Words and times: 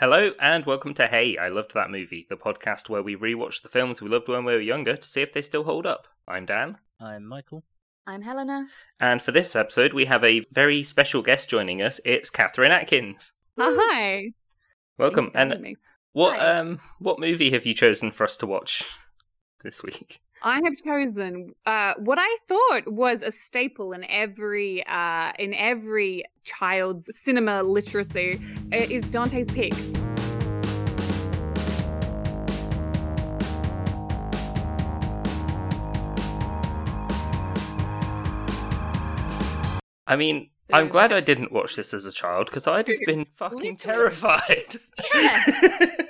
Hello 0.00 0.32
and 0.40 0.64
welcome 0.64 0.94
to 0.94 1.06
Hey, 1.06 1.36
I 1.36 1.48
Loved 1.48 1.74
That 1.74 1.90
Movie, 1.90 2.26
the 2.30 2.36
podcast 2.36 2.88
where 2.88 3.02
we 3.02 3.16
rewatch 3.16 3.60
the 3.62 3.68
films 3.68 4.00
we 4.00 4.08
loved 4.08 4.28
when 4.28 4.44
we 4.44 4.54
were 4.54 4.60
younger 4.60 4.96
to 4.96 5.06
see 5.08 5.20
if 5.20 5.32
they 5.32 5.42
still 5.42 5.64
hold 5.64 5.86
up. 5.86 6.08
I'm 6.26 6.46
Dan. 6.46 6.78
I'm 6.98 7.26
Michael. 7.26 7.64
I'm 8.06 8.22
Helena. 8.22 8.66
And 8.98 9.20
for 9.20 9.32
this 9.32 9.54
episode, 9.54 9.92
we 9.92 10.06
have 10.06 10.24
a 10.24 10.40
very 10.52 10.82
special 10.84 11.20
guest 11.22 11.50
joining 11.50 11.82
us. 11.82 12.00
It's 12.04 12.30
Catherine 12.30 12.72
Atkins. 12.72 13.34
Uh, 13.58 13.72
hi. 13.76 14.32
Welcome. 14.98 15.30
Thank 15.32 15.32
you 15.32 15.32
for 15.32 15.38
having 15.38 15.52
And 15.52 15.62
me. 15.62 15.76
what 16.12 16.38
Hi. 16.38 16.58
um 16.58 16.80
what 16.98 17.20
movie 17.20 17.50
have 17.50 17.66
you 17.66 17.74
chosen 17.74 18.10
for 18.10 18.24
us 18.24 18.36
to 18.38 18.46
watch 18.46 18.84
this 19.62 19.82
week? 19.82 20.20
I 20.42 20.62
have 20.64 20.74
chosen 20.82 21.54
uh, 21.66 21.92
what 21.98 22.18
I 22.18 22.36
thought 22.48 22.90
was 22.90 23.22
a 23.22 23.30
staple 23.30 23.92
in 23.92 24.04
every 24.04 24.82
uh, 24.86 25.32
in 25.38 25.52
every 25.52 26.24
child's 26.44 27.10
cinema 27.22 27.62
literacy 27.62 28.40
uh, 28.72 28.76
is 28.76 29.02
Dante's 29.02 29.50
Peak. 29.50 29.74
I 40.06 40.16
mean, 40.16 40.48
I'm 40.72 40.88
glad 40.88 41.12
I 41.12 41.20
didn't 41.20 41.52
watch 41.52 41.76
this 41.76 41.92
as 41.92 42.06
a 42.06 42.12
child 42.12 42.46
because 42.46 42.66
I'd 42.66 42.88
have 42.88 42.96
been 43.04 43.26
fucking 43.36 43.58
Literally. 43.58 43.76
terrified. 43.76 44.76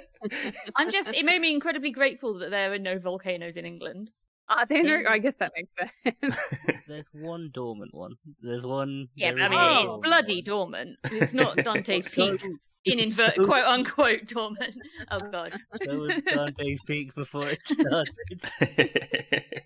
I'm 0.76 0.90
just, 0.90 1.08
it 1.08 1.24
made 1.24 1.40
me 1.40 1.52
incredibly 1.52 1.90
grateful 1.90 2.38
that 2.38 2.50
there 2.50 2.72
are 2.72 2.78
no 2.78 2.98
volcanoes 2.98 3.56
in 3.56 3.66
England. 3.66 4.10
Uh, 4.50 4.64
there 4.68 4.82
no, 4.82 5.08
I 5.08 5.18
guess 5.18 5.36
that 5.36 5.52
makes 5.56 5.72
sense. 5.78 6.36
There's 6.88 7.08
one 7.12 7.50
dormant 7.54 7.94
one. 7.94 8.16
There's 8.42 8.64
one. 8.66 9.06
Yeah, 9.14 9.32
there 9.32 9.48
but 9.48 9.56
I 9.56 9.68
mean, 9.68 9.76
it's 9.76 9.84
dormant 9.84 10.02
bloody 10.02 10.34
one. 10.36 10.44
dormant. 10.44 10.98
It's 11.12 11.32
not 11.32 11.56
Dante's 11.56 12.08
Peak 12.12 12.42
in 12.84 12.98
invert 12.98 13.36
so- 13.36 13.46
quote 13.46 13.64
unquote 13.64 14.26
dormant. 14.26 14.76
Oh 15.12 15.20
god. 15.20 15.52
That 15.80 15.96
was 15.96 16.10
Dante's 16.26 16.80
Peak 16.84 17.14
before 17.14 17.46
it 17.46 17.60
started. 17.64 19.62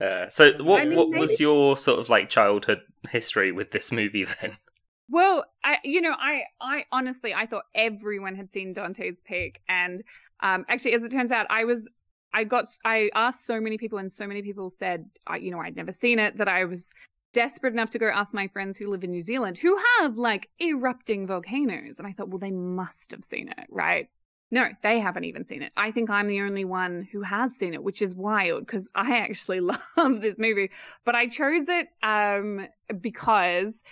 uh, 0.00 0.28
so, 0.30 0.52
what 0.62 0.80
I 0.80 0.84
mean, 0.86 0.96
what 0.98 1.10
was 1.10 1.38
your 1.38 1.76
sort 1.76 2.00
of 2.00 2.08
like 2.08 2.30
childhood 2.30 2.80
history 3.10 3.52
with 3.52 3.70
this 3.70 3.92
movie 3.92 4.24
then? 4.40 4.56
Well, 5.10 5.44
I 5.62 5.76
you 5.84 6.00
know, 6.00 6.14
I 6.18 6.44
I 6.60 6.84
honestly 6.90 7.34
I 7.34 7.44
thought 7.46 7.64
everyone 7.74 8.34
had 8.36 8.50
seen 8.50 8.72
Dante's 8.72 9.20
Peak 9.26 9.60
and 9.68 10.02
um 10.42 10.64
actually 10.68 10.94
as 10.94 11.02
it 11.02 11.12
turns 11.12 11.32
out 11.32 11.46
I 11.50 11.64
was 11.64 11.86
I 12.32 12.44
got 12.44 12.66
I 12.84 13.10
asked 13.14 13.46
so 13.46 13.60
many 13.60 13.78
people 13.78 13.98
and 13.98 14.12
so 14.12 14.26
many 14.26 14.42
people 14.42 14.70
said 14.70 15.06
I 15.26 15.36
you 15.36 15.50
know 15.50 15.60
I'd 15.60 15.76
never 15.76 15.92
seen 15.92 16.18
it 16.18 16.36
that 16.38 16.48
I 16.48 16.64
was 16.64 16.90
desperate 17.32 17.72
enough 17.72 17.90
to 17.90 17.98
go 17.98 18.08
ask 18.08 18.34
my 18.34 18.48
friends 18.48 18.76
who 18.76 18.88
live 18.88 19.04
in 19.04 19.10
New 19.10 19.22
Zealand 19.22 19.58
who 19.58 19.78
have 20.00 20.16
like 20.16 20.48
erupting 20.60 21.26
volcanoes 21.26 21.98
and 21.98 22.06
I 22.06 22.12
thought 22.12 22.28
well 22.28 22.38
they 22.38 22.50
must 22.50 23.10
have 23.12 23.24
seen 23.24 23.48
it, 23.48 23.66
right? 23.70 24.08
No, 24.52 24.66
they 24.82 24.98
haven't 24.98 25.24
even 25.24 25.44
seen 25.44 25.62
it. 25.62 25.72
I 25.76 25.92
think 25.92 26.10
I'm 26.10 26.26
the 26.26 26.40
only 26.40 26.64
one 26.64 27.06
who 27.12 27.22
has 27.22 27.54
seen 27.54 27.72
it, 27.72 27.84
which 27.84 28.02
is 28.02 28.16
wild 28.16 28.66
because 28.66 28.88
I 28.96 29.18
actually 29.18 29.60
love 29.96 30.20
this 30.20 30.38
movie. 30.38 30.70
But 31.04 31.14
I 31.14 31.28
chose 31.28 31.68
it 31.68 31.86
um, 32.02 32.66
because 33.00 33.84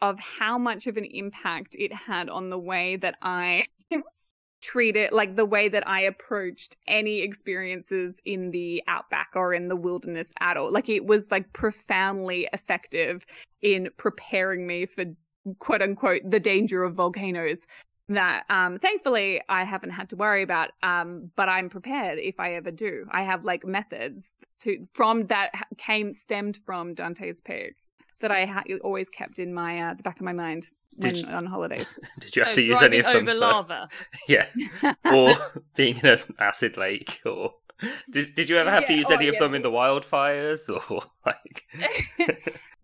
of 0.00 0.18
how 0.18 0.58
much 0.58 0.86
of 0.86 0.96
an 0.96 1.04
impact 1.04 1.74
it 1.78 1.92
had 1.92 2.28
on 2.28 2.50
the 2.50 2.58
way 2.58 2.96
that 2.96 3.16
I 3.20 3.64
treated, 4.66 4.96
it 4.96 5.12
like 5.12 5.36
the 5.36 5.46
way 5.46 5.68
that 5.68 5.86
I 5.86 6.00
approached 6.00 6.76
any 6.88 7.20
experiences 7.20 8.20
in 8.24 8.50
the 8.50 8.82
outback 8.88 9.30
or 9.34 9.54
in 9.54 9.68
the 9.68 9.76
wilderness 9.76 10.32
at 10.40 10.56
all. 10.56 10.72
Like 10.72 10.88
it 10.88 11.06
was 11.06 11.30
like 11.30 11.52
profoundly 11.52 12.48
effective 12.52 13.24
in 13.62 13.88
preparing 13.96 14.66
me 14.66 14.86
for 14.86 15.04
quote 15.60 15.82
unquote 15.82 16.22
the 16.28 16.40
danger 16.40 16.82
of 16.82 16.94
volcanoes 16.94 17.60
that 18.08 18.44
um 18.50 18.78
thankfully 18.78 19.40
I 19.48 19.62
haven't 19.64 19.90
had 19.90 20.08
to 20.10 20.16
worry 20.16 20.42
about 20.42 20.70
um 20.82 21.30
but 21.36 21.48
I'm 21.48 21.68
prepared 21.68 22.18
if 22.18 22.40
I 22.40 22.54
ever 22.54 22.72
do. 22.72 23.06
I 23.12 23.22
have 23.22 23.44
like 23.44 23.64
methods 23.64 24.32
to 24.60 24.84
from 24.92 25.26
that 25.28 25.52
came 25.78 26.12
stemmed 26.12 26.56
from 26.66 26.94
Dante's 26.94 27.40
Peak 27.40 27.74
that 28.20 28.30
I 28.30 28.46
ha- 28.46 28.62
always 28.82 29.08
kept 29.10 29.38
in 29.38 29.52
my 29.54 29.78
uh, 29.80 29.94
the 29.94 30.02
back 30.02 30.16
of 30.16 30.22
my 30.24 30.32
mind 30.32 30.68
when 30.96 31.12
Did 31.14 31.22
you- 31.22 31.28
on 31.28 31.46
holidays. 31.46 31.86
Did 32.20 32.36
you 32.36 32.42
have 32.42 32.52
Oh, 32.52 32.54
to 32.54 32.62
use 32.62 32.82
any 32.82 32.98
of 32.98 33.06
them? 33.06 33.16
over 33.16 33.30
for- 33.32 33.36
lava. 33.38 33.88
Yeah, 34.28 34.46
or 35.04 35.34
being 35.76 35.98
in 35.98 36.06
an 36.06 36.18
acid 36.38 36.76
lake, 36.76 37.20
or 37.26 37.54
did 38.10 38.34
did 38.34 38.48
you 38.48 38.56
ever 38.56 38.70
have 38.70 38.86
to 38.86 38.92
Yeah, 38.94 39.00
use 39.00 39.10
oh, 39.10 39.14
any 39.14 39.28
of 39.28 39.34
yeah. 39.34 39.40
them 39.40 39.54
in 39.54 39.62
the 39.62 39.70
wildfires, 39.70 40.68
or 40.70 41.02
like? 41.26 41.64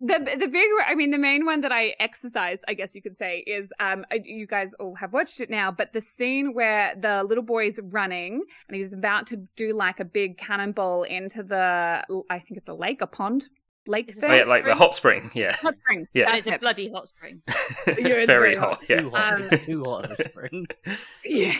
the 0.01 0.19
the 0.37 0.47
big 0.47 0.67
I 0.85 0.95
mean 0.95 1.11
the 1.11 1.17
main 1.17 1.45
one 1.45 1.61
that 1.61 1.71
I 1.71 1.95
exercise 1.99 2.59
I 2.67 2.73
guess 2.73 2.93
you 2.93 3.01
could 3.01 3.17
say 3.17 3.39
is 3.39 3.71
um 3.79 4.05
you 4.23 4.45
guys 4.45 4.73
all 4.79 4.95
have 4.95 5.13
watched 5.13 5.39
it 5.39 5.49
now 5.49 5.71
but 5.71 5.93
the 5.93 6.01
scene 6.01 6.53
where 6.53 6.93
the 6.99 7.23
little 7.23 7.43
boy's 7.43 7.79
running 7.81 8.41
and 8.67 8.75
he's 8.75 8.91
about 8.93 9.27
to 9.27 9.37
do 9.55 9.73
like 9.73 9.99
a 9.99 10.05
big 10.05 10.37
cannonball 10.37 11.03
into 11.03 11.41
the 11.43 12.03
I 12.29 12.39
think 12.39 12.57
it's 12.57 12.67
a 12.69 12.73
lake 12.73 13.01
a 13.01 13.07
pond 13.07 13.47
lake 13.87 14.13
thing 14.13 14.23
Oh, 14.29 14.33
yeah, 14.33 14.43
like 14.43 14.65
the 14.65 14.75
hot 14.75 14.95
spring. 14.95 15.31
Yeah, 15.33 15.55
hot 15.55 15.75
spring 15.79 16.07
Yeah. 16.13 16.25
That's 16.25 16.47
it's 16.47 16.55
a 16.55 16.59
bloody 16.59 16.91
hot 16.91 17.09
spring. 17.09 17.41
it's 17.47 18.01
very 18.01 18.25
very 18.25 18.55
hot. 18.55 18.71
hot. 18.73 18.83
Yeah, 18.89 19.01
Too 19.01 19.09
hot. 19.11 19.33
Um, 19.33 19.47
It's 19.51 19.65
too 19.65 19.83
hot 19.83 20.05
of 20.05 20.19
a 20.19 20.23
spring. 20.29 20.65
Yeah. 21.25 21.55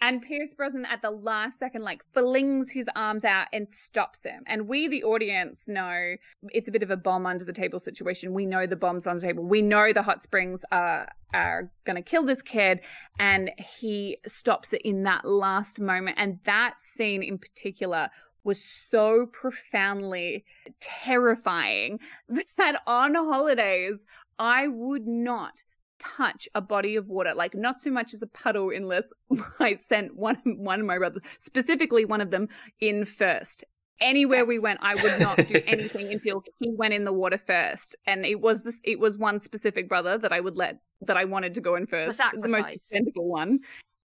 And 0.00 0.22
Pierce 0.22 0.54
Brosnan 0.54 0.86
at 0.86 1.02
the 1.02 1.10
last 1.10 1.58
second, 1.58 1.82
like, 1.82 2.04
flings 2.14 2.70
his 2.70 2.86
arms 2.94 3.24
out 3.24 3.48
and 3.52 3.68
stops 3.68 4.24
him. 4.24 4.44
And 4.46 4.68
we, 4.68 4.86
the 4.86 5.02
audience, 5.02 5.64
know 5.66 6.14
it's 6.50 6.68
a 6.68 6.72
bit 6.72 6.84
of 6.84 6.90
a 6.90 6.96
bomb 6.96 7.26
under 7.26 7.44
the 7.44 7.52
table 7.52 7.80
situation. 7.80 8.32
We 8.32 8.46
know 8.46 8.64
the 8.66 8.76
bomb's 8.76 9.08
on 9.08 9.16
the 9.16 9.22
table. 9.22 9.44
We 9.44 9.60
know 9.60 9.92
the 9.92 10.02
hot 10.02 10.22
springs 10.22 10.62
are 10.70 11.08
are 11.34 11.70
going 11.84 11.96
to 11.96 12.02
kill 12.02 12.24
this 12.24 12.40
kid. 12.42 12.80
And 13.18 13.50
he 13.80 14.18
stops 14.26 14.72
it 14.72 14.82
in 14.82 15.02
that 15.02 15.24
last 15.26 15.80
moment. 15.80 16.16
And 16.18 16.38
that 16.44 16.80
scene 16.80 17.22
in 17.24 17.36
particular 17.38 18.08
was 18.48 18.64
so 18.64 19.26
profoundly 19.26 20.42
terrifying 20.80 22.00
that 22.56 22.80
on 22.86 23.14
holidays, 23.14 24.06
I 24.38 24.68
would 24.68 25.06
not 25.06 25.62
touch 25.98 26.48
a 26.54 26.62
body 26.62 26.96
of 26.96 27.08
water, 27.08 27.34
like 27.34 27.54
not 27.54 27.78
so 27.78 27.90
much 27.90 28.14
as 28.14 28.22
a 28.22 28.26
puddle, 28.26 28.70
unless 28.70 29.12
I 29.60 29.74
sent 29.74 30.16
one 30.16 30.38
one 30.46 30.80
of 30.80 30.86
my 30.86 30.96
brothers, 30.96 31.22
specifically 31.38 32.06
one 32.06 32.22
of 32.22 32.30
them, 32.30 32.48
in 32.80 33.04
first. 33.04 33.64
Anywhere 34.00 34.46
we 34.46 34.60
went, 34.60 34.78
I 34.80 34.94
would 34.94 35.20
not 35.20 35.46
do 35.48 35.60
anything 35.66 36.10
until 36.10 36.42
he 36.60 36.70
went 36.70 36.94
in 36.94 37.04
the 37.04 37.12
water 37.12 37.36
first. 37.36 37.96
And 38.06 38.24
it 38.24 38.40
was 38.40 38.64
this 38.64 38.80
it 38.82 38.98
was 38.98 39.18
one 39.18 39.40
specific 39.40 39.90
brother 39.90 40.16
that 40.16 40.32
I 40.32 40.40
would 40.40 40.56
let 40.56 40.78
that 41.02 41.18
I 41.18 41.26
wanted 41.26 41.52
to 41.54 41.60
go 41.60 41.74
in 41.74 41.86
first. 41.86 42.18
The 42.40 42.48
most 42.48 42.70
expendable 42.70 43.28
one. 43.28 43.58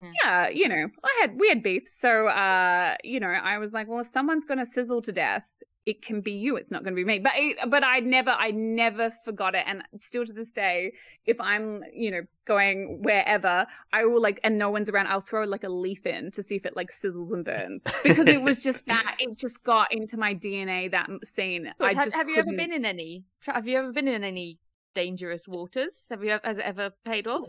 Yeah, 0.02 0.48
you 0.48 0.68
know, 0.68 0.86
I 1.04 1.18
had 1.20 1.38
we 1.38 1.48
had 1.48 1.62
beef. 1.62 1.82
So 1.86 2.28
uh, 2.28 2.94
you 3.02 3.20
know, 3.20 3.28
I 3.28 3.58
was 3.58 3.72
like, 3.72 3.88
well, 3.88 4.00
if 4.00 4.06
someone's 4.06 4.44
gonna 4.44 4.66
sizzle 4.66 5.02
to 5.02 5.12
death, 5.12 5.46
it 5.86 6.02
can 6.02 6.20
be 6.20 6.32
you. 6.32 6.56
It's 6.56 6.70
not 6.70 6.84
going 6.84 6.94
to 6.94 6.96
be 6.96 7.04
me. 7.04 7.18
But 7.18 7.32
it, 7.36 7.56
but 7.70 7.82
I 7.82 8.00
never 8.00 8.30
I 8.30 8.50
never 8.50 9.10
forgot 9.24 9.54
it, 9.54 9.64
and 9.66 9.82
still 9.96 10.26
to 10.26 10.32
this 10.32 10.52
day, 10.52 10.92
if 11.24 11.40
I'm 11.40 11.82
you 11.94 12.10
know 12.10 12.20
going 12.46 13.00
wherever, 13.02 13.66
I 13.92 14.04
will 14.04 14.20
like 14.20 14.38
and 14.44 14.56
no 14.58 14.70
one's 14.70 14.88
around, 14.90 15.06
I'll 15.06 15.22
throw 15.22 15.44
like 15.44 15.64
a 15.64 15.68
leaf 15.70 16.04
in 16.04 16.30
to 16.32 16.42
see 16.42 16.56
if 16.56 16.66
it 16.66 16.76
like 16.76 16.90
sizzles 16.92 17.32
and 17.32 17.44
burns 17.44 17.82
because 18.02 18.26
it 18.26 18.42
was 18.42 18.62
just 18.62 18.86
that 18.94 19.16
it 19.18 19.36
just 19.38 19.64
got 19.64 19.92
into 19.92 20.16
my 20.18 20.34
DNA 20.34 20.90
that 20.90 21.08
scene. 21.24 21.72
I 21.80 21.94
ha- 21.94 22.04
just 22.04 22.16
have 22.16 22.28
you 22.28 22.34
ever 22.36 22.44
couldn't- 22.44 22.56
been 22.58 22.72
in 22.72 22.84
any? 22.84 23.24
Have 23.46 23.66
you 23.66 23.78
ever 23.78 23.92
been 23.92 24.08
in 24.08 24.22
any 24.24 24.58
dangerous 24.94 25.48
waters? 25.48 26.06
Have 26.10 26.22
you? 26.22 26.38
Has 26.44 26.58
it 26.58 26.64
ever 26.64 26.90
paid 27.04 27.26
off? 27.26 27.48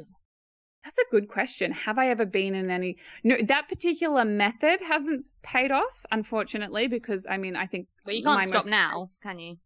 That's 0.84 0.98
a 0.98 1.12
good 1.12 1.28
question. 1.28 1.72
Have 1.72 1.98
I 1.98 2.10
ever 2.10 2.26
been 2.26 2.56
in 2.56 2.70
any? 2.70 2.98
No, 3.24 3.36
that 3.48 3.68
particular 3.68 4.24
method 4.26 4.80
hasn't 4.82 5.26
paid 5.44 5.72
off, 5.72 6.06
unfortunately, 6.12 6.88
because 6.88 7.28
I 7.30 7.38
mean, 7.38 7.56
I 7.56 7.66
think 7.66 7.88
But 8.06 8.16
you 8.16 8.24
can't 8.24 8.50
stop 8.50 8.66
most- 8.66 8.70
now, 8.70 9.12
can 9.22 9.40
you? 9.40 9.58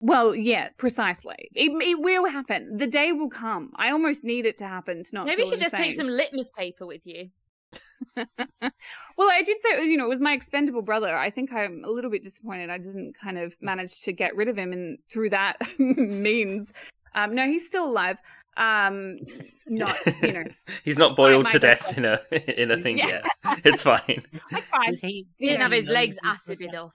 Well, 0.00 0.34
yeah, 0.34 0.68
precisely. 0.76 1.48
It, 1.54 1.72
it 1.82 1.98
will 2.00 2.26
happen. 2.26 2.76
The 2.76 2.86
day 2.86 3.10
will 3.10 3.30
come. 3.30 3.72
I 3.74 3.90
almost 3.90 4.22
need 4.22 4.46
it 4.46 4.58
to 4.58 4.64
happen 4.68 5.02
to 5.02 5.10
not 5.12 5.26
Maybe 5.26 5.42
you 5.42 5.50
should 5.50 5.60
just 5.60 5.74
take 5.74 5.96
some 5.96 6.06
litmus 6.06 6.50
paper 6.56 6.86
with 6.86 7.04
you. 7.04 7.30
Well, 9.18 9.28
I 9.32 9.42
did 9.42 9.60
say 9.60 9.70
it 9.70 9.80
was, 9.80 9.90
you 9.90 9.96
know, 9.96 10.04
it 10.04 10.08
was 10.08 10.20
my 10.20 10.32
expendable 10.32 10.80
brother. 10.80 11.16
I 11.16 11.28
think 11.28 11.52
I'm 11.52 11.82
a 11.84 11.90
little 11.90 12.08
bit 12.08 12.22
disappointed. 12.22 12.70
I 12.70 12.78
didn't 12.78 13.16
kind 13.20 13.36
of 13.36 13.56
manage 13.60 14.02
to 14.02 14.12
get 14.12 14.36
rid 14.36 14.46
of 14.46 14.56
him, 14.56 14.72
and 14.72 14.98
through 15.10 15.30
that 15.30 15.56
means, 15.78 16.72
um, 17.16 17.34
no, 17.34 17.44
he's 17.44 17.66
still 17.66 17.84
alive. 17.86 18.20
Um, 18.58 19.18
not, 19.66 19.96
you 20.22 20.32
know, 20.32 20.44
he's 20.84 20.98
not 20.98 21.14
boiled 21.16 21.48
to 21.48 21.58
death 21.58 21.96
in 21.96 22.04
a 22.04 22.20
in 22.60 22.70
a 22.70 22.76
thing 22.76 22.98
Yeah. 22.98 23.22
yet. 23.44 23.60
It's 23.64 23.82
fine. 23.84 24.24
I 24.52 24.60
tried. 24.60 24.98
He? 25.00 25.26
He 25.38 25.46
didn't 25.46 25.58
Yeah. 25.58 25.62
have 25.62 25.72
his 25.72 25.86
legs 25.86 26.16
he's 26.22 26.58
the 26.58 26.66
acided 26.66 26.74
off. 26.74 26.92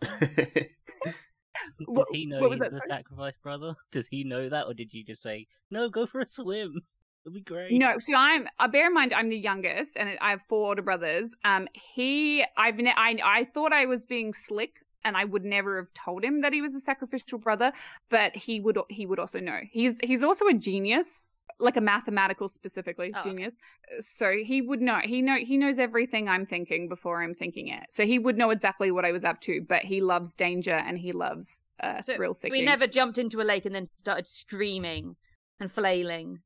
Does 1.94 2.08
he 2.12 2.26
know 2.26 2.40
what 2.40 2.50
was 2.50 2.60
he's 2.60 2.70
that, 2.70 2.72
the 2.72 2.82
sorry? 2.88 3.00
sacrifice 3.00 3.38
brother? 3.38 3.76
Does 3.92 4.08
he 4.08 4.24
know 4.24 4.50
that, 4.50 4.66
or 4.68 4.74
did 4.74 4.94
you 4.94 5.04
just 5.04 5.22
say 5.24 5.48
no? 5.72 5.90
Go 5.90 6.06
for 6.06 6.20
a 6.22 6.28
swim. 6.28 6.82
It'll 7.26 7.34
be 7.34 7.42
great. 7.42 7.72
No, 7.72 7.96
so 8.00 8.14
I'm. 8.16 8.48
Uh, 8.60 8.68
bear 8.68 8.88
in 8.88 8.94
mind, 8.94 9.14
I'm 9.14 9.30
the 9.30 9.38
youngest, 9.38 9.92
and 9.96 10.18
I 10.20 10.32
have 10.32 10.42
four 10.50 10.68
older 10.70 10.82
brothers. 10.82 11.34
Um, 11.46 11.70
he, 11.74 12.44
I've, 12.58 12.76
ne- 12.76 12.94
I, 12.96 13.18
I 13.24 13.44
thought 13.46 13.72
I 13.72 13.86
was 13.86 14.06
being 14.06 14.34
slick, 14.34 14.80
and 15.06 15.16
I 15.16 15.24
would 15.24 15.46
never 15.46 15.78
have 15.78 15.94
told 15.94 16.24
him 16.26 16.42
that 16.42 16.52
he 16.52 16.62
was 16.62 16.76
a 16.76 16.82
sacrificial 16.82 17.38
brother, 17.40 17.72
but 18.10 18.36
he 18.36 18.60
would, 18.60 18.78
he 18.90 19.06
would 19.06 19.20
also 19.20 19.40
know. 19.40 19.60
He's, 19.72 19.98
he's 20.04 20.22
also 20.22 20.48
a 20.48 20.54
genius. 20.54 21.26
Like 21.60 21.78
a 21.78 21.82
mathematical 21.82 22.50
specifically 22.50 23.12
Oh, 23.16 23.20
okay. 23.20 23.30
genius. 23.30 23.56
So 24.00 24.34
he 24.44 24.62
would 24.62 24.82
know. 24.82 25.00
He 25.04 25.22
know 25.22 25.38
he 25.38 25.58
knows 25.58 25.80
everything 25.80 26.28
I'm 26.28 26.46
thinking 26.46 26.90
before 26.90 27.22
I'm 27.22 27.34
thinking 27.34 27.68
it. 27.68 27.86
So 27.90 28.06
he 28.06 28.20
would 28.20 28.38
know 28.38 28.50
exactly 28.50 28.92
what 28.92 29.06
I 29.06 29.12
was 29.12 29.24
up 29.24 29.42
to. 29.42 29.62
But 29.68 29.84
he 29.84 30.02
loves 30.02 30.34
danger 30.34 30.76
and 30.76 30.98
he 30.98 31.12
loves 31.12 31.62
uh, 31.82 32.02
So 32.02 32.14
thrill 32.14 32.34
seeking. 32.34 32.60
We 32.60 32.66
never 32.66 32.88
jumped 32.88 33.18
into 33.18 33.42
a 33.42 33.44
lake 33.44 33.66
and 33.66 33.76
then 33.76 33.86
started 33.98 34.28
screaming 34.28 35.16
and 35.60 35.72
flailing. 35.72 36.40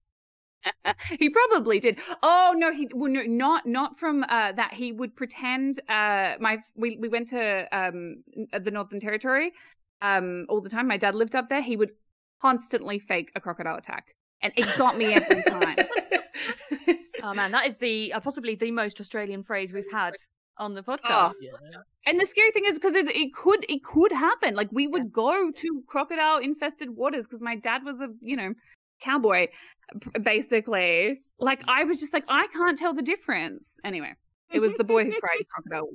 he 1.20 1.30
probably 1.30 1.80
did. 1.80 2.00
Oh 2.24 2.54
no, 2.58 2.72
he 2.72 2.90
well, 2.94 3.12
no, 3.12 3.22
not 3.24 3.66
not 3.66 3.98
from 3.98 4.24
uh, 4.24 4.52
that. 4.54 4.74
He 4.74 4.92
would 4.92 5.16
pretend. 5.16 5.80
Uh, 5.88 6.34
my 6.40 6.60
we 6.76 6.98
we 6.98 7.10
went 7.10 7.30
to 7.30 7.68
um 7.72 8.24
the 8.52 8.72
Northern 8.72 9.00
Territory, 9.00 9.52
um 10.02 10.46
all 10.50 10.62
the 10.62 10.70
time. 10.70 10.88
My 10.88 10.98
dad 10.98 11.16
lived 11.16 11.36
up 11.36 11.50
there. 11.50 11.62
He 11.62 11.78
would 11.78 11.92
constantly 12.42 13.00
fake 13.00 13.32
a 13.36 13.40
crocodile 13.42 13.78
attack, 13.78 14.16
and 14.42 14.54
it 14.56 14.68
got 14.78 14.98
me 14.98 15.14
every 15.14 15.44
time. 15.44 15.78
Oh 17.24 17.34
man, 17.34 17.52
that 17.52 17.68
is 17.68 17.76
the 17.78 18.14
uh, 18.14 18.20
possibly 18.20 18.56
the 18.56 18.72
most 18.72 19.02
Australian 19.02 19.44
phrase 19.44 19.74
we've 19.74 19.92
had 19.92 20.14
on 20.58 20.74
the 20.74 20.82
podcast. 20.82 21.02
Oh. 21.10 21.34
Yeah. 21.42 21.52
And 22.06 22.20
the 22.20 22.26
scary 22.26 22.52
thing 22.52 22.64
is 22.66 22.80
because 22.80 22.96
it 22.96 23.34
could 23.34 23.66
it 23.68 23.84
could 23.84 24.12
happen. 24.12 24.56
Like 24.56 24.70
we 24.72 24.88
would 24.88 25.12
go 25.12 25.52
to 25.52 25.84
crocodile 25.88 26.38
infested 26.38 26.90
waters 26.92 27.28
because 27.28 27.42
my 27.42 27.56
dad 27.56 27.84
was 27.84 28.00
a 28.00 28.10
you 28.22 28.36
know 28.36 28.54
cowboy, 29.02 29.48
basically. 30.22 31.22
Like 31.40 31.64
I 31.68 31.84
was 31.84 32.00
just 32.00 32.14
like 32.14 32.24
I 32.28 32.48
can't 32.48 32.78
tell 32.78 32.94
the 32.94 33.02
difference. 33.02 33.80
Anyway, 33.84 34.14
it 34.54 34.60
was 34.60 34.74
the 34.76 34.84
boy 34.84 35.06
who 35.06 35.12
cried 35.20 35.44
crocodile. 35.54 35.90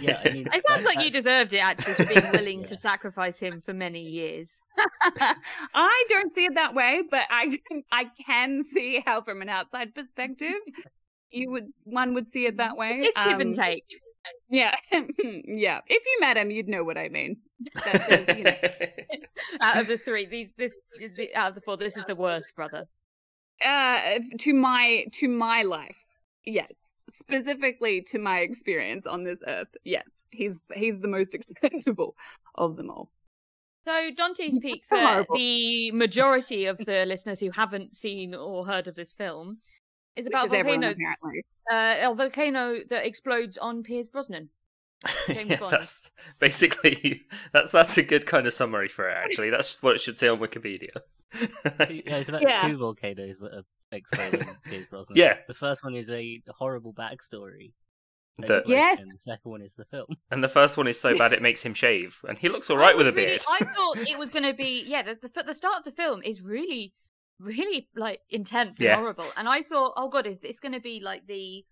Yeah, 0.00 0.20
I 0.24 0.30
mean, 0.30 0.48
It 0.52 0.64
sounds 0.66 0.84
like 0.84 1.02
you 1.04 1.10
deserved 1.10 1.52
it 1.52 1.58
actually 1.58 1.94
for 1.94 2.06
being 2.06 2.30
willing 2.32 2.64
to 2.64 2.76
sacrifice 2.76 3.38
him 3.38 3.60
for 3.60 3.74
many 3.74 4.00
years. 4.00 4.60
I 5.74 6.04
don't 6.08 6.32
see 6.32 6.44
it 6.46 6.54
that 6.54 6.74
way, 6.74 7.02
but 7.10 7.22
I 7.30 7.58
I 7.90 8.06
can 8.26 8.62
see 8.64 9.02
how 9.04 9.20
from 9.22 9.42
an 9.42 9.48
outside 9.48 9.94
perspective 9.94 10.54
you 11.30 11.50
would 11.50 11.66
one 11.84 12.14
would 12.14 12.28
see 12.28 12.46
it 12.46 12.56
that 12.58 12.76
way. 12.76 13.00
It's 13.02 13.18
give 13.18 13.40
and 13.40 13.48
Um, 13.58 13.64
take. 13.64 13.84
Yeah, 14.48 14.76
yeah. 14.92 15.80
If 15.86 16.02
you 16.06 16.16
met 16.20 16.36
him, 16.36 16.50
you'd 16.50 16.68
know 16.68 16.84
what 16.84 16.96
I 16.98 17.08
mean. 17.08 17.38
That 17.74 18.36
you 18.38 18.44
know, 18.44 18.56
Out 19.60 19.78
of 19.78 19.86
the 19.88 19.98
three, 19.98 20.26
these 20.26 20.52
this 20.56 20.72
the, 21.16 21.34
out 21.34 21.50
of 21.50 21.54
the 21.56 21.60
four, 21.62 21.76
this 21.76 21.96
is 21.96 22.04
the 22.06 22.16
worst 22.16 22.54
brother. 22.54 22.86
uh 23.64 24.20
to 24.38 24.54
my 24.54 25.04
to 25.14 25.28
my 25.28 25.62
life 25.62 25.98
yes 26.44 26.72
specifically 27.10 28.00
to 28.02 28.18
my 28.18 28.40
experience 28.40 29.06
on 29.06 29.24
this 29.24 29.42
earth 29.46 29.68
yes 29.84 30.24
he's 30.30 30.62
he's 30.74 31.00
the 31.00 31.08
most 31.08 31.34
expendable 31.38 32.14
of 32.54 32.76
them 32.76 32.90
all 32.90 33.10
So 33.86 34.10
Dante's 34.16 34.58
Peak 34.58 34.82
for 34.88 34.98
Horrible. 34.98 35.36
the 35.36 35.90
majority 35.92 36.66
of 36.66 36.78
the 36.78 37.04
listeners 37.06 37.40
who 37.40 37.50
haven't 37.50 37.94
seen 37.94 38.34
or 38.34 38.66
heard 38.66 38.86
of 38.88 38.94
this 38.94 39.12
film 39.12 39.58
is 40.16 40.26
about 40.26 40.46
is 40.46 40.52
a 40.52 40.62
volcano, 40.62 40.90
apparently 40.90 41.44
uh, 41.70 42.10
a 42.10 42.14
volcano 42.14 42.78
that 42.90 43.06
explodes 43.06 43.56
on 43.56 43.82
Pierce 43.82 44.08
Brosnan. 44.08 44.48
James 45.28 45.48
yeah, 45.50 45.56
Bond. 45.60 45.70
that's 45.72 46.10
basically 46.40 47.22
that's 47.52 47.70
that's 47.70 47.96
a 47.98 48.02
good 48.02 48.26
kind 48.26 48.46
of 48.48 48.52
summary 48.52 48.88
for 48.88 49.08
it. 49.08 49.14
Actually, 49.16 49.50
that's 49.50 49.80
what 49.82 49.94
it 49.94 50.00
should 50.00 50.18
say 50.18 50.26
on 50.28 50.38
Wikipedia. 50.40 50.90
Yeah, 51.88 52.16
it's 52.16 52.28
about 52.28 52.42
Yeah. 52.42 52.66
two 52.66 52.76
volcanoes 52.78 53.38
that 53.38 53.52
are 53.54 53.64
exploding. 53.92 54.46
Pierce 54.64 54.86
Brosnan. 54.90 55.16
Yeah. 55.16 55.36
The 55.46 55.54
first 55.54 55.82
one 55.84 55.94
is 55.94 56.10
a 56.10 56.40
horrible 56.50 56.92
backstory. 56.92 57.72
The- 58.38 58.62
Yes. 58.66 59.00
And 59.00 59.10
the 59.10 59.18
second 59.18 59.50
one 59.50 59.62
is 59.62 59.74
the 59.74 59.84
film. 59.86 60.06
and 60.30 60.44
the 60.44 60.48
first 60.48 60.76
one 60.76 60.86
is 60.86 61.00
so 61.00 61.16
bad 61.18 61.32
it 61.32 61.42
makes 61.48 61.62
him 61.62 61.74
shave, 61.74 62.18
and 62.28 62.38
he 62.38 62.48
looks 62.48 62.70
all 62.70 62.76
right 62.76 62.96
with 62.96 63.08
a 63.08 63.12
really- 63.12 63.26
beard. 63.26 63.44
I 63.48 63.64
thought 63.64 63.96
it 64.08 64.18
was 64.18 64.30
going 64.30 64.44
to 64.44 64.54
be 64.54 64.84
yeah. 64.86 65.02
The, 65.02 65.18
the 65.34 65.42
the 65.42 65.54
start 65.54 65.78
of 65.78 65.84
the 65.84 65.90
film 65.92 66.22
is 66.22 66.40
really, 66.40 66.94
really 67.40 67.88
like 67.96 68.20
intense 68.30 68.78
and 68.78 68.84
Yeah. 68.86 68.96
horrible, 68.96 69.26
and 69.36 69.48
I 69.48 69.62
thought, 69.62 69.94
oh 69.96 70.08
god, 70.08 70.26
is 70.26 70.38
this 70.40 70.60
going 70.60 70.72
to 70.74 70.80
be 70.80 71.00
like 71.02 71.26
the? 71.26 71.64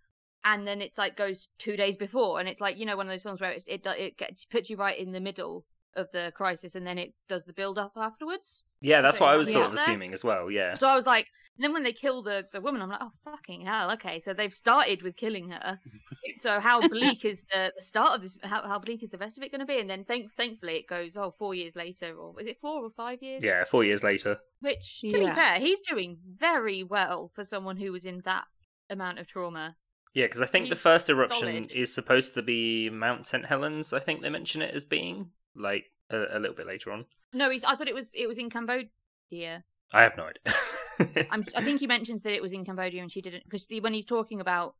And 0.44 0.66
then 0.66 0.80
it's 0.80 0.96
like 0.98 1.16
goes 1.16 1.48
two 1.58 1.76
days 1.76 1.96
before, 1.96 2.38
and 2.40 2.48
it's 2.48 2.60
like 2.60 2.78
you 2.78 2.86
know 2.86 2.96
one 2.96 3.06
of 3.06 3.12
those 3.12 3.22
films 3.22 3.40
where 3.40 3.50
it's, 3.52 3.64
it 3.68 3.82
do- 3.84 3.90
it 3.90 4.16
gets, 4.18 4.44
puts 4.44 4.68
you 4.70 4.76
right 4.76 4.98
in 4.98 5.12
the 5.12 5.20
middle 5.20 5.64
of 5.96 6.08
the 6.12 6.32
crisis, 6.34 6.74
and 6.74 6.86
then 6.86 6.98
it 6.98 7.14
does 7.28 7.44
the 7.44 7.52
build 7.52 7.78
up 7.78 7.92
afterwards. 7.96 8.64
Yeah, 8.80 9.00
that's 9.00 9.18
what 9.18 9.30
I 9.30 9.36
was 9.36 9.50
sort 9.50 9.66
of 9.66 9.74
There. 9.74 9.82
assuming 9.84 10.12
as 10.12 10.22
well. 10.22 10.50
Yeah, 10.50 10.74
So 10.74 10.86
I 10.86 10.94
was 10.94 11.06
like, 11.06 11.26
and 11.56 11.64
then 11.64 11.72
when 11.72 11.82
they 11.82 11.92
kill 11.94 12.22
the 12.22 12.46
the 12.52 12.60
woman, 12.60 12.82
I'm 12.82 12.90
like, 12.90 13.00
oh 13.02 13.12
fucking 13.24 13.62
hell, 13.62 13.90
okay. 13.92 14.20
So 14.20 14.34
they've 14.34 14.52
started 14.54 15.02
with 15.02 15.16
killing 15.16 15.48
her. 15.48 15.80
so 16.38 16.60
how 16.60 16.86
bleak 16.86 17.24
is 17.24 17.42
the, 17.52 17.72
the 17.74 17.82
start 17.82 18.14
of 18.16 18.22
this? 18.22 18.36
How, 18.42 18.62
how 18.68 18.78
bleak 18.78 19.02
is 19.02 19.10
the 19.10 19.18
rest 19.18 19.38
of 19.38 19.42
it 19.42 19.50
going 19.50 19.60
to 19.60 19.66
be? 19.66 19.80
And 19.80 19.88
then 19.88 20.04
thank 20.04 20.32
thankfully 20.34 20.74
it 20.76 20.86
goes, 20.86 21.16
oh, 21.16 21.34
four 21.38 21.54
years 21.54 21.74
later, 21.74 22.14
or 22.14 22.38
is 22.40 22.46
it 22.46 22.58
four 22.60 22.84
or 22.84 22.90
five 22.90 23.22
years? 23.22 23.42
yeah. 23.42 23.64
Four 23.64 23.84
years 23.84 24.02
later, 24.02 24.38
Which, 24.60 25.00
to 25.00 25.18
be 25.18 25.24
fair, 25.26 25.58
he's 25.58 25.80
doing 25.88 26.18
very 26.38 26.82
well 26.84 27.30
for 27.34 27.42
someone 27.44 27.78
who 27.78 27.90
was 27.92 28.04
in 28.04 28.20
that 28.26 28.44
amount 28.90 29.18
of 29.18 29.26
trauma. 29.26 29.76
yeah, 30.14 30.26
because 30.26 30.42
I 30.42 30.46
think 30.46 30.68
the 30.68 30.76
first 30.76 31.08
eruption 31.08 31.48
solid. 31.64 31.72
is 31.72 31.92
supposed 31.94 32.34
to 32.34 32.42
be 32.42 32.90
Mount 32.90 33.24
St 33.26 33.46
Helens. 33.46 33.92
I 33.94 34.00
think 34.00 34.20
they 34.20 34.28
mention 34.30 34.60
it 34.62 34.74
as 34.74 34.84
being 34.84 35.30
like 35.56 35.84
a, 36.10 36.36
a 36.36 36.38
little 36.38 36.56
bit 36.56 36.66
later 36.66 36.92
on. 36.92 37.04
No, 37.32 37.50
he's. 37.50 37.64
I 37.64 37.76
thought 37.76 37.88
it 37.88 37.94
was 37.94 38.10
it 38.14 38.26
was 38.26 38.38
in 38.38 38.50
Cambodia. 38.50 39.64
I 39.92 40.02
have 40.02 40.16
no 40.16 40.24
idea. 40.24 41.26
I'm, 41.30 41.44
I 41.54 41.62
think 41.62 41.80
he 41.80 41.86
mentions 41.86 42.22
that 42.22 42.32
it 42.32 42.42
was 42.42 42.52
in 42.52 42.64
Cambodia 42.64 43.02
and 43.02 43.12
she 43.12 43.20
didn't 43.20 43.44
because 43.44 43.66
when 43.80 43.92
he's 43.92 44.06
talking 44.06 44.40
about 44.40 44.74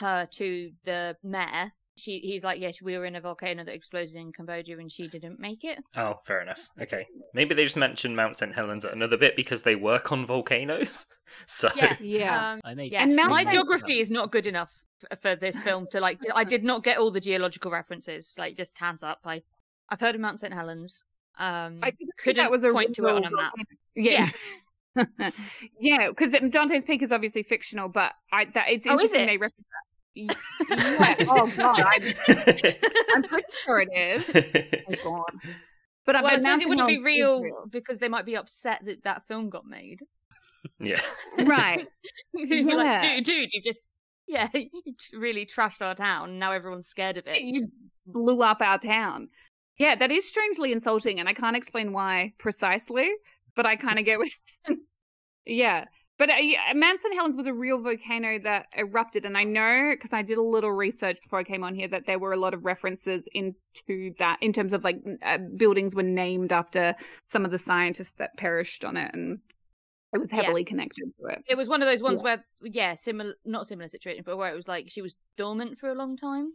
her 0.00 0.28
to 0.32 0.70
the 0.84 1.16
mayor, 1.22 1.72
she 1.96 2.18
he's 2.18 2.44
like, 2.44 2.60
yes, 2.60 2.82
we 2.82 2.96
were 2.96 3.06
in 3.06 3.16
a 3.16 3.20
volcano 3.20 3.64
that 3.64 3.74
exploded 3.74 4.14
in 4.14 4.32
Cambodia 4.32 4.78
and 4.78 4.92
she 4.92 5.08
didn't 5.08 5.40
make 5.40 5.64
it. 5.64 5.78
Oh, 5.96 6.16
fair 6.24 6.42
enough. 6.42 6.68
Okay. 6.80 7.06
Maybe 7.32 7.54
they 7.54 7.64
just 7.64 7.76
mentioned 7.76 8.16
Mount 8.16 8.36
St. 8.36 8.54
Helens 8.54 8.84
at 8.84 8.92
another 8.92 9.16
bit 9.16 9.36
because 9.36 9.62
they 9.62 9.76
work 9.76 10.12
on 10.12 10.26
volcanoes. 10.26 11.06
So 11.46 11.68
Yeah, 11.74 11.96
yeah 12.00 12.52
Um, 12.52 12.60
I 12.64 12.74
made 12.74 12.92
yeah. 12.92 13.02
And 13.02 13.16
Mount 13.16 13.30
my 13.30 13.44
geography 13.44 13.98
is 13.98 14.12
not 14.12 14.30
good 14.30 14.46
enough 14.46 14.70
for 15.20 15.34
this 15.34 15.56
film 15.56 15.88
to 15.90 15.98
like. 15.98 16.20
I 16.32 16.44
did 16.44 16.62
not 16.62 16.84
get 16.84 16.98
all 16.98 17.10
the 17.10 17.20
geological 17.20 17.68
references. 17.72 18.32
Like, 18.38 18.56
just 18.56 18.70
hands 18.76 19.02
up. 19.02 19.18
I 19.24 19.42
I've 19.88 20.00
heard 20.00 20.14
of 20.14 20.20
Mount 20.20 20.40
St 20.40 20.52
Helens. 20.52 21.04
Um, 21.38 21.80
I 21.82 21.90
think 21.90 22.10
couldn't 22.18 22.36
that 22.42 22.50
was 22.50 22.64
a 22.64 22.72
point 22.72 22.94
to 22.96 23.06
it 23.06 23.12
on 23.14 23.24
a 23.24 23.30
map. 23.30 23.52
yeah 23.94 24.28
yeah 25.78 26.08
because 26.08 26.30
dante's 26.50 26.84
peak 26.84 27.02
is 27.02 27.12
obviously 27.12 27.42
fictional 27.42 27.88
but 27.90 28.12
i 28.32 28.46
that 28.54 28.70
it's 28.70 28.86
Oh, 28.86 28.92
interesting 28.92 29.20
it? 29.22 29.26
they 29.26 29.36
reference 29.36 29.66
that 29.68 29.84
yeah. 30.14 31.26
oh 31.28 31.46
god 31.54 31.80
I, 31.80 32.14
i'm 33.14 33.22
pretty 33.24 33.46
sure 33.66 33.80
it 33.80 33.90
is 33.94 34.30
oh 34.88 34.94
god 35.04 35.52
but 36.06 36.14
Well, 36.14 36.16
I 36.16 36.20
but 36.22 36.30
suppose 36.30 36.42
Mount 36.44 36.62
it 36.62 36.68
wouldn't 36.70 36.88
be 36.88 36.94
St. 36.94 37.04
real, 37.04 37.42
because 37.68 37.98
they 37.98 38.08
might 38.08 38.24
be 38.24 38.36
upset 38.36 38.80
that 38.86 39.04
that 39.04 39.26
film 39.28 39.50
got 39.50 39.66
made. 39.66 39.98
yeah. 40.80 41.00
right 41.44 41.86
You'd 42.32 42.64
like, 42.74 43.02
dude, 43.02 43.24
dude, 43.24 43.48
you 43.52 43.60
just 43.62 43.80
yeah, 44.26 44.48
you 44.54 44.70
really 45.18 45.44
trashed 45.46 45.82
our 45.82 45.94
town. 45.94 46.38
Now 46.38 46.52
everyone's 46.52 46.88
scared 46.88 47.16
of 47.18 47.26
it. 47.26 47.42
you 47.42 47.68
blew 48.06 48.40
up 48.42 48.58
our 48.60 48.78
town 48.78 49.28
yeah 49.78 49.94
that 49.94 50.10
is 50.10 50.28
strangely 50.28 50.72
insulting 50.72 51.20
and 51.20 51.28
i 51.28 51.32
can't 51.34 51.56
explain 51.56 51.92
why 51.92 52.32
precisely 52.38 53.10
but 53.54 53.66
i 53.66 53.76
kind 53.76 53.98
of 53.98 54.04
get 54.04 54.18
what 54.18 54.28
yeah 55.46 55.84
but 56.18 56.30
uh, 56.30 56.36
yeah, 56.36 56.72
Mount 56.74 57.00
St. 57.02 57.14
Helens 57.14 57.36
was 57.36 57.46
a 57.46 57.52
real 57.52 57.78
volcano 57.78 58.38
that 58.38 58.68
erupted, 58.74 59.26
and 59.26 59.36
I 59.36 59.44
know 59.44 59.90
because 59.92 60.14
I 60.14 60.22
did 60.22 60.38
a 60.38 60.42
little 60.42 60.72
research 60.72 61.18
before 61.22 61.38
I 61.40 61.44
came 61.44 61.62
on 61.62 61.74
here 61.74 61.88
that 61.88 62.06
there 62.06 62.18
were 62.18 62.32
a 62.32 62.38
lot 62.38 62.54
of 62.54 62.64
references 62.64 63.28
into 63.34 64.14
that 64.18 64.38
in 64.40 64.54
terms 64.54 64.72
of 64.72 64.82
like 64.82 64.96
uh, 65.22 65.36
buildings 65.58 65.94
were 65.94 66.02
named 66.02 66.52
after 66.52 66.94
some 67.26 67.44
of 67.44 67.50
the 67.50 67.58
scientists 67.58 68.14
that 68.16 68.34
perished 68.38 68.82
on 68.82 68.96
it, 68.96 69.10
and 69.12 69.40
it 70.14 70.18
was 70.18 70.32
Yeah. 70.32 70.40
heavily 70.40 70.64
connected 70.64 71.04
to 71.20 71.26
it. 71.26 71.44
It 71.46 71.58
was 71.58 71.68
one 71.68 71.82
of 71.82 71.86
those 71.86 72.02
ones 72.02 72.22
where, 72.22 72.42
yeah, 72.62 72.94
similar, 72.94 73.34
not 73.44 73.66
similar 73.66 73.88
situation, 73.88 74.22
but 74.24 74.38
where 74.38 74.50
it 74.50 74.56
was 74.56 74.68
like 74.68 74.86
she 74.88 75.02
was 75.02 75.14
dormant 75.36 75.78
for 75.78 75.90
a 75.90 75.94
long 75.94 76.16
time. 76.16 76.54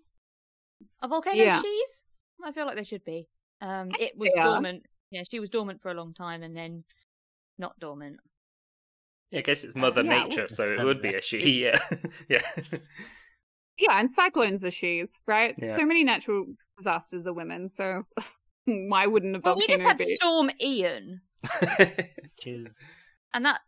A 1.03 1.07
volcano, 1.07 1.37
Yeah. 1.43 1.61
she's? 1.61 2.03
I 2.43 2.51
feel 2.51 2.65
like 2.65 2.75
they 2.75 2.83
should 2.83 3.05
be. 3.05 3.27
Um, 3.61 3.91
it 3.99 4.17
was 4.17 4.29
they 4.35 4.41
dormant. 4.41 4.83
Yeah, 5.11 5.23
she 5.29 5.39
was 5.39 5.49
dormant 5.49 5.81
for 5.81 5.91
a 5.91 5.93
long 5.93 6.13
time 6.13 6.41
and 6.43 6.55
then 6.55 6.83
not 7.57 7.77
dormant. 7.79 8.17
Yeah, 9.31 9.39
I 9.39 9.41
guess 9.43 9.63
it's 9.63 9.75
Mother 9.75 10.01
yeah, 10.03 10.23
Nature, 10.23 10.47
well, 10.49 10.67
so 10.67 10.73
it 10.73 10.83
would 10.83 11.01
be 11.01 11.13
a 11.13 11.21
she. 11.21 11.63
Yeah. 11.63 11.79
yeah. 12.29 12.41
Yeah, 13.77 13.99
and 13.99 14.11
cyclones 14.11 14.63
are 14.63 14.71
she's, 14.71 15.17
right? 15.25 15.55
Yeah. 15.57 15.75
So 15.75 15.85
many 15.85 16.03
natural 16.03 16.45
disasters 16.77 17.25
are 17.25 17.33
women, 17.33 17.69
so 17.69 18.03
why 18.65 19.07
wouldn't 19.07 19.35
a 19.35 19.39
Well, 19.43 19.55
we 19.55 19.65
volcano 19.67 19.77
just 19.77 19.87
had 19.87 19.97
be? 19.97 20.15
Storm 20.15 20.51
Ian, 20.61 21.21
Which 21.59 22.45
is 22.45 22.67
and 23.33 23.45
that 23.45 23.61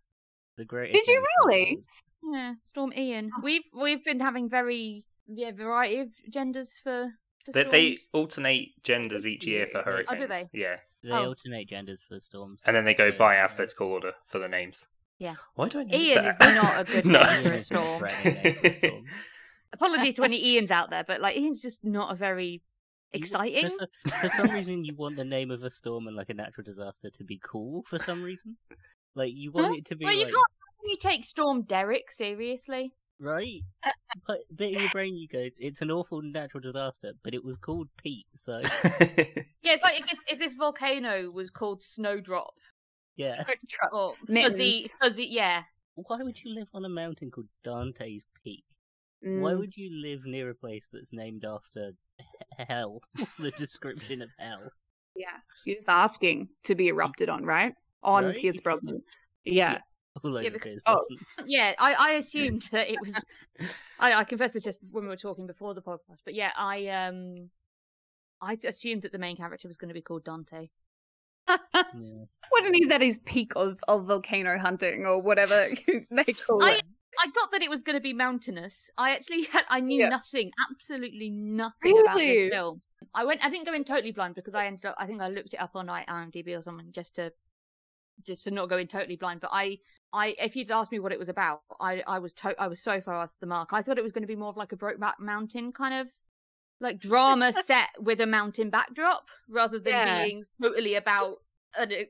the 0.58 0.66
greatest. 0.66 1.06
Did 1.06 1.12
you 1.12 1.20
name 1.20 1.24
for 1.24 1.50
a 1.50 1.56
really? 1.56 1.84
yeah, 2.32 2.54
Storm 2.64 2.94
Ian. 2.96 3.32
Oh. 3.36 3.42
We've 3.44 3.64
we've 3.74 4.04
been 4.04 4.20
having 4.20 4.50
very 4.50 5.04
yeah 5.28 5.52
variety 5.52 6.00
of 6.02 6.10
genders 6.30 6.74
for. 6.84 7.12
For 7.46 7.52
they, 7.52 7.64
they 7.66 7.98
alternate 8.14 8.84
genders 8.84 9.26
each 9.28 9.46
year 9.46 9.68
for 9.68 9.82
hurricanes. 9.82 10.08
Oh, 10.10 10.16
do 10.16 10.24
oh, 10.24 10.28
hurricanes. 10.28 10.50
they? 10.54 10.60
Yeah. 10.60 10.76
They 11.04 11.12
Oh. 11.12 11.28
alternate 11.28 11.68
genders 11.68 12.02
for 12.08 12.16
the 12.16 12.22
storms. 12.22 12.62
And 12.66 12.76
then 12.76 12.86
they 12.86 12.94
go 12.94 13.12
by 13.12 13.36
alphabetical 13.38 13.88
order 13.88 14.14
for 14.28 14.40
the 14.40 14.48
names. 14.48 14.88
Yeah. 15.20 15.36
Why 15.56 15.70
do 15.70 15.80
I 15.80 15.84
know 15.84 15.98
Ian 15.98 16.24
that? 16.24 16.30
is 16.50 16.56
not 16.56 16.80
a 16.82 16.84
good 16.92 17.06
no. 17.08 17.22
name 17.24 17.44
for 17.44 17.50
Ian 17.50 17.54
a 17.60 17.62
storm. 17.64 18.00
threatening 18.00 18.44
name 18.44 18.56
for 18.56 18.68
a 18.68 18.74
storm. 18.74 19.04
Apologies 19.74 20.14
to 20.16 20.24
any 20.24 20.42
Ians 20.58 20.72
out 20.72 20.90
there, 20.92 21.04
but 21.06 21.20
like 21.22 21.36
Ian's 21.36 21.62
just 21.62 21.84
not 21.84 22.12
a 22.12 22.16
very 22.16 22.62
You- 23.14 23.20
exciting. 23.20 23.70
For, 23.70 23.88
so- 24.10 24.16
for 24.22 24.30
some 24.30 24.50
reason, 24.52 24.86
you 24.86 24.96
want 24.96 25.16
the 25.18 25.24
name 25.26 25.52
of 25.52 25.64
a 25.64 25.70
storm 25.70 26.08
and 26.08 26.16
like 26.16 26.30
a 26.30 26.34
natural 26.34 26.64
disaster 26.64 27.10
to 27.10 27.24
be 27.24 27.40
cool. 27.44 27.84
For 27.88 28.00
some 28.00 28.22
reason, 28.24 28.56
like 29.16 29.34
you 29.36 29.52
want 29.52 29.78
it 29.78 29.86
to 29.88 29.96
be 29.96 30.06
Well, 30.06 30.14
you 30.16 30.26
can't 30.26 30.36
you 30.86 30.98
take 30.98 31.24
Storm 31.26 31.62
Derek 31.64 32.12
seriously? 32.12 32.94
Right? 33.20 33.62
But 34.28 34.40
bit 34.56 34.74
in 34.74 34.80
your 34.82 34.90
brain, 34.90 35.16
you 35.16 35.28
guys. 35.28 35.52
It's 35.58 35.82
an 35.82 35.92
awful 35.92 36.22
natural 36.22 36.62
disaster, 36.62 37.14
but 37.24 37.34
it 37.34 37.44
was 37.44 37.58
called 37.58 37.88
Pete, 37.98 38.28
so 38.36 38.60
Yeah, 38.62 39.74
it's 39.74 39.84
like 39.84 40.00
if 40.00 40.08
this 40.10 40.20
if 40.28 40.40
this 40.40 40.54
volcano 40.54 41.30
was 41.32 41.50
called 41.50 41.82
Snowdrop 41.84 42.54
yeah. 43.16 43.44
or 43.92 44.14
Mittens. 44.28 44.54
Fuzzy 44.56 44.92
Fuzzy, 45.02 45.28
yeah. 45.30 45.64
Why 45.96 46.18
would 46.22 46.38
you 46.44 46.54
live 46.56 46.68
on 46.74 46.86
a 46.86 46.90
mountain 46.90 47.32
called 47.32 47.48
Dante's 47.64 48.26
Peak? 48.44 48.64
Why 49.22 49.54
Mm. 49.54 49.60
would 49.60 49.78
you 49.78 49.90
live 50.02 50.26
near 50.26 50.50
a 50.50 50.56
place 50.56 50.90
that's 50.92 51.14
named 51.14 51.46
after 51.46 51.92
hell? 52.68 53.00
the 53.40 53.52
description 53.52 54.22
of 54.22 54.30
hell. 54.38 54.70
Yeah, 55.16 55.38
you're 55.66 55.78
just 55.78 55.88
asking 55.90 56.50
to 56.66 56.76
be 56.76 56.88
erupted 56.90 57.30
on, 57.30 57.46
right? 57.46 57.74
On 58.02 58.26
Right? 58.26 58.38
Pierce 58.38 58.60
Brosnan. 58.60 59.02
Yeah. 59.46 59.80
All 60.24 60.38
over 60.38 60.50
because- 60.50 60.64
Pierce 60.64 60.82
oh. 60.86 61.02
Yeah, 61.46 61.74
I, 61.80 61.94
I 61.94 62.12
assumed 62.14 62.70
that 62.72 62.90
it 62.90 63.00
was. 63.02 63.16
I, 64.00 64.14
I 64.14 64.24
confess 64.24 64.52
this 64.52 64.64
just 64.64 64.78
when 64.92 65.04
we 65.04 65.10
were 65.10 65.18
talking 65.18 65.48
before 65.48 65.74
the 65.74 65.82
podcast, 65.82 66.20
but 66.26 66.34
yeah, 66.36 66.52
I 66.58 66.88
um, 66.88 67.50
I 68.42 68.58
assumed 68.64 69.04
that 69.04 69.12
the 69.12 69.18
main 69.20 69.36
character 69.38 69.68
was 69.68 69.78
going 69.78 69.90
to 69.90 69.94
be 69.94 70.02
called 70.02 70.24
Dante. 70.24 70.70
Yeah. 71.48 71.58
when 72.52 72.74
he's 72.74 72.90
at 72.90 73.02
his 73.02 73.18
peak 73.20 73.52
of, 73.58 73.80
of 73.88 74.06
volcano 74.06 74.58
hunting 74.58 75.06
or 75.06 75.22
whatever 75.22 75.68
they 76.10 76.34
call 76.34 76.64
I- 76.64 76.74
it. 76.74 76.84
I 77.20 77.28
got 77.28 77.52
that 77.52 77.62
it 77.62 77.70
was 77.70 77.84
going 77.84 77.96
to 77.96 78.02
be 78.02 78.14
mountainous. 78.14 78.90
I 78.98 79.12
actually 79.12 79.44
had, 79.44 79.66
I 79.70 79.82
knew 79.82 80.02
Yeah. 80.02 80.10
nothing, 80.10 80.52
absolutely 80.72 81.30
nothing 81.30 82.00
about 82.00 82.18
this 82.18 82.50
film. 82.50 82.82
I 83.14 83.24
went, 83.24 83.46
I 83.46 83.52
didn't 83.52 83.68
go 83.68 83.74
in 83.74 83.84
totally 83.84 84.12
blind 84.14 84.34
because 84.34 84.56
I 84.56 84.66
ended 84.66 84.86
up, 84.86 84.96
I 84.98 85.06
think 85.06 85.22
I 85.22 85.28
looked 85.28 85.54
it 85.54 85.62
up 85.62 85.76
on 85.76 85.88
IMDb 85.88 86.58
or 86.58 86.64
something 86.64 86.88
just 86.92 87.16
to, 87.16 87.32
just 88.26 88.44
to 88.46 88.52
not 88.52 88.70
go 88.70 88.78
in 88.78 88.88
totally 88.88 89.16
blind. 89.16 89.42
But 89.42 89.50
I, 89.54 89.80
I, 90.14 90.36
if 90.40 90.56
you'd 90.56 90.72
asked 90.72 90.92
me 90.92 91.00
what 91.00 91.12
it 91.12 91.20
was 91.20 91.30
about, 91.30 91.62
I, 91.80 92.04
I 92.08 92.20
was, 92.20 92.34
to- 92.36 92.56
I 92.62 92.68
was 92.68 92.82
so 92.82 93.02
far 93.02 93.16
off 93.16 93.32
the 93.40 93.48
mark. 93.48 93.70
I 93.74 93.82
thought 93.82 93.98
it 93.98 94.04
was 94.04 94.12
going 94.14 94.24
to 94.24 94.28
be 94.28 94.36
more 94.36 94.50
of 94.50 94.58
like 94.58 94.72
a 94.72 94.78
Brokeback 94.78 95.20
Mountain 95.20 95.72
kind 95.74 95.94
of, 95.94 96.08
like 96.80 97.00
drama 97.00 97.54
set 97.66 97.90
with 98.00 98.20
a 98.22 98.26
mountain 98.28 98.70
backdrop 98.70 99.26
rather 99.50 99.80
than 99.80 99.94
Yeah. 99.94 100.24
being 100.26 100.44
totally 100.62 100.96
about 100.96 101.38
a, 101.80 102.08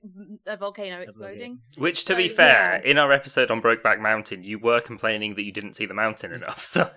a 0.48 0.57
volcano 0.57 1.00
exploding. 1.00 1.60
Which, 1.77 2.05
to 2.05 2.15
be 2.15 2.27
So, 2.27 2.36
fair, 2.36 2.75
in 2.83 2.98
our 2.98 3.12
episode 3.12 3.51
on 3.51 3.62
Brokeback 3.62 4.00
Mountain, 4.01 4.43
you 4.43 4.60
were 4.60 4.81
complaining 4.81 5.36
that 5.36 5.43
you 5.43 5.51
didn't 5.51 5.74
see 5.74 5.86
the 5.86 5.93
mountain 5.93 6.33
enough. 6.39 6.65
So 6.65 6.89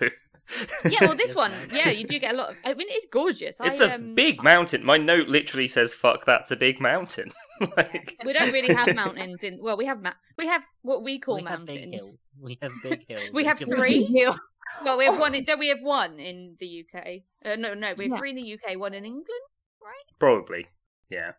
Yeah, 0.85 0.99
well, 1.07 1.17
this 1.17 1.35
one, 1.45 1.53
yeah, 1.73 1.91
you 1.91 2.07
do 2.07 2.19
get 2.19 2.35
a 2.35 2.37
lot 2.37 2.51
of. 2.51 2.57
I 2.65 2.75
mean, 2.75 2.87
it's 2.91 3.07
gorgeous. 3.13 3.59
it's 3.63 3.81
I, 3.81 3.87
a 3.87 3.95
um, 3.97 4.15
big 4.15 4.43
mountain. 4.43 4.85
My 4.85 4.97
note 4.97 5.29
literally 5.29 5.69
says 5.69 5.93
"fuck." 5.93 6.25
That's 6.25 6.51
a 6.51 6.57
big 6.57 6.81
mountain. 6.81 7.33
like, 7.77 8.17
We 8.25 8.33
don't 8.33 8.53
really 8.53 8.75
have 8.75 8.95
mountains 9.05 9.43
in. 9.43 9.59
Well, 9.61 9.77
we 9.77 9.87
have 9.87 10.03
ma- 10.03 10.13
we 10.39 10.47
have 10.47 10.63
what 10.83 11.03
we 11.03 11.19
call 11.19 11.37
we 11.37 11.45
have 11.45 11.65
big 11.67 11.81
mountains. 11.81 11.95
hills. 11.95 12.17
We 12.41 12.59
have 12.63 12.73
big 12.83 13.05
hills. 13.09 13.31
We 13.33 13.45
have 13.45 13.59
three? 13.59 14.07
Yeah. 14.11 14.35
Well, 14.85 14.99
we 14.99 15.05
have 15.07 15.19
one. 15.19 15.35
In, 15.35 15.45
don't 15.45 15.59
we 15.59 15.69
have 15.69 15.81
one 15.83 16.19
in 16.19 16.57
the 16.61 16.85
UK? 16.85 17.07
Uh, 17.45 17.57
no, 17.57 17.75
no, 17.75 17.95
we 17.97 18.05
have 18.05 18.13
Yeah. 18.13 18.19
three 18.19 18.31
in 18.31 18.37
the 18.37 18.53
UK, 18.55 18.79
one 18.79 18.95
in 18.95 19.05
England. 19.05 19.27
Right? 19.83 20.19
Probably, 20.19 20.67
yeah. 21.11 21.33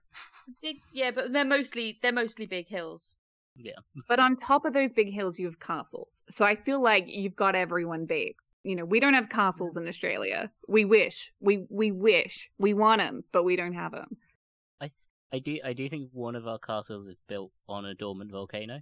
Big, 0.62 0.78
yeah, 0.94 1.12
but 1.12 1.34
they're 1.34 1.44
mostly 1.44 2.00
they're 2.02 2.14
mostly 2.14 2.46
big 2.46 2.68
hills. 2.68 3.16
Yeah. 3.60 3.74
but 4.08 4.20
on 4.20 4.36
top 4.38 4.66
of 4.66 4.74
those 4.74 4.94
big 4.94 5.12
hills, 5.12 5.40
you 5.40 5.48
have 5.48 5.60
castles. 5.60 6.22
So 6.30 6.46
I 6.46 6.56
feel 6.56 6.80
like 6.82 7.06
you've 7.08 7.36
got 7.36 7.56
everyone 7.56 8.06
big. 8.06 8.36
You 8.64 8.76
know, 8.76 8.86
we 8.86 9.00
don't 9.00 9.16
have 9.16 9.30
castles 9.30 9.76
in 9.78 9.88
Australia. 9.88 10.52
We 10.68 10.86
wish. 10.86 11.32
We 11.40 11.66
we 11.70 11.92
wish. 11.92 12.50
We 12.60 12.74
want 12.74 13.02
them, 13.02 13.24
but 13.32 13.44
we 13.44 13.56
don't 13.56 13.74
have 13.74 13.92
them. 13.94 14.18
I 15.34 15.40
do. 15.40 15.60
I 15.64 15.74
do 15.74 15.90
think 15.90 16.10
one 16.14 16.36
of 16.36 16.48
our 16.48 16.60
castles 16.60 17.08
is 17.08 17.18
built 17.28 17.52
on 17.68 17.86
a 17.86 17.94
dormant 17.94 18.32
volcano. 18.32 18.82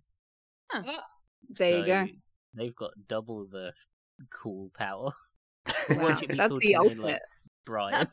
Ah. 0.74 1.04
There 1.50 1.80
you 1.80 1.86
go. 1.86 2.06
They've 2.54 2.76
got 2.76 2.92
double 3.08 3.46
the 3.48 3.72
cool 4.32 4.72
power. 4.78 5.12
Wow, 5.90 5.98
Watch 5.98 6.24
it 6.24 6.30
be 6.30 6.38
that's 6.38 6.54
the 6.54 6.74
something 6.74 6.76
ultimate. 6.76 7.04
like 7.04 7.22
Brian. 7.66 8.08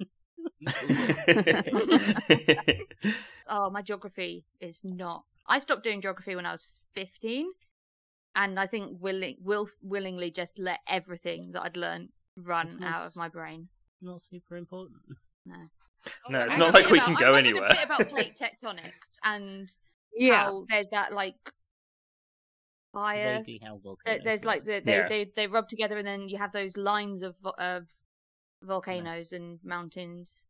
Oh, 3.49 3.71
my 3.71 3.83
geography 3.83 4.45
is 4.61 4.81
not. 4.83 5.25
I 5.47 5.59
stopped 5.59 5.85
doing 5.85 6.01
geography 6.01 6.37
when 6.37 6.47
I 6.47 6.53
was 6.53 6.81
fifteen, 6.95 7.51
and 8.35 8.59
I 8.59 8.67
think 8.67 8.97
willing 9.01 9.37
will 9.43 9.69
willingly 9.83 10.31
just 10.31 10.59
let 10.59 10.81
everything 10.89 11.53
that 11.53 11.62
I'd 11.62 11.77
learned 11.77 12.09
run 12.37 12.69
It's 12.69 12.79
out 12.81 13.07
of 13.07 13.17
my 13.17 13.29
brain. 13.29 13.69
Not 14.01 14.23
super 14.23 14.57
important. 14.57 15.01
No, 15.45 15.57
it's 16.05 16.57
not 16.57 16.75
like 16.75 16.89
we 16.91 16.99
about- 16.99 17.07
can 17.07 17.17
I 17.17 17.21
go 17.21 17.33
learned 17.33 17.47
anywhere. 17.47 17.67
A 17.69 17.75
bit 17.75 17.85
about 17.85 18.09
plate 18.09 18.39
tectonics 18.63 19.19
and 19.25 19.71
Yeah. 20.15 20.45
how 20.45 20.67
there's 20.69 20.89
that 20.93 21.13
like 21.13 21.37
fire. 22.93 23.39
Vaguely 23.39 23.61
how 23.65 23.81
there's 24.25 24.45
like 24.45 24.65
the, 24.65 24.81
they, 24.85 24.93
Yeah. 24.97 25.09
they 25.09 25.33
they 25.37 25.47
rub 25.47 25.69
together 25.69 25.97
and 25.99 26.07
then 26.07 26.29
you 26.29 26.39
have 26.39 26.53
those 26.53 26.77
lines 26.77 27.23
of 27.23 27.35
of 27.59 27.87
volcanoes 28.63 29.33
and 29.33 29.59
mountains 29.65 30.45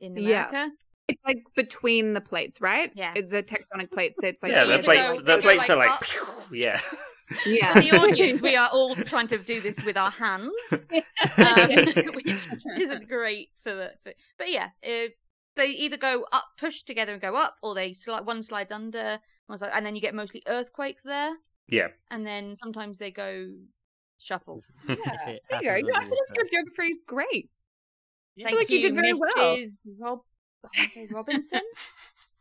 in 0.00 0.16
Yeah. 0.16 0.48
America. 0.48 0.72
It's 1.08 1.20
like 1.24 1.38
between 1.56 2.12
the 2.12 2.20
plates, 2.20 2.60
right? 2.60 2.92
Yeah. 2.94 3.14
The 3.14 3.42
tectonic 3.42 3.90
plates. 3.90 4.18
It's 4.22 4.42
like 4.42 4.52
yeah, 4.52 4.64
the 4.64 4.80
plates. 4.80 5.16
they 5.18 5.22
The 5.22 5.36
go 5.36 5.40
plates 5.42 5.60
like 5.60 5.70
are 5.70 5.76
like, 5.76 5.90
up. 5.90 6.04
phew, 6.04 6.22
yeah. 6.52 6.80
Yeah. 7.46 7.74
For 7.74 7.80
the 7.80 7.92
audience, 7.92 8.40
we 8.40 8.56
are 8.56 8.68
all 8.68 8.94
trying 8.96 9.26
to 9.28 9.38
do 9.38 9.60
this 9.60 9.82
with 9.84 9.96
our 9.96 10.10
hands, 10.10 10.52
um, 10.72 10.80
which 12.14 12.26
isn't 12.78 13.08
great 13.08 13.50
for 13.62 13.74
the. 13.74 13.92
For, 14.04 14.12
but 14.38 14.50
yeah, 14.50 14.70
uh, 14.86 15.08
they 15.56 15.66
either 15.66 15.96
go 15.96 16.26
up, 16.32 16.46
push 16.58 16.82
together 16.82 17.12
and 17.12 17.22
go 17.22 17.34
up, 17.34 17.56
or 17.62 17.74
they 17.74 17.94
slide. 17.94 18.26
One 18.26 18.42
slides 18.42 18.72
under, 18.72 19.18
one 19.46 19.58
slide, 19.58 19.72
and 19.74 19.84
then 19.84 19.94
you 19.94 20.00
get 20.00 20.14
mostly 20.14 20.42
earthquakes 20.46 21.02
there. 21.02 21.34
Yeah. 21.70 21.88
and 22.10 22.26
then 22.26 22.56
sometimes 22.56 22.98
they 22.98 23.10
go 23.10 23.46
shuffle. 24.18 24.62
Yeah, 24.88 24.96
there 25.60 25.76
you 25.76 25.84
go. 25.84 25.92
happens 25.92 25.96
I 25.96 26.00
feel 26.00 26.18
like 26.28 26.36
your 26.36 26.46
geography 26.50 26.90
is 26.92 27.02
great. 27.06 27.50
Yeah, 28.36 28.46
Thank 28.46 28.58
like 28.58 28.70
you 28.70 28.80
did 28.80 28.94
very 28.94 29.12
well. 29.12 29.58
Rob. 29.98 30.20
I 30.74 30.86
say 30.86 31.08
Robinson. 31.10 31.60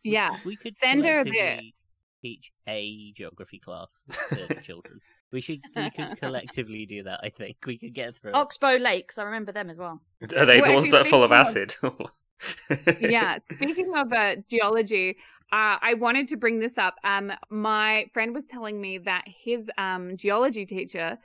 Yeah. 0.04 0.38
We 0.46 0.56
could 0.56 0.78
Send 0.78 1.04
her 1.04 1.24
collectively 1.24 1.74
teach 2.22 2.52
a 2.68 3.12
geography 3.16 3.60
class 3.60 4.04
to 4.30 4.56
children. 4.62 5.00
We 5.32 5.42
should 5.42 5.62
we 5.76 5.90
could 5.90 6.18
collectively 6.22 6.86
do 6.86 7.04
that. 7.04 7.20
I 7.24 7.30
think 7.30 7.58
we 7.66 7.78
could 7.78 7.94
get 7.94 8.16
through. 8.16 8.32
it. 8.32 8.36
Oxbow 8.36 8.78
Lakes. 8.78 9.18
I 9.18 9.24
remember 9.24 9.52
them 9.52 9.70
as 9.70 9.78
well. 9.78 10.02
Are 10.36 10.46
they 10.46 10.62
Well, 10.62 10.70
the 10.70 10.74
ones 10.74 10.84
actually, 10.86 10.92
that 10.92 11.02
are 11.02 11.10
full 11.10 11.24
of 11.24 11.32
acid? 11.32 11.72
speaking 11.72 13.12
yeah. 13.12 13.38
Speaking 13.52 13.96
of 13.96 14.14
uh, 14.14 14.36
geology, 14.50 15.18
uh, 15.52 15.78
I 15.82 15.96
wanted 15.96 16.28
to 16.30 16.38
bring 16.38 16.60
this 16.60 16.78
up. 16.78 16.96
Um, 17.04 17.32
my 17.50 18.06
friend 18.14 18.34
was 18.34 18.48
telling 18.48 18.80
me 18.80 18.98
that 19.00 19.26
his 19.26 19.70
um, 19.78 20.16
geology 20.18 20.66
teacher 20.66 21.18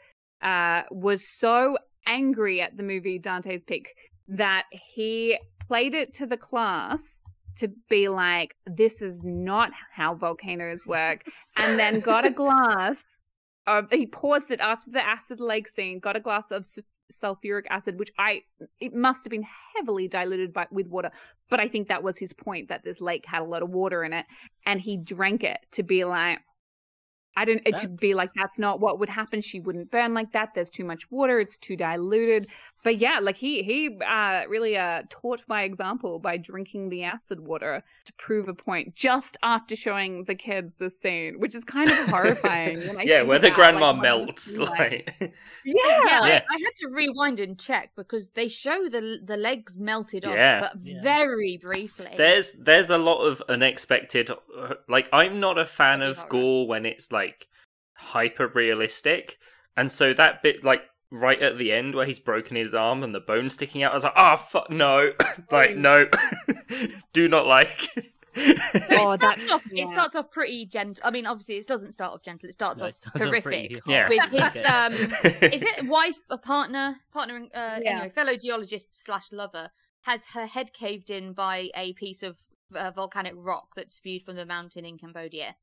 uh, 0.42 0.82
was 0.90 1.26
so 1.26 1.78
angry 2.06 2.60
at 2.60 2.76
the 2.76 2.82
movie 2.82 3.18
Dante's 3.18 3.64
Peak 3.64 3.94
that 4.28 4.64
he 4.72 5.38
played 5.68 5.94
it 5.94 6.14
to 6.14 6.26
the 6.26 6.36
class 6.36 7.21
to 7.56 7.68
be 7.88 8.08
like, 8.08 8.54
"This 8.66 9.02
is 9.02 9.22
not 9.22 9.70
how 9.94 10.14
volcanoes 10.14 10.86
work," 10.86 11.24
and 11.56 11.78
then 11.78 12.00
got 12.00 12.26
a 12.26 12.30
glass. 12.42 13.02
Uh, 13.66 13.82
he 13.90 14.06
paused 14.06 14.50
it 14.50 14.60
after 14.60 14.90
the 14.90 15.04
acid 15.04 15.40
lake 15.40 15.68
scene. 15.68 16.00
Got 16.00 16.16
a 16.16 16.20
glass 16.20 16.50
of 16.50 16.66
sulfuric 17.12 17.66
acid, 17.70 17.98
which 17.98 18.10
I 18.18 18.42
it 18.80 18.94
must 18.94 19.24
have 19.24 19.30
been 19.30 19.46
heavily 19.76 20.08
diluted 20.08 20.52
by, 20.52 20.66
with 20.70 20.88
water. 20.88 21.10
But 21.48 21.60
I 21.60 21.68
think 21.68 21.88
that 21.88 22.02
was 22.02 22.18
his 22.18 22.32
point 22.32 22.68
that 22.68 22.84
this 22.84 23.00
lake 23.00 23.24
had 23.26 23.42
a 23.42 23.46
lot 23.46 23.62
of 23.62 23.70
water 23.70 24.02
in 24.02 24.12
it, 24.12 24.26
and 24.66 24.80
he 24.80 24.96
drank 24.96 25.44
it 25.44 25.58
to 25.72 25.82
be 25.82 26.04
like, 26.04 26.38
I 27.36 27.44
don't. 27.44 27.62
It 27.64 27.76
to 27.78 27.88
be 27.88 28.14
like 28.14 28.30
that's 28.34 28.58
not 28.58 28.80
what 28.80 28.98
would 28.98 29.08
happen. 29.08 29.40
She 29.40 29.60
wouldn't 29.60 29.90
burn 29.90 30.14
like 30.14 30.32
that. 30.32 30.50
There's 30.54 30.70
too 30.70 30.84
much 30.84 31.10
water. 31.10 31.40
It's 31.40 31.56
too 31.56 31.76
diluted. 31.76 32.48
But 32.84 32.98
yeah, 32.98 33.20
like 33.20 33.36
he 33.36 33.62
he 33.62 33.96
uh, 34.04 34.42
really 34.48 34.76
uh, 34.76 35.02
taught 35.08 35.46
by 35.46 35.62
example 35.62 36.18
by 36.18 36.36
drinking 36.36 36.88
the 36.88 37.04
acid 37.04 37.38
water 37.38 37.84
to 38.06 38.12
prove 38.14 38.48
a 38.48 38.54
point 38.54 38.96
just 38.96 39.36
after 39.42 39.76
showing 39.76 40.24
the 40.24 40.34
kids 40.34 40.74
the 40.76 40.90
scene, 40.90 41.38
which 41.38 41.54
is 41.54 41.62
kind 41.64 41.90
of 41.90 41.96
horrifying. 42.08 42.80
when 42.88 42.98
I 42.98 43.02
yeah, 43.02 43.22
where 43.22 43.38
the 43.38 43.46
about, 43.48 43.56
grandma 43.56 43.90
like, 43.92 44.02
melts. 44.02 44.54
must 44.56 44.72
be 44.74 44.78
Like, 44.78 45.14
yeah, 45.20 45.74
Yeah, 45.74 46.20
I, 46.22 46.28
Yeah. 46.28 46.42
I 46.50 46.54
had 46.54 46.74
to 46.78 46.88
rewind 46.88 47.38
and 47.38 47.56
check 47.58 47.92
because 47.94 48.32
they 48.32 48.48
show 48.48 48.88
the 48.88 49.20
the 49.24 49.36
legs 49.36 49.76
melted 49.76 50.24
off, 50.24 50.34
Yeah. 50.34 50.60
but 50.60 50.72
Yeah. 50.82 51.02
very 51.02 51.58
briefly. 51.62 52.10
there's 52.16 52.52
there's 52.54 52.90
a 52.90 52.98
lot 52.98 53.22
of 53.24 53.40
unexpected. 53.48 54.28
uh, 54.30 54.74
Like, 54.88 55.08
I'm 55.12 55.38
not 55.38 55.56
a 55.56 55.66
fan 55.66 56.00
Body 56.00 56.10
of 56.10 56.28
gore 56.28 56.66
when 56.66 56.84
it's 56.84 57.12
like 57.12 57.46
hyper 57.94 58.48
realistic, 58.48 59.38
and 59.76 59.92
so 59.92 60.12
that 60.14 60.42
bit 60.42 60.64
like. 60.64 60.82
Right 61.14 61.40
at 61.42 61.58
the 61.58 61.70
end, 61.72 61.94
where 61.94 62.06
he's 62.06 62.18
broken 62.18 62.56
his 62.56 62.72
arm 62.72 63.02
and 63.02 63.14
the 63.14 63.20
bone 63.20 63.50
sticking 63.50 63.82
out, 63.82 63.92
I 63.92 63.94
was 63.94 64.04
like, 64.04 64.14
"Ah, 64.16 64.34
fuck, 64.36 64.70
no, 64.70 65.12
like, 65.52 65.76
no, 65.76 66.08
do 67.12 67.28
not 67.28 67.46
like." 67.46 67.88
So 67.94 68.00
Oh, 68.90 69.12
it, 69.12 69.20
that- 69.20 69.38
starts 69.38 69.50
off, 69.50 69.62
yeah. 69.70 69.84
it 69.84 69.88
starts 69.90 70.14
off 70.14 70.30
pretty 70.30 70.64
gentle. 70.64 71.02
I 71.06 71.10
mean, 71.10 71.26
obviously, 71.26 71.56
it 71.56 71.66
doesn't 71.66 71.92
start 71.92 72.14
off 72.14 72.22
gentle. 72.22 72.48
It 72.48 72.54
starts 72.54 72.80
No, 72.80 72.86
it 72.86 72.88
off 72.88 72.94
starts 72.94 73.18
horrific. 73.18 73.42
pretty 73.44 73.80
Yeah. 73.86 74.08
with 74.08 74.22
his 74.54 74.64
um, 74.64 74.94
is 75.52 75.60
it 75.62 75.86
wife, 75.86 76.16
a 76.30 76.38
partner, 76.38 76.96
partner, 77.12 77.46
uh, 77.54 77.78
Yeah. 77.82 77.90
anyway, 77.96 78.08
fellow 78.14 78.34
geologist 78.36 78.88
slash 79.04 79.30
lover 79.32 79.68
has 80.02 80.24
her 80.32 80.46
head 80.46 80.72
caved 80.72 81.10
in 81.10 81.34
by 81.34 81.68
a 81.76 81.92
piece 81.92 82.22
of 82.22 82.38
uh, 82.74 82.90
volcanic 82.92 83.34
rock 83.36 83.74
that 83.76 83.92
spewed 83.92 84.22
from 84.22 84.36
the 84.36 84.46
mountain 84.46 84.86
in 84.86 84.96
Cambodia, 84.96 85.56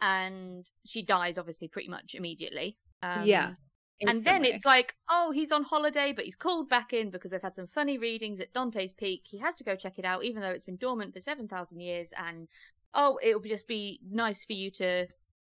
and 0.00 0.68
she 0.84 1.02
dies 1.02 1.38
obviously 1.38 1.68
pretty 1.68 1.88
much 1.88 2.14
immediately. 2.16 2.76
Um, 3.00 3.26
Yeah, 3.26 3.52
and 4.00 4.08
then 4.08 4.16
instantly. 4.16 4.50
it's 4.50 4.64
like, 4.64 4.94
oh, 5.10 5.30
he's 5.32 5.50
on 5.52 5.64
holiday, 5.64 6.12
but 6.12 6.24
he's 6.24 6.36
called 6.36 6.68
back 6.68 6.92
in 6.92 7.10
because 7.10 7.30
they've 7.30 7.42
had 7.42 7.54
some 7.54 7.66
funny 7.66 7.98
readings 7.98 8.40
at 8.40 8.52
Dante's 8.52 8.92
Peak. 8.92 9.22
He 9.24 9.38
has 9.38 9.54
to 9.56 9.64
go 9.64 9.74
check 9.74 9.98
it 9.98 10.04
out, 10.04 10.24
even 10.24 10.42
though 10.42 10.50
it's 10.50 10.64
been 10.64 10.76
dormant 10.76 11.14
for 11.14 11.20
seven 11.20 11.48
thousand 11.48 11.80
years. 11.80 12.10
And 12.16 12.48
oh, 12.94 13.18
it'll 13.22 13.40
just 13.42 13.66
be 13.66 14.00
nice 14.10 14.44
for 14.44 14.52
you 14.52 14.70
to 14.72 15.06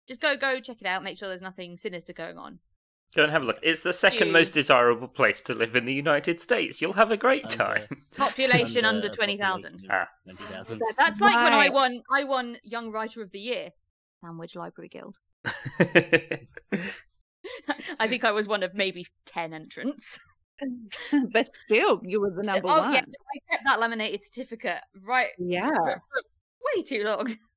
just 0.07 0.21
go, 0.21 0.37
go 0.37 0.61
check 0.61 0.81
it 0.81 0.87
out, 0.87 1.03
make 1.03 1.19
sure 1.19 1.29
there's 1.29 1.43
nothing 1.43 1.77
sinister 1.77 2.13
going 2.13 2.39
on. 2.39 2.59
Go 3.17 3.23
and 3.23 3.33
have 3.33 3.43
a 3.43 3.47
look. 3.47 3.59
It's 3.63 3.81
the 3.81 3.93
second 3.93 4.27
You- 4.29 4.33
most 4.35 4.53
desirable 4.53 5.09
place 5.09 5.41
to 5.43 5.55
live 5.55 5.75
in 5.75 5.87
the 5.87 5.95
United 5.95 6.41
States. 6.41 6.81
You'll 6.83 6.93
have 6.95 7.11
a 7.11 7.17
great 7.17 7.45
Under- 7.45 7.57
time. 7.57 8.05
Population 8.17 8.85
Under 8.85 9.07
under 9.07 9.17
twenty 9.17 9.39
thousand. 9.39 9.87
Ah. 9.91 10.09
20,000. 10.25 10.81
That's 10.99 11.21
like 11.21 11.37
when 11.37 11.53
I 11.55 11.69
won. 11.71 12.03
I 12.13 12.25
won 12.25 12.59
Young 12.65 12.91
Writer 12.91 13.23
of 13.23 13.31
the 13.31 13.39
Year, 13.41 13.71
Sandwich 14.23 14.55
Library 14.57 14.89
Guild. 14.89 15.17
I 17.99 18.09
think 18.09 18.25
I 18.25 18.33
was 18.33 18.47
one 18.47 18.63
of 18.63 18.75
maybe 18.75 19.07
ten 19.27 19.53
entrants. 19.53 20.19
but 21.33 21.49
still, 21.65 22.01
you 22.05 22.21
were 22.21 22.31
the 22.31 22.43
number 22.43 22.69
oh 22.69 22.81
one. 22.81 22.95
yeah, 22.95 23.01
I 23.01 23.53
kept 23.53 23.65
that 23.65 23.79
laminated 23.79 24.23
certificate 24.25 24.81
right 25.05 25.29
yeah. 25.39 25.69
for, 25.69 25.85
for 25.85 26.77
way 26.77 26.83
too 26.83 27.05
long. 27.05 27.37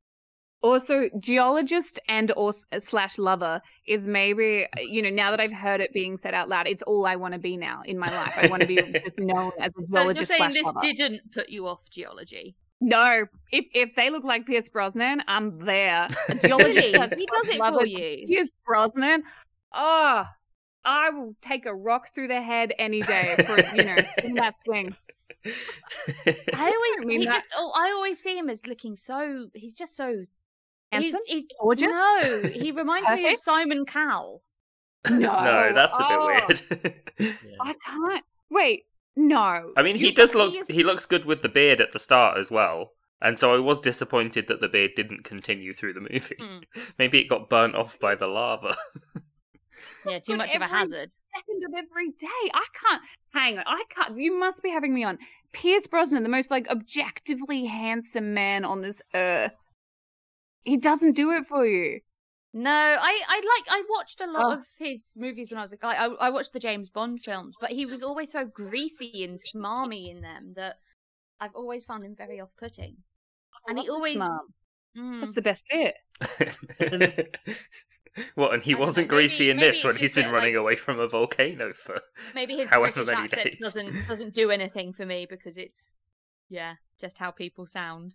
Also, 0.63 1.09
geologist 1.19 1.99
and 2.07 2.31
or 2.37 2.53
slash 2.77 3.17
lover 3.17 3.61
is 3.87 4.07
maybe 4.07 4.67
you 4.77 5.01
know 5.01 5.09
now 5.09 5.31
that 5.31 5.39
I've 5.39 5.51
heard 5.51 5.81
it 5.81 5.91
being 5.91 6.17
said 6.17 6.35
out 6.35 6.49
loud, 6.49 6.67
it's 6.67 6.83
all 6.83 7.07
I 7.07 7.15
want 7.15 7.33
to 7.33 7.39
be 7.39 7.57
now 7.57 7.81
in 7.83 7.97
my 7.97 8.05
life. 8.05 8.37
I 8.37 8.45
want 8.45 8.61
to 8.61 8.67
be 8.67 8.75
just 9.03 9.17
known 9.17 9.51
as 9.59 9.71
a 9.71 9.81
So 9.81 9.87
you're 9.89 10.13
geologist 10.13 10.31
saying 10.31 10.51
this 10.51 10.71
didn't 10.81 11.21
put 11.33 11.49
you 11.49 11.65
off 11.65 11.79
geology? 11.89 12.55
No, 12.79 13.25
if 13.51 13.65
if 13.73 13.95
they 13.95 14.11
look 14.11 14.23
like 14.23 14.45
Pierce 14.45 14.69
Brosnan, 14.69 15.23
I'm 15.27 15.65
there. 15.65 16.07
A 16.29 16.35
geologist 16.35 16.93
Really? 16.93 17.09
he 17.15 17.25
does 17.25 17.55
it 17.55 17.57
for 17.57 17.85
you. 17.87 18.27
Pierce 18.27 18.49
Brosnan. 18.63 19.23
Oh, 19.73 20.25
I 20.83 21.09
will 21.11 21.35
take 21.41 21.65
a 21.65 21.73
rock 21.73 22.13
through 22.13 22.27
the 22.29 22.41
head 22.41 22.73
any 22.79 23.01
day 23.01 23.35
for 23.45 23.59
you 23.75 23.83
know 23.83 23.97
in 24.23 24.33
that 24.35 24.55
thing. 24.67 24.95
I 25.45 25.53
always, 26.25 26.99
I 27.01 27.05
mean 27.05 27.19
he 27.21 27.25
that- 27.25 27.33
just, 27.35 27.45
oh, 27.57 27.71
I 27.75 27.91
always 27.91 28.19
see 28.21 28.37
him 28.37 28.49
as 28.49 28.65
looking 28.67 28.95
so. 28.95 29.47
He's 29.53 29.73
just 29.73 29.95
so 29.95 30.25
Handsome, 30.91 31.21
He's, 31.25 31.43
he's 31.43 31.45
gorgeous. 31.61 31.89
No, 31.89 32.41
he 32.53 32.71
reminds 32.71 33.09
me 33.09 33.31
of 33.33 33.39
Simon 33.39 33.85
Cowell. 33.85 34.43
No, 35.09 35.17
no, 35.19 35.71
that's 35.73 35.97
a 35.99 36.05
Oh, 36.07 36.45
bit 36.47 36.61
weird. 36.69 36.93
Yeah. 37.17 37.31
I 37.61 37.73
can't 37.85 38.25
wait. 38.49 38.83
No, 39.15 39.71
I 39.77 39.83
mean, 39.83 39.95
he 39.95 40.07
You- 40.07 40.13
does 40.13 40.35
look. 40.35 40.53
is- 40.53 40.67
He 40.67 40.83
looks 40.83 41.05
good 41.05 41.25
with 41.25 41.41
the 41.43 41.49
beard 41.49 41.79
at 41.81 41.91
the 41.93 41.99
start 41.99 42.37
as 42.37 42.51
well, 42.51 42.91
and 43.21 43.39
so 43.39 43.53
I 43.55 43.59
was 43.59 43.79
disappointed 43.81 44.47
that 44.47 44.59
the 44.61 44.67
beard 44.67 44.91
didn't 44.95 45.23
continue 45.23 45.73
through 45.73 45.93
the 45.93 46.01
movie. 46.01 46.35
Mm. 46.39 46.63
Maybe 46.99 47.19
it 47.19 47.29
got 47.29 47.49
burnt 47.49 47.75
off 47.75 47.97
by 47.99 48.15
the 48.15 48.27
lava. 48.27 48.75
Yeah, 50.05 50.19
too 50.19 50.33
But 50.33 50.37
much 50.37 50.55
of 50.55 50.61
a 50.61 50.67
hazard. 50.67 51.11
second 51.35 51.63
of 51.65 51.73
every 51.77 52.09
day. 52.11 52.51
I 52.53 52.65
can't 52.79 53.01
hang 53.33 53.57
on. 53.59 53.63
I 53.67 53.83
can't. 53.89 54.17
You 54.17 54.37
must 54.39 54.61
be 54.63 54.69
having 54.69 54.93
me 54.93 55.03
on. 55.03 55.17
Pierce 55.53 55.87
Brosnan, 55.87 56.23
the 56.23 56.29
most 56.29 56.49
like 56.51 56.67
objectively 56.69 57.65
handsome 57.65 58.33
man 58.33 58.63
on 58.65 58.81
this 58.81 59.01
earth. 59.13 59.51
He 60.63 60.77
doesn't 60.77 61.13
do 61.13 61.31
it 61.31 61.45
for 61.47 61.65
you. 61.65 61.99
No, 62.53 62.69
I, 62.71 63.19
I 63.27 63.35
like. 63.37 63.65
I 63.69 63.83
watched 63.89 64.19
a 64.21 64.25
lot 64.29 64.45
Oh. 64.45 64.51
of 64.59 64.65
his 64.77 65.13
movies 65.15 65.49
when 65.49 65.57
I 65.59 65.61
was 65.63 65.71
a 65.71 65.77
guy. 65.77 65.93
I, 65.95 66.05
I 66.07 66.29
watched 66.31 66.51
the 66.53 66.59
James 66.59 66.89
Bond 66.89 67.21
films, 67.23 67.55
but 67.61 67.69
he 67.69 67.85
was 67.85 68.03
always 68.03 68.31
so 68.31 68.45
greasy 68.45 69.23
and 69.23 69.39
smarmy 69.55 70.09
in 70.11 70.21
them 70.21 70.53
that 70.57 70.75
I've 71.39 71.55
always 71.55 71.85
found 71.85 72.03
him 72.05 72.13
very 72.17 72.39
off-putting. 72.41 72.97
And 73.67 73.79
he 73.79 73.89
always- 73.89 74.15
smart. 74.15 74.41
Mm. 74.97 75.21
That's 75.21 75.35
the 75.35 75.41
best 75.41 75.63
bit. 75.71 75.95
what? 78.35 78.53
And 78.53 78.61
he 78.63 78.75
I 78.75 78.77
wasn't 78.79 79.07
know, 79.09 79.15
maybe- 79.15 79.27
greasy 79.27 79.49
in 79.49 79.57
maybe 79.57 79.67
this 79.71 79.83
when 79.83 79.95
he's 79.95 80.13
been 80.13 80.25
that, 80.27 80.33
running 80.33 80.55
like- 80.55 80.61
away 80.61 80.75
from 80.75 80.99
a 80.99 81.07
volcano 81.07 81.73
for. 81.73 82.01
Maybe 82.35 82.57
his 82.57 82.69
However 82.69 83.03
British 83.05 83.31
many 83.33 83.49
days. 83.49 83.57
doesn't 83.61 83.93
doesn't 84.07 84.33
do 84.33 84.51
anything 84.51 84.93
for 84.93 85.05
me 85.05 85.25
because 85.29 85.57
it's 85.57 85.95
yeah, 86.49 86.75
just 86.99 87.17
how 87.17 87.31
people 87.31 87.65
sound. 87.67 88.13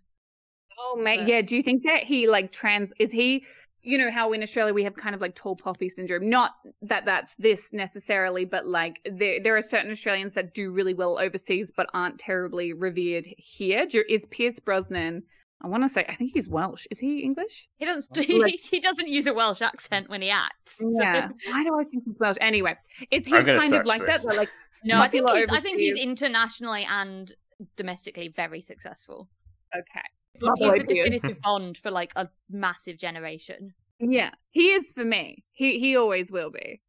Oh 0.79 0.97
mate, 0.97 1.20
But- 1.20 1.29
yeah. 1.29 1.42
Do 1.42 1.57
you 1.57 1.62
think 1.62 1.85
that 1.85 2.05
he 2.05 2.29
like 2.29 2.53
trans? 2.53 2.92
Is 2.99 3.12
he? 3.12 3.44
You 3.83 3.99
know 3.99 4.11
how 4.11 4.33
in 4.33 4.42
Australia 4.42 4.75
we 4.75 4.83
have 4.83 4.97
kind 4.97 5.14
of 5.14 5.20
like 5.20 5.37
tall 5.37 5.55
poppy 5.55 5.88
syndrome. 5.88 6.29
Not 6.29 6.51
that 6.83 7.05
that's 7.05 7.37
this 7.37 7.73
necessarily, 7.73 8.44
but 8.44 8.66
like 8.66 8.99
there 9.11 9.40
there 9.40 9.57
are 9.57 9.62
certain 9.62 9.92
Australians 9.92 10.35
that 10.35 10.53
do 10.55 10.73
really 10.73 10.92
well 10.92 11.18
overseas, 11.20 11.73
but 11.75 11.87
aren't 11.94 12.18
terribly 12.18 12.73
revered 12.73 13.27
here. 13.38 13.87
Is 14.09 14.27
Pierce 14.27 14.59
Brosnan? 14.59 15.23
I 15.62 15.69
want 15.69 15.83
to 15.85 15.88
say 15.88 16.05
I 16.09 16.14
think 16.14 16.33
he's 16.35 16.49
Welsh. 16.49 16.87
Is 16.90 16.99
he 16.99 17.21
English? 17.21 17.69
He 17.79 17.87
doesn't 17.87 18.16
he, 18.16 18.51
he 18.71 18.81
doesn't 18.81 19.09
use 19.09 19.27
a 19.27 19.35
Welsh 19.35 19.62
accent 19.62 20.09
when 20.09 20.23
he 20.23 20.31
acts. 20.31 20.77
so- 20.79 20.90
Yeah. 21.01 21.29
Why 21.51 21.64
do 21.64 21.79
I 21.81 21.85
think 21.85 22.05
he's 22.05 22.14
Welsh? 22.19 22.37
Anyway, 22.40 22.77
is 23.11 23.25
he 23.25 23.31
kind 23.33 23.49
of 23.75 23.87
like 23.87 24.05
this. 24.07 24.23
that? 24.23 24.31
Though? 24.31 24.37
Like 24.37 24.51
No, 24.85 25.01
I 25.01 25.09
think 25.09 25.29
he's, 25.31 25.49
I 25.51 25.61
think 25.61 25.79
he's 25.79 25.99
internationally 25.99 26.87
and 26.88 27.33
domestically 27.77 28.29
very 28.29 28.61
successful. 28.61 29.29
okay. 29.75 30.05
He's 30.35 30.42
My 30.42 30.79
the 30.79 30.85
definitive 30.85 31.40
Bond 31.42 31.79
for 31.83 31.90
like 31.90 32.12
a 32.14 32.29
massive 32.51 32.99
generation. 32.99 33.73
Yeah, 33.99 34.31
he 34.51 34.73
is 34.73 34.92
for 34.92 35.05
me. 35.05 35.45
He 35.53 35.79
he 35.79 35.97
always 35.97 36.31
will 36.31 36.51
be. 36.51 36.83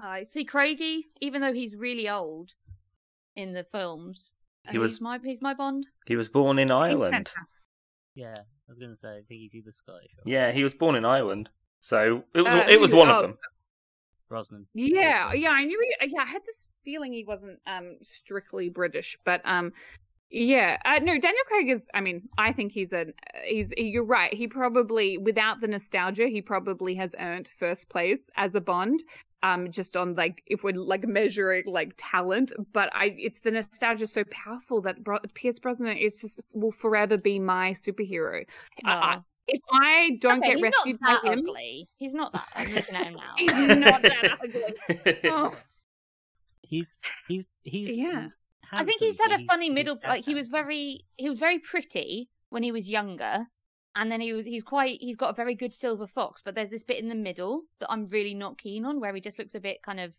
I 0.00 0.24
see 0.24 0.44
Craigie, 0.46 1.06
even 1.20 1.42
though 1.42 1.52
he's 1.52 1.76
really 1.76 2.08
old 2.08 2.52
in 3.34 3.52
the 3.52 3.64
films. 3.64 4.32
He 4.70 4.78
uh, 4.78 4.80
was- 4.80 4.92
he's 4.94 5.00
my 5.02 5.18
he's 5.22 5.42
my 5.42 5.52
Bond. 5.52 5.86
He 6.06 6.16
was 6.16 6.28
born 6.30 6.58
in 6.58 6.70
Ireland. 6.70 7.30
Fantastic. 8.16 8.22
Yeah, 8.36 8.42
I 8.68 8.70
was 8.72 8.78
going 8.78 8.90
to 8.92 8.96
say, 8.96 9.08
I 9.08 9.22
think 9.28 9.40
he's 9.40 9.54
either 9.54 9.72
Scottish 9.72 10.10
or 10.18 10.22
Yeah, 10.24 10.52
he 10.52 10.62
was 10.62 10.74
born 10.74 10.94
in 10.96 11.04
Ireland, 11.04 11.50
so 11.80 12.24
it 12.34 12.42
was 12.42 12.54
Uh, 12.54 12.66
it 12.68 12.80
was 12.80 12.90
who- 12.90 12.96
one 12.98 13.08
oh, 13.08 13.16
of 13.16 13.22
them. 13.22 13.38
Brosnan. 14.28 14.66
Yeah, 14.74 15.32
yeah, 15.34 15.50
I 15.50 15.64
knew. 15.64 15.80
He, 16.00 16.08
yeah, 16.08 16.22
I 16.22 16.26
had 16.26 16.42
this 16.44 16.64
feeling 16.84 17.12
he 17.12 17.24
wasn't 17.24 17.60
um 17.66 17.98
strictly 18.02 18.68
British, 18.68 19.16
but 19.24 19.40
um, 19.44 19.72
yeah, 20.30 20.78
uh, 20.84 20.98
no, 20.98 21.12
Daniel 21.16 21.44
Craig 21.46 21.70
is. 21.70 21.86
I 21.94 22.00
mean, 22.00 22.28
I 22.36 22.52
think 22.52 22.72
he's 22.72 22.92
a 22.92 23.06
he's. 23.44 23.72
You're 23.76 24.02
right. 24.02 24.34
He 24.34 24.48
probably, 24.48 25.16
without 25.16 25.60
the 25.60 25.68
nostalgia, 25.68 26.26
he 26.26 26.42
probably 26.42 26.96
has 26.96 27.14
earned 27.20 27.48
first 27.56 27.88
place 27.88 28.28
as 28.36 28.56
a 28.56 28.60
Bond. 28.60 29.04
Um, 29.42 29.70
just 29.70 29.96
on 29.96 30.14
like 30.14 30.42
if 30.46 30.64
we're 30.64 30.72
like 30.72 31.06
measuring 31.06 31.64
like 31.66 31.92
talent, 31.98 32.52
but 32.72 32.88
I 32.94 33.14
it's 33.18 33.40
the 33.40 33.50
nostalgia 33.50 34.06
so 34.06 34.24
powerful 34.30 34.80
that 34.82 35.04
Bro- 35.04 35.20
Pierce 35.34 35.58
Brosnan 35.58 35.96
is 35.98 36.20
just 36.20 36.40
will 36.52 36.72
forever 36.72 37.16
be 37.18 37.38
my 37.38 37.72
superhero. 37.72 38.44
I, 38.84 38.92
I, 38.92 39.16
Oh. 39.16 39.22
if 39.46 39.60
I 39.72 40.10
don't 40.20 40.38
Okay, 40.42 40.54
get 40.54 40.62
rescued 40.62 40.98
by 41.00 41.18
him, 41.22 41.40
ugly. 41.40 41.88
He's 41.98 42.14
not 42.14 42.32
that. 42.32 42.46
I'm 42.56 42.74
looking 42.74 42.94
at 42.96 43.06
him 43.06 43.14
now. 43.16 43.34
he's 43.36 43.76
not 43.76 44.02
that 44.02 44.38
ugly. 44.42 45.18
Oh. 45.30 45.52
He's 46.62 46.88
he's 47.28 47.46
he's 47.62 47.96
Yeah. 47.96 48.28
I 48.72 48.84
think 48.84 49.00
he's 49.00 49.20
had 49.20 49.32
a 49.40 49.44
funny 49.44 49.70
middle. 49.70 49.98
Like 50.02 50.24
he 50.24 50.34
was 50.34 50.48
very, 50.48 51.04
he 51.16 51.28
was 51.30 51.38
very 51.38 51.60
pretty 51.60 52.28
when 52.50 52.64
he 52.64 52.72
was 52.72 52.88
younger, 52.88 53.46
and 53.96 54.12
then 54.12 54.20
he 54.20 54.32
was 54.32 54.44
he's 54.44 54.62
quite 54.62 54.98
he's 55.00 55.16
got 55.16 55.30
a 55.30 55.34
very 55.34 55.54
good 55.54 55.74
silver 55.74 56.06
fox. 56.06 56.42
But 56.44 56.54
there's 56.54 56.70
this 56.70 56.84
bit 56.84 57.00
in 57.00 57.08
the 57.08 57.14
middle 57.14 57.62
that 57.80 57.90
I'm 57.90 58.06
really 58.08 58.34
not 58.34 58.58
keen 58.58 58.84
on, 58.84 59.00
where 59.00 59.14
he 59.14 59.20
just 59.20 59.38
looks 59.38 59.54
a 59.54 59.60
bit 59.60 59.82
kind 59.82 59.98
of 59.98 60.12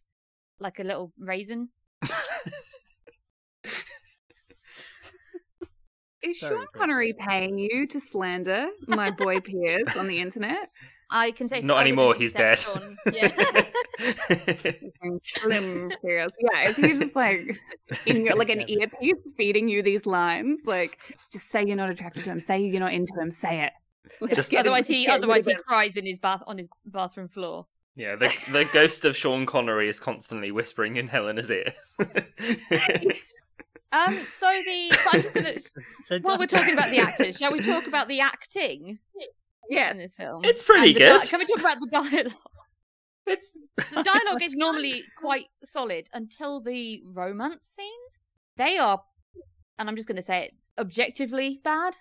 like 0.59 0.79
a 0.79 0.83
little 0.83 1.13
raisin. 1.19 1.69
Is 6.23 6.37
Sean 6.37 6.65
Connery 6.75 7.13
paying 7.17 7.59
you 7.59 7.85
to 7.87 7.99
slander 7.99 8.69
my 8.87 9.11
boy 9.11 9.39
Pierce 9.39 9.95
on 9.95 10.07
the 10.07 10.19
internet? 10.19 10.71
I 11.09 11.31
can 11.31 11.47
take. 11.47 11.63
Not 11.63 11.79
anymore. 11.79 12.15
He's 12.15 12.33
dead. 12.33 12.53
accept 12.53 12.77
Sean- 12.79 12.97
Yeah. 13.13 13.63
Slim 15.23 15.91
Pierce. 16.01 16.31
Yeah, 16.39 16.69
is 16.69 16.75
he 16.77 16.87
just 16.93 17.15
like 17.15 17.57
in 18.05 18.25
your 18.25 18.35
like 18.35 18.49
an 18.49 18.61
earpiece 18.69 19.15
feeding 19.35 19.69
you 19.69 19.81
these 19.81 20.05
lines? 20.05 20.61
Like, 20.65 20.99
just 21.31 21.49
say 21.49 21.63
you're 21.65 21.75
not 21.77 21.89
attracted 21.89 22.23
to 22.25 22.29
him. 22.31 22.39
Say 22.39 22.59
you're 22.63 22.79
not 22.79 22.93
into 22.93 23.13
him. 23.19 23.31
Say 23.31 23.63
it. 23.63 23.73
Let's 24.21 24.35
Just- 24.35 24.53
otherwise 24.53 24.87
him- 24.89 24.95
he 24.95 25.07
otherwise 25.07 25.45
he 25.45 25.55
cries 25.55 25.95
in 25.97 26.05
his 26.05 26.19
bath 26.19 26.43
on 26.47 26.57
his 26.57 26.67
bathroom 26.85 27.27
floor. 27.29 27.65
yeah, 27.95 28.15
the 28.15 28.31
the 28.51 28.65
ghost 28.65 29.05
of 29.05 29.15
Sean 29.15 29.45
Connery 29.45 29.89
is 29.89 29.99
constantly 29.99 30.51
whispering 30.51 30.95
in 30.97 31.07
Helena's 31.07 31.49
ear. 31.51 31.73
Um. 33.93 34.19
So 34.33 34.51
the 34.65 34.91
so 34.91 35.09
I'm 35.13 35.21
just 35.21 35.33
gonna 35.33 36.19
while 36.21 36.37
we're 36.37 36.45
talking 36.45 36.73
about 36.73 36.89
the 36.91 36.99
actors, 36.99 37.37
shall 37.37 37.53
we 37.53 37.61
talk 37.61 37.87
about 37.87 38.09
the 38.09 38.19
acting 38.19 38.99
him. 39.69 39.77
in 39.77 39.83
Yes. 39.83 39.97
this 39.97 40.15
film? 40.15 40.43
It's 40.43 40.63
pretty 40.63 40.89
And 40.89 40.97
good. 40.97 41.21
di- 41.21 41.27
Can 41.27 41.39
we 41.39 41.45
talk 41.45 41.59
about 41.59 41.77
the 41.79 41.87
dialogue? 41.87 42.33
it's 43.27 43.57
the 43.93 44.03
dialogue 44.03 44.41
is 44.43 44.53
normally 44.55 45.03
quite 45.19 45.45
solid 45.65 46.07
until 46.13 46.61
the 46.61 47.01
romance 47.05 47.65
scenes. 47.75 48.19
They 48.57 48.77
are, 48.77 49.01
and 49.77 49.89
I'm 49.89 49.95
just 49.95 50.07
going 50.07 50.15
to 50.17 50.21
say 50.23 50.45
it, 50.45 50.53
objectively 50.79 51.59
bad. 51.63 51.95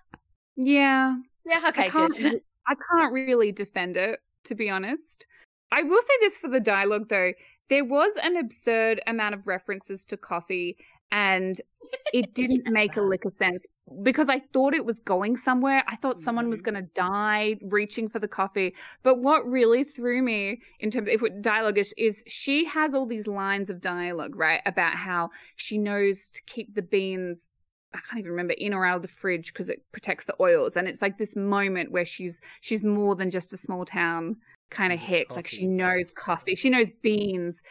Yeah. 0.57 1.17
Yeah, 1.45 1.61
okay, 1.69 1.87
I 1.87 1.91
can't, 1.91 2.17
good. 2.17 2.41
I 2.67 2.75
can't 2.91 3.13
really 3.13 3.53
defend 3.53 3.97
it, 3.97 4.21
to 4.45 4.55
be 4.55 4.69
honest. 4.71 5.27
I 5.71 5.83
will 5.83 6.01
say 6.01 6.15
this 6.21 6.39
for 6.39 6.49
the 6.49 6.61
dialogue 6.61 7.09
though. 7.09 7.33
there 7.69 7.85
was 7.85 8.13
an 8.23 8.37
absurd 8.37 9.01
amount 9.07 9.35
of 9.35 9.47
references 9.49 10.05
to 10.07 10.17
coffee 10.17 10.77
and 11.11 11.61
it 12.13 12.35
didn't 12.35 12.71
make 12.71 12.97
a 12.97 13.03
lick 13.03 13.25
of 13.25 13.35
sense 13.37 13.67
because 14.03 14.29
I 14.29 14.41
thought 14.41 14.75
it 14.75 14.85
was 14.85 14.99
going 14.99 15.37
somewhere. 15.37 15.85
I 15.87 15.97
thought 15.97 16.19
someone 16.19 16.49
was 16.49 16.61
mm-hmm. 16.61 16.75
going 16.75 16.85
to 16.85 16.91
die 16.95 17.57
reaching 17.63 18.09
for 18.09 18.19
the 18.19 18.29
coffee. 18.29 18.75
But 19.03 19.19
what 19.19 19.49
really 19.49 19.85
threw 19.85 20.23
me 20.23 20.61
in 20.81 20.91
terms 20.91 21.09
of 21.09 21.23
if 21.23 21.43
dialogue 21.43 21.79
is, 21.79 21.95
is 21.97 22.25
she 22.27 22.65
has 22.67 22.95
all 22.95 23.07
these 23.07 23.27
lines 23.27 23.71
of 23.71 23.81
dialogue, 23.81 24.35
right, 24.35 24.61
about 24.67 24.97
how 24.97 25.31
she 25.55 25.79
knows 25.79 26.31
to 26.31 26.43
keep 26.43 26.75
the 26.75 26.83
beans 26.83 27.53
I 27.95 28.01
can't 28.01 28.19
even 28.19 28.33
remember 28.33 28.55
in 28.55 28.75
or 28.75 28.85
out 28.85 28.97
of 28.97 29.03
the 29.03 29.09
fridge 29.09 29.53
because 29.53 29.71
it 29.71 29.83
protects 29.91 30.27
the 30.27 30.35
oils. 30.39 30.77
And 30.77 30.87
it's 30.87 31.01
like 31.01 31.17
this 31.17 31.35
moment 31.35 31.93
where 31.93 32.05
she's 32.05 32.41
she's 32.61 32.85
more 32.85 33.15
than 33.15 33.31
just 33.31 33.53
a 33.53 33.57
small 33.57 33.85
town 33.85 34.37
kind 34.71 34.93
of 34.93 34.99
mm, 34.99 35.05
hick. 35.05 35.35
Like 35.35 35.47
she 35.47 35.67
knows 35.67 36.11
coffee, 36.11 36.55
she 36.55 36.71
knows 36.71 36.89
beans. 37.03 37.63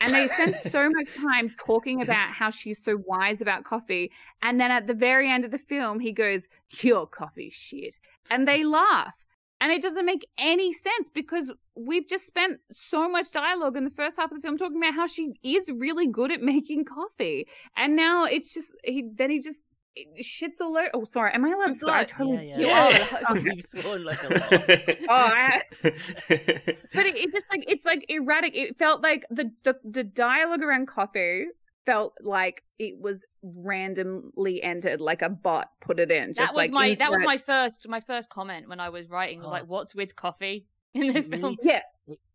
And 0.00 0.14
they 0.14 0.26
spend 0.28 0.54
so 0.54 0.88
much 0.88 1.08
time 1.14 1.54
talking 1.58 2.02
about 2.02 2.30
how 2.30 2.50
she's 2.50 2.82
so 2.82 2.98
wise 3.04 3.40
about 3.40 3.64
coffee. 3.64 4.10
And 4.42 4.60
then 4.60 4.70
at 4.70 4.86
the 4.86 4.94
very 4.94 5.30
end 5.30 5.44
of 5.44 5.50
the 5.50 5.58
film, 5.58 6.00
he 6.00 6.12
goes, 6.12 6.48
Your 6.80 7.06
coffee 7.06 7.50
shit. 7.50 7.98
And 8.30 8.46
they 8.46 8.64
laugh. 8.64 9.14
And 9.60 9.72
it 9.72 9.80
doesn't 9.80 10.04
make 10.04 10.26
any 10.36 10.72
sense 10.74 11.08
because 11.12 11.50
we've 11.74 12.06
just 12.06 12.26
spent 12.26 12.60
so 12.72 13.08
much 13.08 13.30
dialogue 13.30 13.76
in 13.76 13.84
the 13.84 13.90
first 13.90 14.18
half 14.18 14.30
of 14.30 14.36
the 14.36 14.42
film 14.42 14.58
talking 14.58 14.76
about 14.76 14.94
how 14.94 15.06
she 15.06 15.32
is 15.42 15.70
really 15.70 16.06
good 16.06 16.30
at 16.30 16.42
making 16.42 16.84
coffee. 16.84 17.46
And 17.74 17.96
now 17.96 18.24
it's 18.24 18.52
just 18.52 18.72
he 18.84 19.08
then 19.16 19.30
he 19.30 19.40
just 19.40 19.62
shits 20.20 20.60
all 20.60 20.76
over. 20.76 20.90
Oh, 20.94 21.04
sorry. 21.04 21.32
Am 21.32 21.44
I 21.44 21.50
allowed 21.52 21.68
to 21.68 21.74
swear? 21.74 21.94
I 21.94 22.04
totally. 22.04 22.48
yeah, 22.50 22.58
yeah. 22.58 23.06
Yeah. 23.20 23.34
You've 23.54 23.64
sworn 23.66 24.04
like 24.04 24.22
a 24.22 24.28
lot. 24.28 24.52
Oh, 25.08 25.30
I- 25.32 25.62
but 25.82 27.06
it, 27.06 27.16
it 27.16 27.32
just 27.32 27.46
like 27.50 27.64
it's 27.68 27.84
like 27.84 28.04
erratic. 28.08 28.54
It 28.56 28.76
felt 28.76 29.02
like 29.02 29.24
the, 29.30 29.50
the 29.64 29.76
the 29.84 30.04
dialogue 30.04 30.62
around 30.62 30.86
coffee 30.88 31.46
felt 31.84 32.14
like 32.20 32.62
it 32.78 32.94
was 33.00 33.24
randomly 33.42 34.62
entered, 34.62 35.00
like 35.00 35.22
a 35.22 35.28
bot 35.28 35.68
put 35.80 36.00
it 36.00 36.10
in. 36.10 36.34
Just 36.34 36.38
that 36.38 36.54
was 36.54 36.56
like 36.56 36.70
my 36.72 36.94
that 36.94 37.10
was 37.10 37.20
my 37.24 37.38
first 37.38 37.86
my 37.88 38.00
first 38.00 38.28
comment 38.30 38.68
when 38.68 38.80
I 38.80 38.88
was 38.88 39.08
writing 39.08 39.38
was 39.38 39.46
Oh. 39.46 39.50
like, 39.50 39.66
"What's 39.68 39.94
with 39.94 40.16
coffee 40.16 40.66
in 40.94 41.12
this 41.12 41.28
Really? 41.28 41.40
film?" 41.42 41.56
yeah. 41.62 41.82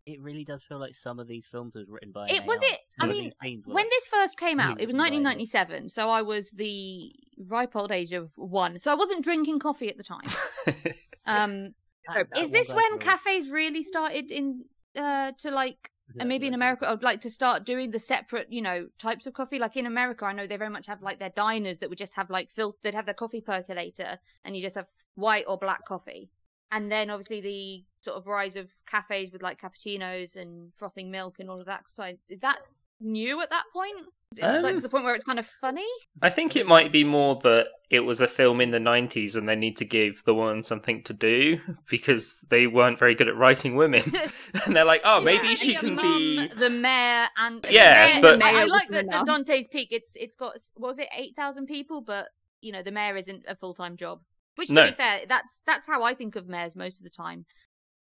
It, 0.05 0.19
really 0.21 0.43
does 0.43 0.63
feel 0.63 0.79
like 0.79 0.95
some 0.95 1.19
of 1.19 1.27
these 1.27 1.45
films 1.45 1.75
was 1.75 1.87
written 1.89 2.11
by. 2.11 2.27
It 2.27 2.45
was 2.45 2.59
it. 2.63 2.79
I 2.99 3.05
mean, 3.05 3.25
these 3.25 3.33
scenes 3.41 3.67
were 3.67 3.73
When 3.75 3.85
this 3.89 4.07
first 4.07 4.37
came 4.37 4.59
out, 4.59 4.81
it 4.81 4.87
was 4.87 4.95
1997, 4.95 5.89
so 5.89 6.09
I 6.09 6.21
was 6.21 6.49
the 6.51 7.13
ripe 7.47 7.75
old 7.75 7.91
age 7.91 8.13
of 8.13 8.31
one. 8.35 8.79
So 8.79 8.91
I 8.91 8.95
wasn't 8.95 9.23
drinking 9.23 9.59
coffee 9.59 9.89
at 9.89 9.97
the 9.97 10.03
time. 10.03 10.29
Um, 11.25 11.75
that- 12.07 12.29
that 12.33 12.37
is 12.39 12.49
this 12.51 12.69
when 12.69 12.97
cafes 12.99 13.49
really 13.51 13.83
started 13.83 14.31
in 14.31 14.65
uh 14.95 15.31
to 15.37 15.51
like 15.51 15.91
and 16.19 16.27
maybe 16.27 16.47
in 16.47 16.53
America, 16.53 16.89
I'd 16.89 17.03
like 17.03 17.21
to 17.21 17.29
start 17.29 17.63
doing 17.63 17.91
the 17.91 17.99
separate, 17.99 18.47
you 18.51 18.61
know, 18.61 18.89
types 18.99 19.27
of 19.27 19.33
coffee. 19.33 19.59
Like 19.59 19.77
in 19.77 19.85
America, 19.85 20.25
I 20.25 20.33
know 20.33 20.45
they 20.45 20.57
very 20.57 20.69
much 20.71 20.87
have 20.87 21.01
like 21.01 21.19
their 21.19 21.29
diners 21.29 21.77
that 21.77 21.89
would 21.89 21.97
just 21.97 22.13
have 22.15 22.29
like 22.29 22.49
fil- 22.51 22.75
they'd 22.83 22.95
have 22.95 23.05
their 23.05 23.13
coffee 23.13 23.39
percolator, 23.39 24.19
and 24.43 24.55
you 24.55 24.61
just 24.61 24.75
have 24.75 24.87
white 25.15 25.45
or 25.47 25.57
black 25.57 25.85
coffee. 25.85 26.29
And 26.71 26.91
then 26.91 27.09
obviously 27.09 27.41
the 27.41 27.83
sort 28.03 28.17
of 28.17 28.27
rise 28.27 28.55
of 28.55 28.69
cafes 28.89 29.31
with 29.31 29.41
like 29.41 29.59
cappuccinos 29.61 30.35
and 30.35 30.71
frothing 30.77 31.11
milk 31.11 31.35
and 31.39 31.49
all 31.49 31.59
of 31.59 31.65
that. 31.67 31.83
So 31.87 32.13
is 32.29 32.39
that 32.41 32.59
new 32.99 33.41
at 33.41 33.49
that 33.49 33.63
point? 33.73 34.07
like 34.39 34.63
Um, 34.63 34.75
to 34.77 34.81
the 34.81 34.87
point 34.87 35.03
where 35.03 35.13
it's 35.13 35.25
kind 35.25 35.39
of 35.39 35.47
funny. 35.59 35.85
I 36.21 36.29
think 36.29 36.55
it 36.55 36.65
might 36.65 36.93
be 36.93 37.03
more 37.03 37.35
that 37.43 37.67
it 37.89 37.99
was 37.99 38.21
a 38.21 38.27
film 38.29 38.61
in 38.61 38.71
the 38.71 38.77
90s 38.77 39.35
and 39.35 39.49
they 39.49 39.57
need 39.57 39.75
to 39.77 39.83
give 39.85 40.23
the 40.23 40.33
woman 40.33 40.63
something 40.63 41.03
to 41.03 41.11
do 41.13 41.59
because 41.89 42.39
they 42.49 42.65
weren't 42.65 42.97
very 42.97 43.13
good 43.13 43.27
at 43.27 43.35
writing 43.35 43.75
women. 43.75 44.03
and 44.65 44.73
they're 44.73 44.85
like, 44.85 45.01
oh, 45.03 45.19
maybe 45.19 45.49
Yeah, 45.49 45.55
she 45.55 45.75
can 45.75 45.95
mum, 45.95 46.05
be. 46.17 46.47
the 46.57 46.69
mayor 46.69 47.27
and 47.37 47.61
the 47.61 47.73
Yeah, 47.73 48.05
mayor- 48.13 48.21
but- 48.21 48.41
I, 48.43 48.61
I 48.61 48.63
like 48.63 48.89
wasn't 48.89 49.11
that 49.11 49.25
the. 49.25 49.31
Dante's 49.31 49.67
Peak. 49.67 49.89
It's 49.91 50.15
it's 50.15 50.37
got 50.37 50.53
was 50.77 50.97
it 50.97 51.09
eight 51.17 51.35
thousand 51.35 51.65
people, 51.65 51.99
but 51.99 52.29
you 52.61 52.71
know 52.71 52.83
the 52.83 52.91
mayor 52.91 53.17
isn't 53.17 53.43
a 53.49 53.55
full 53.57 53.73
time 53.73 53.97
job. 53.97 54.21
Which 54.55 54.67
to 54.69 54.73
No. 54.73 54.85
be 54.89 54.95
fair, 54.95 55.21
that's 55.27 55.61
that's 55.65 55.87
how 55.87 56.03
I 56.03 56.13
think 56.13 56.35
of 56.35 56.47
mayors 56.47 56.75
most 56.75 56.97
of 56.97 57.03
the 57.03 57.09
time. 57.09 57.45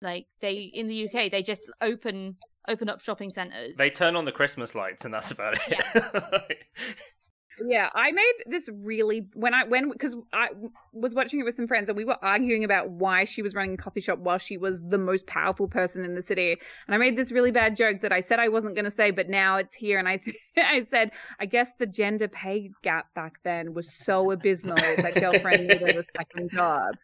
Like 0.02 0.28
they 0.42 0.56
in 0.74 0.88
the 0.88 1.08
UK, 1.08 1.32
they 1.32 1.42
just 1.42 1.62
open 1.82 2.36
open 2.68 2.90
up 2.90 3.02
shopping 3.02 3.30
centres. 3.32 3.76
They 3.78 3.90
turn 3.90 4.16
on 4.16 4.26
the 4.26 4.32
Christmas 4.32 4.76
lights 4.76 5.06
and 5.06 5.14
that's 5.14 5.32
about 5.32 5.56
it. 5.56 5.62
Yeah, 5.70 6.40
I 7.94 8.12
made 8.12 8.34
this 8.48 8.70
really 8.74 9.28
when 9.34 9.54
I 9.54 9.64
when 9.64 9.90
because 9.90 10.16
I 10.34 10.50
was 10.92 11.14
watching 11.14 11.40
it 11.40 11.44
with 11.44 11.56
some 11.56 11.68
friends 11.68 11.88
and 11.88 11.98
we 11.98 12.04
were 12.04 12.18
arguing 12.22 12.64
about 12.64 12.90
why 12.90 13.24
she 13.24 13.42
was 13.42 13.56
running 13.56 13.76
a 13.76 13.78
coffee 13.78 14.02
shop 14.02 14.20
while 14.20 14.38
she 14.38 14.58
was 14.58 14.82
the 14.82 14.98
most 14.98 15.26
powerful 15.28 15.68
person 15.68 16.04
in 16.04 16.16
the 16.16 16.22
city. 16.22 16.58
And 16.88 16.96
I 16.96 16.98
made 16.98 17.16
this 17.16 17.32
really 17.32 17.52
bad 17.52 17.76
joke 17.76 18.02
that 18.02 18.12
I 18.12 18.22
said 18.22 18.40
I 18.40 18.50
wasn't 18.50 18.76
going 18.76 18.86
to 18.86 18.92
say, 18.92 19.12
but 19.12 19.30
now 19.30 19.58
it's 19.58 19.74
here. 19.74 20.00
And 20.00 20.08
I 20.08 20.20
I 20.58 20.82
said 20.82 21.12
I 21.40 21.46
guess 21.46 21.72
the 21.80 21.86
gender 21.86 22.28
pay 22.28 22.72
gap 22.82 23.14
back 23.14 23.40
then 23.44 23.74
was 23.74 23.94
so 23.94 24.32
abysmal 24.32 24.76
that 24.76 25.16
girlfriend 25.16 25.68
needed 25.68 25.98
a 25.98 26.04
second 26.18 26.52
job. 26.52 26.96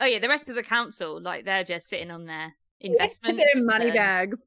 oh 0.00 0.06
yeah, 0.06 0.18
the 0.18 0.28
rest 0.28 0.48
of 0.48 0.56
the 0.56 0.62
council, 0.62 1.20
like 1.20 1.44
they're 1.44 1.64
just 1.64 1.88
sitting 1.88 2.10
on 2.10 2.26
their 2.26 2.54
investment 2.80 3.38
Their 3.38 3.64
money 3.64 3.90
bags. 3.90 4.42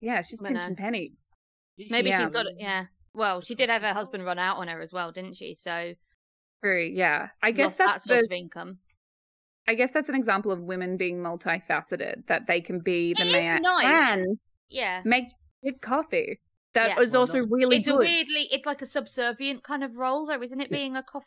Yeah, 0.00 0.22
she's 0.22 0.40
pinching 0.40 0.72
uh, 0.72 0.74
penny. 0.76 1.12
Maybe 1.78 2.10
Yeah. 2.10 2.24
she's 2.24 2.32
got 2.32 2.46
yeah. 2.58 2.86
Well, 3.16 3.40
she 3.40 3.54
did 3.54 3.70
have 3.70 3.82
her 3.82 3.94
husband 3.94 4.24
run 4.24 4.38
out 4.38 4.58
on 4.58 4.68
her 4.68 4.80
as 4.80 4.92
well, 4.92 5.10
didn't 5.10 5.34
she? 5.36 5.54
So 5.54 5.94
True. 6.62 6.84
Yeah, 6.84 7.28
I 7.42 7.50
guess 7.50 7.70
lost 7.70 7.78
that's 7.78 8.04
that 8.04 8.08
source 8.08 8.28
the 8.28 8.34
of 8.34 8.38
income. 8.38 8.78
I 9.68 9.74
guess 9.74 9.92
that's 9.92 10.08
an 10.08 10.14
example 10.14 10.52
of 10.52 10.60
women 10.60 10.96
being 10.96 11.18
multifaceted. 11.18 12.26
That 12.28 12.46
they 12.46 12.60
can 12.60 12.80
be 12.80 13.14
the 13.14 13.22
It 13.22 13.26
is 13.26 13.32
mayor 13.32 13.58
nice. 13.60 13.84
and 13.84 14.38
Yeah. 14.68 15.02
make 15.04 15.24
good 15.64 15.80
coffee. 15.80 16.40
That 16.74 16.90
Yeah. 16.96 17.00
is 17.02 17.12
Well, 17.12 17.20
also 17.22 17.40
no. 17.40 17.46
really 17.50 17.78
it's 17.78 17.86
a 17.86 17.92
good. 17.92 18.00
weirdly 18.00 18.48
it's 18.52 18.66
like 18.66 18.82
a 18.82 18.86
subservient 18.86 19.64
kind 19.64 19.82
of 19.82 19.96
role 19.96 20.26
though 20.26 20.40
isn't 20.42 20.60
it 20.60 20.70
being 20.70 20.94
a 20.96 21.02
coff 21.02 21.24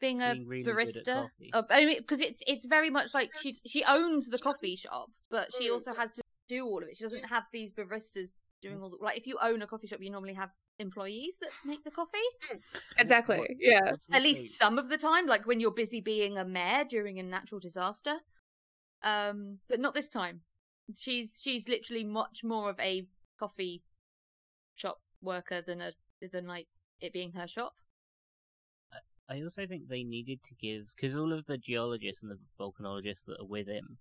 being 0.00 0.20
a 0.20 0.34
Being 0.34 0.46
really 0.46 0.64
barista 0.70 1.14
coffee. 1.22 1.50
Uh, 1.54 1.62
I 1.70 1.86
mean 1.86 1.96
because 1.98 2.20
it's 2.20 2.42
it's 2.46 2.66
very 2.66 2.90
much 2.90 3.14
like 3.14 3.30
she 3.40 3.58
she 3.66 3.82
owns 3.84 4.26
the 4.28 4.38
coffee 4.38 4.76
shop 4.76 5.08
but 5.30 5.48
she 5.56 5.70
also 5.70 5.94
has 5.94 6.12
to 6.12 6.22
do 6.48 6.66
all 6.66 6.82
of 6.82 6.88
it 6.90 6.96
she 6.98 7.04
doesn't 7.04 7.24
have 7.24 7.44
these 7.52 7.72
baristas 7.72 8.36
doing 8.60 8.78
all 8.82 8.90
the 8.90 8.98
like 9.00 9.16
if 9.16 9.26
you 9.26 9.38
own 9.40 9.62
a 9.62 9.66
coffee 9.66 9.86
shop 9.86 10.00
you 10.02 10.10
normally 10.10 10.34
have 10.34 10.50
employees 10.78 11.38
that 11.40 11.50
make 11.64 11.82
the 11.84 11.90
coffee 11.90 12.18
Exactly. 12.98 13.38
What- 13.38 13.50
Yeah. 13.58 13.90
what's 13.92 14.04
at 14.10 14.16
also- 14.16 14.22
least 14.24 14.58
some 14.58 14.78
of 14.78 14.88
the 14.88 14.98
time 14.98 15.26
like 15.26 15.46
when 15.46 15.58
you're 15.60 15.70
busy 15.70 16.00
being 16.00 16.36
a 16.38 16.44
mayor 16.44 16.84
during 16.84 17.18
a 17.18 17.22
natural 17.22 17.60
disaster 17.60 18.16
um 19.02 19.58
but 19.68 19.80
not 19.80 19.94
this 19.94 20.08
time 20.08 20.42
she's 20.96 21.40
she's 21.42 21.68
literally 21.68 22.04
much 22.04 22.42
more 22.44 22.70
of 22.70 22.78
a 22.80 23.06
coffee 23.38 23.82
shop 24.74 25.00
worker 25.22 25.62
than 25.62 25.80
a 25.80 25.92
than 26.32 26.46
like 26.46 26.66
it 27.00 27.12
being 27.12 27.32
her 27.32 27.46
shop 27.48 27.74
I 29.28 29.42
also 29.42 29.66
think 29.66 29.88
they 29.88 30.04
needed 30.04 30.42
to 30.44 30.54
give 30.54 30.86
because 30.94 31.16
all 31.16 31.32
of 31.32 31.46
the 31.46 31.58
geologists 31.58 32.22
and 32.22 32.30
the 32.30 32.38
volcanologists 32.60 33.24
that 33.26 33.40
are 33.40 33.44
with 33.46 33.66
him 33.66 33.98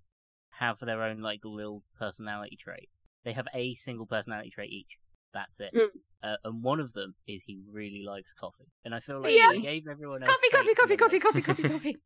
have 0.51 0.79
their 0.79 1.01
own 1.01 1.19
like 1.19 1.39
little 1.43 1.83
personality 1.97 2.55
trait. 2.61 2.89
They 3.23 3.33
have 3.33 3.47
a 3.53 3.73
single 3.73 4.05
personality 4.05 4.51
trait 4.51 4.69
each. 4.71 4.99
That's 5.35 5.59
it. 5.59 5.71
Mm. 5.75 5.89
Uh, 6.23 6.37
and 6.45 6.63
one 6.63 6.79
of 6.79 6.93
them 6.93 7.13
is 7.27 7.43
he 7.45 7.59
really 7.71 8.03
likes 8.07 8.33
coffee. 8.33 8.71
And 8.83 8.95
I 8.95 8.99
feel 8.99 9.21
like 9.21 9.33
Yeah. 9.35 9.49
they 9.51 9.59
gave 9.61 9.83
everyone 9.87 10.23
else 10.23 10.31
coffee 10.33 10.49
coffee 10.49 10.63
traits 10.63 10.79
coffee 10.79 11.15
and 11.17 11.23
coffee 11.23 11.41
coffee 11.41 11.41
coffee 11.43 11.69
coffee 11.73 11.97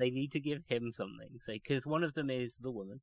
They 0.00 0.10
need 0.10 0.32
to 0.32 0.40
give 0.40 0.62
him 0.68 0.90
something. 0.90 1.28
So 1.42 1.52
because 1.52 1.86
one 1.86 2.02
of 2.02 2.14
them 2.14 2.30
is 2.30 2.56
the 2.60 2.72
woman. 2.72 3.00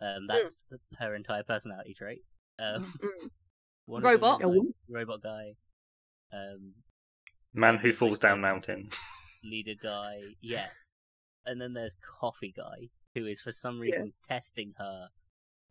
Um, 0.00 0.26
that's 0.26 0.60
th- 0.70 0.80
her 0.98 1.14
entire 1.14 1.42
personality 1.44 1.94
trait. 1.96 2.22
Um, 2.58 2.92
Mm. 3.00 3.28
one 3.86 4.02
of 4.04 4.04
them 4.04 4.12
Robot. 4.20 4.40
is, 4.56 4.72
robot 4.88 5.22
guy. 5.22 5.52
Um, 6.32 6.72
Man 7.54 7.76
who 7.78 7.92
falls 7.92 8.18
down 8.18 8.40
mountain. 8.40 8.90
leader 9.44 9.74
guy, 9.80 10.20
yeah. 10.40 10.66
And 11.46 11.60
then 11.60 11.72
there's 11.74 11.96
coffee 12.20 12.52
guy, 12.56 12.88
who 13.14 13.26
is 13.26 13.40
for 13.40 13.52
some 13.52 13.78
reason 13.80 14.12
testing 14.28 14.72
her 14.78 15.08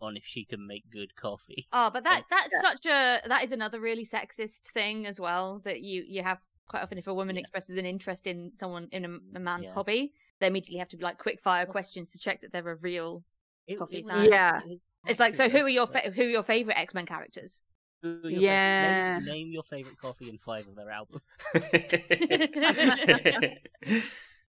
on 0.01 0.17
if 0.17 0.23
she 0.25 0.45
can 0.45 0.65
make 0.67 0.83
good 0.91 1.15
coffee. 1.15 1.67
Oh, 1.73 1.89
but 1.91 2.03
that 2.03 2.23
that's 2.29 2.49
Yeah. 2.53 2.61
such 2.61 2.85
a 2.85 3.21
that 3.27 3.43
is 3.43 3.51
another 3.51 3.79
really 3.79 4.05
sexist 4.05 4.61
thing 4.73 5.05
as 5.05 5.19
well 5.19 5.61
that 5.65 5.81
you 5.81 6.03
you 6.07 6.23
have 6.23 6.39
quite 6.67 6.83
often 6.83 6.97
if 6.97 7.07
a 7.07 7.13
woman 7.13 7.35
Yeah. 7.35 7.41
expresses 7.41 7.77
an 7.77 7.85
interest 7.85 8.27
in 8.27 8.51
someone 8.53 8.87
in 8.91 9.05
a, 9.05 9.37
a 9.37 9.39
man's 9.39 9.67
Yeah. 9.67 9.73
hobby, 9.73 10.13
they 10.39 10.47
immediately 10.47 10.79
have 10.79 10.89
to 10.89 10.97
be 10.97 11.03
like 11.03 11.17
quick 11.17 11.41
fire 11.41 11.65
questions 11.65 12.09
to 12.11 12.19
check 12.19 12.41
that 12.41 12.51
they're 12.51 12.67
a 12.69 12.75
real. 12.75 13.23
It, 13.67 13.79
Coffee 13.79 14.03
was- 14.03 14.13
fan. 14.13 14.29
Yeah. 14.31 14.61
It's 15.07 15.19
like 15.19 15.35
so 15.35 15.49
who 15.49 15.59
are 15.59 15.69
your 15.69 15.83
accurate, 15.83 16.03
fa- 16.05 16.11
who 16.11 16.23
are 16.23 16.29
your 16.29 16.43
favorite 16.43 16.77
X 16.77 16.93
Men 16.93 17.05
characters? 17.05 17.59
but 18.01 18.07
who 18.21 18.27
are 18.27 18.29
your 18.29 18.41
Yeah. 18.41 19.15
favorite- 19.19 19.25
Name, 19.25 19.33
name 19.45 19.51
your 19.51 19.63
favorite 19.63 19.97
coffee 19.99 20.29
and 20.29 20.39
five 20.41 20.65
of 20.67 20.75
their 20.75 20.91
albums. 20.91 21.21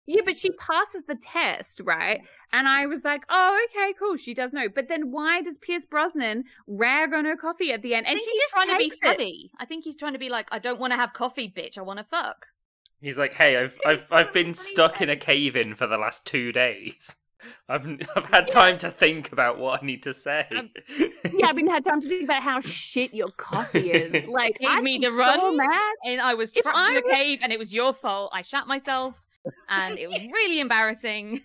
Yeah, 0.06 0.22
but 0.24 0.36
she 0.36 0.50
passes 0.50 1.04
the 1.04 1.14
test, 1.14 1.80
right? 1.84 2.20
And 2.52 2.66
I 2.66 2.86
was 2.86 3.04
like, 3.04 3.22
oh, 3.28 3.58
okay, 3.70 3.94
cool. 3.98 4.16
She 4.16 4.34
does 4.34 4.52
know. 4.52 4.68
But 4.68 4.88
then 4.88 5.12
why 5.12 5.42
does 5.42 5.58
Pierce 5.58 5.84
Brosnan 5.86 6.44
rag 6.66 7.14
on 7.14 7.24
her 7.24 7.36
coffee 7.36 7.72
at 7.72 7.82
the 7.82 7.94
end? 7.94 8.06
And 8.06 8.18
think 8.18 8.28
she 8.28 8.32
he's 8.32 8.40
just 8.40 8.52
trying 8.54 8.68
to 8.68 8.78
be 8.78 8.86
it. 8.86 8.98
funny. 9.02 9.50
I 9.58 9.64
think 9.64 9.84
he's 9.84 9.96
trying 9.96 10.14
to 10.14 10.18
be 10.18 10.28
like, 10.28 10.48
I 10.50 10.58
don't 10.58 10.80
want 10.80 10.92
to 10.92 10.96
have 10.96 11.12
coffee, 11.12 11.52
bitch. 11.56 11.78
I 11.78 11.82
want 11.82 12.00
to 12.00 12.04
fuck. 12.04 12.46
He's 13.00 13.18
like, 13.18 13.34
hey, 13.34 13.56
I've 13.56 13.78
I've 13.86 14.06
I've 14.10 14.32
been 14.32 14.54
stuck 14.54 15.00
in 15.00 15.08
a 15.08 15.16
cave 15.16 15.56
in 15.56 15.74
for 15.74 15.86
the 15.86 15.96
last 15.98 16.26
two 16.26 16.50
days. 16.52 17.16
I've 17.68 17.84
I've 18.14 18.26
had 18.26 18.48
time 18.48 18.78
to 18.78 18.90
think 18.90 19.32
about 19.32 19.58
what 19.58 19.82
I 19.82 19.86
need 19.86 20.02
to 20.04 20.14
say. 20.14 20.46
Um, 20.50 20.70
yeah, 21.32 21.48
I've 21.48 21.56
been 21.56 21.68
had 21.68 21.84
time 21.84 22.00
to 22.00 22.08
think 22.08 22.24
about 22.24 22.42
how 22.42 22.60
shit 22.60 23.14
your 23.14 23.30
coffee 23.36 23.90
is. 23.92 24.26
Like, 24.28 24.58
Gave 24.58 24.68
I'm 24.70 24.84
me 24.84 24.98
the 24.98 25.06
so 25.06 25.52
mad. 25.52 25.94
and 26.04 26.20
I 26.20 26.34
was 26.34 26.52
trapped 26.52 26.76
I 26.76 26.92
in 26.92 26.96
a 26.98 27.00
was- 27.02 27.12
cave, 27.12 27.38
and 27.42 27.52
it 27.52 27.58
was 27.58 27.72
your 27.72 27.92
fault. 27.92 28.30
I 28.32 28.42
shat 28.42 28.66
myself, 28.66 29.20
and 29.68 29.98
it 29.98 30.08
was 30.08 30.20
really 30.32 30.60
embarrassing. 30.60 31.40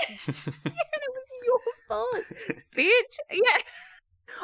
and 0.08 0.18
it 0.26 1.12
was 1.14 1.30
your 1.44 1.60
fault, 1.88 2.24
bitch. 2.76 3.16
Yeah. 3.30 3.62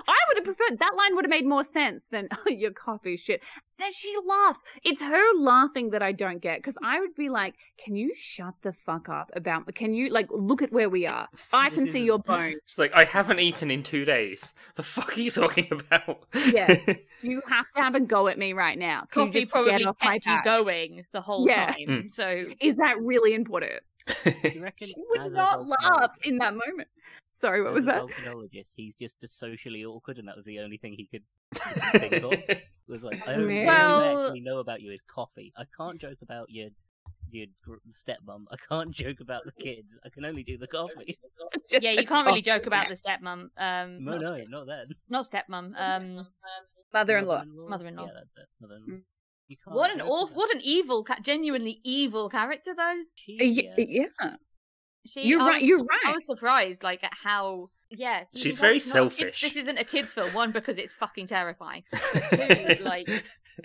I 0.06 0.16
would 0.28 0.36
have 0.38 0.44
preferred 0.44 0.78
that 0.78 0.94
line 0.96 1.14
would 1.14 1.24
have 1.24 1.30
made 1.30 1.46
more 1.46 1.64
sense 1.64 2.04
than 2.10 2.28
oh, 2.46 2.50
your 2.50 2.72
coffee 2.72 3.16
shit. 3.16 3.42
Then 3.78 3.92
she 3.92 4.14
laughs. 4.26 4.62
It's 4.84 5.02
her 5.02 5.34
laughing 5.38 5.90
that 5.90 6.02
I 6.02 6.12
don't 6.12 6.40
get 6.40 6.58
because 6.58 6.78
I 6.82 6.98
would 6.98 7.14
be 7.14 7.28
like, 7.28 7.54
"Can 7.82 7.94
you 7.94 8.14
shut 8.14 8.54
the 8.62 8.72
fuck 8.72 9.08
up 9.08 9.30
about? 9.34 9.72
Can 9.74 9.92
you 9.92 10.08
like 10.08 10.28
look 10.30 10.62
at 10.62 10.72
where 10.72 10.88
we 10.88 11.06
are? 11.06 11.28
I 11.52 11.68
can 11.70 11.86
see 11.86 12.04
your 12.04 12.18
bone. 12.18 12.54
She's 12.64 12.78
like, 12.78 12.94
I 12.94 13.04
haven't 13.04 13.40
eaten 13.40 13.70
in 13.70 13.82
two 13.82 14.04
days. 14.06 14.54
The 14.76 14.82
fuck 14.82 15.16
are 15.16 15.20
you 15.20 15.30
talking 15.30 15.68
about? 15.70 16.24
Yeah. 16.46 16.76
You 17.22 17.40
have 17.48 17.64
to 17.74 17.80
have 17.80 17.94
a 17.94 18.00
go 18.00 18.28
at 18.28 18.38
me 18.38 18.52
right 18.52 18.78
now. 18.78 19.04
Can 19.10 19.22
you 19.22 19.26
Coffee 19.28 19.40
just 19.40 19.50
probably 19.52 19.70
get 19.70 19.86
off 19.86 19.96
my 20.02 20.18
kept 20.18 20.26
you 20.26 20.38
going 20.44 21.06
the 21.12 21.22
whole 21.22 21.48
Yeah. 21.48 21.72
time. 21.72 21.86
Mm. 21.88 22.12
So 22.12 22.44
Is 22.60 22.76
that 22.76 23.00
really 23.00 23.32
important? 23.32 23.80
You 24.44 24.62
reckon 24.62 24.86
She 24.88 24.94
would 24.96 25.32
not 25.32 25.66
laugh 25.66 26.14
in 26.24 26.36
that 26.38 26.52
moment. 26.52 26.88
Sorry, 27.38 27.62
what 27.62 27.70
as 27.70 27.74
was 27.74 27.84
that? 27.86 28.02
Volcanologist, 28.02 28.70
he's 28.76 28.94
just 28.94 29.16
socially 29.26 29.84
awkward, 29.84 30.18
and 30.18 30.26
that 30.28 30.36
was 30.36 30.46
the 30.46 30.60
only 30.60 30.78
thing 30.78 30.94
he 30.96 31.06
could 31.06 31.22
think 32.00 32.24
of. 32.24 32.32
Was 32.88 33.02
like, 33.02 33.26
I 33.28 33.34
only, 33.34 33.64
Well- 33.64 34.26
actually 34.26 34.40
know 34.40 34.58
about 34.58 34.80
you 34.80 34.90
is 34.92 35.00
coffee. 35.06 35.52
I 35.56 35.64
can't 35.76 36.00
joke 36.00 36.18
about 36.22 36.50
your 36.50 36.68
your 37.30 37.46
gr- 37.64 37.74
stepmom. 37.90 38.44
I 38.52 38.56
can't 38.68 38.90
joke 38.92 39.18
about 39.20 39.42
the 39.44 39.52
kids. 39.52 39.98
I 40.04 40.08
can 40.10 40.24
only 40.24 40.42
do 40.44 40.56
the 40.58 40.66
coffee. 40.66 41.18
Yeah, 41.70 41.92
you 41.92 42.06
can't 42.06 42.24
really 42.26 42.42
joke 42.42 42.66
about 42.66 42.88
the 42.88 42.94
stepmom. 42.94 43.48
Um, 43.56 44.04
No, 44.04 44.12
not, 44.18 44.20
no, 44.22 44.44
not 44.48 44.66
then. 44.66 44.86
not 45.08 45.28
stepmom. 45.28 45.72
Um, 45.76 46.26
Mother-in-law. 46.94 47.42
Mother-in-law. 47.68 48.04
Yeah, 48.06 48.12
that's 48.14 48.36
it. 48.36 48.48
Mother-in-law. 48.60 48.98
You 49.48 49.56
can't 49.64 49.76
what 49.76 49.90
an 49.90 50.00
awful, 50.00 50.36
what 50.36 50.54
an 50.54 50.60
evil, 50.62 51.04
genuinely 51.22 51.80
evil 51.82 52.28
character 52.28 52.72
though. 52.76 53.02
She, 53.16 53.38
Uh, 53.40 53.44
yeah. 53.44 53.74
yeah. 54.20 54.36
She, 55.06 55.22
You're 55.26 55.40
I 55.42 55.48
right- 55.48 55.60
was- 55.60 55.68
you're 55.68 55.78
right. 55.84 56.00
I 56.04 56.08
right. 56.08 56.14
was 56.16 56.26
surprised, 56.26 56.82
like 56.82 57.02
at 57.04 57.12
how. 57.22 57.70
Yeah, 57.88 58.24
She's 58.34 58.58
very 58.58 58.80
tell 58.80 59.04
not 59.04 59.12
selfish. 59.12 59.40
This 59.42 59.54
isn't 59.54 59.78
a 59.78 59.84
kids' 59.84 60.12
film. 60.12 60.34
One 60.34 60.50
because 60.50 60.76
it's 60.76 60.92
fucking 60.92 61.28
terrifying. 61.28 61.84
Two, 62.30 62.76
like 62.82 63.08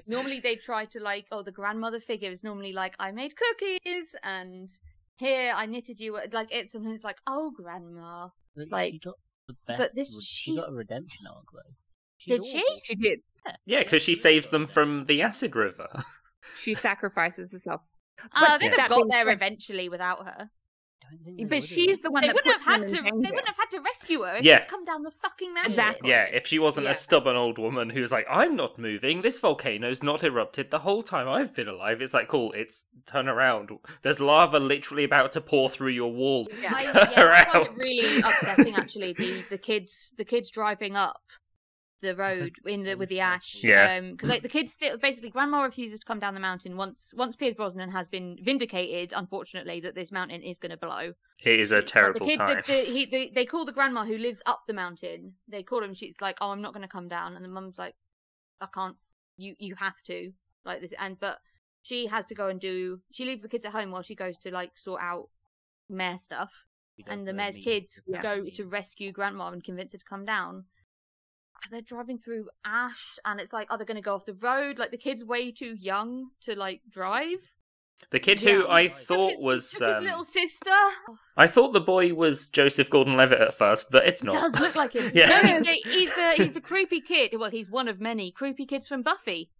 normally 0.05 0.39
they 0.39 0.55
try 0.57 0.85
to 0.85 0.99
like, 0.99 1.25
oh, 1.31 1.41
the 1.41 1.51
grandmother 1.51 1.99
figure 1.99 2.29
is 2.29 2.43
normally 2.43 2.71
like, 2.71 2.93
I 2.99 3.11
made 3.11 3.33
cookies 3.35 4.13
and 4.23 4.69
here 5.17 5.51
I 5.55 5.65
knitted 5.65 5.99
you. 5.99 6.19
Like 6.31 6.49
it's 6.51 6.73
something 6.73 6.91
it's 6.91 7.03
like, 7.03 7.17
oh, 7.25 7.51
grandma. 7.55 8.27
But 8.55 8.69
like- 8.69 8.93
she 8.93 8.99
got 8.99 9.15
the 9.47 9.55
but 9.65 9.95
this- 9.95 10.15
re- 10.15 10.21
she 10.23 10.55
got 10.55 10.69
a 10.69 10.73
redemption 10.73 11.25
arc 11.27 11.45
though. 11.51 11.73
She's 12.19 12.33
Did 12.41 12.45
she? 12.45 12.57
awful. 12.59 12.79
She 12.83 12.95
did. 12.95 13.19
yeah, 13.65 13.79
because 13.81 14.03
she 14.03 14.13
saves 14.13 14.49
them 14.49 14.67
from 14.67 15.05
the 15.07 15.23
acid 15.23 15.55
river. 15.55 15.87
She 16.59 16.75
sacrifices 16.75 17.53
herself. 17.53 17.81
Uh, 18.35 18.59
they'd 18.59 18.71
that 18.73 18.79
have 18.81 18.89
got 18.91 19.07
there 19.09 19.25
said- 19.25 19.41
evenly 19.51 19.89
without 19.89 20.23
her. 20.25 20.49
Don't 21.11 21.23
think 21.25 21.37
they 21.37 21.43
But 21.43 21.55
would've. 21.57 21.69
she's 21.69 21.99
the 22.01 22.09
one 22.11 22.21
They 22.21 22.27
that 22.27 22.35
wouldn't 22.35 22.53
have 22.55 22.65
had 22.65 22.87
to. 22.87 22.97
in 22.97 23.03
They 23.21 23.29
wouldn't 23.29 23.47
have 23.47 23.57
had 23.57 23.69
to 23.71 23.81
rescue 23.81 24.21
her. 24.23 24.35
If 24.37 24.43
Yeah. 24.45 24.61
she'd 24.61 24.69
come 24.69 24.85
down 24.85 25.03
the 25.03 25.11
fucking 25.11 25.53
mountain. 25.53 25.71
Exactly. 25.73 26.09
Yeah, 26.09 26.23
if 26.23 26.47
she 26.47 26.57
wasn't 26.59 26.85
Yeah. 26.85 26.91
a 26.91 26.95
stubborn 26.95 27.35
old 27.35 27.57
woman 27.57 27.89
who's 27.89 28.11
like, 28.11 28.25
I'm 28.29 28.55
not 28.55 28.79
moving, 28.79 29.21
this 29.21 29.39
volcano's 29.39 30.01
not 30.01 30.23
erupted 30.23 30.71
the 30.71 30.79
whole 30.79 31.03
time 31.03 31.27
I've 31.27 31.53
been 31.53 31.67
alive. 31.67 32.01
It's 32.01 32.13
like, 32.13 32.27
cool, 32.29 32.51
it's 32.53 32.85
turn 33.05 33.27
around. 33.27 33.71
There's 34.03 34.19
lava 34.19 34.59
literally 34.59 35.03
about 35.03 35.31
to 35.33 35.41
pour 35.41 35.69
through 35.69 35.91
your 35.91 36.11
wall. 36.13 36.47
Yeah. 36.61 36.73
I, 36.75 36.81
yeah, 37.11 37.45
I 37.49 37.51
found 37.51 37.65
it 37.67 37.75
really 37.75 38.19
upsetting 38.19 38.75
actually. 38.75 39.13
The 39.13 39.41
the 39.49 39.57
kids 39.57 40.13
the 40.17 40.25
kids 40.25 40.49
driving 40.49 40.95
up 40.95 41.21
the 42.01 42.15
road 42.15 42.51
in 42.65 42.83
the 42.83 42.95
with 42.95 43.09
the 43.09 43.19
ash. 43.21 43.57
Yeah. 43.63 43.97
Um, 43.97 44.11
because 44.11 44.29
like 44.29 44.43
the 44.43 44.49
kids 44.49 44.73
still 44.73 44.97
basically 44.97 45.29
grandma 45.29 45.61
refuses 45.61 45.99
to 45.99 46.05
come 46.05 46.19
down 46.19 46.33
the 46.33 46.39
mountain 46.39 46.75
once 46.75 47.13
once 47.15 47.35
Pierce 47.35 47.55
Brosnan 47.55 47.91
has 47.91 48.07
been 48.07 48.37
vindicated. 48.43 49.13
Unfortunately, 49.15 49.79
that 49.81 49.95
this 49.95 50.11
mountain 50.11 50.41
is 50.43 50.57
going 50.57 50.71
to 50.71 50.77
blow. 50.77 51.13
It 51.43 51.59
is 51.59 51.71
a 51.71 51.77
Like, 51.77 51.85
terrible 51.85 52.19
the 52.19 52.25
kid, 52.25 52.37
time. 52.37 52.63
The, 52.67 52.73
the, 52.73 52.81
he, 52.91 53.05
they, 53.05 53.31
they 53.33 53.45
call 53.45 53.65
the 53.65 53.71
grandma 53.71 54.05
who 54.05 54.17
lives 54.17 54.41
up 54.45 54.63
the 54.67 54.73
mountain. 54.73 55.33
They 55.47 55.63
call 55.63 55.83
him. 55.83 55.93
She's 55.93 56.15
like, 56.19 56.37
"Oh, 56.41 56.51
I'm 56.51 56.61
not 56.61 56.73
going 56.73 56.83
to 56.83 56.87
come 56.91 57.07
down," 57.07 57.35
and 57.35 57.45
the 57.45 57.49
mum's 57.49 57.77
like, 57.77 57.95
"I 58.59 58.67
can't. 58.73 58.97
You 59.37 59.55
you 59.57 59.75
have 59.75 60.01
to 60.07 60.33
like 60.65 60.81
this." 60.81 60.93
And 60.99 61.19
but 61.19 61.39
she 61.81 62.07
has 62.07 62.25
to 62.27 62.35
go 62.35 62.49
and 62.49 62.59
do. 62.59 62.99
She 63.11 63.25
leaves 63.25 63.41
the 63.43 63.49
kids 63.49 63.65
at 63.65 63.71
home 63.71 63.91
while 63.91 64.03
she 64.03 64.15
goes 64.15 64.37
to 64.39 64.51
like 64.51 64.71
sort 64.75 65.01
out 65.01 65.29
mayor 65.89 66.17
stuff 66.19 66.51
and 67.07 67.21
the 67.27 67.31
the 67.31 67.37
mayor's 67.37 67.57
kids 67.57 68.01
Yeah. 68.07 68.21
go 68.21 68.45
to 68.45 68.65
rescue 68.65 69.11
grandma 69.11 69.49
and 69.49 69.63
convince 69.63 69.91
her 69.93 69.97
to 69.97 70.05
come 70.05 70.25
down. 70.25 70.65
They're 71.69 71.81
driving 71.81 72.17
through 72.17 72.49
ash, 72.65 73.19
and 73.25 73.39
it's 73.39 73.53
like, 73.53 73.67
are 73.69 73.77
they 73.77 73.85
going 73.85 73.95
to 73.95 74.01
go 74.01 74.15
off 74.15 74.25
the 74.25 74.33
road? 74.33 74.79
Like 74.79 74.91
the 74.91 74.97
kid's 74.97 75.23
way 75.23 75.51
too 75.51 75.75
young 75.79 76.29
to 76.41 76.55
like 76.55 76.81
drive. 76.89 77.37
The 78.09 78.19
kid 78.19 78.39
who 78.41 78.61
Yeah. 78.61 78.65
I 78.67 78.87
Took 78.87 78.97
thought 78.97 79.31
his- 79.33 79.39
was, 79.39 79.69
took 79.69 79.87
his 79.87 79.97
um, 79.97 80.03
little 80.03 80.25
sister. 80.25 80.71
I 81.37 81.45
thought 81.45 81.71
the 81.73 81.79
boy 81.81 82.13
was 82.15 82.47
Joseph 82.49 82.89
Gordon-Levitt 82.89 83.39
at 83.39 83.53
first, 83.53 83.91
but 83.91 84.07
it's 84.07 84.23
not. 84.23 84.33
Does 84.33 84.59
look 84.59 84.75
like 84.75 84.93
him. 84.93 85.11
Yeah. 85.15 85.27
No, 85.27 85.37
he's, 85.43 85.65
the, 85.67 85.89
he's 85.91 86.15
the 86.15 86.33
he's 86.35 86.53
the 86.53 86.61
creepy 86.61 86.99
kid. 86.99 87.35
Well, 87.39 87.51
he's 87.51 87.69
one 87.69 87.87
of 87.87 88.01
many 88.01 88.31
creepy 88.31 88.65
kids 88.65 88.87
from 88.87 89.03
Buffy. 89.03 89.51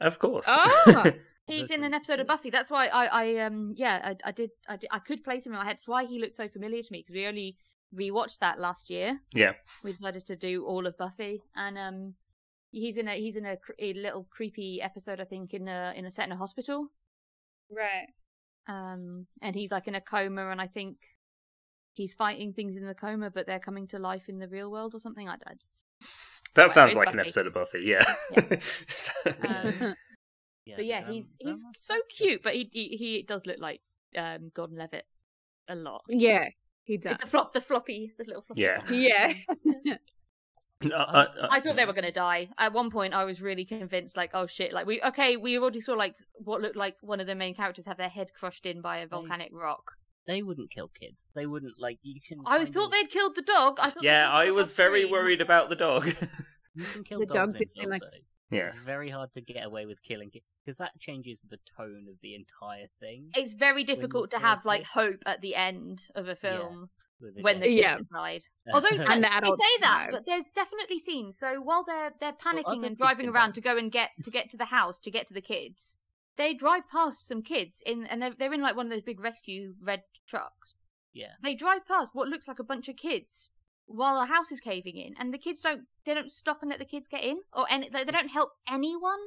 Of 0.00 0.18
course. 0.20 0.44
Ah. 0.48 1.04
He's 1.46 1.68
in 1.70 1.84
an 1.84 1.92
episode 1.92 2.20
of 2.20 2.26
Buffy. 2.26 2.48
That's 2.48 2.70
why 2.70 2.86
I, 2.86 3.04
I 3.06 3.36
um 3.44 3.74
yeah 3.76 4.00
I, 4.24 4.28
I 4.28 4.32
did 4.32 4.48
I 4.66 4.76
did 4.76 4.88
I 4.90 4.98
could 4.98 5.22
place 5.22 5.44
him 5.44 5.52
in 5.52 5.58
my 5.58 5.64
head. 5.66 5.76
That's 5.76 5.86
why 5.86 6.06
he 6.06 6.18
looked 6.18 6.36
so 6.36 6.48
familiar 6.48 6.80
to 6.80 6.88
me 6.90 7.00
because 7.00 7.14
we 7.14 7.26
only 7.26 7.58
rewatched 7.94 8.38
that 8.40 8.58
last 8.58 8.90
year. 8.90 9.20
Yeah. 9.32 9.52
We 9.82 9.92
decided 9.92 10.26
to 10.26 10.36
do 10.36 10.64
all 10.64 10.86
of 10.86 10.96
Buffy, 10.98 11.42
and 11.54 11.78
um 11.78 12.14
he's 12.70 12.96
in 12.96 13.08
a 13.08 13.14
he's 13.14 13.36
in 13.36 13.46
a, 13.46 13.56
cr- 13.56 13.72
a 13.78 13.92
little 13.94 14.26
creepy 14.30 14.82
episode 14.82 15.20
I 15.20 15.24
think 15.24 15.54
in 15.54 15.68
a 15.68 15.92
in 15.96 16.04
a 16.06 16.10
set 16.10 16.26
in 16.26 16.32
a 16.32 16.36
hospital. 16.36 16.88
Right. 17.70 18.06
Um 18.68 19.26
and 19.40 19.54
he's 19.54 19.70
like 19.70 19.88
in 19.88 19.94
a 19.94 20.00
coma, 20.00 20.48
and 20.50 20.60
I 20.60 20.66
think 20.66 20.96
he's 21.92 22.12
fighting 22.12 22.52
things 22.52 22.76
in 22.76 22.86
the 22.86 22.94
coma, 22.94 23.30
but 23.30 23.46
they're 23.46 23.60
coming 23.60 23.86
to 23.88 23.98
life 23.98 24.28
in 24.28 24.38
the 24.38 24.48
real 24.48 24.70
world 24.70 24.94
or 24.94 25.00
something. 25.00 25.28
I 25.28 25.36
don't. 25.36 25.62
that 26.54 26.72
sounds 26.72 26.92
it's 26.92 26.96
like 26.98 27.12
an 27.12 27.20
episode 27.20 27.46
of 27.46 27.54
Buffy, 27.54 27.84
yeah. 27.84 28.04
Um, 29.42 29.94
Yeah, 30.66 30.76
but 30.76 30.86
yeah, 30.86 31.04
um, 31.06 31.12
he's 31.12 31.26
he's 31.38 31.60
Grandma 31.60 31.72
so 31.74 31.94
cute, 32.16 32.42
but 32.42 32.54
he 32.54 32.70
he, 32.72 32.96
he 32.96 33.22
does 33.22 33.44
look 33.44 33.58
like 33.58 33.82
um 34.16 34.50
Gordon 34.54 34.78
Levitt 34.78 35.04
a 35.68 35.74
lot. 35.74 36.02
Yeah, 36.08 36.48
he 36.84 36.96
does. 36.98 37.14
It's 37.14 37.24
the 37.24 37.30
flop, 37.30 37.52
the 37.52 37.60
floppy, 37.60 38.12
the 38.18 38.24
little 38.24 38.42
floppy. 38.42 38.62
Yeah. 38.62 38.80
Yeah. 38.90 39.34
Uh, 40.84 40.88
uh, 40.96 41.24
uh, 41.40 41.48
I 41.50 41.60
thought 41.60 41.76
they 41.76 41.86
were 41.86 41.94
gonna 41.94 42.12
die. 42.12 42.50
At 42.58 42.72
one 42.74 42.90
point, 42.90 43.14
I 43.14 43.24
was 43.24 43.40
really 43.40 43.64
convinced, 43.64 44.16
like, 44.18 44.32
oh 44.34 44.46
shit, 44.46 44.72
like 44.72 44.86
we 44.86 45.00
okay, 45.02 45.36
we 45.38 45.58
already 45.58 45.80
saw 45.80 45.94
like 45.94 46.14
what 46.34 46.60
looked 46.60 46.76
like 46.76 46.96
one 47.00 47.20
of 47.20 47.26
the 47.26 47.34
main 47.34 47.54
characters 47.54 47.86
have 47.86 47.96
their 47.96 48.08
head 48.10 48.32
crushed 48.38 48.66
in 48.66 48.82
by 48.82 48.98
a 48.98 49.06
volcanic 49.06 49.50
rock. 49.52 49.92
They 50.26 50.42
wouldn't 50.42 50.70
kill 50.70 50.88
kids. 50.88 51.30
They 51.34 51.46
wouldn't 51.46 51.74
like 51.78 51.98
you 52.02 52.20
can. 52.26 52.38
I 52.44 52.66
thought 52.66 52.86
of- 52.86 52.90
they'd 52.90 53.10
killed 53.10 53.34
the 53.34 53.42
dog. 53.42 53.78
I 53.80 53.90
thought 53.90 54.02
yeah, 54.02 54.30
I 54.30 54.50
was 54.50 54.74
very 54.74 55.10
worried 55.10 55.40
about 55.40 55.68
the 55.70 55.76
dog. 55.76 56.14
You 56.76 56.84
can 56.86 57.04
kill 57.04 57.20
The 57.20 57.26
dogs 57.26 57.52
dog 57.52 57.54
in 57.54 57.58
did 57.60 57.68
seem 57.72 57.82
films, 57.84 57.90
like- 57.92 58.00
though. 58.02 58.18
Yeah. 58.54 58.66
It's 58.68 58.76
very 58.76 59.10
hard 59.10 59.32
to 59.34 59.40
get 59.40 59.64
away 59.64 59.86
with 59.86 60.02
killing 60.02 60.30
kids 60.30 60.44
because 60.64 60.78
that 60.78 60.98
changes 60.98 61.40
the 61.48 61.58
tone 61.76 62.06
of 62.08 62.16
the 62.22 62.34
entire 62.34 62.86
thing. 63.00 63.30
It's 63.34 63.52
very 63.52 63.84
difficult 63.84 64.30
to 64.32 64.38
have 64.38 64.64
like 64.64 64.84
hope 64.84 65.20
at 65.26 65.40
the 65.40 65.54
end 65.54 66.02
of 66.14 66.28
a 66.28 66.36
film 66.36 66.90
with 67.20 67.36
the 67.36 67.42
when 67.42 67.60
the 67.60 67.66
death. 67.66 67.98
kids 67.98 68.08
Yeah. 68.12 68.18
died. 68.18 68.42
Although 68.72 68.88
And 68.88 69.00
the 69.00 69.10
and 69.10 69.26
adults 69.26 69.62
say 69.62 69.80
that, 69.80 70.06
survive. 70.06 70.12
but 70.12 70.26
there's 70.26 70.46
definitely 70.54 70.98
scenes. 70.98 71.38
So 71.38 71.60
while 71.60 71.84
they're 71.84 72.12
they're 72.20 72.32
panicking 72.32 72.78
other 72.78 72.86
and 72.86 72.96
driving 72.96 73.28
around 73.28 73.50
die. 73.50 73.54
to 73.54 73.60
go 73.60 73.76
and 73.76 73.90
get 73.92 74.10
to 74.24 74.30
get 74.30 74.50
to 74.50 74.56
the 74.56 74.66
house 74.66 74.98
to 75.00 75.10
get 75.10 75.26
to 75.28 75.34
the 75.34 75.40
kids, 75.42 75.96
they 76.36 76.54
drive 76.54 76.82
past 76.90 77.26
some 77.26 77.42
kids 77.42 77.82
in 77.86 78.06
and 78.06 78.20
they're 78.22 78.34
they're 78.38 78.52
in 78.52 78.62
like 78.62 78.76
one 78.76 78.86
of 78.86 78.90
those 78.92 79.02
big 79.02 79.20
rescue 79.20 79.74
red 79.82 80.02
trucks. 80.26 80.74
yeah, 81.12 81.32
They 81.42 81.54
drive 81.54 81.86
past 81.86 82.10
what 82.14 82.28
looks 82.28 82.48
like 82.48 82.58
a 82.58 82.64
bunch 82.64 82.88
of 82.88 82.96
kids 82.96 83.50
while 83.86 84.20
a 84.20 84.26
house 84.26 84.50
is 84.52 84.60
caving 84.60 84.96
in, 84.96 85.14
and 85.18 85.32
the 85.32 85.38
kids 85.38 85.60
don't 85.60 85.82
they 86.06 86.14
don't 86.14 86.30
stop 86.30 86.58
and 86.62 86.70
let 86.70 86.78
the 86.78 86.84
kids 86.84 87.08
get 87.08 87.22
in, 87.24 87.38
or 87.52 87.66
any 87.70 87.88
they, 87.88 88.04
they 88.04 88.12
don't 88.12 88.28
help 88.30 88.50
anyone 88.68 89.18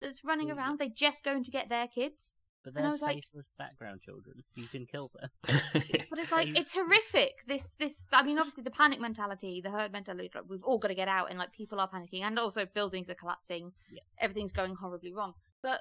that's 0.00 0.24
running 0.24 0.48
Mm. 0.48 0.56
around. 0.56 0.78
They're 0.78 0.88
just 0.94 1.24
going 1.24 1.44
to 1.44 1.50
get 1.50 1.68
their 1.68 1.86
kids. 1.88 2.34
but 2.64 2.74
they're 2.74 2.90
was 2.90 3.02
like- 3.02 3.16
faceless 3.16 3.48
background 3.58 4.00
children. 4.02 4.42
You 4.54 4.66
can 4.68 4.86
kill 4.86 5.10
them. 5.14 5.30
But 6.10 6.18
it's 6.20 6.30
like 6.32 6.48
it's 6.56 6.72
horrific. 6.72 7.32
This 7.48 7.74
this 7.78 8.06
I 8.12 8.22
mean 8.22 8.38
obviously 8.38 8.62
the 8.64 8.70
panic 8.70 9.00
mentality, 9.00 9.60
the 9.62 9.70
herd 9.70 9.92
mentality, 9.92 10.30
like 10.34 10.44
we've 10.48 10.62
all 10.62 10.78
got 10.78 10.88
to 10.88 10.94
get 10.94 11.08
out 11.08 11.30
and 11.30 11.38
like 11.38 11.52
people 11.52 11.80
are 11.80 11.88
panicking 11.88 12.22
and 12.22 12.38
also 12.38 12.66
buildings 12.66 13.08
are 13.10 13.14
collapsing. 13.14 13.72
Yeah. 13.90 14.00
Everything's 14.20 14.52
going 14.52 14.74
horribly 14.76 15.12
wrong. 15.12 15.32
But 15.62 15.80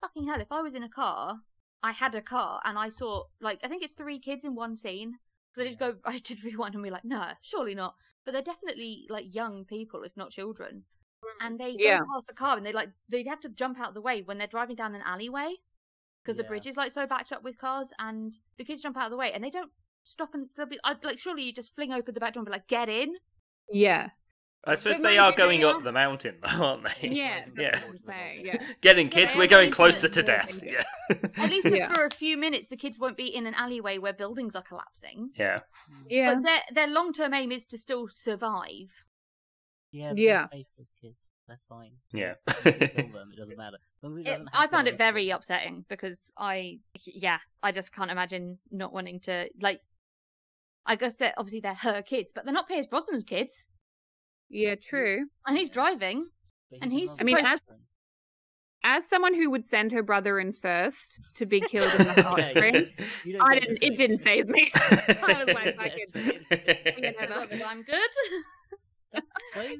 fucking 0.00 0.26
hell, 0.28 0.40
if 0.40 0.50
I 0.50 0.62
was 0.62 0.74
in 0.74 0.82
a 0.82 0.88
car, 0.88 1.36
I 1.82 1.92
had 1.92 2.14
a 2.14 2.22
car 2.22 2.60
and 2.64 2.78
I 2.78 2.88
saw 2.88 3.24
like 3.40 3.60
I 3.62 3.68
think 3.68 3.82
it's 3.84 3.92
three 3.94 4.18
kids 4.18 4.44
in 4.44 4.54
one 4.54 4.76
scene. 4.76 5.14
So 5.52 5.62
I 5.62 5.64
did 5.64 5.78
go 5.78 5.96
I 6.04 6.18
did 6.18 6.44
rewind 6.44 6.74
and 6.74 6.84
be 6.84 6.90
like, 6.90 7.04
no, 7.04 7.32
surely 7.42 7.74
not. 7.74 7.96
But 8.24 8.32
they're 8.32 8.42
definitely 8.42 9.06
like 9.08 9.34
young 9.34 9.64
people, 9.64 10.02
if 10.02 10.16
not 10.16 10.30
children. 10.30 10.84
And 11.40 11.58
they 11.58 11.76
Yeah. 11.76 11.98
go 11.98 12.04
past 12.14 12.26
the 12.26 12.34
car 12.34 12.56
and 12.56 12.64
they 12.66 12.72
like 12.72 12.90
they'd 13.08 13.26
have 13.26 13.40
to 13.40 13.48
jump 13.48 13.78
out 13.78 13.88
of 13.88 13.94
the 13.94 14.00
way 14.00 14.22
when 14.22 14.38
they're 14.38 14.46
driving 14.46 14.76
down 14.76 14.94
an 14.94 15.02
alleyway 15.02 15.56
because 16.22 16.36
the 16.36 16.44
bridge 16.44 16.66
is 16.66 16.76
like 16.76 16.92
so 16.92 17.06
backed 17.06 17.32
up 17.32 17.42
with 17.42 17.58
cars 17.58 17.92
and 17.98 18.38
the 18.58 18.64
kids 18.64 18.82
jump 18.82 18.96
out 18.96 19.06
of 19.06 19.10
the 19.10 19.16
way 19.16 19.32
and 19.32 19.42
they 19.42 19.50
don't 19.50 19.72
stop 20.04 20.34
and 20.34 20.48
they'll 20.56 20.66
be 20.66 20.78
I'd 20.84 21.04
like 21.04 21.18
surely 21.18 21.44
you 21.44 21.52
just 21.52 21.74
fling 21.74 21.92
open 21.92 22.14
the 22.14 22.20
back 22.20 22.34
door 22.34 22.40
and 22.42 22.46
be 22.46 22.52
like, 22.52 22.68
get 22.68 22.88
in. 22.88 23.16
Yeah. 23.72 24.10
I 24.64 24.74
suppose 24.74 24.96
But 24.98 25.04
they 25.04 25.16
are 25.18 25.32
going 25.32 25.60
they 25.60 25.66
up 25.66 25.76
are- 25.76 25.82
the 25.82 25.92
mountain, 25.92 26.36
though, 26.42 26.48
aren't 26.64 26.84
they? 27.00 27.08
Yeah. 27.08 27.44
That's 27.54 27.58
Yeah. 27.58 27.80
what 27.86 27.94
I'm 27.94 28.00
saying, 28.06 28.46
yeah. 28.46 28.56
Getting 28.82 29.06
Yeah, 29.06 29.12
kids, 29.14 29.34
we're 29.34 29.46
going 29.46 29.70
going 29.70 29.70
closer 29.72 30.08
to 30.08 30.14
to 30.14 30.22
death. 30.22 30.60
Yeah. 30.62 30.82
At 31.38 31.48
least 31.50 31.70
Yeah. 31.74 31.92
for 31.94 32.04
a 32.04 32.10
few 32.10 32.36
minutes, 32.36 32.68
the 32.68 32.76
kids 32.76 32.98
won't 32.98 33.16
be 33.16 33.34
in 33.34 33.46
an 33.46 33.54
alleyway 33.54 33.96
where 33.98 34.12
buildings 34.12 34.54
are 34.54 34.62
collapsing. 34.62 35.30
yeah. 35.36 35.60
Yeah. 36.08 36.34
But 36.34 36.42
their 36.44 36.60
their 36.72 36.86
long 36.88 37.12
term 37.14 37.32
aim 37.34 37.52
is 37.52 37.64
to 37.66 37.78
still 37.78 38.08
survive. 38.08 38.90
Yeah, 39.92 40.12
Yeah. 40.14 40.46
they're 40.52 40.64
kids. 41.00 41.16
They're 41.48 41.58
fine. 41.68 41.92
Yeah. 42.12 42.34
Kill 42.62 42.72
them, 42.72 43.32
it 43.32 43.38
doesn't 43.38 43.56
matter. 43.64 43.78
As 43.78 44.02
long 44.02 44.12
as 44.12 44.18
it 44.18 44.28
It, 44.28 44.30
doesn't 44.30 44.48
I 44.52 44.56
happen 44.60 44.70
found 44.72 44.88
it 44.88 44.94
a- 44.94 44.98
very 44.98 45.30
upsetting 45.30 45.84
because 45.88 46.32
I, 46.36 46.78
yeah, 47.06 47.38
I 47.62 47.72
just 47.72 47.92
can't 47.92 48.10
imagine 48.10 48.58
not 48.70 48.92
wanting 48.92 49.20
to 49.20 49.48
like. 49.60 49.80
I 50.86 50.96
guess 50.96 51.16
that 51.16 51.34
obviously 51.38 51.60
they're 51.60 51.74
her 51.74 52.02
kids, 52.02 52.30
but 52.34 52.44
they're 52.44 52.54
not 52.54 52.68
Pierce 52.68 52.86
Brosnan's 52.86 53.24
kids, 53.24 53.66
Yeah, 54.50 54.74
true. 54.74 55.26
and 55.46 55.56
he's 55.56 55.70
driving. 55.70 56.26
but 56.70 56.80
and 56.82 56.92
he's- 56.92 57.16
I 57.20 57.24
mean, 57.24 57.38
as 57.38 57.62
as 58.82 59.06
someone 59.06 59.34
who 59.34 59.50
would 59.50 59.64
send 59.64 59.92
her 59.92 60.02
brother 60.02 60.38
in 60.40 60.52
first 60.52 61.20
to 61.34 61.44
be 61.46 61.60
killed 61.60 61.92
in 62.00 62.06
the 62.06 62.22
hot 62.22 62.38
Yeah, 62.38 62.50
spring, 62.50 62.86
I 63.40 63.58
didn't. 63.58 63.78
It 63.82 63.96
didn't 63.98 64.18
faze 64.20 64.46
me. 64.46 64.70
I 64.74 65.44
was 65.44 65.54
like, 65.54 65.76
fucking. 65.76 67.14
I 67.20 67.26
thought 67.26 67.50
that 67.50 67.62
I'm 67.66 67.82
good. 67.82 68.10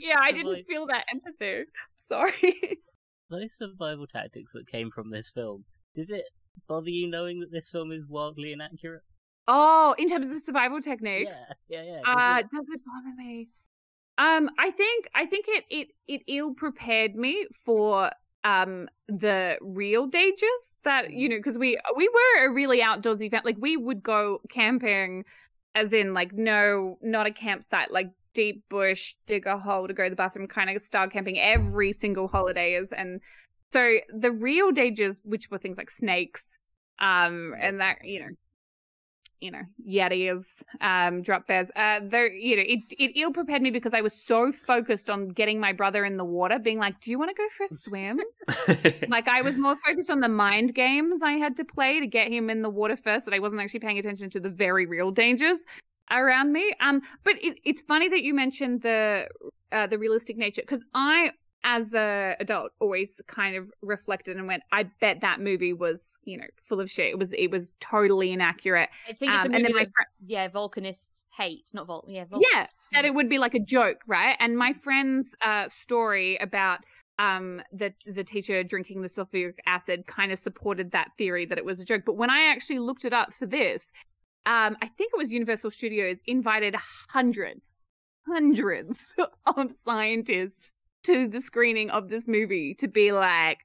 Yeah, 0.00 0.16
I 0.18 0.32
didn't 0.32 0.46
survival- 0.46 0.62
feel 0.68 0.86
that 0.86 1.04
empathy. 1.12 1.64
Sorry. 1.96 2.78
Those 3.30 3.56
survival 3.56 4.06
tactics 4.06 4.52
that 4.54 4.66
came 4.66 4.90
from 4.90 5.10
this 5.10 5.28
film. 5.28 5.64
Does 5.94 6.10
it 6.10 6.24
bother 6.68 6.90
you 6.90 7.08
knowing 7.08 7.40
that 7.40 7.52
this 7.52 7.68
film 7.68 7.92
is 7.92 8.02
wildly 8.08 8.52
inaccurate? 8.52 9.02
Oh, 9.48 9.94
in 9.98 10.08
terms 10.08 10.30
of 10.30 10.40
survival 10.42 10.80
techniques, 10.80 11.36
Yeah, 11.68 11.82
yeah, 11.82 12.00
yeah. 12.04 12.12
uh, 12.12 12.42
does 12.42 12.50
does 12.52 12.66
it 12.74 12.80
bother 12.84 13.14
me? 13.16 13.48
Um, 14.20 14.50
I 14.58 14.70
think 14.70 15.08
I 15.14 15.24
think 15.24 15.46
it 15.48 15.64
it 15.70 15.88
it 16.06 16.20
ill 16.28 16.52
prepared 16.52 17.16
me 17.16 17.46
for 17.64 18.10
um 18.44 18.88
the 19.08 19.56
real 19.62 20.06
dangers 20.06 20.74
that 20.84 21.10
you 21.10 21.28
know 21.28 21.36
because 21.38 21.56
we 21.56 21.80
we 21.96 22.06
were 22.08 22.46
a 22.46 22.52
really 22.52 22.80
outdoorsy 22.80 23.30
family. 23.30 23.52
Like 23.52 23.62
we 23.62 23.78
would 23.78 24.02
go 24.02 24.40
camping, 24.50 25.24
as 25.74 25.94
in 25.94 26.12
like 26.12 26.34
no, 26.34 26.98
not 27.00 27.26
a 27.26 27.30
campsite, 27.30 27.92
like 27.92 28.10
deep 28.34 28.62
bush, 28.68 29.14
dig 29.24 29.46
a 29.46 29.58
hole 29.58 29.88
to 29.88 29.94
go 29.94 30.04
to 30.04 30.10
the 30.10 30.16
bathroom, 30.16 30.46
kind 30.48 30.68
of 30.68 30.82
style 30.82 31.08
camping 31.08 31.38
every 31.38 31.94
single 31.94 32.28
holidays, 32.28 32.92
and 32.92 33.22
so 33.72 33.96
the 34.14 34.32
real 34.32 34.70
dangers, 34.70 35.22
which 35.24 35.50
were 35.50 35.56
things 35.56 35.78
like 35.78 35.88
snakes, 35.88 36.58
um, 36.98 37.54
and 37.58 37.80
that 37.80 38.04
you 38.04 38.20
know 38.20 38.28
you 39.40 39.50
know, 39.50 39.62
yetis, 39.88 40.62
um, 40.80 41.22
drop 41.22 41.46
bears. 41.46 41.70
Uh, 41.74 42.00
they're, 42.02 42.30
you 42.30 42.56
know, 42.56 42.62
it, 42.66 42.80
it 42.98 43.18
ill 43.18 43.32
prepared 43.32 43.62
me 43.62 43.70
because 43.70 43.94
I 43.94 44.02
was 44.02 44.12
so 44.12 44.52
focused 44.52 45.08
on 45.08 45.28
getting 45.28 45.58
my 45.58 45.72
brother 45.72 46.04
in 46.04 46.16
the 46.16 46.24
water, 46.24 46.58
being 46.58 46.78
like, 46.78 47.00
do 47.00 47.10
you 47.10 47.18
want 47.18 47.30
to 47.30 47.34
go 47.34 47.48
for 47.56 47.64
a 47.64 47.68
swim? 47.68 48.20
like, 49.08 49.28
I 49.28 49.40
was 49.40 49.56
more 49.56 49.76
focused 49.86 50.10
on 50.10 50.20
the 50.20 50.28
mind 50.28 50.74
games 50.74 51.22
I 51.22 51.32
had 51.32 51.56
to 51.56 51.64
play 51.64 52.00
to 52.00 52.06
get 52.06 52.30
him 52.30 52.50
in 52.50 52.62
the 52.62 52.70
water 52.70 52.96
first, 52.96 53.24
that 53.24 53.34
I 53.34 53.38
wasn't 53.38 53.62
actually 53.62 53.80
paying 53.80 53.98
attention 53.98 54.28
to 54.30 54.40
the 54.40 54.50
very 54.50 54.84
real 54.84 55.10
dangers 55.10 55.64
around 56.10 56.52
me. 56.52 56.72
Um, 56.80 57.00
but 57.24 57.34
it, 57.42 57.58
it's 57.64 57.82
funny 57.82 58.08
that 58.08 58.22
you 58.22 58.34
mentioned 58.34 58.82
the, 58.82 59.26
uh, 59.72 59.86
the 59.86 59.98
realistic 59.98 60.36
nature 60.36 60.62
because 60.62 60.84
I, 60.92 61.30
as 61.64 61.92
a 61.94 62.36
adult, 62.40 62.72
always 62.80 63.20
kind 63.26 63.56
of 63.56 63.70
reflected 63.82 64.36
and 64.36 64.46
went, 64.46 64.62
I 64.72 64.84
bet 65.00 65.20
that 65.20 65.40
movie 65.40 65.72
was, 65.72 66.16
you 66.24 66.38
know, 66.38 66.46
full 66.56 66.80
of 66.80 66.90
shit. 66.90 67.10
It 67.10 67.18
was, 67.18 67.32
it 67.34 67.50
was 67.50 67.74
totally 67.80 68.32
inaccurate. 68.32 68.88
I 69.08 69.12
think 69.12 69.34
it's 69.34 69.44
Um, 69.44 69.52
a 69.52 69.54
and 69.56 69.62
movie 69.62 69.62
then 69.64 69.72
my 69.72 69.84
fri- 69.84 70.26
yeah, 70.26 70.48
Volcanists 70.48 71.24
hate, 71.36 71.70
not 71.72 71.86
Vol. 71.86 72.06
Yeah, 72.08 72.24
yeah 72.30 72.66
that 72.92 73.04
it 73.04 73.14
would 73.14 73.28
be 73.28 73.38
like 73.38 73.54
a 73.54 73.60
joke 73.60 74.00
right 74.08 74.36
and 74.40 74.58
my 74.58 74.72
friend's 74.72 75.34
uh 75.44 75.68
story 75.68 76.36
about 76.38 76.80
um 77.20 77.62
the 77.72 77.92
the 78.04 78.24
teacher 78.24 78.64
drinking 78.64 79.02
the 79.02 79.08
sulfuric 79.08 79.54
acid 79.64 80.06
kind 80.08 80.32
of 80.32 80.38
supported 80.40 80.90
that 80.90 81.10
theory 81.16 81.46
that 81.46 81.56
it 81.56 81.64
was 81.64 81.78
a 81.78 81.84
joke 81.84 82.02
but 82.04 82.16
when 82.16 82.30
i 82.30 82.46
actually 82.50 82.80
looked 82.80 83.04
it 83.04 83.12
up 83.12 83.32
for 83.32 83.46
this 83.46 83.92
um 84.46 84.76
i 84.82 84.86
think 84.88 85.12
it 85.14 85.18
was 85.18 85.30
universal 85.30 85.70
studios 85.70 86.18
invited 86.26 86.74
hundreds 87.12 87.70
hundreds 88.26 89.14
of 89.56 89.70
scientists 89.70 90.72
to 91.04 91.28
the 91.28 91.40
screening 91.40 91.90
of 91.90 92.08
this 92.08 92.28
movie 92.28 92.74
to 92.74 92.88
be 92.88 93.12
like 93.12 93.58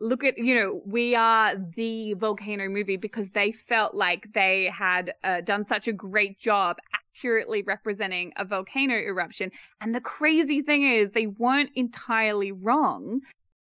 look 0.00 0.24
at 0.24 0.36
you 0.36 0.54
know 0.54 0.82
we 0.84 1.14
are 1.14 1.54
the 1.74 2.14
volcano 2.14 2.68
movie 2.68 2.96
because 2.96 3.30
they 3.30 3.50
felt 3.50 3.94
like 3.94 4.26
they 4.34 4.70
had 4.72 5.14
uh, 5.24 5.40
done 5.40 5.64
such 5.64 5.88
a 5.88 5.92
great 5.92 6.38
job 6.38 6.76
accurately 6.94 7.62
representing 7.62 8.30
a 8.36 8.44
volcano 8.44 8.94
eruption. 8.94 9.50
And 9.80 9.94
the 9.94 10.02
crazy 10.02 10.60
thing 10.60 10.82
is 10.86 11.12
they 11.12 11.28
weren't 11.28 11.70
entirely 11.74 12.52
wrong. 12.52 13.20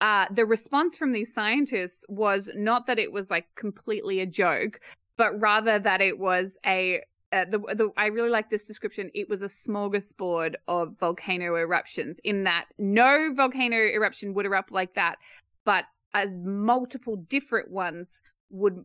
Uh, 0.01 0.25
the 0.31 0.47
response 0.47 0.97
from 0.97 1.13
these 1.13 1.35
scientists 1.35 2.03
was 2.09 2.49
not 2.55 2.87
that 2.87 2.99
it 2.99 3.13
was 3.13 3.31
like 3.31 3.47
completely 3.55 4.21
a 4.21 4.27
joke 4.27 4.81
but 5.17 5.39
rather 5.41 5.79
that 5.79 6.01
it 6.01 6.19
was 6.19 6.59
a 6.67 7.03
uh, 7.33 7.45
the, 7.51 7.59
the 7.59 7.91
I 7.97 8.07
really 8.07 8.31
like 8.31 8.51
this 8.51 8.67
description. 8.67 9.11
It 9.15 9.29
was 9.29 9.43
a 9.43 9.47
smorgasbord 9.47 10.55
of 10.69 10.99
volcano 10.99 11.57
eruptions. 11.57 12.21
In 12.25 12.45
that 12.45 12.67
no 12.79 13.33
volcano 13.35 13.77
eruption 13.77 14.35
would 14.35 14.47
erupt 14.47 14.71
like 14.73 14.95
that, 14.95 15.17
but 15.65 15.85
uh, 16.15 16.27
multiple 16.45 17.17
different 17.17 17.71
ones 17.71 18.21
would. 18.51 18.85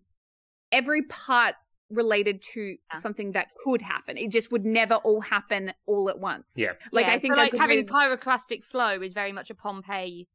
Every 0.72 1.04
part 1.04 1.56
related 1.90 2.42
to 2.54 2.78
Yeah. 2.94 3.00
something 3.00 3.34
that 3.34 3.48
could 3.64 3.82
happen. 3.82 4.16
It 4.18 4.32
just 4.32 4.52
would 4.52 4.64
never 4.66 4.96
all 4.96 5.20
happen 5.20 5.74
all 5.86 6.10
at 6.10 6.18
once. 6.20 6.54
Yeah. 6.56 6.72
like 6.94 7.06
Yeah, 7.08 7.14
I 7.14 7.20
think 7.20 7.34
so, 7.34 7.42
like 7.42 7.54
having 7.54 7.80
read- 7.80 7.88
pyroclastic 7.90 8.64
flow 8.64 9.02
is 9.02 9.12
very 9.12 9.34
much 9.34 9.50
a 9.50 9.56
Pompeii 9.56 10.30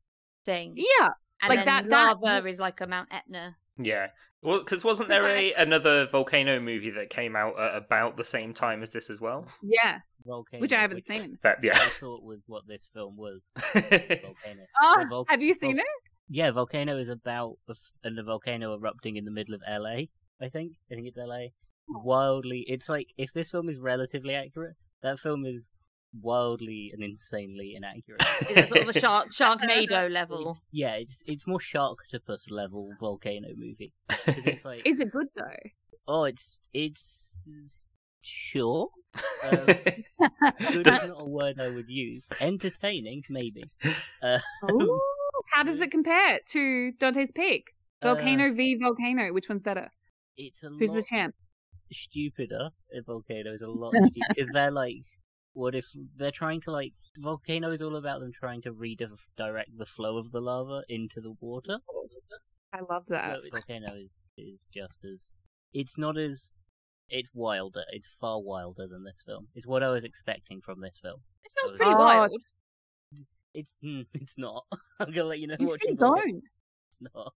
thing. 0.44 0.74
Yeah, 0.76 1.08
and 1.40 1.48
like 1.48 1.58
then 1.60 1.66
that- 1.66 1.88
that- 1.88 2.20
lava 2.20 2.46
is 2.46 2.58
like 2.58 2.80
a 2.82 2.86
Mount 2.86 3.08
Etna. 3.10 3.56
Yeah. 3.78 4.08
Well, 4.42 4.58
because 4.58 4.84
wasn't 4.84 5.08
there 5.08 5.26
a 5.26 5.52
another 5.54 6.06
volcano 6.06 6.60
movie 6.60 6.90
that 6.90 7.10
came 7.10 7.34
out 7.34 7.58
at 7.58 7.74
about 7.76 8.16
the 8.16 8.24
same 8.24 8.54
time 8.54 8.82
as 8.82 8.90
this 8.90 9.10
as 9.10 9.20
well? 9.20 9.46
yeah, 9.62 9.98
Volcano, 10.24 10.60
which 10.60 10.72
I 10.72 10.80
haven't 10.80 11.04
seen. 11.04 11.36
That 11.42 11.58
yeah. 11.62 11.76
I 11.76 11.88
thought 11.88 12.22
was 12.22 12.44
what 12.46 12.62
this 12.68 12.86
film 12.94 13.16
was. 13.16 13.40
Volcano. 13.72 14.64
Oh, 14.82 14.96
So 15.00 15.08
Vol- 15.08 15.26
have 15.28 15.42
you 15.42 15.54
seen 15.54 15.76
Vol- 15.76 15.80
it? 15.80 15.86
Yeah, 16.28 16.50
Volcano 16.50 16.96
is 16.98 17.08
about 17.08 17.56
a, 17.68 17.72
f- 17.72 17.92
and 18.04 18.18
a 18.18 18.22
volcano 18.24 18.74
erupting 18.74 19.16
in 19.16 19.24
the 19.24 19.30
middle 19.30 19.54
of 19.54 19.62
LA. 19.68 20.06
I 20.40 20.48
think. 20.52 20.72
I 20.90 20.94
think 20.96 21.06
it's 21.08 21.16
LA. 21.16 21.46
Hmm. 21.88 22.04
Wildly, 22.04 22.64
it's 22.68 22.88
like 22.88 23.08
if 23.16 23.32
this 23.32 23.50
film 23.50 23.68
is 23.68 23.78
relatively 23.80 24.34
accurate, 24.34 24.74
that 25.02 25.18
film 25.18 25.44
is 25.46 25.70
wildly 26.22 26.90
and 26.92 27.02
insanely 27.02 27.74
inaccurate. 27.76 28.22
It's 28.50 28.68
sort 28.68 28.80
of 28.88 28.96
a 28.96 29.00
shark 29.00 29.32
Sharknado 29.38 30.10
level. 30.10 30.40
It's- 30.40 30.60
yeah, 30.72 30.94
it's 30.94 31.22
it's 31.26 31.46
more 31.46 31.58
Sharktopus 31.58 32.50
level 32.50 32.90
volcano 33.00 33.48
movie. 33.56 33.92
it's 34.26 34.64
like, 34.70 34.82
Is 34.86 34.98
it 34.98 35.10
good 35.10 35.28
though? 35.36 35.70
oh, 36.08 36.24
it's 36.24 36.58
it's 36.72 37.80
sure. 38.22 38.88
Um, 39.44 39.66
good 39.66 40.86
is 40.86 41.08
not 41.08 41.10
a 41.20 41.24
word 41.24 41.58
I 41.60 41.68
would 41.68 41.88
use. 41.88 42.26
Entertaining, 42.40 43.22
maybe. 43.30 43.64
Uh, 44.22 44.38
How 45.54 45.62
does 45.62 45.80
it 45.80 45.90
compare 45.90 46.40
to 46.48 46.92
Dante's 46.98 47.32
Peak? 47.32 47.64
Volcano 48.02 48.52
v 48.52 48.76
Volcano. 48.80 49.32
Which 49.32 49.48
one's 49.48 49.62
better? 49.62 49.88
it's 50.36 50.62
a 50.62 50.68
Who's 50.68 50.90
lot 50.90 50.96
the 50.96 51.02
champ? 51.08 51.34
stupider. 51.90 52.70
A 52.94 53.02
volcano 53.06 53.54
is 53.54 53.62
a 53.62 53.68
lot 53.68 53.94
because 54.12 54.50
they're 54.52 54.70
like, 54.70 55.04
what 55.56 55.74
if 55.74 55.86
they're 56.16 56.30
trying 56.30 56.60
to 56.60 56.70
like 56.70 56.92
volcano 57.18 57.70
is 57.72 57.80
all 57.80 57.96
about 57.96 58.20
them 58.20 58.30
trying 58.32 58.60
to 58.62 58.72
redirect 58.72 59.70
the 59.78 59.86
flow 59.86 60.18
of 60.18 60.30
the 60.30 60.40
lava 60.40 60.82
into 60.88 61.20
the 61.20 61.32
water. 61.40 61.78
I 62.72 62.80
love 62.90 63.04
that. 63.08 63.36
So 63.36 63.40
volcano 63.52 63.94
is 63.96 64.20
is 64.36 64.66
just 64.72 65.04
as 65.04 65.32
it's 65.72 65.96
not 65.96 66.18
as 66.18 66.52
it's 67.08 67.30
wilder. 67.32 67.84
It's 67.92 68.08
far 68.20 68.40
wilder 68.42 68.86
than 68.86 69.04
this 69.04 69.22
film. 69.26 69.48
It's 69.54 69.66
what 69.66 69.82
I 69.82 69.88
was 69.90 70.04
expecting 70.04 70.60
from 70.60 70.80
this 70.80 70.98
film. 71.02 71.20
It 71.44 71.52
smells 71.52 71.72
Oh, 71.74 71.76
pretty 71.78 71.92
Oh, 71.94 71.98
wild. 71.98 72.30
It's 73.54 73.78
mm, 73.82 74.04
it's 74.14 74.36
not. 74.36 74.64
I'm 75.00 75.10
gonna 75.12 75.24
let 75.24 75.38
you 75.38 75.46
know. 75.46 75.56
You 75.58 75.66
watching 75.66 75.90
see 75.92 75.94
Volcano. 75.94 76.26
bone. 76.32 76.42
It's 76.90 77.14
not. 77.14 77.32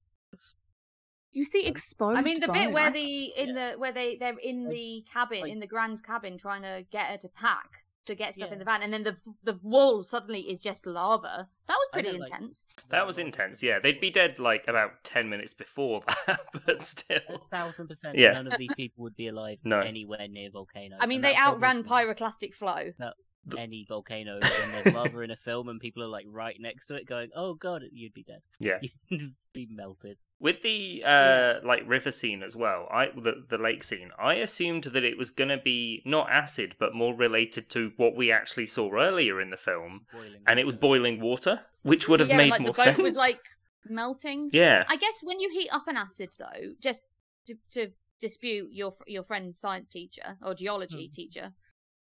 You 1.32 1.44
see 1.44 1.64
exposed. 1.64 2.18
I 2.18 2.22
mean, 2.22 2.40
the 2.40 2.48
bone. 2.48 2.56
bit 2.56 2.72
where 2.72 2.92
the 2.92 3.26
in 3.36 3.54
the 3.54 3.74
where 3.78 3.92
they 3.92 4.16
they're 4.16 4.36
in 4.42 4.68
the 4.68 5.04
cabin 5.10 5.40
like- 5.42 5.52
in 5.52 5.60
the 5.60 5.66
Grand's 5.66 6.02
cabin 6.02 6.36
trying 6.36 6.62
to 6.62 6.84
get 6.90 7.06
her 7.06 7.16
to 7.18 7.28
pack 7.28 7.79
to 8.06 8.14
get 8.14 8.34
stuff 8.34 8.48
Yeah. 8.48 8.52
in 8.54 8.58
the 8.58 8.64
van, 8.64 8.82
and 8.82 8.92
then 8.92 9.02
the 9.04 9.16
the 9.44 9.58
wall 9.62 10.02
suddenly 10.04 10.40
is 10.40 10.60
just 10.62 10.86
lava. 10.86 11.48
That 11.68 11.74
was 11.74 11.88
pretty 11.92 12.10
don't 12.10 12.20
like- 12.20 12.32
intense. 12.32 12.64
That 12.88 13.06
was 13.06 13.18
intense. 13.18 13.62
Yeah, 13.62 13.78
they'd 13.78 14.00
be 14.00 14.10
dead 14.10 14.38
like 14.38 14.66
about 14.68 15.04
ten 15.04 15.28
minutes 15.28 15.52
before 15.54 16.02
that, 16.26 16.40
but 16.66 16.80
A 16.80 16.84
still. 16.84 17.46
thousand 17.50 17.88
percent. 17.88 18.16
Yeah. 18.18 18.32
None 18.32 18.46
of 18.52 18.58
these 18.58 18.74
people 18.74 19.02
would 19.04 19.16
be 19.16 19.28
alive 19.28 19.58
No. 19.64 19.80
anywhere 19.80 20.26
near 20.28 20.50
volcano. 20.50 20.96
I 20.98 21.06
mean, 21.06 21.16
and 21.18 21.24
they 21.24 21.34
outran 21.36 21.84
probably- 21.84 22.14
pyroclastic 22.14 22.54
flow. 22.54 22.92
The- 22.98 23.14
any 23.56 23.84
volcano 23.88 24.34
when 24.40 24.72
there's 24.72 24.94
lava 24.94 25.20
in 25.20 25.30
a 25.30 25.36
film 25.36 25.68
and 25.68 25.80
people 25.80 26.02
are 26.02 26.08
like 26.08 26.26
right 26.28 26.56
next 26.60 26.86
to 26.86 26.94
it, 26.96 27.06
going, 27.06 27.30
"Oh 27.34 27.54
god, 27.54 27.82
you'd 27.92 28.14
be 28.14 28.22
dead. 28.24 28.42
Yeah. 28.58 28.78
You'd 29.08 29.34
be 29.52 29.68
melted." 29.70 30.18
With 30.38 30.62
the 30.62 31.02
uh 31.04 31.54
like 31.64 31.82
river 31.86 32.10
scene 32.12 32.42
as 32.42 32.56
well, 32.56 32.88
I 32.90 33.08
the 33.14 33.44
the 33.48 33.58
lake 33.58 33.84
scene, 33.84 34.10
I 34.18 34.34
assumed 34.34 34.84
that 34.84 35.04
it 35.04 35.18
was 35.18 35.30
gonna 35.30 35.58
be 35.62 36.02
not 36.06 36.30
acid, 36.30 36.76
but 36.78 36.94
more 36.94 37.14
related 37.14 37.68
to 37.70 37.92
what 37.96 38.16
we 38.16 38.32
actually 38.32 38.66
saw 38.66 38.90
earlier 38.94 39.40
in 39.40 39.50
the 39.50 39.56
film, 39.58 40.06
Boiling 40.12 40.42
and 40.46 40.58
it 40.58 40.64
was 40.66 40.76
boiling 40.76 41.20
water, 41.20 41.60
which 41.82 42.08
would 42.08 42.20
have 42.20 42.30
yeah, 42.30 42.36
made 42.38 42.50
like 42.50 42.60
more 42.62 42.72
the 42.72 42.76
boat 42.76 42.84
sense. 42.84 42.98
was 42.98 43.16
like 43.16 43.40
melting. 43.86 44.50
yeah, 44.52 44.84
I 44.88 44.96
guess 44.96 45.14
when 45.22 45.40
you 45.40 45.50
heat 45.50 45.68
up 45.72 45.86
an 45.88 45.96
acid, 45.96 46.30
though, 46.38 46.72
just 46.80 47.02
to, 47.46 47.54
to 47.72 47.88
dispute 48.20 48.68
your 48.72 48.94
your 49.06 49.24
friend's 49.24 49.58
science 49.58 49.88
teacher 49.90 50.36
or 50.42 50.54
geology 50.54 51.08
Hmm. 51.08 51.12
teacher, 51.14 51.52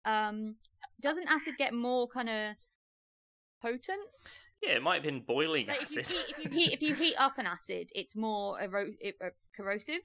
um, 0.05 0.57
doesn't 1.01 1.29
acid 1.29 1.55
get 1.59 1.75
more 1.75 2.09
kind 2.09 2.29
of 2.29 2.57
potent? 3.63 4.01
yeah, 4.63 4.77
it 4.77 4.83
might 4.83 4.95
have 4.97 5.03
been 5.05 5.21
boiling 5.21 5.67
Like 5.67 5.83
if 5.83 5.93
you 5.95 6.01
acid. 6.01 6.17
heat 6.17 6.27
if 6.31 6.39
you 6.45 6.51
heat 6.51 6.73
if 6.73 6.83
you 6.83 6.95
heat 6.95 7.15
up 7.19 7.39
an 7.39 7.47
acid, 7.47 7.91
it's 7.95 8.17
more 8.17 8.61
ero- 8.61 8.93
it- 9.01 9.17
uh, 9.23 9.31
corrosive. 9.55 10.01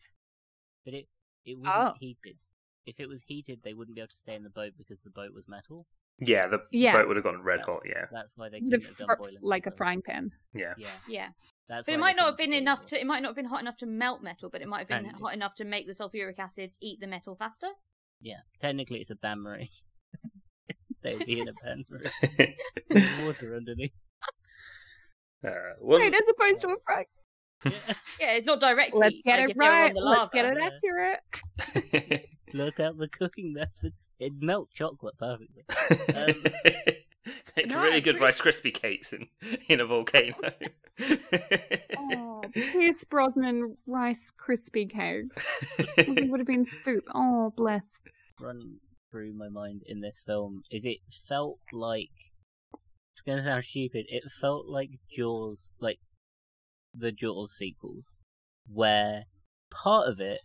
but 0.85 0.93
it 0.93 1.07
it 1.45 1.57
wasn't 1.57 1.75
Oh. 1.75 1.93
heated. 1.99 2.37
If 2.85 2.99
it 2.99 3.07
was 3.07 3.23
heated, 3.23 3.61
they 3.63 3.73
wouldn't 3.73 3.95
be 3.95 4.01
able 4.01 4.09
to 4.09 4.15
stay 4.17 4.35
in 4.35 4.43
the 4.43 4.49
boat 4.49 4.73
because 4.77 5.01
the 5.01 5.09
boat 5.11 5.33
was 5.33 5.47
metal. 5.47 5.87
yeah, 6.19 6.47
the 6.47 6.59
Yeah. 6.71 6.93
boat 6.93 7.07
would 7.07 7.15
have 7.17 7.23
gone 7.23 7.41
red 7.41 7.59
Yeah. 7.61 7.65
hot. 7.65 7.81
Yeah, 7.85 8.05
That's 8.11 8.35
why 8.37 8.49
they 8.49 8.59
Would 8.59 8.71
couldn't 8.71 8.87
have 8.89 8.97
have 8.99 9.05
fr- 9.07 9.15
boiling 9.23 9.37
like 9.41 9.65
a 9.65 9.71
frying 9.71 10.01
pan. 10.03 10.31
yeah. 10.53 10.73
Yeah, 10.77 10.91
Yeah, 11.07 11.29
that's. 11.67 11.85
so 11.87 11.93
it 11.93 11.99
might 11.99 12.15
not 12.15 12.25
have 12.27 12.37
been 12.37 12.53
enough 12.53 12.85
to 12.87 12.99
it 12.99 13.07
might 13.07 13.21
not 13.21 13.29
have 13.29 13.35
been 13.35 13.45
hot 13.45 13.61
enough 13.61 13.77
to 13.77 13.85
melt 13.87 14.21
metal, 14.21 14.49
but 14.49 14.61
it 14.61 14.67
might 14.67 14.79
have 14.79 14.87
been 14.87 15.05
And- 15.07 15.15
hot 15.17 15.33
enough 15.33 15.55
to 15.55 15.63
make 15.65 15.87
the 15.87 15.93
sulfuric 15.93 16.37
acid 16.37 16.75
eat 16.79 16.99
the 16.99 17.07
metal 17.07 17.35
faster. 17.35 17.71
Yeah, 18.19 18.41
technically 18.59 18.99
it's 18.99 19.09
a 19.09 19.15
bain 19.15 19.39
marie. 19.39 19.71
they 21.03 21.15
would 21.15 21.25
be 21.25 21.39
in 21.39 21.47
a 21.47 21.53
bain 21.63 21.85
marie. 21.89 22.55
There's 22.89 23.25
water 23.25 23.55
underneath. 23.55 23.91
Uh, 25.45 25.49
well, 25.79 25.99
Right, 25.99 26.13
as 26.13 26.21
opposed 26.29 26.61
to 26.61 26.69
a 26.69 26.75
fry. 26.85 27.05
Yeah. 27.65 27.71
Yeah, 28.19 28.31
it's 28.33 28.45
not 28.45 28.59
directly. 28.59 28.99
Let's 28.99 29.15
get 29.23 29.39
like, 29.39 29.43
it 29.43 29.51
if 29.51 29.57
they 29.57 29.67
were 29.67 29.71
on 29.71 29.81
right. 29.81 29.93
the 29.93 30.01
Let's 30.01 30.29
get 30.33 30.45
it 30.45 30.57
Yeah. 30.57 30.69
accurate. 31.73 32.29
Look 32.53 32.79
at 32.79 32.97
the 32.97 33.07
cooking 33.07 33.53
method. 33.53 33.93
It 34.19 34.33
melt 34.39 34.69
chocolate 34.73 35.15
perfectly. 35.17 35.63
Um, 36.15 36.43
Make 37.55 37.67
no, 37.67 37.81
really 37.81 38.01
good 38.01 38.17
pretty 38.17 38.25
Rice 38.25 38.41
Krispie 38.41 38.73
cakes 38.73 39.13
in 39.13 39.27
in 39.67 39.79
a 39.79 39.85
volcano. 39.85 40.35
Oh, 41.97 42.41
Pierce 42.53 43.03
Brosnan 43.05 43.77
Rice 43.87 44.31
Krispie 44.37 44.89
cakes. 44.89 45.37
it 45.97 46.29
would 46.29 46.39
have 46.39 46.47
been 46.47 46.65
soup. 46.83 47.03
Oh, 47.13 47.53
bless. 47.55 47.85
Run 48.39 48.79
through 49.11 49.33
my 49.33 49.49
mind 49.49 49.81
in 49.85 50.01
this 50.01 50.21
film 50.25 50.61
is 50.71 50.85
it 50.85 50.99
felt 51.27 51.59
like 51.73 52.09
it's 53.11 53.21
gonna 53.21 53.43
sound 53.43 53.65
stupid. 53.65 54.05
It 54.07 54.23
felt 54.39 54.67
like 54.67 54.89
Jaws, 55.15 55.71
like 55.79 55.99
the 56.93 57.11
Jaws 57.11 57.53
sequels, 57.53 58.13
where 58.67 59.23
part 59.69 60.07
of 60.07 60.19
it 60.19 60.39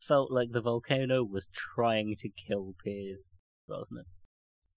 felt 0.00 0.30
like 0.30 0.52
the 0.52 0.60
volcano 0.60 1.24
was 1.24 1.46
trying 1.52 2.14
to 2.18 2.28
kill 2.28 2.74
Pierce 2.84 3.28
Brosnan. 3.66 4.04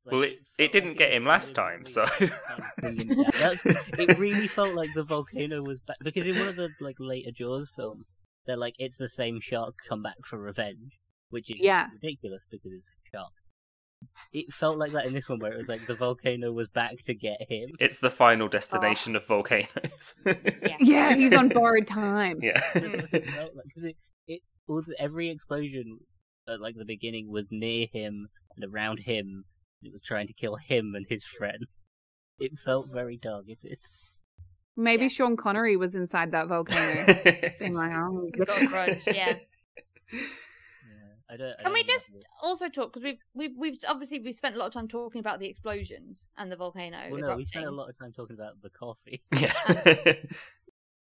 Like, 0.05 0.11
well, 0.13 0.23
it, 0.23 0.37
felt 0.57 0.59
it 0.59 0.71
didn't 0.71 0.89
like 0.89 0.97
get 0.97 1.11
was 1.11 1.13
him 1.13 1.25
last 1.25 1.55
time, 1.55 1.85
so 1.85 2.05
kind 2.05 2.31
of 2.31 2.61
bringing 2.79 3.07
him 3.07 3.23
down. 3.23 3.31
That's, 3.39 3.65
it 3.65 4.19
really 4.19 4.47
felt 4.47 4.75
like 4.75 4.93
the 4.93 5.03
volcano 5.03 5.63
was 5.63 5.79
back 5.79 5.97
because 6.03 6.27
in 6.27 6.37
one 6.37 6.47
of 6.47 6.55
the 6.55 6.69
like 6.79 6.97
later 6.99 7.31
Jaws 7.35 7.67
films, 7.75 8.09
they're 8.45 8.57
like 8.57 8.75
it's 8.77 8.97
the 8.97 9.09
same 9.09 9.39
shark 9.41 9.73
come 9.89 10.03
back 10.03 10.17
for 10.25 10.37
revenge, 10.37 10.99
which 11.30 11.49
is 11.49 11.57
Yeah. 11.59 11.88
ridiculous 11.93 12.43
because 12.49 12.71
it's 12.73 12.89
a 12.89 13.17
shark. 13.17 13.32
It 14.32 14.53
felt 14.53 14.78
like 14.78 14.91
that 14.91 15.05
in 15.07 15.13
this 15.13 15.28
one 15.28 15.39
where 15.39 15.51
it 15.53 15.57
was 15.57 15.67
like 15.67 15.88
the 15.88 15.95
volcano 15.95 16.51
was 16.51 16.67
back 16.67 16.97
to 17.05 17.15
get 17.15 17.38
him. 17.49 17.69
it's 17.80 17.99
the 17.99 18.09
final 18.11 18.45
oh. 18.45 18.49
destination 18.49 19.15
of 19.15 19.26
volcanoes. 19.26 20.21
Yeah. 20.26 20.34
Yeah, 20.80 21.15
he's 21.15 21.34
on 21.34 21.49
borrowed 21.49 21.88
time. 21.88 22.39
yeah. 22.41 22.61
It 22.76 23.30
felt 23.30 23.55
like- 23.55 23.65
'cause 23.73 23.84
it, 23.86 23.95
it 24.28 24.41
all 24.67 24.82
the, 24.82 24.95
every 24.99 25.30
explosion 25.30 25.99
at 26.47 26.59
like 26.61 26.76
the 26.78 26.86
beginning 26.86 27.32
was 27.32 27.47
near 27.51 27.88
him 27.91 28.28
and 28.55 28.71
around 28.73 28.99
him. 28.99 29.45
It 29.82 29.91
was 29.91 30.01
trying 30.03 30.28
to 30.28 30.34
kill 30.34 30.55
him 30.57 30.93
and 30.95 31.05
his 31.09 31.26
friend. 31.26 31.65
It 32.39 32.59
felt 32.63 32.88
very 32.91 33.17
targeted. 33.17 33.80
Maybe 34.78 35.03
Yeah. 35.03 35.09
Sean 35.09 35.38
Connery 35.38 35.78
was 35.78 35.95
inside 35.95 36.32
that 36.34 36.47
volcano. 36.47 37.05
being 37.59 37.73
like, 37.73 37.93
oh, 37.95 38.30
Got 38.38 38.61
a 38.61 38.67
grudge, 38.67 39.01
yeah. 39.07 39.38
Yeah, 41.30 41.34
I 41.34 41.38
don't. 41.38 41.49
I 41.51 41.55
Can 41.55 41.63
don't 41.65 41.73
we 41.73 41.80
even 41.82 41.88
know 41.88 41.93
just 41.93 42.11
also 42.41 42.69
talk 42.69 42.93
because 42.93 43.03
we've 43.03 43.19
we've 43.34 43.51
we've 43.57 43.80
obviously 43.88 44.19
we've 44.19 44.36
spent 44.36 44.55
a 44.55 44.59
lot 44.59 44.67
of 44.67 44.73
time 44.73 44.88
talking 44.88 45.19
about 45.19 45.39
the 45.39 45.47
explosions 45.47 46.28
and 46.38 46.51
the 46.51 46.55
volcano 46.55 46.97
Well, 47.09 47.19
no, 47.21 47.28
erupting. 47.28 47.38
we 47.38 47.45
spent 47.45 47.65
a 47.65 47.71
lot 47.71 47.89
of 47.89 47.97
time 47.97 48.11
talking 48.13 48.36
about 48.36 48.61
the 48.61 48.69
coffee. 48.69 49.21
yeah. 49.39 49.51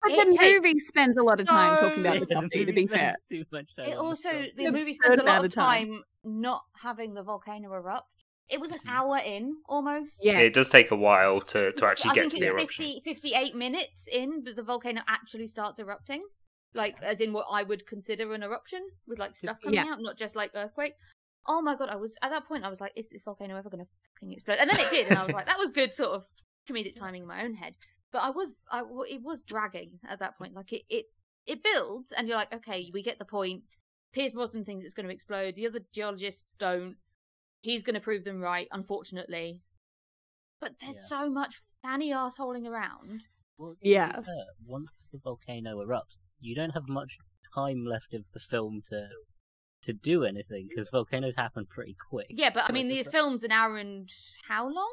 But 0.06 0.12
It 0.12 0.32
the 0.32 0.38
takes 0.38 0.54
movie 0.66 0.80
spends 0.80 1.18
a 1.18 1.24
lot 1.24 1.40
of 1.40 1.48
time 1.48 1.78
so- 1.78 1.88
talking 1.88 2.06
about 2.06 2.20
the 2.20 2.28
Yeah, 2.30 2.42
coffee, 2.42 2.66
to 2.66 2.74
be 2.74 2.88
fair. 2.88 3.16
Too 3.30 3.46
much 3.54 3.74
time 3.76 3.86
It 3.86 3.92
on 3.98 3.98
the 3.98 4.02
also 4.04 4.30
the 4.58 4.70
movie 4.72 4.94
spends 4.96 5.20
a 5.20 5.24
lot 5.24 5.40
of 5.40 5.46
of 5.46 5.54
time. 5.54 5.88
time 5.88 6.04
not 6.26 6.64
having 6.82 7.14
the 7.14 7.24
volcano 7.24 7.72
erupt. 7.74 8.08
It 8.50 8.60
was 8.60 8.72
an 8.72 8.80
Mhm. 8.80 8.90
hour 8.94 9.18
in 9.20 9.56
almost. 9.70 10.18
Yes. 10.22 10.42
It 10.42 10.54
does 10.54 10.70
take 10.70 10.92
a 10.92 10.96
while 10.98 11.40
to, 11.40 11.72
to 11.72 11.86
actually 11.86 12.12
I 12.12 12.16
get 12.16 12.22
think 12.24 12.34
to 12.34 12.40
the 12.42 12.48
eruption. 12.48 12.84
50, 12.86 13.02
58 13.06 13.56
minutes 13.56 14.08
in, 14.12 14.44
but 14.44 14.58
the 14.58 14.64
volcano 14.64 15.02
actually 15.08 15.48
starts 15.48 15.80
erupting. 15.80 16.26
Like, 16.76 17.02
as 17.04 17.20
in 17.22 17.34
what 17.34 17.46
I 17.52 17.64
would 17.64 17.86
consider 17.86 18.34
an 18.34 18.44
eruption, 18.44 18.82
with 19.08 19.20
like 19.20 19.36
stuff 19.38 19.58
coming 19.62 19.76
Yeah. 19.76 19.92
out, 19.94 20.02
not 20.02 20.18
just 20.18 20.36
like 20.36 20.52
earthquake. 20.56 20.94
Oh 21.46 21.62
my 21.62 21.76
god, 21.76 21.90
I 21.90 21.96
was 21.98 22.16
at 22.22 22.30
that 22.30 22.48
point. 22.48 22.64
I 22.64 22.70
was 22.70 22.80
like, 22.82 22.94
"Is 22.96 23.08
this 23.10 23.22
volcano 23.24 23.56
ever 23.58 23.70
going 23.70 23.84
to 23.84 23.92
fucking 24.16 24.32
explode?" 24.34 24.58
And 24.60 24.70
then 24.70 24.80
it 24.80 24.90
did, 24.90 25.08
and 25.08 25.18
I 25.18 25.24
was 25.24 25.34
like, 25.34 25.46
"That 25.46 25.60
was 25.60 25.72
good, 25.72 25.94
sort 25.94 26.12
of 26.12 26.26
comedic 26.70 26.96
timing 27.00 27.24
in 27.24 27.28
my 27.28 27.44
own 27.44 27.54
head." 27.54 27.76
But 28.12 28.24
I 28.24 28.30
was, 28.30 28.52
I 28.72 28.84
it 29.10 29.22
was 29.22 29.42
dragging 29.44 30.00
at 30.08 30.20
that 30.20 30.38
point. 30.38 30.54
Like 30.54 30.72
it, 30.72 30.84
it, 30.90 31.06
it 31.46 31.64
builds, 31.64 32.12
and 32.14 32.28
you're 32.28 32.38
like, 32.38 32.54
"Okay, 32.54 32.90
we 32.94 33.04
get 33.04 33.20
the 33.20 33.26
point." 33.26 33.64
Pierce 34.14 34.32
Brosnan 34.34 34.64
thinks 34.64 34.86
it's 34.86 34.94
going 34.94 35.08
to 35.08 35.14
explode. 35.14 35.56
The 35.56 35.68
other 35.68 35.80
geologists 35.92 36.46
don't. 36.60 36.96
He's 37.62 37.84
going 37.84 37.96
to 37.96 38.00
prove 38.02 38.24
them 38.24 38.40
right, 38.42 38.68
unfortunately. 38.72 39.62
But 40.62 40.74
there's 40.80 40.98
Yeah. 40.98 41.08
so 41.24 41.30
much 41.30 41.62
fanny 41.82 42.12
assholing 42.12 42.68
around. 42.68 43.24
Well, 43.58 43.76
Yeah. 43.82 44.14
fair, 44.14 44.46
once 44.66 45.08
the 45.12 45.18
volcano 45.18 45.84
erupts, 45.84 46.20
you 46.44 46.56
don't 46.56 46.72
have 46.72 46.88
much 46.88 47.18
time 47.56 47.86
left 47.86 48.14
of 48.14 48.24
the 48.34 48.40
film 48.40 48.82
to 48.90 49.08
to 49.84 49.94
do 49.94 50.24
anything 50.24 50.68
because 50.70 50.90
volcanoes 50.92 51.36
happen 51.36 51.66
pretty 51.70 51.96
quick. 52.10 52.28
Yeah, 52.30 52.52
but 52.54 52.64
I 52.70 52.72
mean, 52.74 52.88
the 52.88 53.04
the 53.04 53.12
film's 53.12 53.44
an 53.44 53.52
hour 53.52 53.78
and 53.78 54.10
how 54.48 54.64
long? 54.66 54.92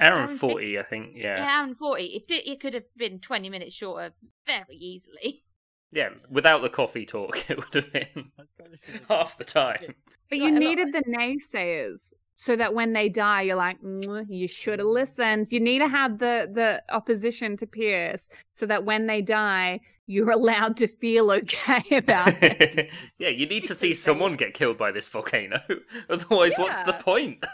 Hour 0.00 0.12
Hour 0.14 0.20
and 0.22 0.30
and 0.30 0.40
40, 0.40 0.78
I 0.78 0.82
think. 0.82 1.12
Yeah, 1.16 1.36
Yeah. 1.38 1.48
hour 1.58 1.64
and 1.64 1.76
forty. 1.76 2.04
It 2.06 2.26
did. 2.28 2.46
It 2.46 2.60
could 2.60 2.74
have 2.74 2.84
been 2.96 3.20
twenty 3.20 3.48
minutes 3.48 3.74
shorter 3.74 4.12
very 4.46 4.76
easily. 4.76 5.42
Yeah. 5.92 6.08
Without 6.28 6.60
the 6.62 6.68
coffee 6.68 7.06
talk, 7.06 7.44
it 7.48 7.56
would 7.56 7.72
have 7.74 7.92
been 7.92 8.32
I 8.36 8.42
probably 8.58 8.78
should 8.84 8.94
have- 8.96 9.08
half 9.08 9.38
the 9.38 9.44
time. 9.44 9.94
But 10.28 10.38
you 10.38 10.50
needed 10.50 10.92
the 10.92 11.04
naysayers 11.08 12.12
so 12.34 12.56
that 12.56 12.74
when 12.74 12.94
they 12.94 13.08
die, 13.08 13.42
you're 13.42 13.54
like, 13.54 13.80
"Mm, 13.80 14.26
you 14.28 14.48
should 14.48 14.80
have 14.80 14.88
listened. 14.88 15.46
You 15.52 15.60
need 15.60 15.78
to 15.78 15.86
have 15.88 16.18
the 16.18 16.48
the 16.52 16.82
opposition 16.92 17.56
to 17.58 17.66
Pierce 17.68 18.28
so 18.54 18.66
that 18.66 18.84
when 18.84 19.06
they 19.06 19.22
die, 19.22 19.78
you're 20.06 20.30
allowed 20.30 20.76
to 20.78 20.86
feel 20.88 21.30
okay 21.30 21.84
about 21.96 22.34
it. 22.42 22.90
yeah, 23.18 23.28
you 23.28 23.46
need 23.46 23.64
to 23.66 23.74
see 23.74 23.94
someone 23.94 24.36
get 24.36 24.54
killed 24.54 24.76
by 24.78 24.92
this 24.92 25.08
volcano. 25.08 25.60
Otherwise, 26.10 26.52
what's 26.56 26.82
the 26.84 26.92
point? 26.94 27.44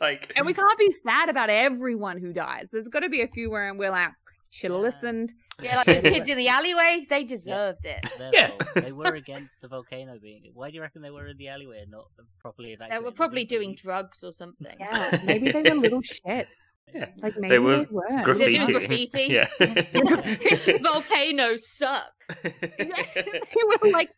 like, 0.00 0.32
and 0.36 0.46
we 0.46 0.54
can't 0.54 0.78
be 0.78 0.92
sad 1.06 1.28
about 1.28 1.50
everyone 1.50 2.18
who 2.18 2.32
dies. 2.32 2.68
There's 2.72 2.88
got 2.88 3.00
to 3.00 3.08
be 3.08 3.22
a 3.22 3.28
few 3.28 3.50
where 3.50 3.72
we're 3.74 3.90
like, 3.90 4.10
should 4.50 4.70
have 4.70 4.80
Yeah. 4.80 4.86
listened. 4.86 5.32
Yeah, 5.62 5.76
like 5.78 5.86
those 5.86 6.02
kids 6.02 6.28
in 6.28 6.36
the 6.36 6.48
alleyway, 6.48 7.06
they 7.08 7.24
deserved 7.24 7.84
it. 7.84 8.06
Their 8.18 8.30
Yeah. 8.32 8.48
fault. 8.48 8.62
they 8.74 8.92
were 8.92 9.14
against 9.14 9.52
the 9.62 9.68
volcano 9.68 10.18
being. 10.20 10.50
Why 10.54 10.68
do 10.70 10.76
you 10.76 10.82
reckon 10.82 11.00
they 11.02 11.10
were 11.10 11.26
in 11.28 11.36
the 11.38 11.48
alleyway 11.48 11.80
and 11.82 11.90
not 11.90 12.04
properly 12.40 12.76
They 12.90 12.98
were 12.98 13.10
probably 13.10 13.40
Maybe- 13.40 13.46
doing 13.56 13.74
drugs 13.74 14.22
or 14.22 14.32
something. 14.32 14.76
Yeah, 14.78 15.18
maybe 15.24 15.50
they 15.50 15.62
were 15.62 15.74
little 15.76 16.02
shit. 16.02 16.46
Yeah. 16.94 17.06
Like 17.22 17.36
maybe 17.36 17.48
they 17.50 17.58
were 17.58 17.86
were. 17.90 18.04
They're 18.08 18.24
graffiti. 18.24 18.58
doing 18.58 18.72
graffiti. 18.78 19.22
Yeah. 19.24 19.48
Volcanoes 20.82 21.68
suck. 21.76 22.12
they 22.42 23.62
were 23.82 23.90
like 23.90 24.10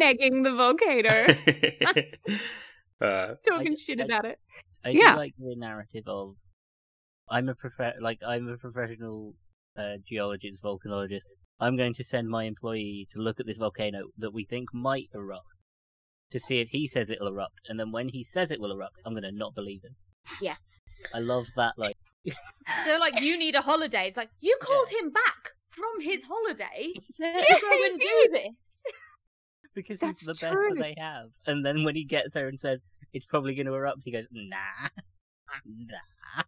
negging 0.00 0.42
the 0.42 0.54
volcano, 0.54 1.26
uh, 3.00 3.34
talking 3.46 3.72
I- 3.72 3.76
shit 3.82 4.00
I- 4.00 4.04
about 4.04 4.24
it. 4.24 4.38
I 4.84 4.90
Yeah. 4.90 5.12
do 5.12 5.18
like 5.18 5.34
the 5.38 5.54
narrative 5.56 6.04
of 6.06 6.34
I'm 7.30 7.48
a 7.48 7.54
prof- 7.54 7.94
like 8.00 8.18
I'm 8.26 8.48
a 8.48 8.56
professional 8.58 9.34
uh, 9.78 9.96
geologist, 10.06 10.62
volcanologist. 10.62 11.24
I'm 11.60 11.76
going 11.76 11.94
to 11.94 12.04
send 12.04 12.28
my 12.28 12.44
employee 12.44 13.08
to 13.12 13.20
look 13.20 13.40
at 13.40 13.46
this 13.46 13.56
volcano 13.58 14.08
that 14.18 14.32
we 14.34 14.44
think 14.44 14.68
might 14.74 15.08
erupt 15.14 15.46
to 16.32 16.38
see 16.38 16.58
if 16.60 16.68
he 16.70 16.86
says 16.86 17.08
it'll 17.10 17.28
erupt, 17.28 17.60
and 17.68 17.78
then 17.80 17.92
when 17.92 18.08
he 18.08 18.24
says 18.24 18.50
it 18.50 18.60
will 18.60 18.72
erupt, 18.72 18.96
I'm 19.06 19.12
going 19.14 19.22
to 19.22 19.32
not 19.32 19.54
believe 19.54 19.82
him. 19.84 19.96
Yeah. 20.42 20.56
I 21.14 21.18
love 21.20 21.46
that. 21.56 21.74
Like, 21.78 21.93
They're 22.84 22.98
like, 22.98 23.20
you 23.20 23.38
need 23.38 23.54
a 23.54 23.60
holiday. 23.60 24.08
It's 24.08 24.16
like 24.16 24.30
you 24.40 24.56
called 24.60 24.88
him 24.88 25.10
back 25.10 25.50
from 25.70 26.00
his 26.00 26.22
holiday 26.22 26.92
to 27.16 27.58
go 27.60 27.84
and 27.84 28.00
do 28.00 28.28
this. 28.32 28.52
because 29.74 30.00
That's 30.00 30.20
he's 30.20 30.26
the 30.26 30.34
best 30.34 30.54
true. 30.54 30.70
that 30.74 30.80
they 30.80 30.94
have, 30.98 31.30
and 31.46 31.64
then 31.64 31.84
when 31.84 31.94
he 31.94 32.04
gets 32.04 32.34
there 32.34 32.48
and 32.48 32.58
says 32.58 32.82
it's 33.12 33.26
probably 33.26 33.54
going 33.54 33.66
to 33.66 33.74
erupt, 33.74 34.02
he 34.04 34.10
goes, 34.12 34.26
"Nah." 34.30 34.56
nah. 35.62 36.42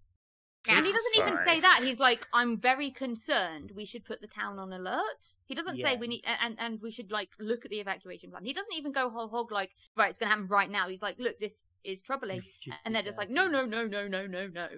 And 0.68 0.84
he 0.84 0.90
doesn't 0.90 1.16
even 1.16 1.36
say 1.44 1.60
that. 1.60 1.80
He's 1.82 2.00
like, 2.00 2.26
"I'm 2.32 2.58
very 2.58 2.90
concerned. 2.90 3.70
We 3.74 3.84
should 3.84 4.04
put 4.04 4.20
the 4.20 4.26
town 4.26 4.58
on 4.58 4.72
alert." 4.72 5.24
He 5.44 5.54
doesn't 5.54 5.78
say 5.78 5.96
we 5.96 6.08
need 6.08 6.24
and 6.42 6.56
and 6.58 6.80
we 6.82 6.90
should 6.90 7.12
like 7.12 7.30
look 7.38 7.64
at 7.64 7.70
the 7.70 7.78
evacuation 7.78 8.30
plan. 8.30 8.44
He 8.44 8.52
doesn't 8.52 8.74
even 8.74 8.92
go 8.92 9.08
whole 9.08 9.28
hog 9.28 9.52
like, 9.52 9.70
"Right, 9.96 10.10
it's 10.10 10.18
going 10.18 10.28
to 10.28 10.34
happen 10.34 10.48
right 10.48 10.70
now." 10.70 10.88
He's 10.88 11.02
like, 11.02 11.20
"Look, 11.20 11.38
this 11.38 11.68
is 11.84 12.00
troubling," 12.00 12.42
and 12.84 12.94
they're 12.94 13.02
just 13.02 13.18
like, 13.18 13.30
"No, 13.30 13.46
no, 13.46 13.64
no, 13.64 13.86
no, 13.86 14.08
no, 14.08 14.26
no, 14.26 14.48
no," 14.48 14.68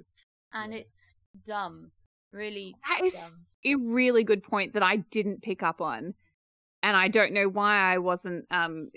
and 0.52 0.72
Yeah. 0.72 0.80
it's 0.80 1.14
dumb, 1.46 1.90
really 2.32 2.74
That 2.88 3.04
is 3.04 3.14
dumb. 3.14 3.46
a 3.64 3.74
really 3.76 4.24
good 4.24 4.42
point 4.42 4.74
that 4.74 4.82
I 4.82 4.96
didn't 5.10 5.42
pick 5.42 5.62
up 5.62 5.80
on. 5.80 6.14
And 6.82 6.96
I 6.96 7.08
don't 7.08 7.32
know 7.32 7.48
why 7.48 7.92
I 7.94 7.98
wasn't 7.98 8.46
um 8.50 8.88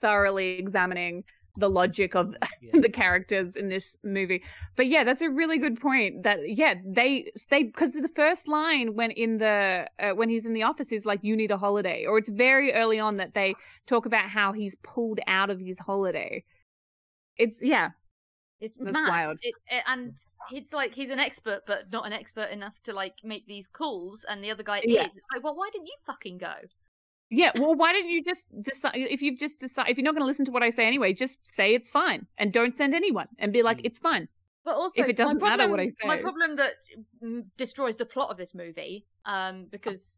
thoroughly 0.00 0.58
examining 0.58 1.24
the 1.56 1.70
logic 1.70 2.14
of 2.16 2.34
Yeah. 2.60 2.80
the 2.80 2.88
characters 2.90 3.56
in 3.56 3.68
this 3.68 3.96
movie. 4.04 4.42
But 4.76 4.88
yeah, 4.88 5.04
that's 5.04 5.22
a 5.22 5.30
really 5.30 5.58
good 5.58 5.80
point 5.80 6.24
that 6.24 6.40
yeah, 6.46 6.74
they 6.84 7.30
they 7.50 7.62
because 7.64 7.92
the 7.92 8.08
first 8.14 8.48
line 8.48 8.94
when 8.94 9.10
in 9.12 9.38
the 9.38 9.88
uh, 9.98 10.10
when 10.12 10.28
he's 10.28 10.44
in 10.46 10.52
the 10.52 10.64
office 10.64 10.92
is 10.92 11.06
like 11.06 11.20
you 11.22 11.36
need 11.36 11.50
a 11.50 11.56
holiday 11.58 12.04
or 12.06 12.18
it's 12.18 12.28
very 12.30 12.72
early 12.74 12.98
on 13.00 13.16
that 13.18 13.34
they 13.34 13.54
talk 13.86 14.04
about 14.06 14.28
how 14.28 14.52
he's 14.52 14.74
pulled 14.82 15.20
out 15.26 15.48
of 15.50 15.60
his 15.60 15.78
holiday. 15.78 16.44
It's 17.36 17.58
yeah, 17.62 17.90
It's 18.60 18.76
That's 18.78 18.92
mad. 18.92 19.08
wild. 19.08 19.38
It, 19.42 19.54
it, 19.68 19.82
and 19.86 20.16
it's 20.52 20.72
like 20.72 20.94
he's 20.94 21.10
an 21.10 21.18
expert, 21.18 21.62
but 21.66 21.90
not 21.92 22.06
an 22.06 22.12
expert 22.12 22.50
enough 22.50 22.74
to 22.84 22.92
like 22.92 23.14
make 23.22 23.46
these 23.46 23.68
calls. 23.68 24.24
And 24.28 24.42
the 24.42 24.50
other 24.50 24.62
guy 24.62 24.82
Yeah. 24.84 25.06
is. 25.06 25.16
It's 25.16 25.26
like, 25.32 25.42
well, 25.44 25.54
why 25.54 25.70
didn't 25.72 25.86
you 25.86 25.96
fucking 26.06 26.38
go? 26.38 26.54
Yeah, 27.30 27.50
well, 27.56 27.74
why 27.74 27.92
don't 27.92 28.06
you 28.08 28.22
just 28.22 28.50
decide 28.62 28.92
if 28.96 29.20
you've 29.22 29.38
just 29.38 29.58
decided 29.58 29.90
if 29.90 29.96
you're 29.98 30.04
not 30.04 30.12
going 30.12 30.22
to 30.22 30.26
listen 30.26 30.44
to 30.44 30.52
what 30.52 30.62
I 30.62 30.70
say 30.70 30.86
anyway, 30.86 31.12
just 31.12 31.38
say 31.42 31.74
it's 31.74 31.90
fine 31.90 32.26
and 32.38 32.52
don't 32.52 32.74
send 32.74 32.94
anyone 32.94 33.28
and 33.38 33.52
be 33.52 33.62
like 33.62 33.78
Mm. 33.78 33.86
it's 33.86 33.98
fine. 33.98 34.28
But 34.64 34.76
also, 34.76 35.02
If 35.02 35.08
it 35.08 35.16
doesn't 35.16 35.40
my 35.40 35.48
matter 35.48 35.64
problem, 35.64 35.70
what 35.72 35.80
I 35.80 35.88
say 35.88 36.06
my 36.06 36.16
problem 36.18 36.56
that 36.56 36.74
mm, 37.22 37.44
destroys 37.56 37.96
the 37.96 38.06
plot 38.06 38.30
of 38.30 38.36
this 38.36 38.54
movie, 38.54 39.06
um, 39.26 39.66
because, 39.70 40.16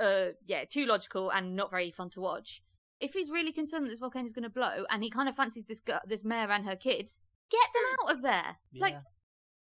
uh, 0.00 0.28
yeah, 0.46 0.64
too 0.64 0.86
logical 0.86 1.30
and 1.30 1.54
not 1.54 1.70
very 1.70 1.90
fun 1.90 2.10
to 2.10 2.20
watch. 2.20 2.62
If 3.00 3.12
he's 3.12 3.30
really 3.30 3.52
concerned 3.52 3.84
that 3.86 3.90
this 3.90 4.00
volcano 4.00 4.26
is 4.26 4.32
going 4.32 4.44
to 4.44 4.48
blow, 4.50 4.86
and 4.90 5.04
he 5.04 5.10
kind 5.10 5.28
of 5.28 5.36
fancies 5.36 5.66
this 5.66 5.82
this 6.06 6.24
mayor 6.24 6.50
and 6.50 6.64
her 6.64 6.76
kids, 6.76 7.18
get 7.50 7.68
them 7.74 7.82
out 8.00 8.16
of 8.16 8.22
there. 8.22 8.56
Like, 8.74 8.94
Yeah. 8.94 9.00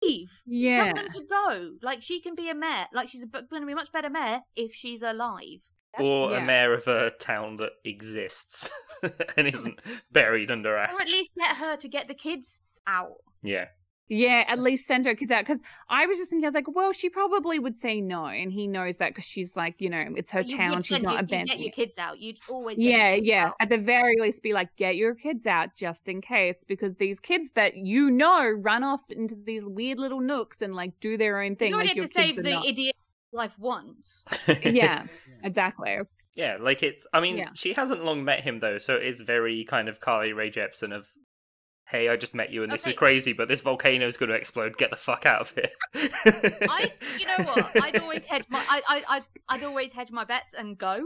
Leave. 0.03 0.31
Yeah, 0.47 0.85
Tell 0.85 0.95
them 0.95 1.09
to 1.11 1.23
go. 1.25 1.71
Like, 1.83 2.03
she 2.03 2.21
can 2.21 2.35
be 2.35 2.49
a 2.51 2.55
mayor. 2.55 2.87
Like, 2.93 3.09
she's 3.09 3.25
going 3.25 3.47
to 3.63 3.67
be 3.67 3.73
a 3.73 3.77
much 3.77 3.93
better 3.93 4.11
mayor 4.11 4.41
if 4.57 4.75
she's 4.75 5.03
alive. 5.03 5.61
or 5.99 6.31
yeah. 6.31 6.39
a 6.39 6.45
mayor 6.45 6.75
of 6.75 6.87
a 6.89 7.11
town 7.11 7.57
that 7.57 7.73
exists 7.85 8.71
and 9.37 9.47
isn't 9.49 9.79
buried 10.11 10.51
under 10.51 10.77
ash. 10.77 10.93
Or 10.93 11.01
at 11.01 11.09
least 11.09 11.33
get 11.39 11.57
her 11.57 11.77
to 11.77 11.89
get 11.89 12.09
the 12.09 12.15
kids 12.15 12.63
out. 12.87 13.17
Yeah. 13.43 13.67
Yeah, 14.15 14.45
at 14.47 14.59
least 14.59 14.87
send 14.87 15.07
her 15.07 15.15
kids 15.15 15.31
out. 15.31 15.45
Because 15.47 15.61
I 15.89 16.07
was 16.07 16.19
just 16.19 16.29
thinking, 16.31 16.45
I 16.45 16.49
was 16.49 16.55
like, 16.55 16.69
well, 16.69 16.93
she 16.93 17.09
probably 17.09 17.59
would 17.59 17.75
say 17.77 18.01
no, 18.01 18.27
and 18.27 18.53
he 18.53 18.67
knows 18.67 18.99
that 18.99 19.11
because 19.11 19.25
she's 19.25 19.57
like, 19.57 19.77
you 19.79 19.89
know, 19.89 20.05
it's 20.17 20.31
her 20.33 20.43
You 20.43 20.57
town. 20.57 20.83
She's 20.83 21.01
not 21.01 21.03
your, 21.03 21.13
you 21.13 21.19
abandoning. 21.21 21.47
get 21.47 21.59
your 21.61 21.73
kids 21.73 21.97
out. 21.99 22.19
You'd 22.21 22.39
always 22.49 22.77
get 22.77 22.83
your 22.85 22.99
Yeah, 22.99 23.15
kids 23.15 23.27
yeah. 23.27 23.47
out. 23.47 23.55
At 23.61 23.69
the 23.71 23.79
very 23.79 24.17
least, 24.21 24.43
be 24.43 24.53
like, 24.53 24.69
get 24.77 24.97
your 24.97 25.15
kids 25.15 25.47
out 25.47 25.75
just 25.75 26.09
in 26.09 26.21
case, 26.21 26.65
because 26.69 26.97
these 26.97 27.21
kids 27.21 27.51
that 27.55 27.77
you 27.77 28.11
know 28.11 28.49
run 28.51 28.85
off 28.85 29.03
into 29.11 29.35
these 29.35 29.65
weird 29.65 29.99
little 29.99 30.21
nooks 30.21 30.61
and 30.63 30.75
like 30.75 30.99
do 31.01 31.17
their 31.17 31.41
own 31.41 31.53
He's 31.53 31.59
thing. 31.59 31.75
already 31.75 31.89
Like 31.89 31.97
had 31.97 31.97
your 31.97 32.09
to 32.09 32.13
kids 32.15 32.27
save 32.37 32.45
the 32.45 32.51
not. 32.51 32.67
idiot 32.67 32.97
life 33.33 33.59
once. 33.59 34.25
Yeah, 34.63 35.07
exactly. 35.43 35.99
Yeah, 36.35 36.57
like 36.61 36.83
it's. 36.83 37.07
I 37.13 37.21
mean, 37.21 37.39
Yeah. 37.39 37.49
she 37.55 37.73
hasn't 37.73 38.05
long 38.05 38.25
met 38.25 38.41
him 38.41 38.61
though, 38.61 38.79
so 38.79 38.97
it 38.97 39.05
is 39.05 39.21
very 39.21 39.65
kind 39.65 39.89
of 39.89 40.01
Carly 40.01 40.33
Rae 40.33 40.51
Jepsen 40.51 40.95
of, 40.95 41.07
"Hey, 41.93 42.09
I 42.09 42.16
just 42.16 42.34
met 42.34 42.51
you, 42.51 42.62
and 42.64 42.72
this 42.72 42.82
Okay. 42.82 42.90
is 42.93 42.97
crazy, 42.97 43.32
but 43.32 43.47
this 43.49 43.61
volcano 43.61 44.07
is 44.07 44.16
going 44.16 44.30
to 44.30 44.34
explode. 44.34 44.76
Get 44.76 44.90
the 44.90 44.97
fuck 44.97 45.26
out 45.26 45.43
of 45.43 45.51
here." 45.51 45.70
I, 45.95 46.90
you 47.18 47.26
know 47.26 47.43
what? 47.43 47.70
I'd 47.78 47.97
always 47.99 48.24
hedge 48.24 48.47
my, 48.49 48.62
I, 48.68 48.82
I, 48.88 49.03
I'd, 49.16 49.24
I'd 49.49 49.62
always 49.62 49.93
hedge 49.93 50.11
my 50.11 50.24
bets 50.24 50.55
and 50.59 50.76
go. 50.76 51.05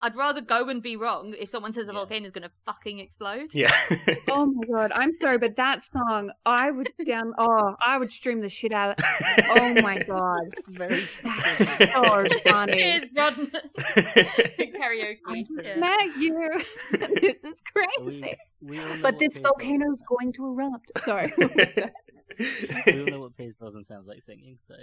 I'd 0.00 0.14
rather 0.14 0.40
go 0.40 0.68
and 0.68 0.80
be 0.80 0.96
wrong 0.96 1.34
if 1.36 1.50
someone 1.50 1.72
says 1.72 1.88
a 1.88 1.92
Yeah. 1.92 1.98
is 2.24 2.30
going 2.30 2.44
to 2.44 2.50
fucking 2.66 3.00
explode. 3.00 3.50
yeah. 3.52 3.72
Oh 4.28 4.46
my 4.46 4.62
god, 4.72 4.92
I'm 4.94 5.12
sorry, 5.12 5.38
but 5.38 5.56
that 5.56 5.82
song, 5.82 6.30
I 6.46 6.70
would 6.70 6.90
down. 7.04 7.32
Oh, 7.38 7.74
I 7.84 7.98
would 7.98 8.12
stream 8.12 8.38
the 8.40 8.48
shit 8.48 8.72
out. 8.72 8.90
of 8.98 9.04
Oh 9.48 9.74
my 9.82 9.98
god, 10.08 10.42
Very 10.68 11.08
that's 11.24 11.58
so 11.58 12.26
funny. 12.44 12.80
Here's 12.80 13.06
Rodman 13.16 13.50
I 13.54 14.70
karaoke. 14.78 15.38
just 15.38 15.50
Yeah. 15.62 15.76
met 15.76 16.16
you. 16.18 16.60
this 17.20 17.42
is 17.44 17.60
crazy. 17.72 18.36
We, 18.60 18.70
we 18.70 18.78
all 18.78 18.86
know 18.96 19.02
But 19.02 19.18
this 19.18 19.38
volcano 19.38 19.92
is 19.92 20.02
going 20.08 20.32
to 20.34 20.46
erupt. 20.46 20.92
Sorry. 21.04 21.32
Brosnan- 21.36 21.90
we 22.86 23.00
all 23.00 23.06
know 23.06 23.20
what 23.20 23.36
Pierce 23.36 23.54
Brosnan 23.58 23.82
sounds 23.84 24.06
like 24.06 24.22
singing. 24.22 24.58
So 24.62 24.74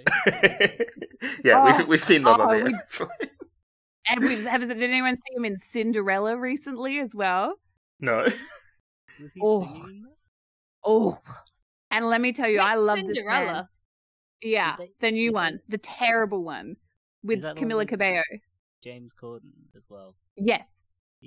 yeah, 1.43 1.61
Oh, 1.63 1.78
we've 1.78 1.88
we've 1.88 2.03
seen 2.03 2.24
Mamma 2.24 2.43
oh, 2.49 2.53
Mia. 2.53 2.63
we- 2.66 2.74
It's 2.76 2.95
fine. 2.97 3.07
And 4.07 4.23
we've, 4.23 4.45
have, 4.45 4.61
did 4.61 4.81
anyone 4.83 5.15
see 5.15 5.35
him 5.35 5.45
in 5.45 5.57
Cinderella 5.57 6.37
recently 6.37 6.99
as 6.99 7.13
well? 7.13 7.55
no. 7.99 8.27
Oh. 9.41 9.63
singing? 9.63 10.05
Oh. 10.83 11.17
And 11.89 12.05
let 12.05 12.19
me 12.19 12.33
tell 12.33 12.49
you, 12.49 12.59
I 12.59 12.75
love 12.75 12.97
this 12.97 13.05
man. 13.05 13.15
Cinderella. 13.15 13.69
Yeah, 14.41 14.75
the 14.99 15.11
new 15.11 15.29
did 15.29 15.33
one, 15.33 15.59
the 15.69 15.77
terrible 15.77 16.43
one 16.43 16.75
with 17.23 17.41
that 17.41 17.55
the 17.55 17.61
one 17.65 17.71
Camila 17.71 17.87
Cabello. 17.87 18.21
James 18.83 19.11
Corden 19.19 19.51
as 19.75 19.85
well. 19.89 20.15
Yes. 20.35 20.81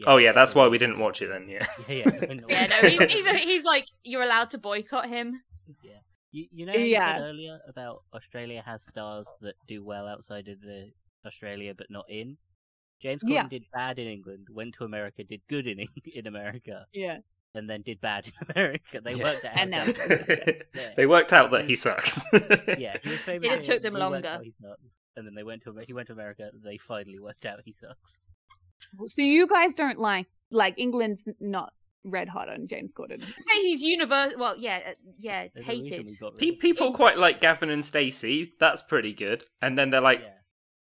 Oh 0.06 0.18
yeah, 0.18 0.32
that's 0.32 0.54
why 0.54 0.68
we 0.68 0.76
didn't 0.78 0.98
watch 0.98 1.22
it 1.22 1.28
then. 1.28 1.48
Yeah. 1.48 1.66
Yeah, 1.88 2.10
yeah. 2.28 2.34
Yeah, 2.48 2.66
no, 2.66 2.88
he's, 2.88 3.12
he's, 3.12 3.26
he's 3.40 3.64
like, 3.64 3.86
you're 4.04 4.22
allowed 4.22 4.50
to 4.50 4.58
boycott 4.58 5.08
him. 5.08 5.40
You, 6.30 6.46
you 6.52 6.66
know 6.66 6.74
you 6.74 6.84
Yeah. 6.84 7.16
said 7.16 7.22
earlier 7.22 7.58
about 7.66 8.02
Australia 8.12 8.62
has 8.66 8.84
stars 8.84 9.26
that 9.40 9.54
do 9.66 9.82
well 9.82 10.06
outside 10.06 10.48
of 10.48 10.60
the 10.60 10.90
Australia 11.24 11.72
but 11.76 11.86
not 11.90 12.04
in? 12.10 12.36
James 13.00 13.22
Corden 13.22 13.30
Yeah. 13.30 13.48
did 13.48 13.64
bad 13.72 13.98
in 13.98 14.06
England, 14.08 14.48
went 14.50 14.74
to 14.74 14.84
America, 14.84 15.22
did 15.24 15.40
good 15.48 15.66
in 15.66 15.86
in 16.04 16.26
America, 16.26 16.86
Yeah. 16.92 17.18
and 17.54 17.68
then 17.70 17.82
did 17.82 18.00
bad 18.00 18.26
in 18.26 18.32
America. 18.54 19.00
They 19.02 19.14
Yeah. 19.14 19.22
worked 19.24 19.44
out. 19.44 19.56
And 19.56 19.70
now- 19.70 19.84
Yeah. 20.74 20.94
they 20.96 21.06
worked 21.06 21.32
out 21.32 21.50
that 21.52 21.64
he 21.66 21.76
sucks. 21.76 22.20
yeah, 22.32 22.96
he 23.02 23.10
was 23.10 23.20
famous. 23.20 23.48
just 23.48 23.64
took 23.64 23.82
them 23.82 23.94
he 23.94 24.00
longer. 24.00 24.26
out 24.28 24.42
He 24.44 24.50
sucks, 24.50 25.00
and 25.16 25.26
then 25.26 25.34
they 25.34 25.42
went 25.44 25.62
to 25.62 25.74
he 25.86 25.92
went 25.92 26.06
to 26.08 26.12
America. 26.12 26.50
They 26.64 26.76
finally 26.78 27.18
worked 27.18 27.46
out 27.46 27.60
he 27.64 27.72
sucks. 27.72 28.18
So 29.08 29.22
you 29.22 29.46
guys 29.46 29.74
don't 29.74 29.98
like 29.98 30.26
like 30.50 30.74
England's 30.78 31.28
not 31.40 31.72
red 32.04 32.28
hot 32.28 32.48
on 32.48 32.66
James 32.66 32.90
Corden. 32.92 33.20
Say 33.20 33.62
he's 33.62 33.82
universal. 33.82 34.38
Well, 34.38 34.56
yeah, 34.56 34.80
uh, 34.88 34.92
yeah, 35.18 35.48
There's 35.52 35.66
hated. 35.66 36.06
we 36.06 36.16
got 36.16 36.32
rid 36.32 36.38
Pe- 36.40 36.48
of- 36.50 36.58
People 36.60 36.92
quite 36.94 37.18
like 37.18 37.40
Gavin 37.40 37.70
and 37.70 37.84
Stacey. 37.84 38.54
That's 38.58 38.80
pretty 38.80 39.12
good. 39.12 39.44
And 39.60 39.76
then 39.78 39.90
they're 39.90 40.00
like, 40.00 40.20
yeah. 40.20 40.30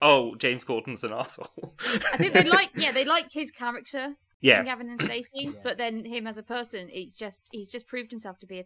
"Oh, 0.01 0.35
James 0.35 0.63
Corden's 0.63 1.03
an 1.03 1.13
asshole." 1.13 1.75
I 2.13 2.17
think 2.17 2.33
they 2.33 2.43
like, 2.59 2.69
yeah, 2.75 2.91
they 2.91 3.05
like 3.05 3.31
his 3.31 3.51
character, 3.51 4.15
yeah. 4.41 4.63
Gavin 4.63 4.89
and 4.89 5.01
Stacey, 5.01 5.31
Yeah. 5.45 5.51
but 5.63 5.77
then 5.77 6.05
him 6.05 6.27
as 6.27 6.37
a 6.37 6.43
person, 6.43 6.87
he's 6.89 7.15
just 7.15 7.41
he's 7.51 7.69
just 7.69 7.87
proved 7.87 8.11
himself 8.11 8.39
to 8.39 8.47
be 8.47 8.59
a 8.59 8.65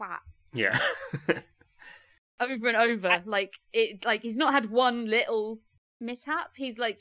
twat 0.00 0.18
Yeah. 0.54 0.78
over 2.40 2.68
and 2.68 2.76
over. 2.76 3.22
Like 3.26 3.54
it, 3.72 4.04
like 4.04 4.22
he's 4.22 4.36
not 4.36 4.52
had 4.52 4.70
one 4.70 5.06
little 5.06 5.58
mishap. 6.00 6.50
He's 6.56 6.78
like, 6.78 7.00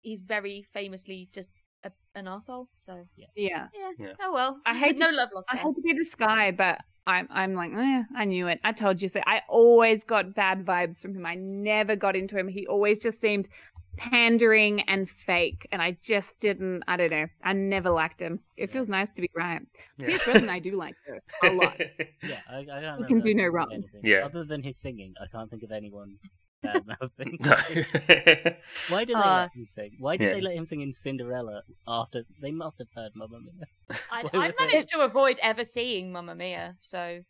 he's 0.00 0.20
very 0.20 0.66
famously 0.72 1.28
just 1.32 1.50
a, 1.84 1.92
an 2.14 2.26
asshole. 2.28 2.68
So 2.78 3.06
Yeah. 3.16 3.26
yeah. 3.36 3.66
Yeah. 3.98 4.12
Oh 4.22 4.32
well. 4.32 4.58
I 4.66 4.74
hate 4.76 4.98
no 4.98 5.10
to- 5.10 5.16
love 5.16 5.28
lost. 5.34 5.48
I 5.50 5.56
hate 5.56 5.74
to 5.74 5.82
be 5.82 5.92
this 5.92 6.14
guy, 6.14 6.50
but 6.52 6.78
I'm 7.06 7.26
I'm 7.30 7.54
like, 7.54 7.72
eh, 7.74 8.02
I 8.16 8.24
knew 8.24 8.46
it. 8.48 8.60
I 8.62 8.72
told 8.72 9.02
you 9.02 9.08
so. 9.08 9.20
I 9.26 9.42
always 9.48 10.04
got 10.04 10.34
bad 10.34 10.64
vibes 10.64 11.00
from 11.02 11.14
him. 11.14 11.26
I 11.26 11.34
never 11.34 11.96
got 11.96 12.14
into 12.16 12.38
him. 12.38 12.48
He 12.48 12.66
always 12.66 13.00
just 13.02 13.20
seemed 13.20 13.48
pandering 13.96 14.80
and 14.82 15.08
fake, 15.08 15.66
and 15.72 15.82
I 15.82 15.96
just 16.02 16.38
didn't. 16.40 16.82
I 16.88 16.96
don't 16.96 17.10
know. 17.10 17.26
I 17.42 17.52
never 17.52 17.90
liked 17.90 18.20
him. 18.20 18.40
It 18.56 18.70
feels 18.70 18.88
nice 18.88 19.12
to 19.12 19.20
be 19.22 19.30
right. 19.36 19.60
Yeah. 19.98 20.06
Pierce 20.06 20.24
Brosnan, 20.24 20.50
I 20.50 20.58
do 20.60 20.72
like 20.76 20.94
though, 21.06 21.48
a 21.48 21.52
lot. 21.52 21.76
Yeah, 22.22 22.38
I, 22.48 22.58
I 22.58 22.64
can't 22.80 23.00
He 23.00 23.04
can 23.06 23.20
do 23.20 23.34
no 23.34 23.44
him 23.46 23.54
wrong. 23.54 23.68
anything. 23.72 24.00
Yeah. 24.04 24.24
Other 24.24 24.44
than 24.44 24.62
his 24.62 24.78
singing, 24.78 25.14
I 25.20 25.26
can't 25.26 25.50
think 25.50 25.62
of 25.64 25.72
anyone 25.72 26.16
bad 26.62 26.86
mouthing. 26.86 27.38
no. 27.40 27.56
Why 28.88 29.04
did 29.04 29.16
they 29.16 29.20
Uh, 29.20 29.42
let 29.42 29.52
him 29.54 29.66
sing? 29.68 29.96
Why 29.98 30.16
did 30.16 30.28
yeah. 30.28 30.34
they 30.34 30.40
let 30.40 30.54
him 30.54 30.66
sing 30.66 30.80
in 30.80 30.92
Cinderella 30.92 31.62
after 31.86 32.22
they 32.40 32.50
must 32.50 32.78
have 32.78 32.88
heard 32.94 33.12
Mamma 33.14 33.38
Mia? 33.40 33.66
I, 34.12 34.22
Why 34.22 34.30
I 34.32 34.46
would 34.46 34.54
they- 34.58 34.64
managed 34.66 34.88
to 34.90 35.00
avoid 35.00 35.38
ever 35.42 35.64
seeing 35.64 36.12
Mamma 36.12 36.34
Mia, 36.34 36.76
so 36.80 37.20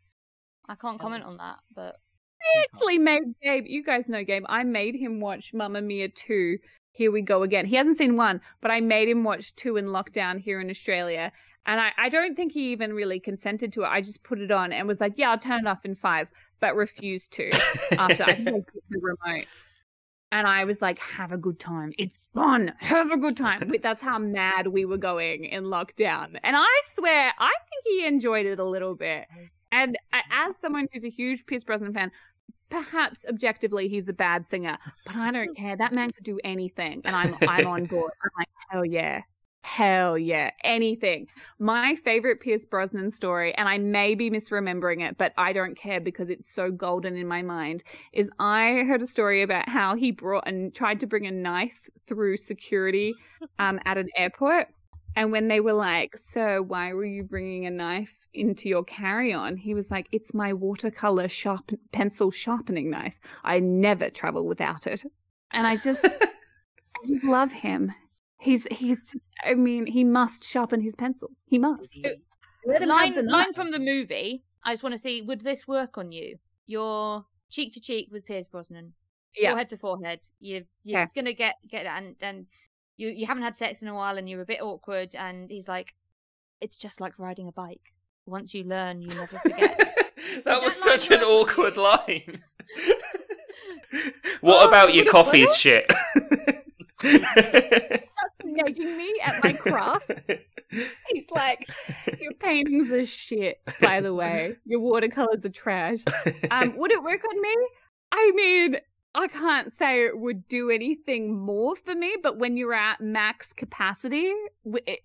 I 0.69 0.75
can't 0.75 1.01
comment 1.01 1.25
on 1.25 1.37
that. 1.39 1.59
But 1.75 1.97
I 2.43 2.65
actually 2.73 2.99
made 2.99 3.23
Gabe. 3.43 3.65
You 3.67 3.83
guys 3.85 4.09
know 4.09 4.25
Gabe. 4.25 4.45
I 4.49 4.65
made 4.65 4.97
him 4.97 5.21
watch 5.21 5.53
Mamma 5.55 5.81
Mia 5.81 6.09
two. 6.09 6.59
Here 6.95 7.11
we 7.11 7.23
go 7.23 7.43
again. 7.43 7.65
He 7.67 7.77
hasn't 7.77 7.97
seen 7.97 8.17
one, 8.17 8.43
but 8.61 8.71
I 8.71 8.81
made 8.81 9.09
him 9.09 9.25
watch 9.25 9.55
two 9.55 9.77
in 9.79 9.87
lockdown 9.87 10.41
here 10.41 10.61
in 10.61 10.69
Australia. 10.69 11.33
And 11.65 11.81
I, 11.81 11.93
I 11.97 12.09
don't 12.09 12.35
think 12.35 12.53
he 12.53 12.73
even 12.73 12.93
really 12.93 13.21
consented 13.21 13.73
to 13.75 13.83
it. 13.83 13.87
I 13.87 14.01
just 14.01 14.25
put 14.25 14.41
it 14.41 14.51
on 14.51 14.73
and 14.73 14.89
was 14.89 15.01
like, 15.01 15.15
yeah, 15.17 15.31
I'll 15.31 15.39
turn 15.39 15.61
it 15.61 15.67
off 15.67 15.85
in 15.85 15.95
five, 15.95 16.29
but 16.61 16.75
refused 16.75 17.33
to 17.35 17.51
after 17.93 18.25
I 18.25 18.35
think 18.35 18.49
I 18.49 18.53
took 18.53 18.85
the 18.91 18.99
remote. 19.01 19.47
And 20.33 20.47
I 20.47 20.65
was 20.65 20.81
like, 20.81 20.99
have 20.99 21.31
a 21.31 21.37
good 21.37 21.61
time. 21.61 21.93
It's 21.99 22.31
fun. 22.35 22.73
Have 22.79 23.13
a 23.13 23.19
good 23.19 23.37
time. 23.37 23.69
But 23.69 23.83
That's 23.83 24.01
how 24.01 24.19
mad 24.19 24.69
we 24.69 24.87
were 24.87 24.97
going 24.97 25.45
in 25.45 25.65
lockdown. 25.65 26.39
And 26.43 26.57
I 26.57 26.81
swear, 26.95 27.33
I 27.39 27.51
think 27.71 27.99
he 27.99 28.07
enjoyed 28.07 28.47
it 28.47 28.59
a 28.59 28.65
little 28.65 28.95
bit. 28.95 29.27
And 29.71 29.97
as 30.13 30.55
someone 30.61 30.89
who's 30.93 31.05
a 31.05 31.11
huge 31.11 31.47
Pierce 31.47 31.65
Brosnan 31.65 31.93
fan, 31.93 32.11
perhaps 32.71 33.27
objectively 33.29 33.87
he's 33.89 34.09
a 34.09 34.15
bad 34.15 34.47
singer, 34.47 34.79
but 35.05 35.15
I 35.15 35.31
don't 35.31 35.55
care. 35.55 35.77
That 35.77 35.93
man 35.93 36.11
could 36.11 36.25
do 36.25 36.41
anything, 36.43 37.03
and 37.05 37.15
I'm 37.15 37.37
I'm 37.47 37.67
on 37.67 37.85
board. 37.85 38.13
I'm 38.25 38.31
like, 38.39 38.49
hell 38.71 38.85
yeah. 38.85 39.21
Hell 39.63 40.19
yeah, 40.19 40.51
anything. 40.65 41.29
My 41.59 41.95
favorite 41.95 42.41
Pierce 42.41 42.65
Brosnan 42.65 43.13
story, 43.13 43.55
and 43.55 43.69
I 43.69 43.79
may 43.79 44.15
be 44.17 44.29
misremembering 44.29 45.09
it, 45.09 45.17
but 45.17 45.33
I 45.39 45.53
don't 45.53 45.77
care 45.77 46.01
because 46.01 46.31
it's 46.31 46.53
so 46.53 46.71
golden 46.71 47.17
in 47.17 47.29
my 47.29 47.43
mind, 47.43 47.85
is 48.13 48.29
I 48.41 48.85
heard 48.89 49.03
a 49.03 49.07
story 49.07 49.41
about 49.41 49.69
how 49.69 49.95
he 49.95 50.11
brought 50.11 50.49
and 50.49 50.75
tried 50.75 51.01
to 51.01 51.07
bring 51.07 51.27
a 51.27 51.31
knife 51.31 51.89
through 52.09 52.39
security 52.39 53.15
um, 53.61 53.79
at 53.87 53.99
an 53.99 54.09
airport. 54.17 54.67
And 55.15 55.31
when 55.31 55.49
they 55.49 55.61
were 55.61 55.75
like, 55.75 56.17
Sir, 56.17 56.61
why 56.61 56.93
were 56.93 57.05
you 57.05 57.23
bringing 57.23 57.65
a 57.67 57.71
knife 57.71 58.15
into 58.35 58.69
your 58.69 58.83
carry 58.83 59.33
on? 59.33 59.57
He 59.57 59.75
was 59.75 59.91
like, 59.91 60.09
It's 60.11 60.35
my 60.35 60.53
watercolor 60.53 61.29
sharp 61.29 61.71
pencil 61.93 62.31
sharpening 62.31 62.91
knife. 62.91 63.21
I 63.45 63.61
never 63.61 64.11
travel 64.11 64.45
without 64.45 64.87
it. 64.87 65.05
And 65.53 65.67
I 65.67 65.77
just, 65.77 66.05
I 66.05 67.07
just 67.07 67.25
love 67.25 67.53
him. 67.53 67.93
He's, 68.43 68.67
he's, 68.73 69.13
just, 69.13 69.29
I 69.45 69.55
mean, 69.55 69.87
he 69.87 70.03
must 70.03 70.43
sharpen 70.45 70.81
his 70.81 70.97
pencils. 70.97 71.37
He 71.47 71.59
must. 71.59 72.05
Let 72.67 72.83
him 72.83 72.89
have 72.89 72.89
line, 72.89 73.15
the 73.15 73.23
line 73.23 73.53
from 73.55 73.71
the 73.71 73.79
movie. 73.79 74.43
I 74.65 74.73
just 74.73 74.83
want 74.83 74.95
to 74.95 74.99
see 74.99 75.23
would 75.23 75.41
this 75.43 75.69
work 75.69 75.97
on 75.97 76.11
you? 76.13 76.39
You're 76.67 77.25
cheek 77.51 77.73
to 77.75 77.81
cheek 77.81 78.09
with 78.11 78.25
Pierce 78.27 78.47
Brosnan, 78.47 78.95
Yeah. 79.37 79.51
forehead 79.51 79.69
to 79.71 79.77
forehead. 79.77 80.21
You 80.41 80.65
you're 80.85 81.01
Yeah. 81.01 81.07
gonna 81.15 81.33
get 81.35 81.55
get 81.69 81.87
and 81.87 82.17
and 82.21 82.47
you 82.97 83.09
you 83.09 83.27
haven't 83.27 83.43
had 83.45 83.57
sex 83.57 83.83
in 83.83 83.89
a 83.89 83.95
while 83.95 84.17
and 84.19 84.29
you're 84.29 84.41
a 84.43 84.47
bit 84.47 84.61
awkward. 84.63 85.15
And 85.17 85.51
he's 85.51 85.69
like, 85.69 85.95
it's 86.61 86.79
just 86.79 87.01
like 87.01 87.19
riding 87.19 87.47
a 87.49 87.53
bike. 87.53 87.93
Once 88.27 88.55
you 88.55 88.65
learn, 88.65 89.01
you 89.03 89.09
never 89.09 89.39
forget. 89.39 89.79
that 90.45 90.63
was 90.63 90.81
that 90.83 91.01
such 91.01 91.11
an 91.11 91.21
work 91.21 91.27
for 91.55 91.63
you? 91.63 91.67
awkward 91.69 91.77
line. 91.77 92.43
what 94.41 94.63
Oh, 94.63 94.69
about 94.69 94.95
your 94.95 95.03
would 95.05 95.09
it 95.09 95.11
coffee 95.11 95.47
shit? 95.57 95.87
nagging 98.45 98.97
me 98.97 99.15
at 99.23 99.43
my 99.43 99.53
craft. 99.53 100.11
He's 101.11 101.31
like, 101.31 101.69
your 102.19 102.33
paintings 102.35 102.91
are 102.91 103.05
shit, 103.05 103.61
by 103.81 104.01
the 104.01 104.15
way. 104.15 104.57
Your 104.65 104.81
watercolors 104.81 105.45
are 105.45 105.51
trash. 105.51 105.99
Um, 106.51 106.77
would 106.77 106.91
it 106.91 107.03
work 107.03 107.23
on 107.29 107.43
me? 107.43 107.57
I 108.13 108.33
mean, 108.35 108.77
I 109.15 109.29
can't 109.29 109.71
say 109.71 110.07
it 110.07 110.19
would 110.19 110.49
do 110.49 110.71
anything 110.71 111.39
more 111.39 111.77
for 111.77 111.95
me, 111.95 112.17
but 112.23 112.39
when 112.39 112.57
you're 112.57 112.73
at 112.73 113.01
max 113.01 113.53
capacity, 113.53 114.33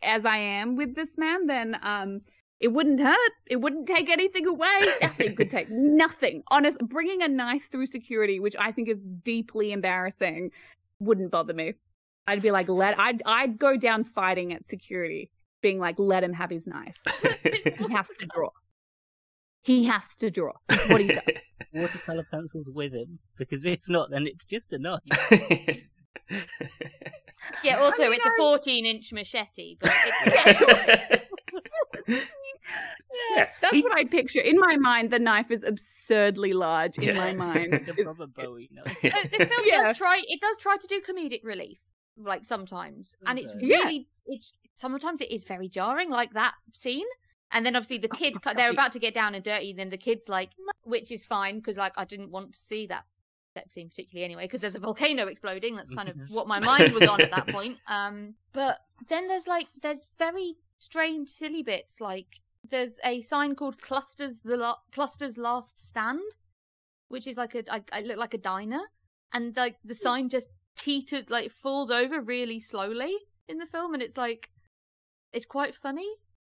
as 0.02 0.26
I 0.26 0.38
am 0.38 0.78
with 0.78 0.96
this 0.96 1.18
man, 1.18 1.48
then 1.48 1.78
um, 1.82 2.22
it 2.60 2.70
wouldn't 2.70 3.02
hurt. 3.02 3.32
It 3.48 3.58
wouldn't 3.58 3.88
take 3.88 4.10
anything 4.10 4.48
away. 4.48 4.82
Nothing 5.02 5.36
could 5.36 5.50
take 5.50 5.68
nothing. 5.72 6.44
Honest, 6.50 6.78
bringing 6.80 7.22
a 7.22 7.28
knife 7.28 7.70
through 7.70 7.88
security, 7.88 8.40
which 8.40 8.56
I 8.58 8.72
think 8.72 8.88
is 8.88 9.00
deeply 9.24 9.74
embarrassing, 9.74 10.52
wouldn't 11.00 11.32
bother 11.32 11.54
me. 11.54 11.74
I'd 12.28 12.42
be 12.42 12.52
like, 12.52 12.68
let. 12.70 13.00
I'd 13.00 13.22
I'd 13.26 13.58
go 13.58 13.78
down 13.78 14.04
fighting 14.04 14.52
at 14.54 14.66
security, 14.66 15.32
being 15.62 15.80
like, 15.80 15.98
let 15.98 16.24
him 16.24 16.34
have 16.34 16.50
his 16.50 16.68
knife. 16.68 16.98
He 17.44 17.92
has 17.94 18.10
to 18.20 18.28
draw. 18.34 18.50
He 19.64 19.86
has 19.86 20.16
to 20.18 20.30
draw. 20.30 20.54
That's 20.70 20.88
what 20.90 21.02
he 21.02 21.08
does. 21.08 21.24
Watercolor 21.74 22.26
pencils 22.32 22.70
with 22.74 22.94
him, 22.94 23.20
because 23.38 23.64
if 23.66 23.82
not, 23.88 24.10
then 24.12 24.26
it's 24.28 24.46
just 24.46 24.72
a 24.74 24.78
knife. 24.80 25.02
yeah. 27.64 27.78
Also, 27.78 28.04
mean, 28.04 28.14
it's 28.14 28.26
a 28.26 28.30
I- 28.30 28.36
14 28.38 28.86
inch 28.86 29.12
machete, 29.14 29.78
but 29.80 29.92
it's, 29.94 31.22
yeah, 33.36 33.48
That's 33.62 33.74
he- 33.76 33.82
what 33.82 33.98
I 33.98 34.04
picture 34.06 34.40
in 34.42 34.58
my 34.60 34.78
mind. 34.78 35.12
The 35.12 35.20
knife 35.20 35.52
is 35.52 35.64
absurdly 35.64 36.54
large 36.54 36.98
in 36.98 37.04
Yeah. 37.04 37.14
my 37.16 37.34
mind. 37.34 37.74
The 37.86 38.04
proper 38.04 38.28
Bowie 38.28 38.70
knife. 38.72 39.04
No, 39.04 39.10
this 39.30 39.48
film 39.48 39.62
Yeah. 39.66 39.84
does 39.84 39.98
try. 39.98 40.22
It 40.28 40.40
does 40.42 40.58
try 40.58 40.78
to 40.78 40.88
do 40.88 41.02
comedic 41.02 41.42
relief, 41.44 41.78
like 42.18 42.46
sometimes, 42.46 43.16
and 43.26 43.40
it's 43.40 43.48
Okay. 43.52 43.60
Yeah. 43.68 43.78
really. 43.78 44.08
It's 44.26 44.52
sometimes 44.76 45.22
it 45.22 45.32
is 45.32 45.44
very 45.44 45.68
jarring, 45.70 46.10
like 46.10 46.32
that 46.34 46.54
scene. 46.74 47.06
And 47.52 47.66
then 47.66 47.76
obviously 47.76 47.98
the 48.00 48.10
kid, 48.10 48.42
God. 48.42 48.56
they're 48.58 48.72
about 48.72 48.92
to 48.92 49.00
get 49.00 49.14
down 49.14 49.34
and 49.36 49.44
dirty. 49.44 49.70
and 49.70 49.80
Then 49.80 49.90
the 49.90 49.98
kid's 49.98 50.28
like, 50.28 50.50
which 50.84 51.12
is 51.12 51.24
fine 51.24 51.58
because 51.60 51.78
like 51.78 51.94
I 51.96 52.06
didn't 52.06 52.32
want 52.32 52.54
to 52.54 52.60
see 52.60 52.88
that 52.88 53.06
sex 53.54 53.74
scene 53.74 53.90
particularly 53.90 54.26
anyway 54.26 54.44
because 54.44 54.62
there's 54.62 54.76
a 54.76 54.80
volcano 54.80 55.28
exploding. 55.28 55.76
That's 55.76 55.90
kind 55.92 56.10
of 56.10 56.18
what 56.30 56.48
my 56.48 56.60
mind 56.60 56.94
was 56.94 57.08
on 57.08 57.22
at 57.22 57.32
that 57.32 57.48
point. 57.48 57.78
Um, 57.88 58.34
but 58.54 58.80
then 59.10 59.28
there's 59.28 59.48
like 59.48 59.68
there's 59.82 60.08
very 60.20 60.56
strange, 60.78 61.30
silly 61.30 61.64
bits. 61.64 62.02
Like 62.02 62.42
there's 62.70 63.00
a 63.06 63.22
sign 63.22 63.56
called 63.56 63.82
Clusters 63.82 64.42
the 64.42 64.58
La- 64.58 64.78
Clusters 64.92 65.38
Last 65.38 65.80
Stand, 65.88 66.20
which 67.08 67.28
is 67.28 67.38
like 67.38 67.56
a 67.56 67.64
I, 67.74 67.82
I 67.94 68.02
look 68.02 68.18
like 68.18 68.34
a 68.34 68.38
diner, 68.40 68.82
and 69.34 69.56
like 69.56 69.78
the 69.86 69.96
sign 69.96 70.28
just 70.28 70.50
teeters 70.78 71.30
like 71.30 71.52
falls 71.52 71.92
over 71.92 72.22
really 72.22 72.60
slowly 72.60 73.14
in 73.48 73.58
the 73.58 73.66
film, 73.66 73.94
and 73.94 74.04
it's 74.04 74.18
like 74.18 74.50
it's 75.34 75.46
quite 75.46 75.76
funny 75.76 76.08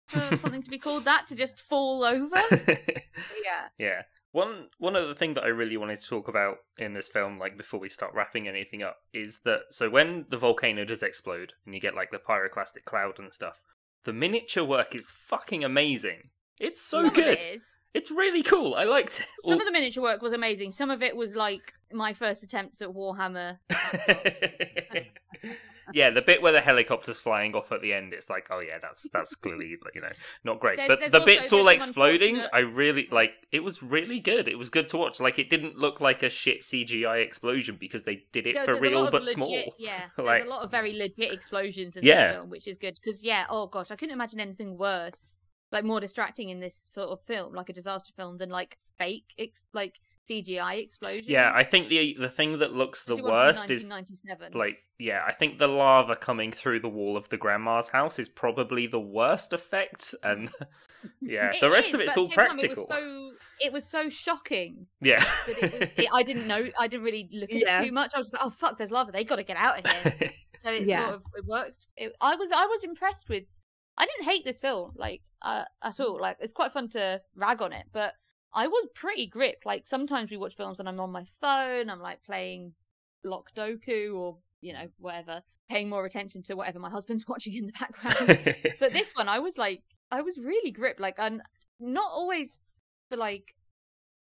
for 0.09 0.37
something 0.39 0.63
to 0.63 0.71
be 0.71 0.79
called 0.79 1.05
that 1.05 1.27
to 1.29 1.37
just 1.37 1.61
fall 1.61 2.05
over. 2.05 2.37
Yeah. 3.45 3.69
Yeah. 3.79 4.03
One 4.33 4.69
one 4.79 4.97
other 4.97 5.15
thing 5.15 5.35
that 5.35 5.45
I 5.45 5.49
really 5.49 5.77
wanted 5.77 6.01
to 6.01 6.09
talk 6.09 6.27
about 6.27 6.57
in 6.77 6.95
this 6.95 7.09
film, 7.09 7.39
like 7.39 7.57
before 7.57 7.79
we 7.79 7.89
start 7.89 8.13
wrapping 8.15 8.49
anything 8.49 8.83
up, 8.83 8.97
is 9.13 9.39
that 9.45 9.61
so 9.71 9.89
when 9.89 10.27
the 10.29 10.37
volcano 10.37 10.85
does 10.85 11.03
explode 11.03 11.53
and 11.65 11.75
you 11.75 11.81
get 11.81 11.95
like 11.95 12.11
the 12.11 12.19
pyroclastic 12.19 12.85
cloud 12.85 13.19
and 13.19 13.33
stuff, 13.33 13.61
the 14.05 14.13
miniature 14.13 14.65
work 14.65 14.95
is 14.95 15.07
fucking 15.07 15.63
amazing. 15.63 16.31
It's 16.59 16.81
so 16.81 17.03
Some 17.03 17.13
good. 17.13 17.39
Of 17.39 17.45
it 17.45 17.57
is. 17.57 17.77
It's 17.95 18.11
really 18.11 18.43
cool. 18.43 18.75
I 18.75 18.85
liked 18.85 19.21
it. 19.21 19.27
Some 19.49 19.61
of 19.61 19.67
the 19.67 19.73
miniature 19.73 20.03
work 20.03 20.21
was 20.21 20.33
amazing. 20.33 20.73
Some 20.73 20.91
of 20.91 21.03
it 21.03 21.15
was 21.17 21.37
like 21.37 21.73
my 21.93 22.13
first 22.13 22.43
attempts 22.43 22.83
at 22.83 22.89
Warhammer. 22.89 23.59
yeah, 25.93 26.09
the 26.11 26.23
bit 26.23 26.41
where 26.43 26.53
the 26.53 26.61
helicopter's 26.63 27.21
flying 27.21 27.55
off 27.55 27.71
at 27.71 27.83
the 27.83 27.93
end, 27.93 28.13
it's 28.15 28.31
like, 28.31 28.47
oh 28.51 28.61
yeah, 28.61 28.79
that's 28.81 29.07
that's 29.13 29.35
clearly 29.35 29.67
you 29.95 30.01
know 30.01 30.09
not 30.43 30.59
great. 30.59 30.77
There's- 30.79 30.89
but 30.89 31.01
there's 31.01 31.13
the 31.13 31.21
also- 31.21 31.27
bits 31.41 31.53
all 31.53 31.69
exploding, 31.69 32.37
unfortunate- 32.37 32.57
I 32.57 32.61
really 32.61 33.09
like. 33.11 33.33
It 33.53 33.63
was 33.63 33.83
really 33.83 34.19
good. 34.19 34.49
It 34.49 34.57
was 34.59 34.71
good 34.71 34.89
to 34.89 34.97
watch. 34.97 35.21
Like 35.21 35.39
it 35.39 35.51
didn't 35.51 35.79
look 35.79 36.01
like 36.01 36.23
a 36.23 36.31
shit 36.31 36.63
CGI 36.63 37.23
explosion 37.23 37.77
because 37.79 38.05
they 38.05 38.25
did 38.33 38.47
it 38.47 38.55
There- 38.55 38.65
for 38.65 38.75
real 38.81 39.05
but 39.11 39.23
legit- 39.23 39.35
small. 39.35 39.75
Yeah, 39.79 40.01
Like- 40.17 40.27
there's 40.43 40.47
a 40.47 40.51
lot 40.51 40.63
of 40.65 40.71
very 40.71 40.95
legit 40.95 41.33
explosions 41.33 41.97
in 41.97 42.05
Yeah. 42.05 42.27
this 42.29 42.37
film, 42.37 42.49
which 42.51 42.67
is 42.67 42.77
good. 42.77 42.99
Because 43.05 43.23
yeah, 43.23 43.45
oh 43.51 43.67
gosh, 43.67 43.91
I 43.91 43.97
couldn't 43.97 44.15
imagine 44.15 44.41
anything 44.41 44.77
worse, 44.79 45.39
like 45.75 45.85
more 45.85 46.01
distracting 46.01 46.49
in 46.49 46.61
this 46.61 46.87
sort 46.89 47.11
of 47.11 47.21
film, 47.23 47.53
like 47.53 47.69
a 47.69 47.73
disaster 47.73 48.13
film, 48.17 48.39
than 48.39 48.49
like 48.49 48.79
fake, 48.97 49.35
ex- 49.39 49.65
like 49.75 49.95
CGI 50.31 50.83
explosions. 50.83 51.29
Yeah, 51.29 51.53
I 51.55 51.65
think 51.65 51.89
the 51.89 52.17
the 52.19 52.31
thing 52.31 52.61
that 52.61 52.73
looks 52.73 53.05
the 53.05 53.15
Especially 53.15 53.31
one 53.31 53.31
from 53.31 53.47
worst 53.47 53.71
is 53.71 54.55
like 54.55 54.79
yeah, 54.99 55.25
I 55.27 55.33
think 55.33 55.59
the 55.59 55.67
lava 55.67 56.17
coming 56.17 56.53
through 56.53 56.81
the 56.81 56.89
wall 56.89 57.17
of 57.17 57.29
the 57.29 57.37
grandma's 57.37 57.89
house 57.89 58.19
is 58.19 58.29
probably 58.29 58.87
the 58.87 59.01
worst 59.01 59.53
effect, 59.53 60.15
and 60.23 60.49
yeah, 61.21 61.53
the 61.61 61.69
rest 61.69 61.89
is, 61.89 61.95
of 61.95 62.01
it's 62.01 62.17
all 62.17 62.25
at 62.25 62.31
the 62.31 62.37
same 62.37 62.47
time, 62.47 62.59
practical. 62.59 62.85
It 62.85 62.89
was, 62.89 62.99
so, 63.01 63.67
it 63.67 63.73
was 63.73 63.85
so 63.85 64.09
shocking 64.09 64.87
Yeah, 65.01 65.25
that 65.47 65.59
it 65.63 65.73
was. 65.81 65.91
It, 65.97 66.09
I 66.15 66.23
didn't 66.23 66.47
know. 66.47 66.69
I 66.79 66.87
didn't 66.87 67.05
really 67.05 67.29
look 67.33 67.51
at 67.51 67.61
Yeah. 67.61 67.83
it 67.83 67.87
too 67.87 67.93
much. 67.93 68.13
I 68.15 68.21
was 68.21 68.33
like, 68.33 68.43
oh 68.45 68.51
fuck, 68.51 68.79
there's 68.79 68.93
lava. 68.93 69.11
They 69.13 69.25
got 69.25 69.37
to 69.37 69.45
get 69.45 69.57
out 69.57 69.85
of 69.85 69.91
here. 69.91 70.31
So 70.63 70.71
it 70.71 70.87
Yeah. 70.87 71.03
sort 71.05 71.15
of 71.17 71.23
it 71.37 71.45
worked. 71.47 71.87
It, 71.99 72.15
I 72.23 72.37
was 72.37 72.51
I 72.51 72.65
was 72.65 72.85
impressed 72.85 73.29
with. 73.29 73.45
I 73.97 74.07
didn't 74.07 74.31
hate 74.31 74.45
this 74.45 74.61
film 74.61 74.93
like 74.97 75.23
uh, 75.43 75.65
at 75.83 76.01
all. 76.01 76.21
Like 76.21 76.37
it's 76.41 76.53
quite 76.53 76.73
fun 76.73 76.89
to 76.91 77.21
rag 77.37 77.63
on 77.63 77.73
it, 77.73 77.87
but 77.93 78.15
I 78.53 78.67
was 78.67 78.87
pretty 78.95 79.27
gripped. 79.27 79.67
Like 79.67 79.87
sometimes 79.87 80.31
we 80.31 80.37
watch 80.37 80.57
films 80.57 80.81
and 80.81 80.89
I'm 80.89 81.01
on 81.01 81.13
my 81.13 81.25
phone. 81.41 81.91
I'm 81.91 82.01
like 82.01 82.23
playing 82.25 82.73
Blockudoku 83.25 84.15
or 84.17 84.39
you 84.61 84.73
know 84.73 84.89
whatever, 84.99 85.43
paying 85.69 85.89
more 85.89 86.07
attention 86.07 86.43
to 86.45 86.55
whatever 86.55 86.79
my 86.79 86.91
husband's 86.91 87.25
watching 87.29 87.55
in 87.55 87.67
the 87.67 87.73
background. 87.73 88.57
but 88.81 88.93
this 88.93 89.13
one, 89.15 89.29
I 89.29 89.39
was 89.39 89.59
like, 89.59 89.83
I 90.11 90.23
was 90.23 90.39
really 90.39 90.71
gripped. 90.71 91.01
Like, 91.01 91.17
and 91.19 91.43
not 91.81 92.11
always 92.11 92.63
for 93.09 93.17
like, 93.17 93.55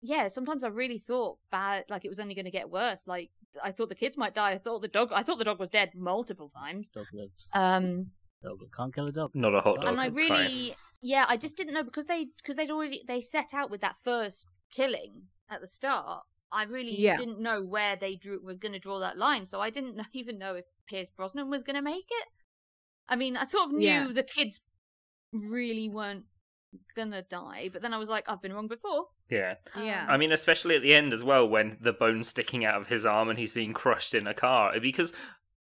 yeah. 0.02 0.28
Sometimes 0.28 0.64
I 0.64 0.68
really 0.68 1.00
thought 1.00 1.38
bad. 1.52 1.86
Like 1.90 2.06
it 2.06 2.10
was 2.10 2.20
only 2.20 2.36
going 2.36 2.46
to 2.46 2.52
get 2.52 2.70
worse. 2.70 3.08
Like 3.08 3.30
I 3.64 3.72
thought 3.72 3.90
the 3.90 3.96
kids 3.96 4.18
might 4.18 4.36
die. 4.36 4.52
I 4.52 4.58
thought 4.58 4.82
the 4.82 4.88
dog. 4.88 5.12
I 5.14 5.24
thought 5.24 5.38
the 5.38 5.46
dog 5.46 5.60
was 5.60 5.70
dead 5.70 5.92
multiple 5.96 6.52
times. 6.56 6.92
Dog 6.92 7.06
lives. 7.14 7.50
Um, 7.54 8.08
Dog 8.44 8.60
can't 8.76 8.94
kill 8.94 9.08
a 9.08 9.12
dog. 9.12 9.32
not 9.34 9.54
a 9.54 9.62
hot 9.62 9.82
dog. 9.82 9.86
and 9.90 10.00
I 10.00 10.08
it's 10.08 10.24
fine. 10.28 10.40
really, 10.48 10.76
yeah, 11.02 11.26
I 11.28 11.38
just 11.38 11.58
didn't 11.58 11.74
know 11.74 11.84
because 11.84 12.06
they 12.06 12.28
because 12.38 12.56
they'd 12.56 12.72
already 12.72 13.04
they 13.08 13.22
set 13.22 13.54
out 13.54 13.70
with 13.70 13.82
that 13.82 13.96
first 14.04 14.48
killing 14.76 15.24
at 15.50 15.62
the 15.62 15.68
start. 15.68 16.24
I 16.52 16.64
really 16.64 17.00
Yeah. 17.00 17.18
didn't 17.18 17.40
know 17.40 17.64
where 17.64 17.96
they 17.96 18.16
drew 18.16 18.40
were 18.44 18.56
going 18.56 18.74
to 18.74 18.80
draw 18.80 19.00
that 19.00 19.18
line, 19.18 19.46
so 19.46 19.62
I 19.62 19.70
didn't 19.70 20.00
even 20.14 20.38
know 20.38 20.56
if 20.56 20.66
Pierce 20.88 21.10
Brosnan 21.16 21.50
was 21.50 21.64
going 21.64 21.76
to 21.78 21.82
make 21.82 22.06
it. 22.10 22.28
I 23.08 23.16
mean, 23.16 23.38
I 23.38 23.46
sort 23.46 23.66
of 23.68 23.72
knew 23.74 23.86
Yeah. 23.88 24.08
the 24.14 24.24
kids 24.24 24.60
really 25.34 25.90
weren't 25.90 26.26
gonna 26.96 27.22
die, 27.24 27.70
but 27.72 27.82
then 27.82 27.94
I 27.94 27.98
was 27.98 28.08
like, 28.10 28.26
I've 28.30 28.42
been 28.42 28.54
wrong 28.54 28.68
before. 28.70 29.08
Yeah, 29.30 29.56
Yeah. 29.78 30.04
Um, 30.06 30.10
I 30.10 30.18
mean, 30.18 30.32
especially 30.32 30.76
at 30.76 30.82
the 30.82 30.94
end 30.94 31.12
as 31.14 31.24
well, 31.24 31.48
when 31.48 31.78
the 31.82 31.92
bone's 31.94 32.30
sticking 32.30 32.64
out 32.66 32.80
of 32.80 32.88
his 32.88 33.06
arm 33.06 33.30
and 33.30 33.38
he's 33.40 33.54
being 33.54 33.74
crushed 33.74 34.14
in 34.14 34.26
a 34.28 34.34
car. 34.34 34.78
Because 34.80 35.12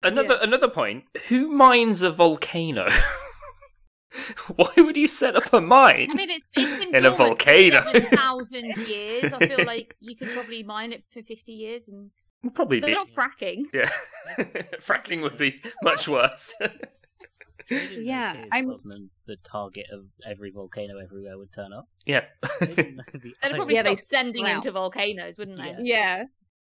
another 0.02 0.34
Yeah. 0.34 0.42
another 0.44 0.68
point, 0.68 1.04
who 1.28 1.48
mines 1.48 2.02
a 2.02 2.10
volcano? 2.10 2.88
Why 4.56 4.72
would 4.78 4.96
you 4.96 5.06
set 5.08 5.36
up 5.36 5.52
a 5.52 5.60
mine? 5.60 6.08
I 6.10 6.14
mean, 6.14 6.30
it's, 6.30 6.44
it's 6.54 6.84
been 6.84 6.94
In 6.94 7.04
a 7.04 7.10
volcano. 7.10 7.82
Thousand 8.10 8.74
years. 8.88 9.32
I 9.32 9.46
feel 9.46 9.66
like 9.66 9.94
you 10.00 10.16
could 10.16 10.28
probably 10.30 10.62
mine 10.62 10.92
it 10.92 11.04
for 11.12 11.22
fifty 11.22 11.52
years, 11.52 11.88
and 11.88 12.10
Would 12.42 12.54
probably 12.54 12.80
they're 12.80 12.90
be. 12.90 12.94
not 12.94 13.08
fracking. 13.10 13.64
Yeah, 13.74 13.90
fracking 14.80 15.22
would 15.22 15.36
be 15.36 15.60
much 15.82 16.08
worse. 16.08 16.54
Yeah, 17.68 18.44
I'm 18.52 18.70
I'm- 18.70 19.10
the 19.26 19.36
target 19.42 19.86
of 19.92 20.04
every 20.24 20.50
volcano 20.52 20.98
everywhere 21.02 21.36
would 21.36 21.52
turn 21.52 21.72
up. 21.72 21.88
yeah. 22.06 22.26
They 22.60 22.66
didn't 22.68 22.96
know 22.96 23.02
the 23.12 23.34
They'd 23.42 23.54
probably 23.56 23.74
Yeah, 23.74 23.82
they 23.82 23.96
stop 23.96 24.08
sending 24.08 24.44
sprout. 24.44 24.56
into 24.56 24.70
volcanoes, 24.70 25.34
wouldn't 25.36 25.58
they? 25.58 25.74
Yeah. 25.82 25.82
Yeah. 25.82 26.24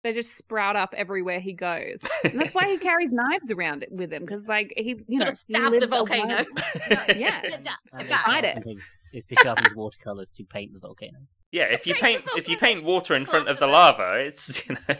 They 0.05 0.13
just 0.13 0.37
sprout 0.37 0.75
up 0.75 0.93
everywhere 0.95 1.39
he 1.39 1.51
goes. 1.53 2.03
And 2.23 2.39
that's 2.39 2.53
why 2.53 2.69
he 2.69 2.77
carries 2.87 3.11
knives 3.11 3.51
around 3.51 3.81
it 3.81 3.91
with 3.91 4.13
him, 4.13 4.21
because 4.23 4.47
like 4.47 4.71
he 4.77 5.03
you 5.07 5.17
know 5.17 5.25
Gotta 5.25 5.35
stab 5.35 5.71
the 5.73 5.87
volcano. 5.87 6.35
wild- 6.35 6.47
Yeah. 7.17 7.41
Get 7.41 7.63
that- 7.63 7.77
and 7.91 7.99
get 7.99 8.03
they 8.03 8.07
that. 8.09 8.23
Fight 8.25 8.43
it. 8.43 8.53
sharpen 8.53 8.63
things- 8.63 8.83
to 9.27 9.35
sharpen 9.41 9.63
his 9.63 9.75
watercolors 9.75 10.29
to 10.37 10.43
paint 10.43 10.73
the 10.73 10.79
volcanoes. 10.79 11.29
Yeah, 11.51 11.71
if 11.71 11.87
you 11.87 11.93
Okay, 11.93 12.01
paint 12.17 12.23
if 12.37 12.47
you 12.49 12.57
paint 12.57 12.83
water 12.83 13.15
in 13.15 13.25
front 13.25 13.47
of 13.47 13.57
the 13.59 13.65
Lava. 13.67 14.01
lava, 14.03 14.19
it's 14.19 14.67
you 14.69 14.75
know 14.75 14.95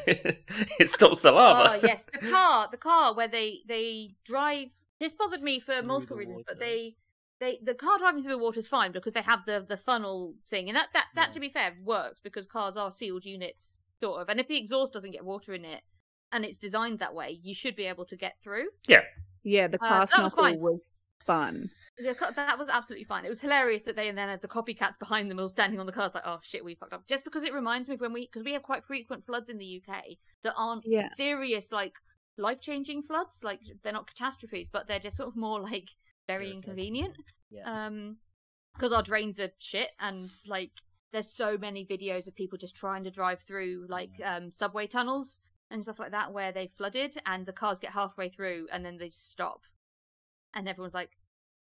it 0.80 0.90
stops 0.90 1.20
the 1.20 1.32
lava. 1.32 1.72
Oh 1.74 1.80
yes, 1.86 2.02
the 2.12 2.28
car, 2.30 2.68
the 2.72 2.78
car 2.78 3.14
where 3.14 3.28
they 3.28 3.60
they 3.68 4.16
drive. 4.26 4.70
This 5.00 5.14
bothered 5.14 5.42
me 5.42 5.60
for 5.60 5.74
Through 5.76 5.84
multiple 5.88 6.16
the 6.16 6.20
reasons, 6.26 6.46
but 6.48 6.60
they 6.60 6.96
they 7.42 7.60
the 7.62 7.74
car 7.74 7.98
driving 8.00 8.24
through 8.24 8.32
the 8.32 8.38
water 8.38 8.60
is 8.62 8.68
fine 8.68 8.92
because 8.94 9.14
they 9.14 9.22
have 9.22 9.46
the 9.46 9.66
the 9.68 9.78
funnel 9.78 10.34
thing, 10.50 10.70
and 10.70 10.78
that 10.78 10.88
that 10.94 11.08
that 11.16 11.28
Yeah. 11.30 11.34
to 11.34 11.40
be 11.42 11.50
fair 11.50 11.74
works 11.84 12.22
because 12.24 12.46
cars 12.48 12.78
are 12.78 12.92
sealed 12.92 13.26
units 13.26 13.80
sort 14.02 14.22
of, 14.22 14.30
and 14.30 14.40
if 14.40 14.48
the 14.48 14.58
exhaust 14.58 14.94
doesn't 14.94 15.12
get 15.12 15.24
water 15.26 15.54
in 15.54 15.66
it 15.66 15.82
and 16.32 16.44
it's 16.46 16.58
designed 16.60 17.00
that 17.00 17.14
way, 17.14 17.40
you 17.44 17.54
should 17.54 17.76
be 17.76 17.86
able 17.86 18.06
to 18.06 18.16
get 18.16 18.34
through. 18.44 18.68
Yeah, 18.88 19.02
Yeah, 19.44 19.68
the 19.68 19.78
Uh, 19.84 19.88
car 19.88 20.08
so 20.08 20.18
that 20.18 20.36
was 20.36 20.58
was 20.58 20.94
fun. 21.26 21.70
The 21.98 22.16
that 22.36 22.60
was 22.60 22.68
absolutely 22.70 23.06
fine. 23.06 23.26
It 23.26 23.30
was 23.30 23.40
hilarious 23.42 23.84
that 23.84 23.96
they 23.96 24.10
and 24.10 24.18
then 24.18 24.28
had 24.28 24.42
the 24.42 24.48
copycats 24.48 25.00
behind 25.00 25.32
them 25.32 25.40
all 25.40 25.50
standing 25.50 25.80
on 25.80 25.86
the 25.86 25.92
cars 25.92 26.14
like, 26.14 26.24
oh 26.26 26.40
shit, 26.44 26.64
we 26.66 26.76
fucked 26.76 26.94
up. 26.94 27.08
Just 27.08 27.24
because 27.24 27.44
it 27.44 27.54
reminds 27.54 27.88
me 27.88 27.96
of 27.96 28.02
when 28.02 28.12
we 28.14 28.26
because 28.28 28.44
we 28.44 28.52
have 28.54 28.64
quite 28.64 28.84
frequent 28.84 29.26
floods 29.26 29.50
in 29.50 29.58
the 29.58 29.82
UK 29.88 30.04
that 30.44 30.54
aren't 30.58 30.84
Yeah. 30.86 31.10
serious 31.14 31.72
like 31.72 31.94
life 32.38 32.60
changing 32.60 33.04
floods. 33.04 33.44
Like 33.44 33.62
they're 33.84 33.94
not 33.94 34.08
catastrophes, 34.08 34.70
but 34.72 34.88
they're 34.88 35.00
just 35.00 35.18
sort 35.18 35.30
of 35.30 35.36
more 35.38 35.62
like 35.62 35.88
very 36.28 36.48
Irritating. 36.48 36.58
inconvenient. 36.64 37.16
Yeah. 37.50 37.86
Um, 37.86 38.18
because 38.74 38.92
our 38.92 39.04
drains 39.04 39.40
are 39.40 39.52
shit 39.60 39.92
and 40.00 40.30
like 40.46 40.72
there's 41.16 41.32
so 41.32 41.58
many 41.58 41.86
videos 41.86 42.28
of 42.28 42.36
people 42.36 42.58
just 42.58 42.76
trying 42.76 43.06
to 43.06 43.10
drive 43.10 43.40
through 43.40 43.86
like 43.88 44.12
um 44.24 44.52
subway 44.52 44.86
tunnels 44.86 45.40
and 45.72 45.82
stuff 45.82 45.98
like 45.98 46.12
that 46.12 46.34
where 46.34 46.52
they 46.52 46.70
flooded 46.78 47.16
and 47.26 47.46
the 47.46 47.54
cars 47.54 47.80
get 47.80 47.92
halfway 47.92 48.28
through 48.28 48.68
and 48.72 48.84
then 48.86 48.98
they 48.98 49.10
stop. 49.10 49.62
And 50.54 50.68
everyone's 50.68 50.94
like 50.94 51.12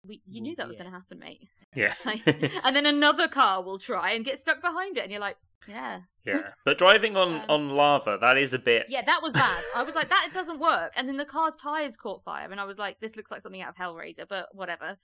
we 0.06 0.20
you 0.26 0.42
knew 0.42 0.54
Well, 0.58 0.66
that 0.66 0.68
was 0.68 0.76
yeah. 0.76 0.82
going 0.82 0.92
to 0.92 0.98
happen 0.98 1.18
mate. 1.18 1.48
Yeah. 1.74 1.94
like, 2.04 2.20
and 2.64 2.76
then 2.76 2.84
another 2.84 3.28
car 3.28 3.62
will 3.62 3.78
try 3.78 4.12
and 4.12 4.26
get 4.26 4.38
stuck 4.38 4.60
behind 4.60 4.98
it 4.98 5.04
and 5.04 5.10
you're 5.10 5.20
like 5.20 5.36
yeah. 5.66 6.00
Yeah. 6.24 6.42
But 6.66 6.76
driving 6.76 7.16
on 7.16 7.34
Um, 7.34 7.44
on 7.48 7.70
lava, 7.70 8.18
that 8.20 8.36
is 8.36 8.52
a 8.52 8.58
bit 8.58 8.86
yeah 8.90 9.02
that 9.06 9.22
was 9.22 9.32
bad. 9.32 9.62
I 9.74 9.82
was 9.84 9.94
like 9.94 10.10
that 10.10 10.28
doesn't 10.34 10.60
work. 10.60 10.92
And 10.96 11.08
then 11.08 11.16
the 11.16 11.24
car's 11.24 11.56
tires 11.56 11.96
caught 11.96 12.22
fire 12.24 12.50
and 12.50 12.60
i 12.60 12.64
was 12.64 12.76
like 12.76 13.00
this 13.00 13.16
looks 13.16 13.30
like 13.30 13.40
something 13.40 13.62
out 13.62 13.70
of 13.70 13.76
hellraiser 13.76 14.28
but 14.28 14.54
whatever 14.54 14.98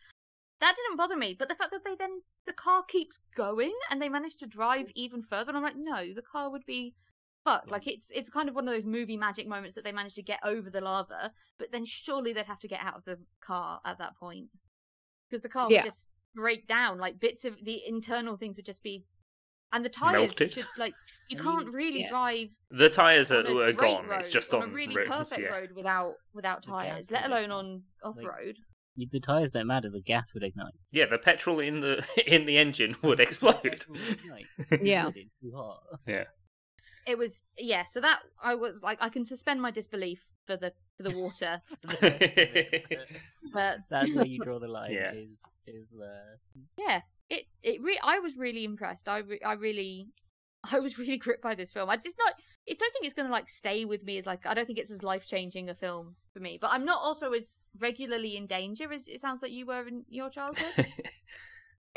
that 0.61 0.74
didn't 0.76 0.96
bother 0.96 1.16
me 1.16 1.34
but 1.38 1.48
the 1.48 1.54
fact 1.54 1.70
that 1.70 1.84
they 1.84 1.94
then 1.96 2.20
the 2.46 2.52
car 2.52 2.82
keeps 2.82 3.18
going 3.36 3.72
and 3.90 4.00
they 4.00 4.09
managed 4.09 4.38
to 4.38 4.46
drive 4.46 4.86
even 4.94 5.22
further 5.22 5.50
and 5.50 5.57
i'm 5.57 5.62
like 5.62 5.76
no 5.76 6.12
the 6.14 6.22
car 6.22 6.50
would 6.50 6.64
be 6.66 6.94
fucked 7.44 7.70
like 7.70 7.86
it's 7.86 8.11
it's 8.11 8.28
kind 8.28 8.48
of 8.48 8.54
one 8.54 8.66
of 8.66 8.74
those 8.74 8.84
movie 8.84 9.16
magic 9.16 9.46
moments 9.46 9.74
that 9.76 9.84
they 9.84 9.92
managed 9.92 10.16
to 10.16 10.22
get 10.22 10.40
over 10.44 10.68
the 10.68 10.80
lava 10.80 11.30
but 11.59 11.70
then 11.70 11.84
surely 11.84 12.32
they'd 12.32 12.46
have 12.46 12.59
to 12.59 12.68
get 12.68 12.80
out 12.82 12.96
of 12.96 13.04
the 13.04 13.18
car 13.40 13.80
at 13.84 13.98
that 13.98 14.16
point 14.18 14.48
because 15.28 15.42
the 15.42 15.48
car 15.48 15.70
Yeah. 15.70 15.78
would 15.78 15.84
just 15.84 16.09
break 16.34 16.66
down 16.66 16.98
like 16.98 17.20
bits 17.20 17.44
of 17.44 17.64
the 17.64 17.80
internal 17.86 18.36
things 18.36 18.57
would 18.57 18.66
just 18.66 18.82
be 18.82 19.04
and 19.72 19.84
the 19.84 19.88
tires 19.88 20.30
Melted. 20.30 20.52
should 20.52 20.66
like 20.76 20.94
you 21.28 21.38
I 21.38 21.42
can't 21.42 21.68
mm, 21.68 21.72
really 21.72 22.00
yeah. 22.00 22.09
drive 22.09 22.48
the 22.70 22.90
tires 22.90 23.30
are, 23.30 23.46
are 23.46 23.72
gone. 23.72 24.07
road, 24.07 24.20
it's 24.20 24.30
just 24.30 24.52
on, 24.52 24.62
on, 24.62 24.70
a 24.70 24.72
really 24.72 24.94
rims, 24.94 25.09
perfect 25.09 25.42
yeah. 25.42 25.48
road 25.48 25.70
without 25.74 26.14
without 26.34 26.62
tires, 26.62 27.11
let 27.11 27.26
alone 27.26 27.50
on 27.50 27.82
off 28.02 28.16
road. 28.16 28.57
You- 28.97 29.09
The 29.11 29.20
tires 29.20 29.51
don't 29.53 29.66
matter. 29.66 29.90
The 29.90 30.01
gas 30.01 30.32
would 30.34 30.42
ignite. 30.42 30.74
Yeah, 30.90 31.07
the 31.07 31.18
petrol 31.18 31.61
in 31.61 31.80
the 31.80 32.05
in 32.26 32.47
the 32.47 32.59
engine 32.59 32.97
would 33.03 33.20
explode. 33.20 33.62
Petrol 33.62 33.99
would. 33.99 34.80
Yeah. 34.82 35.11
It's 35.14 35.32
too 35.40 35.53
hot. 35.55 35.80
It 37.07 37.16
was 37.18 37.40
yeah. 37.57 37.84
So 37.90 38.01
that 38.01 38.20
I 38.42 38.55
was 38.57 38.82
like, 38.82 38.99
I 39.01 39.09
can 39.09 39.24
suspend 39.24 39.62
my 39.62 39.70
disbelief 39.70 40.24
for 40.47 40.57
the 40.57 40.72
for 40.97 41.03
the 41.05 41.16
water, 41.16 41.61
but 43.53 43.78
That's 43.90 44.14
where 44.14 44.26
you 44.26 44.40
draw 44.42 44.59
the 44.59 44.68
line. 44.68 44.92
Yeah. 44.92 45.12
Is 45.12 45.38
is 45.66 45.92
uh, 46.01 46.36
yeah, 46.78 47.01
it 47.30 47.44
it 47.62 47.80
re- 47.82 48.01
I 48.03 48.18
was 48.18 48.36
really 48.36 48.64
impressed. 48.64 49.09
I 49.09 49.18
re- 49.18 49.40
I 49.44 49.53
really 49.55 50.09
I 50.70 50.78
was 50.80 50.99
really 50.99 51.16
gripped 51.18 51.42
by 51.42 51.55
this 51.55 51.70
film. 51.72 51.88
I 51.90 51.97
just 51.97 52.16
not. 52.18 52.34
I 52.68 52.74
don't 52.74 52.92
think 52.92 53.05
it's 53.05 53.14
gonna 53.14 53.30
like 53.30 53.49
stay 53.49 53.84
with 53.84 54.03
me 54.03 54.18
as 54.18 54.26
like. 54.26 54.47
I 54.47 54.55
don't 54.55 54.66
think 54.66 54.78
it's 54.78 54.90
as 54.90 55.03
life 55.03 55.26
changing 55.26 55.68
a 55.70 55.74
film 55.74 56.16
for 56.37 56.43
me. 56.43 56.59
But 56.61 56.70
I'm 56.72 56.84
not 56.84 57.01
also 57.01 57.32
as 57.32 57.61
regularly 57.78 58.37
in 58.37 58.47
danger 58.47 58.93
as 58.93 59.09
it 59.09 59.20
sounds 59.20 59.41
like 59.41 59.53
you 59.53 59.64
were 59.64 59.89
in 59.89 60.05
your 60.11 60.28
childhood. 60.28 60.87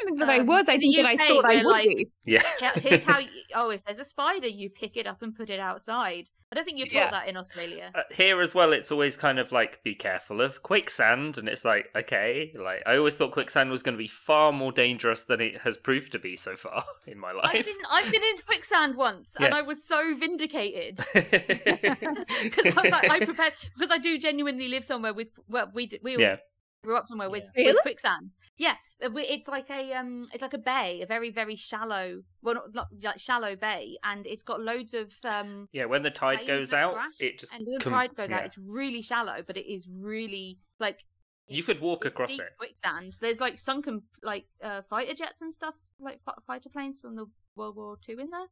I 0.01 0.05
think 0.05 0.19
that 0.19 0.29
I 0.29 0.39
Um, 0.39 0.47
was. 0.47 0.69
I 0.69 0.73
in 0.73 0.79
the 0.81 0.91
think 0.93 0.95
that 0.97 1.05
I 1.05 1.27
thought 1.27 1.45
I 1.45 1.55
would 1.57 1.65
like- 1.65 1.87
be. 1.87 2.07
yeah. 2.25 2.43
Yeah, 2.61 2.71
here's 2.73 3.03
how. 3.03 3.19
You, 3.19 3.27
oh, 3.55 3.69
if 3.69 3.83
there's 3.85 3.97
a 3.99 4.05
spider, 4.05 4.47
you 4.47 4.69
pick 4.69 4.95
it 4.97 5.07
up 5.07 5.21
and 5.21 5.35
put 5.35 5.49
it 5.49 5.59
outside. 5.59 6.29
I 6.51 6.55
don't 6.55 6.65
think 6.65 6.79
you're 6.79 6.87
taught 6.87 6.93
Yeah. 6.95 7.11
that 7.11 7.27
in 7.27 7.37
Australia. 7.37 7.91
Uh, 7.93 8.01
here 8.11 8.41
as 8.41 8.55
well, 8.55 8.73
it's 8.73 8.91
always 8.91 9.15
kind 9.15 9.37
of 9.37 9.51
like 9.51 9.83
be 9.83 9.93
careful 9.93 10.41
of 10.41 10.63
quicksand, 10.63 11.37
and 11.37 11.47
it's 11.47 11.63
like 11.63 11.89
okay, 11.95 12.51
like 12.55 12.81
I 12.87 12.97
always 12.97 13.15
thought 13.15 13.31
quicksand 13.33 13.69
was 13.69 13.83
going 13.83 13.93
to 13.95 13.99
be 14.01 14.07
far 14.07 14.51
more 14.51 14.71
dangerous 14.71 15.23
than 15.23 15.41
it 15.41 15.61
has 15.61 15.77
proved 15.77 16.11
to 16.13 16.19
be 16.19 16.35
so 16.37 16.55
far 16.55 16.85
in 17.07 17.19
my 17.19 17.31
life. 17.33 17.45
I've 17.45 17.53
life. 17.53 17.65
been 17.67 17.75
I've 17.89 18.11
been 18.11 18.23
into 18.31 18.43
quicksand 18.45 18.95
once, 18.95 19.35
and 19.39 19.53
I 19.53 19.61
was 19.61 19.83
so 19.83 20.15
vindicated 20.15 20.97
because 21.13 22.77
I 22.77 22.81
was 22.81 22.91
like, 22.91 23.09
I 23.09 23.25
prepared 23.25 23.53
because 23.77 23.91
I 23.91 23.97
do 23.99 24.17
genuinely 24.17 24.69
live 24.69 24.85
somewhere 24.85 25.13
with 25.13 25.27
well, 25.49 25.69
we 25.73 25.85
d- 25.87 25.99
we 26.01 26.15
all 26.15 26.21
yeah, 26.21 26.37
grew 26.83 26.97
up 26.97 27.07
somewhere 27.07 27.29
with, 27.29 27.43
Yeah. 27.55 27.65
with 27.65 27.65
Really? 27.67 27.81
quicksand. 27.81 28.31
Yeah, 28.57 28.75
uh, 29.01 29.09
it's 29.15 29.47
like 29.47 29.69
a 29.69 29.93
um, 29.93 30.27
it's 30.33 30.41
like 30.41 30.53
a 30.53 30.57
bay, 30.57 31.01
a 31.01 31.05
very 31.05 31.29
very 31.31 31.55
shallow, 31.55 32.21
well 32.41 32.55
not, 32.55 32.73
not 32.73 32.87
like 33.01 33.19
shallow 33.19 33.55
bay, 33.55 33.97
and 34.03 34.27
it's 34.27 34.43
got 34.43 34.59
loads 34.59 34.93
of 34.93 35.11
um. 35.25 35.69
yeah. 35.71 35.85
When 35.85 36.03
the 36.03 36.11
tide 36.11 36.45
goes 36.45 36.73
out, 36.73 36.95
crash, 36.95 37.13
it 37.19 37.39
just 37.39 37.53
and 37.53 37.65
the 37.65 37.77
com- 37.81 37.93
tide 37.93 38.15
goes 38.15 38.29
out. 38.31 38.43
It's 38.45 38.57
really 38.57 39.01
shallow, 39.01 39.43
but 39.47 39.55
it 39.55 39.71
is 39.71 39.87
really 39.89 40.57
like 40.77 40.99
You 41.47 41.63
could 41.63 41.79
walk 41.79 42.05
it's 42.05 42.11
across 42.13 42.31
deep 42.31 42.41
it. 42.41 42.57
Quicksand. 42.57 43.13
There's 43.21 43.39
like 43.39 43.57
sunken 43.59 44.01
like 44.23 44.45
uh, 44.61 44.81
fighter 44.89 45.13
jets 45.13 45.41
and 45.41 45.53
stuff, 45.53 45.75
like 46.01 46.19
fi- 46.25 46.33
fighter 46.45 46.69
planes 46.69 46.99
from 46.99 47.15
the 47.15 47.27
World 47.55 47.77
War 47.77 47.97
Two 48.05 48.19
in 48.19 48.29
there. 48.29 48.47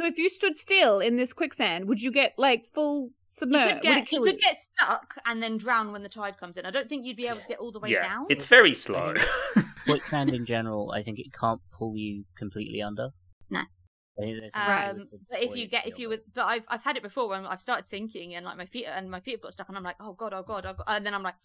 So 0.00 0.06
if 0.06 0.16
you 0.16 0.30
stood 0.30 0.56
still 0.56 0.98
in 1.00 1.16
this 1.16 1.34
quicksand, 1.34 1.86
would 1.86 2.00
you 2.00 2.10
get 2.10 2.32
like 2.38 2.66
full 2.72 3.10
You 3.10 3.12
submerged? 3.28 3.82
could 3.82 3.88
would 3.90 3.98
it 3.98 4.08
get 4.08 4.12
you 4.12 4.18
could 4.22 4.32
you? 4.34 4.38
get 4.40 4.56
stuck 4.58 5.14
and 5.26 5.42
then 5.42 5.58
drown 5.58 5.92
when 5.92 6.02
the 6.02 6.08
tide 6.08 6.38
comes 6.38 6.56
in. 6.56 6.64
I 6.64 6.70
don't 6.70 6.88
think 6.88 7.04
you'd 7.04 7.18
be 7.18 7.26
able 7.26 7.40
to 7.40 7.46
get 7.46 7.58
all 7.58 7.70
the 7.70 7.80
way 7.80 7.90
Yeah, 7.90 8.08
down. 8.08 8.24
it's 8.30 8.46
very 8.46 8.72
slow. 8.74 9.12
quicksand 9.84 10.30
in 10.30 10.46
general. 10.46 10.90
I 10.92 11.02
think 11.02 11.18
it 11.18 11.26
can't 11.38 11.60
pull 11.70 11.98
you 11.98 12.24
completely 12.38 12.80
under. 12.80 13.10
No. 13.50 13.60
I 13.60 14.22
think 14.22 14.40
there's 14.40 14.52
some 14.54 14.62
Right. 14.62 14.88
Um, 14.88 15.08
but 15.30 15.42
if 15.42 15.54
you 15.54 15.68
get 15.68 15.86
if 15.86 15.98
you 15.98 16.08
were, 16.08 16.18
but 16.34 16.44
I've 16.46 16.64
I've 16.68 16.82
had 16.82 16.96
it 16.96 17.02
before 17.02 17.28
when 17.28 17.44
I've 17.44 17.60
started 17.60 17.86
sinking 17.86 18.34
and 18.34 18.46
like 18.46 18.56
my 18.56 18.66
feet 18.66 18.86
and 18.86 19.10
my 19.10 19.20
feet 19.20 19.32
have 19.32 19.42
got 19.42 19.52
stuck 19.52 19.68
and 19.68 19.76
I'm 19.76 19.84
like 19.84 19.96
oh 20.00 20.14
god 20.14 20.32
oh 20.32 20.42
god 20.42 20.64
oh 20.64 20.72
god 20.72 20.84
and 20.86 21.04
then 21.04 21.12
I'm 21.12 21.22
like 21.22 21.36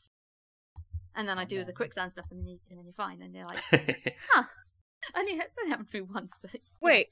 and 1.13 1.27
then 1.27 1.37
I 1.37 1.43
do 1.43 1.65
the 1.65 1.73
quicksand 1.73 2.11
stuff 2.11 2.25
and 2.31 2.39
then 2.39 2.47
you, 2.47 2.59
and 2.69 2.79
then 2.79 2.85
you're 2.85 2.93
fine 2.93 3.21
and 3.21 3.33
you're 3.35 3.45
like 3.45 3.59
huh 4.31 4.43
only 5.15 5.33
it's 5.33 5.57
only 5.59 5.71
happened 5.71 5.89
to 5.91 5.97
me 6.01 6.07
once 6.13 6.37
but. 6.41 6.51
Wait, 6.81 7.07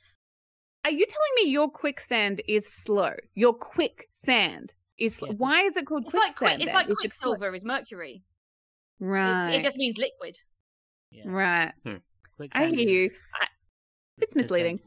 are 0.86 0.92
you 0.92 1.06
telling 1.06 1.32
me 1.46 1.52
your 1.52 1.70
quicksand 1.70 2.42
is 2.48 2.72
slow? 2.72 3.14
Your 3.36 3.54
quicksand 3.54 4.74
is 5.00 5.16
slow. 5.16 5.30
Yeah. 5.30 5.36
Why 5.38 5.64
is 5.64 5.76
it 5.78 5.86
called 5.86 6.04
it's 6.06 6.12
quicksand? 6.12 6.36
quick, 6.38 6.62
it's 6.62 6.74
like 6.74 6.84
If 6.84 6.88
slow- 6.88 6.96
quicksilver 7.36 7.56
is 7.56 7.64
mercury. 7.66 8.24
It's, 8.24 9.02
Right. 9.02 9.54
it 9.56 9.64
just 9.64 9.78
means 9.78 9.98
liquid. 9.98 10.38
Yeah. 11.12 11.24
Right. 11.26 11.72
I 12.54 12.66
hear 12.68 12.88
you. 12.90 13.10
I, 13.42 13.48
it's 14.20 14.36
misleading. 14.36 14.80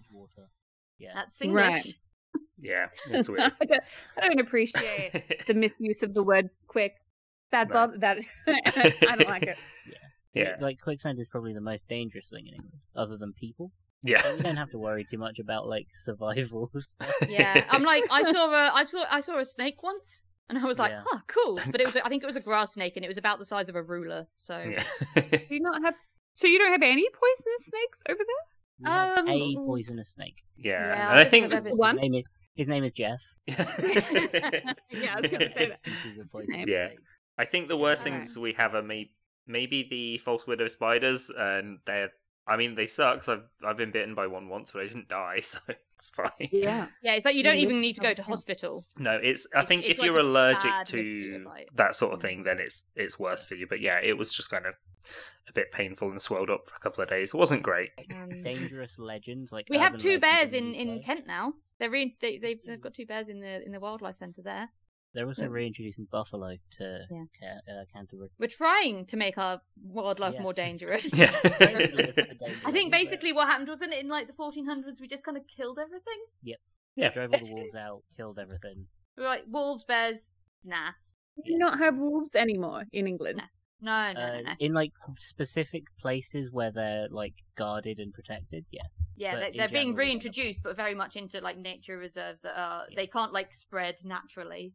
Yeah. 0.98 1.10
That's 1.14 1.40
English. 1.42 1.62
Right. 1.64 1.94
yeah, 2.58 2.86
that's 3.10 3.28
weird. 3.28 3.52
I, 3.60 3.64
don't, 3.64 3.82
I 4.16 4.28
don't 4.28 4.40
appreciate 4.40 5.44
the 5.46 5.54
misuse 5.62 6.02
of 6.02 6.14
the 6.14 6.22
word 6.22 6.48
quick. 6.68 6.94
That 7.52 7.68
No. 7.68 7.74
bother 7.74 7.98
that 7.98 8.18
I 8.46 9.16
don't 9.16 9.28
like 9.28 9.42
it. 9.44 9.58
yeah, 10.34 10.56
Like 10.60 10.80
quicksand 10.80 11.18
is 11.20 11.28
probably 11.28 11.52
the 11.54 11.60
most 11.60 11.86
dangerous 11.86 12.30
thing 12.30 12.46
in 12.48 12.54
England, 12.54 12.80
other 12.96 13.16
than 13.16 13.32
people. 13.34 13.72
Yeah. 14.06 14.22
But 14.22 14.36
you 14.38 14.42
don't 14.42 14.56
have 14.56 14.70
to 14.70 14.78
worry 14.78 15.04
too 15.04 15.18
much 15.18 15.38
about 15.38 15.66
like 15.66 15.86
survival. 15.94 16.70
Yeah, 17.28 17.64
I'm 17.70 17.82
like 17.82 18.04
I 18.10 18.22
saw 18.32 18.50
a 18.52 18.70
I 18.74 18.84
saw 18.84 19.04
I 19.10 19.20
saw 19.20 19.38
a 19.38 19.44
snake 19.44 19.82
once 19.82 20.22
and 20.48 20.58
I 20.58 20.64
was 20.64 20.78
like, 20.78 20.92
Yeah. 20.92 21.02
oh 21.12 21.20
cool, 21.26 21.58
but 21.70 21.80
it 21.80 21.86
was 21.86 21.96
I 21.96 22.08
think 22.08 22.22
it 22.22 22.26
was 22.26 22.36
a 22.36 22.40
grass 22.40 22.74
snake 22.74 22.94
and 22.96 23.04
it 23.04 23.08
was 23.08 23.18
about 23.18 23.38
the 23.38 23.44
size 23.44 23.68
of 23.68 23.74
a 23.76 23.82
ruler. 23.82 24.26
So 24.36 24.62
yeah. 24.68 24.82
Do 25.30 25.40
you 25.50 25.60
not 25.60 25.82
have? 25.82 25.94
So 26.34 26.46
you 26.46 26.58
don't 26.58 26.72
have 26.72 26.82
any 26.82 27.06
poisonous 27.08 27.64
snakes 27.68 28.02
over 28.08 28.20
there? 28.30 28.44
Um, 29.18 29.28
a 29.28 29.54
poisonous 29.56 30.10
snake. 30.10 30.36
yeah, 30.56 30.72
Yeah, 30.86 31.10
and 31.10 31.18
I 31.18 31.22
I 31.22 31.24
think 31.24 31.44
think 31.50 31.54
I've 31.54 31.66
ever 31.66 31.76
One? 31.76 31.96
His 31.96 32.02
name 32.02 32.14
is, 32.14 32.24
his 32.56 32.68
name 32.68 32.84
is 32.84 32.92
Jeff. 32.92 33.20
Yeah, 33.46 35.14
I 35.16 35.20
was 35.20 35.30
say 35.30 35.68
that. 35.70 35.78
Species 35.86 36.18
name. 36.48 36.68
Yeah. 36.68 36.88
I 37.38 37.44
think 37.44 37.68
the 37.68 37.76
worst 37.76 38.06
Alright. 38.06 38.24
things 38.24 38.38
we 38.38 38.52
have 38.54 38.74
are 38.74 38.82
me 38.82 39.12
maybe 39.46 39.86
the 39.88 40.18
false 40.18 40.46
widow 40.46 40.68
spiders, 40.68 41.30
and 41.36 41.78
they're. 41.86 42.10
I 42.48 42.56
mean, 42.56 42.74
they 42.76 42.86
suck. 42.86 43.16
'cause 43.20 43.28
I've 43.28 43.42
I've 43.66 43.76
been 43.76 43.90
bitten 43.90 44.14
by 44.14 44.26
one 44.26 44.48
once, 44.48 44.70
but 44.70 44.82
I 44.82 44.86
didn't 44.86 45.08
die, 45.08 45.40
so 45.42 45.58
it's 45.68 46.10
fine. 46.10 46.48
Yeah. 46.52 46.86
Yeah, 47.02 47.14
it's 47.14 47.24
like 47.24 47.34
you 47.34 47.42
don't 47.42 47.56
even 47.58 47.80
need 47.80 47.94
to 47.96 48.00
go 48.02 48.14
to 48.14 48.22
hospital. 48.22 48.84
No, 48.98 49.12
it's. 49.16 49.46
I 49.54 49.58
It's- 49.60 49.68
think 49.68 49.82
it's 49.82 49.90
if 49.92 49.98
like 49.98 50.06
you're 50.06 50.18
a 50.18 50.22
allergic 50.22 50.70
to 50.86 51.46
that 51.74 51.96
sort 51.96 52.12
of 52.14 52.20
thing, 52.20 52.44
then 52.44 52.58
it's 52.58 52.90
it's 52.94 53.18
worse 53.18 53.42
for 53.44 53.54
you. 53.54 53.66
But 53.66 53.80
yeah, 53.80 53.98
it 54.02 54.16
was 54.16 54.32
just 54.32 54.50
kind 54.50 54.66
of 54.66 54.74
a 55.48 55.52
bit 55.52 55.70
painful 55.72 56.10
and 56.10 56.20
swelled 56.20 56.50
up 56.50 56.68
for 56.68 56.74
a 56.76 56.80
couple 56.80 57.02
of 57.02 57.08
days. 57.08 57.32
It 57.34 57.36
wasn't 57.36 57.62
great. 57.62 57.90
Um, 58.14 58.42
Dangerous 58.42 58.98
legends 58.98 59.52
like 59.52 59.66
we 59.70 59.78
have 59.78 59.96
two 59.98 60.18
bears 60.18 60.52
in, 60.52 60.74
in 60.74 61.02
Kent 61.02 61.26
now. 61.26 61.54
They're 61.78 61.90
re- 61.90 62.16
they, 62.20 62.38
they've, 62.38 62.58
they've 62.66 62.80
got 62.80 62.94
two 62.94 63.06
bears 63.06 63.28
in 63.28 63.40
the 63.40 63.64
in 63.64 63.70
the 63.72 63.80
wildlife 63.80 64.16
centre 64.18 64.42
there. 64.42 64.68
They're 65.16 65.26
also 65.26 65.46
reintroducing 65.48 66.06
buffalo 66.12 66.56
to 66.78 67.06
Yeah. 67.10 67.24
Ca- 67.40 67.72
uh, 67.72 67.84
Canterbury. 67.92 68.28
We're 68.38 68.48
trying 68.48 69.06
to 69.06 69.16
make 69.16 69.38
our 69.38 69.62
wildlife 69.82 70.34
Yeah. 70.34 70.42
more 70.42 70.52
dangerous. 70.52 71.10
Yeah. 71.14 71.34
I 72.64 72.70
think 72.70 72.92
basically 72.92 73.32
what 73.32 73.48
happened 73.48 73.68
wasn't 73.68 73.94
it 73.94 74.00
in 74.04 74.08
like 74.08 74.26
the 74.26 74.34
1400s 74.34 75.00
we 75.00 75.08
just 75.08 75.24
kind 75.24 75.38
of 75.38 75.44
killed 75.56 75.78
everything. 75.78 76.20
Yep. 76.42 76.58
Yeah. 76.96 77.12
drove 77.12 77.32
all 77.32 77.40
the 77.40 77.54
wolves 77.54 77.74
out, 77.74 78.02
killed 78.16 78.38
everything. 78.38 78.86
We 79.16 79.22
were 79.22 79.28
like 79.30 79.44
wolves, 79.48 79.84
bears, 79.84 80.32
nah, 80.64 80.90
We 81.36 81.44
Do 81.44 81.52
you 81.52 81.58
not 81.58 81.78
have 81.78 81.96
wolves 81.96 82.34
anymore 82.34 82.84
in 82.92 83.06
England? 83.06 83.42
no, 83.80 84.12
no, 84.12 84.20
Uh, 84.20 84.26
no, 84.36 84.40
no. 84.42 84.52
in 84.60 84.72
like 84.74 84.92
specific 85.16 85.84
places 85.98 86.50
where 86.50 86.70
they're 86.72 87.08
like 87.10 87.34
guarded 87.56 87.98
and 87.98 88.12
protected. 88.12 88.64
Yeah, 88.70 88.82
Yeah, 89.16 89.32
but 89.32 89.40
they, 89.40 89.46
in 89.52 89.56
they're 89.56 89.68
being 89.68 89.94
reintroduced, 89.94 90.60
but 90.62 90.76
very 90.76 90.94
much 90.94 91.16
into 91.16 91.40
like 91.40 91.56
nature 91.56 91.96
reserves 91.98 92.40
that 92.42 92.58
are 92.58 92.84
Yeah. 92.90 92.96
they 92.96 93.06
can't 93.06 93.32
like 93.32 93.54
spread 93.54 93.96
naturally. 94.04 94.74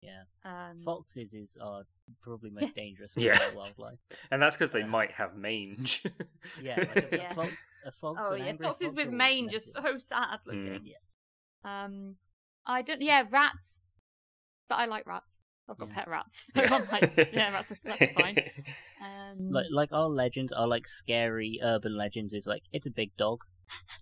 Yeah. 0.00 0.22
Um, 0.44 0.78
Foxes 0.84 1.34
is 1.34 1.56
are 1.60 1.82
probably 2.22 2.50
most 2.50 2.74
dangerous 2.74 3.14
of 3.16 3.22
Yeah. 3.22 3.38
wildlife. 3.54 3.98
and 4.30 4.40
that's 4.40 4.56
because 4.56 4.70
they 4.72 4.82
Uh, 4.82 4.86
might 4.86 5.14
have 5.14 5.34
mange. 5.36 6.02
Yeah, 6.62 6.76
like 6.78 7.12
a, 7.12 7.16
Yeah. 7.16 7.30
A, 7.30 7.34
fox, 7.34 7.52
a 7.86 7.92
fox. 7.92 8.20
oh 8.24 8.32
an 8.34 8.44
yeah, 8.46 8.52
foxes 8.60 8.86
fox 8.88 8.96
with 8.96 9.10
mange 9.12 9.54
are 9.54 9.60
so 9.60 9.98
sad 9.98 10.38
looking. 10.46 10.66
Mm. 10.66 10.80
Yeah. 10.84 11.84
Um, 11.84 12.16
I 12.66 12.82
don't. 12.82 13.02
Yeah, 13.02 13.24
rats, 13.30 13.80
but 14.68 14.76
I 14.76 14.86
like 14.86 15.06
rats. 15.06 15.44
I've 15.68 15.76
got 15.78 15.88
Yeah. 15.88 15.94
pet 15.94 16.08
rats. 16.08 16.50
So 16.54 16.62
I'm 16.62 16.88
like, 16.90 17.30
yeah, 17.32 17.52
rats 17.52 17.70
are, 17.72 17.78
that's 17.84 18.12
fine. 18.14 18.38
Um, 19.02 19.50
Like 19.50 19.66
like 19.70 19.92
our 19.92 20.08
legends 20.08 20.52
are 20.52 20.66
like 20.66 20.88
scary 20.88 21.58
urban 21.62 21.96
legends. 21.96 22.32
Is 22.32 22.46
like 22.46 22.62
it's 22.72 22.86
a 22.86 22.90
big 22.90 23.10
dog. 23.18 23.40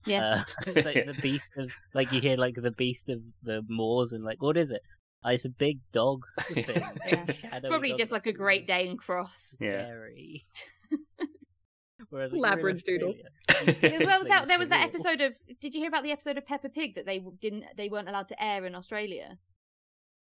Yeah. 0.06 0.44
Uh, 0.44 0.44
it's 0.68 0.86
like 0.86 1.06
the 1.06 1.18
beast 1.20 1.52
of 1.56 1.72
like 1.92 2.12
you 2.12 2.20
hear 2.20 2.36
like 2.36 2.54
the 2.54 2.70
beast 2.70 3.08
of 3.08 3.20
the 3.42 3.62
moors 3.68 4.12
and 4.12 4.22
like 4.22 4.40
what 4.40 4.56
is 4.56 4.70
it? 4.70 4.82
Oh, 5.26 5.30
it's 5.30 5.44
a 5.44 5.48
big 5.50 5.80
dog 5.92 6.22
thing. 6.42 6.64
Yeah. 7.08 7.60
Probably 7.68 7.90
dog. 7.90 7.98
just 7.98 8.12
like 8.12 8.26
a 8.26 8.32
Great 8.32 8.66
Dane 8.66 8.96
cross. 8.96 9.56
Yeah. 9.60 9.84
Scary. 9.86 10.44
Whereas 12.10 12.32
like, 12.32 12.58
you're 12.60 12.68
in 12.68 12.76
Labradoodle. 12.78 13.14
Australia, 13.50 13.80
There 13.80 14.18
was 14.18 14.26
that. 14.28 14.46
There 14.46 14.58
was 14.58 14.68
that 14.68 14.80
surreal. 14.88 14.94
episode 14.94 15.20
of. 15.22 15.32
Did 15.60 15.74
you 15.74 15.80
hear 15.80 15.88
about 15.88 16.04
the 16.04 16.12
episode 16.12 16.38
of 16.38 16.46
Peppa 16.46 16.68
Pig 16.68 16.94
that 16.94 17.06
they 17.06 17.20
didn't? 17.40 17.64
They 17.76 17.88
weren't 17.88 18.08
allowed 18.08 18.28
to 18.28 18.42
air 18.42 18.64
in 18.66 18.74
Australia 18.76 19.36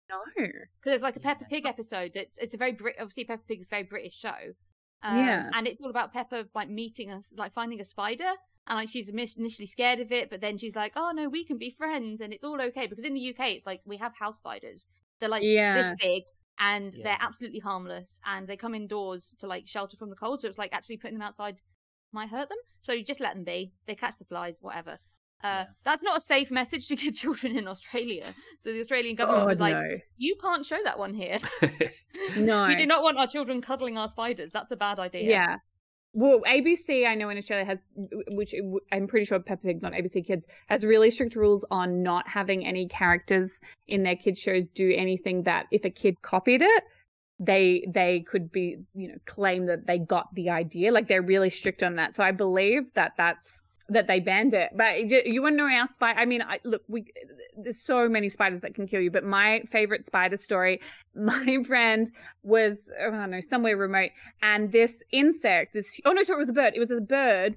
No. 0.10 0.18
because 0.38 0.60
there's 0.86 1.02
like 1.04 1.16
a 1.18 1.20
Peppa 1.20 1.44
Yeah. 1.44 1.56
Pig 1.58 1.66
episode 1.68 2.12
that 2.16 2.28
it's 2.42 2.54
a 2.54 2.58
very 2.58 2.72
Brit. 2.72 2.96
Obviously, 3.00 3.26
Peppa 3.26 3.44
Pig 3.48 3.60
is 3.60 3.66
a 3.66 3.70
very 3.70 3.84
British 3.84 4.16
show. 4.18 4.34
Um, 5.04 5.18
Yeah. 5.20 5.50
and 5.54 5.68
it's 5.68 5.82
all 5.82 5.90
about 5.92 6.14
Peppa 6.14 6.46
like 6.56 6.70
meeting 6.70 7.12
us, 7.12 7.26
like 7.38 7.54
finding 7.54 7.80
a 7.82 7.86
spider, 7.86 8.32
and 8.68 8.78
like 8.78 8.90
she's 8.90 9.10
initially 9.10 9.68
scared 9.68 10.00
of 10.00 10.12
it, 10.12 10.30
but 10.30 10.42
then 10.42 10.58
she's 10.58 10.76
like, 10.76 10.94
"Oh 10.96 11.12
no, 11.14 11.30
we 11.30 11.46
can 11.46 11.58
be 11.58 11.72
friends, 11.78 12.22
and 12.22 12.34
it's 12.34 12.44
all 12.44 12.60
okay." 12.62 12.88
Because 12.88 13.04
in 13.06 13.14
the 13.14 13.30
UK, 13.30 13.50
it's 13.52 13.66
like 13.66 13.82
we 13.86 13.98
have 13.98 14.14
house 14.16 14.38
spiders. 14.38 14.86
They're 15.20 15.30
like 15.30 15.44
yeah. 15.44 15.82
this 15.82 15.92
big, 16.02 16.24
and 16.60 16.94
Yeah. 16.94 17.04
they're 17.04 17.18
absolutely 17.20 17.60
harmless, 17.60 18.20
and 18.26 18.48
they 18.48 18.58
come 18.58 18.74
indoors 18.76 19.36
to 19.40 19.48
like 19.48 19.68
shelter 19.68 19.98
from 19.98 20.10
the 20.10 20.16
cold. 20.16 20.42
So 20.42 20.48
it's 20.48 20.58
like 20.58 20.74
actually 20.74 20.98
putting 20.98 21.18
them 21.18 21.28
outside 21.28 21.62
might 22.12 22.30
hurt 22.30 22.50
them. 22.50 22.58
So 22.82 22.94
you 22.94 23.04
just 23.04 23.20
let 23.20 23.36
them 23.36 23.44
be. 23.44 23.74
They 23.88 23.96
catch 23.96 24.18
the 24.18 24.26
flies, 24.26 24.58
whatever. 24.62 24.98
Uh, 25.44 25.48
Yeah. 25.48 25.66
That's 25.84 26.02
not 26.02 26.18
a 26.18 26.22
safe 26.22 26.50
message 26.50 26.88
to 26.88 26.96
give 27.04 27.14
children 27.14 27.58
in 27.58 27.68
Australia. 27.68 28.34
So 28.62 28.72
the 28.72 28.80
Australian 28.80 29.16
government 29.16 29.44
Oh 29.44 29.48
was 29.48 29.60
like, 29.60 29.76
no. 29.76 29.98
"You 30.18 30.36
can't 30.42 30.66
show 30.66 30.80
that 30.84 30.98
one 30.98 31.14
here. 31.14 31.38
No. 32.38 32.66
we 32.68 32.76
do 32.76 32.86
not 32.88 33.04
want 33.04 33.18
our 33.18 33.28
children 33.28 33.62
cuddling 33.62 33.98
our 33.98 34.08
spiders. 34.08 34.52
That's 34.52 34.72
a 34.72 34.76
bad 34.78 34.98
idea." 34.98 35.30
Yeah. 35.30 35.58
Well, 36.18 36.40
ABC, 36.48 37.06
I 37.06 37.14
know 37.14 37.28
in 37.28 37.38
Australia 37.38 37.66
has, 37.66 37.82
which 38.32 38.56
I'm 38.90 39.06
pretty 39.06 39.26
sure 39.26 39.38
Peppa 39.38 39.64
Pig's 39.64 39.84
on 39.84 39.92
ABC 39.92 40.26
Kids, 40.26 40.46
has 40.68 40.86
really 40.86 41.12
strict 41.12 41.36
rules 41.36 41.66
on 41.70 42.04
not 42.04 42.26
having 42.26 42.66
any 42.66 42.88
characters 42.88 43.60
in 43.90 44.04
their 44.04 44.16
kids 44.16 44.40
shows 44.40 44.66
do 44.74 44.94
anything 44.96 45.44
that 45.44 45.66
if 45.72 45.84
a 45.84 45.90
kid 45.90 46.22
copied 46.22 46.62
it, 46.62 46.84
they 47.38 47.86
they 47.94 48.24
could 48.32 48.50
be 48.50 48.78
you 48.94 49.10
know 49.10 49.16
claim 49.26 49.66
that 49.66 49.88
they 49.88 50.00
got 50.00 50.34
the 50.36 50.50
idea. 50.50 50.94
Like 50.94 51.10
they're 51.10 51.22
really 51.22 51.50
strict 51.50 51.84
on 51.84 51.98
that. 51.98 52.16
So 52.16 52.24
I 52.24 52.32
believe 52.32 52.94
that 52.94 53.12
that's 53.18 53.62
that 53.90 54.08
they 54.08 54.20
banned 54.20 54.54
it. 54.54 54.72
But 54.76 55.10
you 55.10 55.42
want 55.42 55.54
to 55.54 55.58
know 55.58 55.70
our 55.70 55.88
spider? 55.88 56.20
I 56.20 56.26
mean, 56.26 56.42
I, 56.42 56.60
look, 56.64 56.84
we 56.88 57.12
there's 57.58 57.82
so 57.82 58.10
many 58.10 58.30
spiders 58.30 58.62
that 58.62 58.74
can 58.74 58.88
kill 58.88 59.02
you. 59.02 59.12
But 59.12 59.24
my 59.24 59.64
favorite 59.70 60.06
spider 60.06 60.38
story, 60.38 60.82
my 61.16 61.64
friend 61.66 62.10
was 62.44 62.90
I 63.00 63.10
don't 63.10 63.32
know 63.32 63.42
somewhere 63.42 63.78
remote, 63.78 64.12
and 64.42 64.72
this 64.72 65.04
insect, 65.12 65.74
this 65.74 66.00
oh 66.06 66.12
no, 66.12 66.24
sorry, 66.24 66.38
it 66.38 66.40
was 66.40 66.50
a 66.50 66.54
bird. 66.54 66.74
It 66.76 66.80
was 66.80 66.92
a 66.92 67.02
bird. 67.02 67.56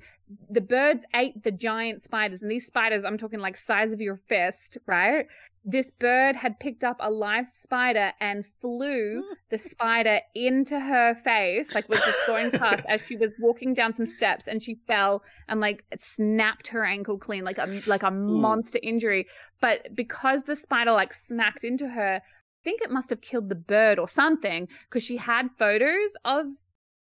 The 0.50 0.60
birds 0.60 1.04
ate 1.14 1.42
the 1.42 1.50
giant 1.50 2.02
spiders, 2.02 2.42
and 2.42 2.50
these 2.50 2.66
spiders, 2.66 3.04
I'm 3.04 3.16
talking 3.16 3.40
like 3.40 3.56
size 3.56 3.94
of 3.94 4.00
your 4.00 4.16
fist, 4.16 4.76
right? 4.86 5.26
This 5.70 5.90
bird 5.90 6.34
had 6.34 6.58
picked 6.60 6.82
up 6.82 6.96
a 6.98 7.10
live 7.10 7.46
spider 7.46 8.12
and 8.22 8.46
flew 8.46 9.22
the 9.50 9.58
spider 9.72 10.20
into 10.34 10.80
her 10.80 11.14
face, 11.14 11.74
like 11.74 11.90
was 11.90 12.00
just 12.00 12.26
going 12.26 12.50
past 12.52 12.86
as 12.88 13.02
she 13.06 13.16
was 13.16 13.32
walking 13.38 13.74
down 13.74 13.92
some 13.92 14.06
steps, 14.06 14.48
and 14.48 14.62
she 14.62 14.76
fell 14.86 15.22
and 15.46 15.60
like 15.60 15.84
snapped 15.98 16.68
her 16.68 16.86
ankle 16.86 17.18
clean, 17.18 17.44
like 17.44 17.58
a 17.58 17.82
like 17.86 18.02
a 18.02 18.10
monster 18.10 18.78
injury. 18.82 19.26
But 19.60 19.94
because 19.94 20.44
the 20.44 20.56
spider 20.56 20.92
like 20.92 21.12
smacked 21.12 21.64
into 21.64 21.86
her, 21.88 22.22
I 22.24 22.64
think 22.64 22.80
it 22.80 22.90
must 22.90 23.10
have 23.10 23.20
killed 23.20 23.50
the 23.50 23.54
bird 23.54 23.98
or 23.98 24.08
something 24.08 24.68
because 24.88 25.02
she 25.02 25.18
had 25.18 25.48
photos 25.58 26.12
of 26.24 26.46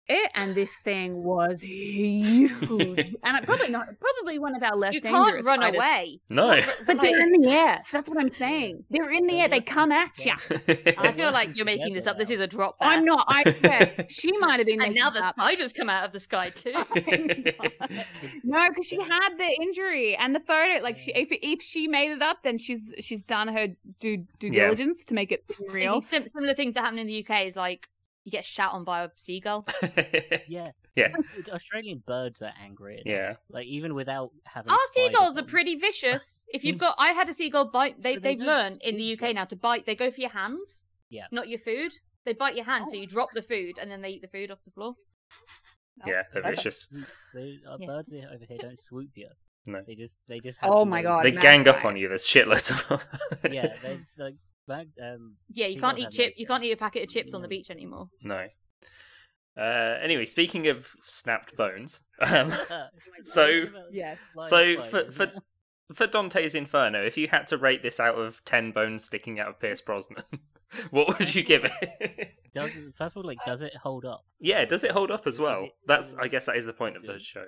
it, 0.07 0.31
and 0.35 0.53
this 0.55 0.73
thing 0.83 1.23
was 1.23 1.61
huge, 1.61 3.15
and 3.23 3.45
probably 3.45 3.69
not 3.69 3.87
probably 3.99 4.39
one 4.39 4.55
of 4.55 4.63
our 4.63 4.75
less 4.75 4.93
you 4.93 5.01
dangerous. 5.01 5.25
can't 5.33 5.45
run 5.45 5.59
spiders. 5.59 5.75
away. 5.77 6.19
no. 6.29 6.61
But 6.85 7.01
they're 7.01 7.19
in 7.21 7.41
the 7.41 7.49
air. 7.49 7.83
That's 7.91 8.09
what 8.09 8.19
I'm 8.19 8.33
saying. 8.33 8.83
They're 8.89 9.11
in 9.11 9.27
the 9.27 9.39
air. 9.41 9.47
They 9.49 9.61
come 9.61 9.91
at 9.91 10.11
you. 10.25 10.33
I 10.97 11.11
feel 11.13 11.31
like 11.31 11.55
you're 11.55 11.65
making 11.65 11.93
this 11.93 12.07
up. 12.07 12.17
This 12.17 12.29
is 12.29 12.39
a 12.39 12.47
drop. 12.47 12.75
I'm 12.81 13.05
not. 13.05 13.25
I 13.27 13.51
swear. 13.51 14.05
She 14.09 14.35
might 14.37 14.57
have 14.59 14.65
been. 14.65 14.81
And 14.81 14.93
making 14.93 14.95
now 14.95 15.09
it 15.09 15.13
the 15.15 15.23
up. 15.25 15.35
spiders 15.35 15.73
come 15.73 15.89
out 15.89 16.05
of 16.05 16.11
the 16.13 16.19
sky 16.19 16.49
too. 16.49 16.73
No, 18.43 18.67
because 18.69 18.85
she 18.85 18.99
had 19.01 19.29
the 19.37 19.49
injury 19.61 20.15
and 20.15 20.35
the 20.35 20.39
photo. 20.39 20.81
Like, 20.83 20.97
she 20.97 21.11
if 21.13 21.29
if 21.31 21.61
she 21.61 21.87
made 21.87 22.11
it 22.11 22.21
up, 22.21 22.37
then 22.43 22.57
she's 22.57 22.93
she's 22.99 23.21
done 23.23 23.47
her 23.47 23.67
due 23.99 24.25
due 24.39 24.47
Yeah. 24.47 24.65
diligence 24.65 25.05
to 25.05 25.13
make 25.13 25.31
it 25.31 25.43
seem 25.57 25.71
real. 25.71 26.01
Sim- 26.01 26.27
similar 26.27 26.53
things 26.53 26.73
that 26.75 26.81
happen 26.83 26.99
in 26.99 27.07
the 27.07 27.25
UK 27.27 27.45
is 27.45 27.55
like 27.55 27.87
you 28.25 28.31
get 28.31 28.45
shot 28.45 28.73
on 28.73 28.83
by 28.83 29.03
a 29.03 29.09
seagull. 29.15 29.65
Yeah. 30.47 30.71
Yeah. 30.95 31.09
Australian 31.49 32.03
birds 32.05 32.41
are 32.41 32.53
angry. 32.63 32.95
enough. 32.95 33.05
yeah. 33.05 33.33
Like 33.49 33.65
even 33.67 33.93
without 33.95 34.31
having. 34.45 34.71
Our 34.71 34.77
seagulls 34.93 35.37
are 35.37 35.43
pretty 35.43 35.75
vicious. 35.75 36.43
If 36.53 36.63
you've 36.63 36.77
got, 36.77 36.95
I 36.97 37.09
had 37.13 37.29
a 37.29 37.33
seagull 37.33 37.65
bite. 37.71 38.01
they, 38.01 38.15
they 38.17 38.35
they've 38.35 38.39
learned 38.39 38.79
in 38.81 38.95
the 38.97 39.17
UK 39.17 39.33
now 39.35 39.45
to 39.45 39.55
bite. 39.55 39.85
They 39.85 39.95
go 39.95 40.09
for 40.11 40.21
your 40.21 40.29
hands. 40.31 40.85
Yeah. 41.09 41.25
Not 41.31 41.47
your 41.49 41.59
food. 41.59 41.91
They 42.25 42.33
bite 42.33 42.55
your 42.55 42.65
hand, 42.65 42.85
so 42.87 42.93
Oh. 42.95 42.99
you 42.99 43.07
drop 43.07 43.29
the 43.35 43.41
food, 43.43 43.77
and 43.79 43.89
then 43.91 44.01
they 44.01 44.09
eat 44.09 44.21
the 44.23 44.27
food 44.27 44.49
off 44.51 44.57
the 44.65 44.71
floor. 44.71 44.95
Yeah, 46.05 46.23
they're 46.33 46.41
Okay. 46.43 46.55
vicious. 46.55 46.91
They, 47.33 47.59
our 47.69 47.77
Yeah. 47.79 47.87
birds 47.87 48.11
over 48.13 48.45
here 48.47 48.57
don't 48.59 48.79
swoop 48.79 49.11
you. 49.15 49.29
No. 49.67 49.81
They 49.85 49.95
just 49.95 50.17
they 50.27 50.39
just. 50.39 50.57
Have 50.59 50.71
Oh 50.71 50.85
my 50.85 51.01
God. 51.01 51.25
They 51.25 51.31
mad 51.31 51.41
gang 51.41 51.67
up 51.67 51.83
on 51.85 51.95
you. 51.97 52.07
There's 52.07 52.23
shitloads 52.25 52.71
of 52.71 52.87
them. 53.41 53.51
Yeah, 53.51 53.75
they 53.81 53.99
like 54.17 54.35
mag, 54.67 54.89
um. 55.01 55.35
Yeah, 55.51 55.67
you 55.67 55.79
can't 55.79 55.97
eat 55.99 56.11
chip. 56.11 56.33
You 56.37 56.45
can't 56.47 56.63
eat 56.63 56.71
a 56.71 56.77
packet 56.77 57.03
of 57.03 57.09
chips 57.09 57.33
on 57.33 57.41
the 57.41 57.47
beach 57.47 57.69
anymore. 57.69 58.09
no. 58.23 58.47
Uh, 59.57 59.97
anyway, 60.01 60.25
speaking 60.25 60.67
of 60.67 60.89
snapped 61.05 61.55
bones, 61.55 62.01
um, 62.19 62.51
So- 63.23 63.65
Yes. 63.89 64.17
so 64.49 64.81
for 64.81 65.09
for 65.11 65.31
for 65.93 66.07
Dante's 66.07 66.55
Inferno, 66.55 67.01
if 67.05 67.15
you 67.17 67.29
had 67.29 67.47
to 67.47 67.57
rate 67.57 67.81
this 67.81 67.99
out 67.99 68.15
of 68.15 68.43
ten 68.43 68.71
bones 68.71 69.05
sticking 69.05 69.39
out 69.39 69.47
of 69.47 69.59
Pierce 69.61 69.79
Brosnan, 69.79 70.23
what 70.89 71.17
would 71.19 71.33
you 71.33 71.41
give 71.43 71.63
it? 71.63 72.31
Does, 72.53 72.71
first 72.97 73.15
of 73.15 73.17
all, 73.17 73.23
like, 73.23 73.37
does 73.45 73.61
it 73.61 73.73
hold 73.81 74.03
up? 74.03 74.25
yeah, 74.41 74.65
does 74.65 74.83
it 74.83 74.91
hold 74.91 75.09
up 75.09 75.25
as 75.25 75.35
Is 75.35 75.39
well? 75.39 75.63
it 75.65 75.71
That's 75.87 76.15
I 76.19 76.27
guess 76.27 76.47
that 76.47 76.57
is 76.57 76.65
the 76.65 76.73
point 76.73 76.97
of 76.97 77.03
the 77.03 77.17
show. 77.19 77.45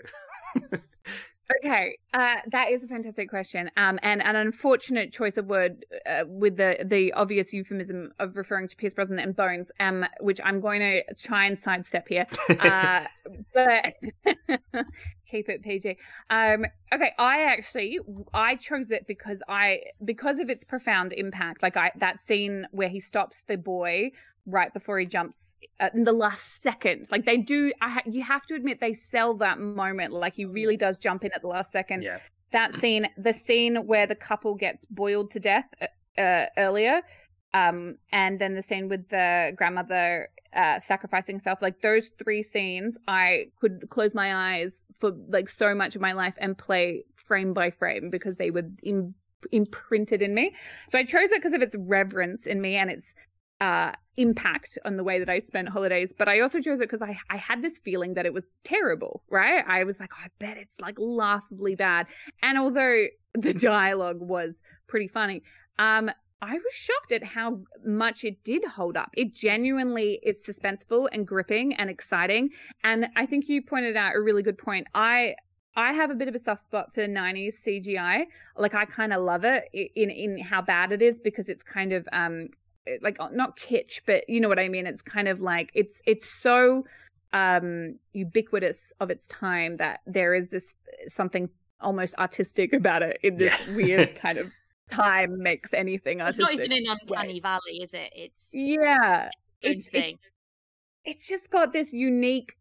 Okay, 1.55 1.97
uh, 2.13 2.35
that 2.51 2.71
is 2.71 2.83
a 2.83 2.87
fantastic 2.87 3.29
question, 3.29 3.71
um, 3.77 3.97
and 4.03 4.21
an 4.21 4.35
unfortunate 4.35 5.13
choice 5.13 5.37
of 5.37 5.45
word 5.45 5.85
uh, 6.05 6.23
with 6.27 6.57
the 6.57 6.77
the 6.83 7.13
obvious 7.13 7.53
euphemism 7.53 8.11
of 8.19 8.35
referring 8.35 8.67
to 8.67 8.75
Pierce 8.75 8.93
Brosnan 8.93 9.19
and 9.19 9.33
Bones, 9.33 9.71
um, 9.79 10.05
which 10.19 10.41
I'm 10.43 10.59
going 10.59 10.81
to 10.81 11.03
try 11.15 11.45
and 11.45 11.57
sidestep 11.57 12.09
here, 12.09 12.25
uh, 12.59 13.05
but 13.53 13.93
keep 15.31 15.47
it 15.47 15.63
PG. 15.63 15.97
Um, 16.29 16.65
okay, 16.93 17.13
I 17.17 17.43
actually 17.43 17.99
I 18.33 18.55
chose 18.55 18.91
it 18.91 19.07
because 19.07 19.41
I 19.47 19.79
because 20.03 20.41
of 20.41 20.49
its 20.49 20.65
profound 20.65 21.13
impact. 21.13 21.63
Like 21.63 21.77
I 21.77 21.91
that 21.97 22.19
scene 22.19 22.67
where 22.71 22.89
he 22.89 22.99
stops 22.99 23.43
the 23.47 23.57
boy 23.57 24.11
right 24.47 24.73
before 24.73 24.97
he 24.97 25.05
jumps 25.05 25.55
uh, 25.79 25.89
in 25.93 26.03
the 26.03 26.13
last 26.13 26.61
second. 26.61 27.07
Like 27.11 27.25
they 27.25 27.37
do, 27.37 27.71
I 27.81 27.89
ha- 27.89 28.01
you 28.05 28.23
have 28.23 28.45
to 28.47 28.55
admit 28.55 28.79
they 28.79 28.93
sell 28.93 29.35
that 29.35 29.59
moment. 29.59 30.13
Like 30.13 30.33
he 30.33 30.45
really 30.45 30.77
does 30.77 30.97
jump 30.97 31.23
in 31.23 31.31
at 31.33 31.41
the 31.41 31.47
last 31.47 31.71
second. 31.71 32.01
yeah. 32.01 32.19
That 32.51 32.73
scene, 32.73 33.09
the 33.17 33.33
scene 33.33 33.85
where 33.87 34.07
the 34.07 34.15
couple 34.15 34.55
gets 34.55 34.85
boiled 34.85 35.31
to 35.31 35.39
death 35.39 35.67
uh, 35.81 36.21
uh, 36.21 36.45
earlier, 36.57 37.01
um, 37.53 37.97
and 38.11 38.39
then 38.39 38.55
the 38.55 38.61
scene 38.61 38.87
with 38.87 39.09
the 39.09 39.51
grandmother 39.55 40.29
uh, 40.53 40.79
sacrificing 40.79 41.35
herself. 41.35 41.61
Like 41.61 41.81
those 41.81 42.09
three 42.09 42.41
scenes, 42.41 42.97
I 43.07 43.47
could 43.59 43.87
close 43.89 44.15
my 44.15 44.57
eyes 44.57 44.85
for 44.97 45.11
like 45.27 45.49
so 45.49 45.75
much 45.75 45.95
of 45.95 46.01
my 46.01 46.13
life 46.13 46.35
and 46.37 46.57
play 46.57 47.03
frame 47.15 47.53
by 47.53 47.69
frame 47.69 48.09
because 48.09 48.37
they 48.37 48.49
were 48.49 48.69
in- 48.81 49.13
imprinted 49.51 50.21
in 50.21 50.33
me. 50.33 50.55
So 50.89 50.97
I 50.97 51.03
chose 51.03 51.31
it 51.31 51.39
because 51.39 51.53
of 51.53 51.61
its 51.61 51.75
reverence 51.77 52.47
in 52.47 52.61
me 52.61 52.75
and 52.75 52.89
its 52.89 53.13
uh 53.61 53.91
impact 54.17 54.79
on 54.83 54.97
the 54.97 55.03
way 55.03 55.19
that 55.19 55.29
I 55.29 55.39
spent 55.39 55.69
holidays 55.69 56.13
but 56.17 56.27
I 56.27 56.39
also 56.39 56.59
chose 56.59 56.79
it 56.79 56.89
because 56.89 57.01
I 57.01 57.17
I 57.29 57.37
had 57.37 57.61
this 57.61 57.77
feeling 57.77 58.15
that 58.15 58.25
it 58.25 58.33
was 58.33 58.53
terrible 58.63 59.23
right 59.29 59.63
I 59.67 59.83
was 59.83 59.99
like 59.99 60.11
oh, 60.13 60.23
I 60.25 60.29
bet 60.39 60.57
it's 60.57 60.79
like 60.79 60.95
laughably 60.99 61.75
bad 61.75 62.07
and 62.41 62.57
although 62.57 63.05
the 63.33 63.53
dialogue 63.53 64.19
was 64.19 64.61
pretty 64.87 65.07
funny 65.07 65.43
um 65.77 66.09
I 66.41 66.53
was 66.53 66.73
shocked 66.73 67.11
at 67.11 67.23
how 67.23 67.61
much 67.83 68.23
it 68.23 68.43
did 68.43 68.63
hold 68.63 68.95
up. 68.95 69.09
It 69.15 69.33
genuinely 69.33 70.19
is 70.21 70.43
suspenseful 70.45 71.07
and 71.11 71.25
gripping 71.25 71.73
and 71.73 71.89
exciting. 71.89 72.49
And 72.83 73.07
I 73.15 73.25
think 73.25 73.49
you 73.49 73.63
pointed 73.63 73.97
out 73.97 74.15
a 74.15 74.21
really 74.21 74.43
good 74.43 74.57
point. 74.57 74.87
I 74.93 75.35
I 75.75 75.93
have 75.93 76.09
a 76.09 76.15
bit 76.15 76.27
of 76.27 76.35
a 76.35 76.39
soft 76.39 76.63
spot 76.63 76.93
for 76.93 77.01
90s 77.07 77.55
CGI. 77.65 78.25
Like 78.55 78.75
I 78.75 78.85
kind 78.85 79.13
of 79.13 79.23
love 79.23 79.43
it 79.43 79.65
in 79.73 80.11
in 80.11 80.37
how 80.39 80.61
bad 80.61 80.91
it 80.91 81.01
is 81.01 81.19
because 81.19 81.49
it's 81.49 81.63
kind 81.63 81.91
of 81.91 82.07
um 82.11 82.49
like 83.01 83.17
not 83.31 83.57
kitsch, 83.57 84.01
but 84.05 84.27
you 84.29 84.39
know 84.41 84.49
what 84.49 84.59
I 84.59 84.69
mean. 84.69 84.87
It's 84.87 85.01
kind 85.01 85.27
of 85.27 85.39
like 85.39 85.71
it's 85.73 86.01
it's 86.05 86.29
so 86.29 86.85
um 87.33 87.99
ubiquitous 88.13 88.93
of 88.99 89.09
its 89.09 89.27
time 89.27 89.77
that 89.77 89.99
there 90.05 90.33
is 90.33 90.49
this 90.49 90.75
something 91.07 91.49
almost 91.81 92.15
artistic 92.15 92.73
about 92.73 93.03
it 93.03 93.19
in 93.23 93.37
this 93.37 93.53
Yeah. 93.67 93.75
weird 93.75 94.15
kind 94.21 94.37
of 94.37 94.51
time 94.89 95.37
makes 95.37 95.73
anything 95.73 96.21
artistic. 96.21 96.43
It's 96.43 96.59
artistic. 96.59 96.69
not 96.69 96.77
even 96.77 96.91
in 96.91 96.97
Uncanny 97.09 97.39
Valley, 97.41 97.81
is 97.83 97.93
it? 97.93 98.11
It's 98.15 98.49
yeah, 98.53 99.29
it's, 99.61 99.87
it's 99.87 99.89
it's 99.93 100.19
it's 101.05 101.27
just 101.27 101.49
got 101.49 101.73
this 101.73 101.93
unique 101.93 102.55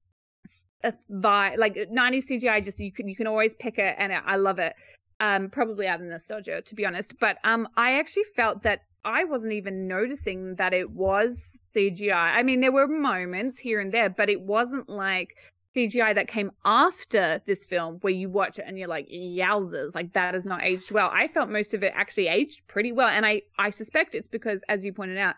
uh, 0.84 0.92
vibe. 1.10 1.58
Like 1.58 1.74
90s 1.74 2.24
CGI, 2.30 2.64
just 2.64 2.78
you 2.80 2.92
can 2.92 3.08
you 3.08 3.16
can 3.16 3.26
always 3.26 3.54
pick 3.54 3.78
it, 3.78 3.94
and 3.98 4.12
I 4.12 4.36
love 4.36 4.58
it. 4.58 4.74
Um, 5.18 5.48
probably 5.48 5.86
out 5.86 6.00
of 6.00 6.06
nostalgia, 6.06 6.60
to 6.60 6.74
be 6.74 6.84
honest. 6.84 7.18
But 7.18 7.38
um, 7.42 7.68
I 7.76 7.98
actually 7.98 8.24
felt 8.34 8.62
that 8.64 8.80
I 9.04 9.24
wasn't 9.24 9.52
even 9.52 9.86
noticing 9.86 10.56
that 10.56 10.74
it 10.74 10.90
was 10.90 11.60
CGI. 11.74 12.12
I 12.12 12.42
mean, 12.42 12.60
there 12.60 12.72
were 12.72 12.88
moments 12.88 13.58
here 13.58 13.80
and 13.80 13.92
there, 13.92 14.10
but 14.10 14.28
it 14.28 14.40
wasn't 14.40 14.88
like 14.88 15.36
CGI 15.76 16.14
that 16.14 16.26
came 16.26 16.50
after 16.64 17.40
this 17.46 17.64
film 17.66 17.98
where 18.00 18.12
you 18.12 18.30
watch 18.30 18.58
it 18.58 18.64
and 18.66 18.78
you're 18.78 18.88
like, 18.88 19.08
yowzers, 19.08 19.94
like 19.94 20.12
that 20.14 20.34
has 20.34 20.46
not 20.46 20.64
aged 20.64 20.90
well. 20.90 21.10
I 21.12 21.28
felt 21.28 21.50
most 21.50 21.74
of 21.74 21.82
it 21.82 21.92
actually 21.94 22.28
aged 22.28 22.66
pretty 22.66 22.92
well. 22.92 23.08
And 23.08 23.26
I, 23.26 23.42
I 23.58 23.70
suspect 23.70 24.14
it's 24.14 24.26
because, 24.26 24.64
as 24.68 24.84
you 24.84 24.92
pointed 24.92 25.18
out, 25.18 25.34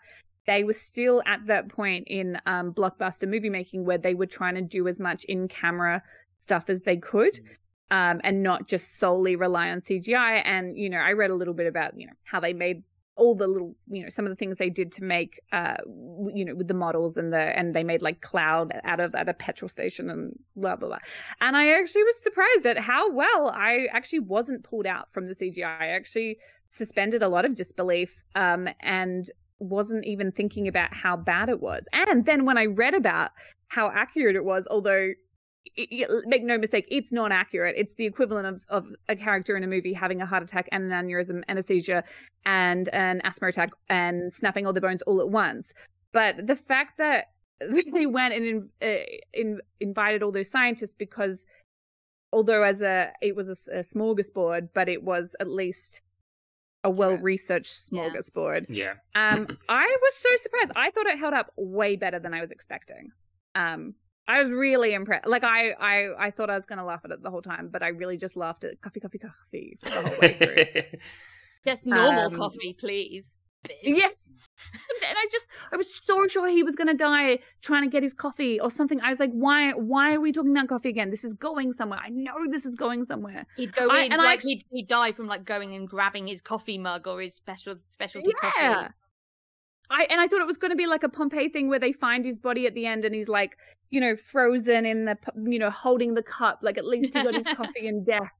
they 0.47 0.63
were 0.63 0.73
still 0.73 1.21
at 1.25 1.45
that 1.47 1.67
point 1.67 2.07
in 2.07 2.39
um, 2.45 2.73
blockbuster 2.73 3.27
movie 3.27 3.49
making 3.49 3.85
where 3.85 3.97
they 3.97 4.15
were 4.15 4.25
trying 4.25 4.55
to 4.55 4.61
do 4.61 4.87
as 4.87 4.99
much 4.99 5.25
in 5.25 5.47
camera 5.47 6.01
stuff 6.39 6.69
as 6.69 6.83
they 6.83 6.97
could. 6.97 7.39
Um, 7.91 8.21
and 8.23 8.43
not 8.43 8.67
just 8.67 8.99
solely 8.99 9.35
rely 9.35 9.71
on 9.71 9.79
CGI. 9.79 10.43
And, 10.45 10.77
you 10.77 10.91
know, 10.91 10.99
I 10.99 11.13
read 11.13 11.31
a 11.31 11.35
little 11.35 11.55
bit 11.55 11.65
about, 11.65 11.99
you 11.99 12.05
know, 12.05 12.13
how 12.23 12.39
they 12.39 12.53
made 12.53 12.83
all 13.19 13.35
the 13.35 13.47
little 13.47 13.75
you 13.89 14.01
know 14.01 14.09
some 14.09 14.25
of 14.25 14.29
the 14.31 14.35
things 14.35 14.57
they 14.57 14.69
did 14.69 14.91
to 14.91 15.03
make 15.03 15.41
uh 15.51 15.75
you 16.33 16.45
know 16.45 16.55
with 16.55 16.67
the 16.67 16.73
models 16.73 17.17
and 17.17 17.31
the 17.31 17.57
and 17.57 17.75
they 17.75 17.83
made 17.83 18.01
like 18.01 18.21
cloud 18.21 18.71
out 18.83 18.99
of 18.99 19.13
at 19.13 19.29
a 19.29 19.33
petrol 19.33 19.69
station 19.69 20.09
and 20.09 20.33
blah 20.55 20.75
blah 20.75 20.87
blah. 20.87 20.97
And 21.41 21.55
i 21.55 21.69
actually 21.69 22.03
was 22.03 22.23
surprised 22.23 22.65
at 22.65 22.79
how 22.79 23.11
well 23.11 23.51
i 23.53 23.87
actually 23.91 24.19
wasn't 24.19 24.63
pulled 24.63 24.87
out 24.87 25.11
from 25.11 25.27
the 25.27 25.33
cgi 25.33 25.63
i 25.63 25.87
actually 25.87 26.37
suspended 26.69 27.21
a 27.21 27.29
lot 27.29 27.45
of 27.45 27.53
disbelief 27.53 28.23
um 28.35 28.67
and 28.79 29.29
wasn't 29.59 30.05
even 30.05 30.31
thinking 30.31 30.69
about 30.69 30.93
how 30.93 31.17
bad 31.17 31.49
it 31.49 31.59
was. 31.59 31.85
And 31.91 32.25
then 32.25 32.45
when 32.45 32.57
i 32.57 32.65
read 32.65 32.93
about 32.93 33.31
how 33.67 33.91
accurate 33.93 34.35
it 34.35 34.45
was 34.45 34.67
although 34.71 35.09
make 36.25 36.43
no 36.43 36.57
mistake, 36.57 36.85
it's 36.89 37.11
not 37.11 37.31
accurate. 37.31 37.75
It's 37.77 37.95
the 37.95 38.05
equivalent 38.05 38.47
of, 38.47 38.63
of 38.69 38.87
a 39.07 39.15
character 39.15 39.55
in 39.55 39.63
a 39.63 39.67
movie 39.67 39.93
having 39.93 40.21
a 40.21 40.25
heart 40.25 40.43
attack 40.43 40.67
and 40.71 40.91
an 40.91 41.05
aneurysm 41.07 41.43
and 41.47 41.59
a 41.59 41.63
seizure 41.63 42.03
and 42.45 42.89
an 42.89 43.21
asthma 43.23 43.49
attack 43.49 43.71
and 43.89 44.31
snapping 44.33 44.65
all 44.65 44.73
the 44.73 44.81
bones 44.81 45.01
all 45.03 45.19
at 45.21 45.29
once. 45.29 45.73
But 46.11 46.47
the 46.47 46.55
fact 46.55 46.97
that 46.97 47.25
they 47.93 48.05
went 48.05 48.33
and 48.33 48.45
in, 48.45 48.69
uh, 48.81 49.03
in, 49.33 49.59
invited 49.79 50.23
all 50.23 50.31
those 50.31 50.49
scientists 50.49 50.95
because 50.97 51.45
although 52.31 52.63
as 52.63 52.81
a 52.81 53.11
it 53.21 53.35
was 53.35 53.49
a 53.49 53.79
smorgasbord, 53.79 54.69
but 54.73 54.87
it 54.89 55.03
was 55.03 55.35
at 55.39 55.49
least 55.49 56.01
a 56.83 56.89
well 56.89 57.17
researched 57.17 57.77
Yeah. 57.91 58.09
smorgasbord. 58.09 58.65
Yeah. 58.69 58.93
Um, 59.13 59.47
I 59.67 59.83
was 60.01 60.13
so 60.15 60.29
surprised. 60.41 60.71
I 60.75 60.91
thought 60.91 61.07
it 61.07 61.19
held 61.19 61.33
up 61.33 61.51
way 61.57 61.95
better 61.97 62.19
than 62.19 62.33
I 62.33 62.39
was 62.41 62.51
expecting. 62.51 63.11
Um, 63.55 63.95
I 64.29 64.41
was 64.41 64.51
really 64.51 64.93
impressed. 64.93 65.27
Like 65.27 65.43
I, 65.43 65.71
I, 65.71 66.27
I 66.27 66.31
thought 66.31 66.49
I 66.49 66.55
was 66.55 66.65
gonna 66.65 66.85
laugh 66.85 67.01
at 67.03 67.11
it 67.11 67.23
the 67.23 67.29
whole 67.31 67.41
time, 67.41 67.69
but 67.71 67.81
I 67.83 67.87
really 67.87 68.15
just 68.17 68.35
laughed 68.37 68.63
at 68.63 68.79
coffee, 68.81 68.99
coffee, 68.99 69.17
coffee 69.17 69.77
the 69.81 69.89
whole 69.89 70.19
way 70.21 70.33
through. 70.37 70.99
just 71.65 71.85
normal 71.85 72.27
Um, 72.27 72.35
coffee, 72.35 72.75
please. 72.79 73.35
yes, 73.83 74.29
and 75.07 75.17
I 75.17 75.25
just, 75.31 75.47
I 75.73 75.75
was 75.77 75.93
so 75.93 76.27
sure 76.27 76.47
he 76.47 76.63
was 76.63 76.75
gonna 76.77 76.93
die 76.93 77.39
trying 77.61 77.83
to 77.83 77.89
get 77.89 78.03
his 78.03 78.13
coffee 78.13 78.59
or 78.59 78.69
something. 78.71 79.01
I 79.01 79.09
was 79.09 79.19
like, 79.19 79.31
why, 79.31 79.71
why 79.71 80.13
are 80.13 80.21
we 80.21 80.31
talking 80.31 80.51
about 80.51 80.69
coffee 80.69 80.89
again? 80.89 81.09
This 81.09 81.23
is 81.25 81.33
going 81.33 81.73
somewhere. 81.73 81.99
I 82.01 82.09
know 82.09 82.35
this 82.49 82.65
is 82.65 82.75
going 82.75 83.03
somewhere. 83.05 83.45
He'd 83.57 83.73
go 83.73 83.89
I- 83.89 84.01
in 84.03 84.11
and 84.13 84.21
I 84.21 84.25
like 84.25 84.35
ex- 84.35 84.45
he'd, 84.45 84.63
he'd 84.71 84.87
die 84.87 85.11
from 85.11 85.27
like 85.27 85.43
going 85.43 85.73
and 85.73 85.89
grabbing 85.89 86.27
his 86.27 86.41
coffee 86.41 86.77
mug 86.77 87.07
or 87.07 87.19
his 87.19 87.35
special 87.35 87.75
specialty 87.89 88.31
Yeah. 88.43 88.51
coffee. 88.75 88.93
I 89.89 90.07
and 90.09 90.21
I 90.21 90.27
thought 90.27 90.41
it 90.41 90.47
was 90.47 90.57
going 90.57 90.71
to 90.71 90.77
be 90.77 90.87
like 90.87 91.03
a 91.03 91.09
Pompeii 91.09 91.49
thing 91.49 91.67
where 91.69 91.79
they 91.79 91.91
find 91.91 92.23
his 92.23 92.39
body 92.39 92.67
at 92.67 92.73
the 92.73 92.85
end 92.85 93.05
and 93.05 93.15
he's 93.15 93.29
like, 93.29 93.57
you 93.89 93.99
know, 93.99 94.15
frozen 94.15 94.85
in 94.85 95.05
the, 95.05 95.17
you 95.45 95.59
know, 95.59 95.69
holding 95.69 96.13
the 96.13 96.23
cup. 96.23 96.59
Like 96.61 96.77
at 96.77 96.85
least 96.85 97.13
he 97.13 97.23
got 97.23 97.33
his 97.33 97.47
coffee 97.55 97.87
in 97.87 98.03
death. 98.03 98.31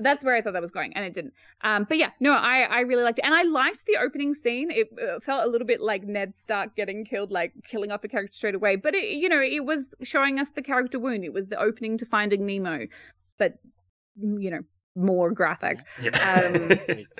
That's 0.00 0.22
where 0.22 0.34
I 0.34 0.42
thought 0.42 0.52
that 0.52 0.60
was 0.60 0.70
going, 0.70 0.92
and 0.94 1.04
it 1.04 1.14
didn't. 1.14 1.32
Um, 1.62 1.86
but 1.88 1.96
yeah, 1.96 2.10
no, 2.20 2.32
I 2.32 2.60
I 2.60 2.80
really 2.80 3.02
liked 3.02 3.18
it, 3.18 3.24
and 3.24 3.34
I 3.34 3.42
liked 3.42 3.86
the 3.86 3.96
opening 3.96 4.34
scene. 4.34 4.70
It 4.70 4.88
uh, 5.02 5.18
felt 5.20 5.46
a 5.46 5.48
little 5.48 5.66
bit 5.66 5.80
like 5.80 6.04
Ned 6.04 6.34
Stark 6.36 6.76
getting 6.76 7.06
killed, 7.06 7.30
like 7.30 7.52
killing 7.66 7.90
off 7.90 8.04
a 8.04 8.08
character 8.08 8.34
straight 8.34 8.54
away. 8.54 8.76
But 8.76 8.94
it, 8.94 9.04
you 9.04 9.30
know, 9.30 9.40
it 9.40 9.64
was 9.64 9.94
showing 10.02 10.38
us 10.38 10.50
the 10.50 10.60
character 10.60 10.98
wound. 10.98 11.24
It 11.24 11.32
was 11.32 11.46
the 11.46 11.58
opening 11.58 11.96
to 11.98 12.06
Finding 12.06 12.44
Nemo, 12.44 12.86
but 13.38 13.54
you 14.20 14.50
know, 14.50 14.60
more 14.98 15.30
graphic. 15.30 15.78
Yeah. 16.02 16.10
Um, 16.54 16.68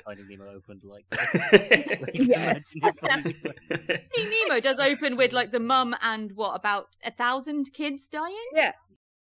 Finding 0.05 0.27
Nemo 0.29 0.51
opened 0.55 0.83
like, 0.83 1.05
Yeah. 2.13 2.53
like 2.81 2.99
Yeah. 3.01 3.21
Finding 3.23 4.31
Nemo- 4.47 4.59
does 4.59 4.79
open 4.79 5.17
with 5.17 5.31
like 5.33 5.51
the 5.51 5.59
mum 5.59 5.95
and 6.01 6.31
what 6.33 6.55
about 6.55 6.87
a 7.03 7.11
thousand 7.11 7.71
kids 7.73 8.07
dying? 8.07 8.35
Yeah, 8.53 8.71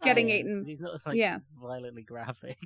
getting 0.02 0.28
Yeah, 0.28 0.36
eaten. 0.36 0.62
but 0.64 0.70
It's 0.72 0.80
not 0.80 0.94
as 0.94 1.06
like 1.06 1.16
Yeah. 1.16 1.38
violently 1.60 2.02
graphic. 2.02 2.58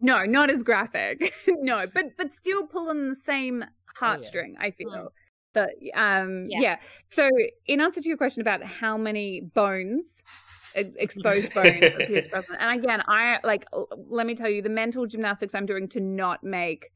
No, 0.00 0.24
not 0.24 0.50
as 0.50 0.62
graphic. 0.62 1.34
no, 1.48 1.86
but 1.92 2.16
but 2.16 2.30
still 2.32 2.66
pulling 2.66 3.08
the 3.10 3.16
same 3.16 3.64
heartstring. 4.00 4.54
I 4.58 4.70
feel. 4.72 4.90
Mm. 4.90 5.06
But 5.54 5.70
um, 5.94 6.46
Yeah. 6.50 6.60
yeah. 6.60 6.76
So 7.10 7.28
in 7.66 7.80
answer 7.80 8.00
to 8.02 8.08
your 8.08 8.18
question 8.18 8.42
about 8.42 8.62
how 8.62 8.98
many 8.98 9.40
bones, 9.40 10.22
ex- 10.24 10.65
exposed 10.74 11.52
bones, 11.54 11.94
of 11.94 12.06
Pierce 12.06 12.28
Brosnan, 12.28 12.58
and 12.60 12.78
again, 12.78 13.02
I 13.06 13.38
like. 13.44 13.66
Let 14.08 14.26
me 14.26 14.34
tell 14.34 14.48
you, 14.48 14.62
the 14.62 14.68
mental 14.68 15.06
gymnastics 15.06 15.54
I'm 15.54 15.66
doing 15.66 15.88
to 15.90 16.00
not 16.00 16.42
make 16.44 16.90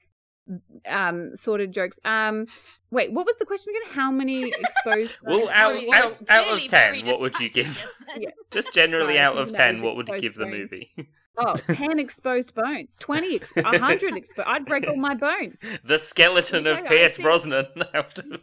um 0.87 1.37
sort 1.37 1.61
of 1.61 1.71
jokes. 1.71 1.99
Um, 2.05 2.47
wait, 2.91 3.13
what 3.13 3.27
was 3.27 3.37
the 3.39 3.45
question 3.45 3.73
again? 3.75 3.95
How 3.95 4.11
many 4.11 4.53
exposed? 4.53 5.13
well, 5.23 5.41
bones? 5.41 5.51
out, 5.53 5.73
Sorry, 5.73 5.93
out, 5.93 6.23
out 6.29 6.63
of 6.63 6.67
10, 6.67 7.07
what 7.07 7.21
would 7.21 7.39
you 7.39 7.51
give? 7.51 7.67
distracting, 7.67 8.07
isn't 8.09 8.23
it? 8.23 8.23
Yeah. 8.23 8.31
Just 8.51 8.75
generally 8.75 9.19
out 9.19 9.37
of 9.37 9.53
10, 9.53 9.83
what 9.83 9.97
would 9.97 10.09
you 10.09 10.21
give 10.21 10.35
the 10.35 10.47
movie? 10.47 10.91
Oh, 11.39 11.55
10 11.55 11.99
exposed 11.99 12.55
bones, 12.55 12.97
20, 13.01 13.37
ex- 13.37 13.55
100 13.55 14.17
exposed. 14.17 14.49
I'd 14.49 14.67
break 14.67 14.87
all 14.89 14.97
my 14.97 15.15
bones. 15.15 15.63
the 15.85 15.99
skeleton 15.99 16.67
of 16.67 16.77
me 16.77 16.83
tell 16.83 16.83
you, 16.83 16.87
I 16.87 16.89
Pierce 16.89 17.19
Brosnan 17.19 17.67
out 17.95 18.19
of. 18.19 18.41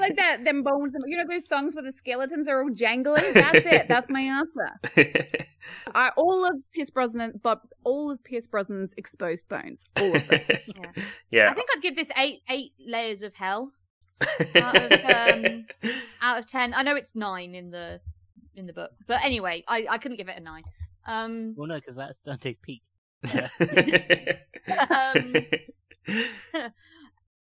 like 0.00 0.16
that 0.16 0.44
them 0.44 0.62
bones 0.62 0.94
you 1.06 1.14
know 1.14 1.24
those 1.28 1.46
songs 1.46 1.74
where 1.74 1.84
the 1.84 1.92
skeletons 1.92 2.48
are 2.48 2.62
all 2.62 2.70
jangling 2.70 3.34
that's 3.34 3.66
it 3.66 3.86
that's 3.86 4.08
my 4.08 4.22
answer 4.22 5.46
I, 5.94 6.08
all 6.16 6.46
of 6.46 6.54
pierce 6.74 6.88
brosnan 6.88 7.38
but 7.42 7.60
all 7.84 8.10
of 8.10 8.24
pierce 8.24 8.46
brosnan's 8.46 8.94
exposed 8.96 9.46
bones 9.48 9.84
all 9.98 10.16
of 10.16 10.26
them 10.26 10.40
I 10.48 11.02
yeah. 11.30 11.50
I 11.50 11.54
think 11.54 11.68
I'd 11.76 11.82
give 11.82 11.96
this 11.96 12.08
eight 12.16 12.40
eight 12.48 12.72
layers 12.86 13.20
of 13.20 13.34
hell 13.34 13.72
out 14.54 14.76
of, 14.76 14.92
um, 14.92 15.66
out 16.20 16.38
of 16.38 16.46
ten. 16.46 16.72
I 16.74 16.82
know 16.82 16.94
it's 16.96 17.14
nine 17.14 17.54
in 17.54 17.70
the 17.70 18.00
in 18.54 18.66
the 18.66 18.72
book, 18.72 18.90
but 19.06 19.22
anyway, 19.24 19.64
I, 19.68 19.86
I 19.90 19.98
couldn't 19.98 20.18
give 20.18 20.28
it 20.28 20.36
a 20.36 20.40
nine. 20.40 20.64
Um, 21.06 21.54
Well, 21.56 21.68
no, 21.68 21.76
because 21.76 21.96
that's 21.96 22.18
Dante's 22.24 22.58
Peak. 22.58 22.82
um, 23.32 25.34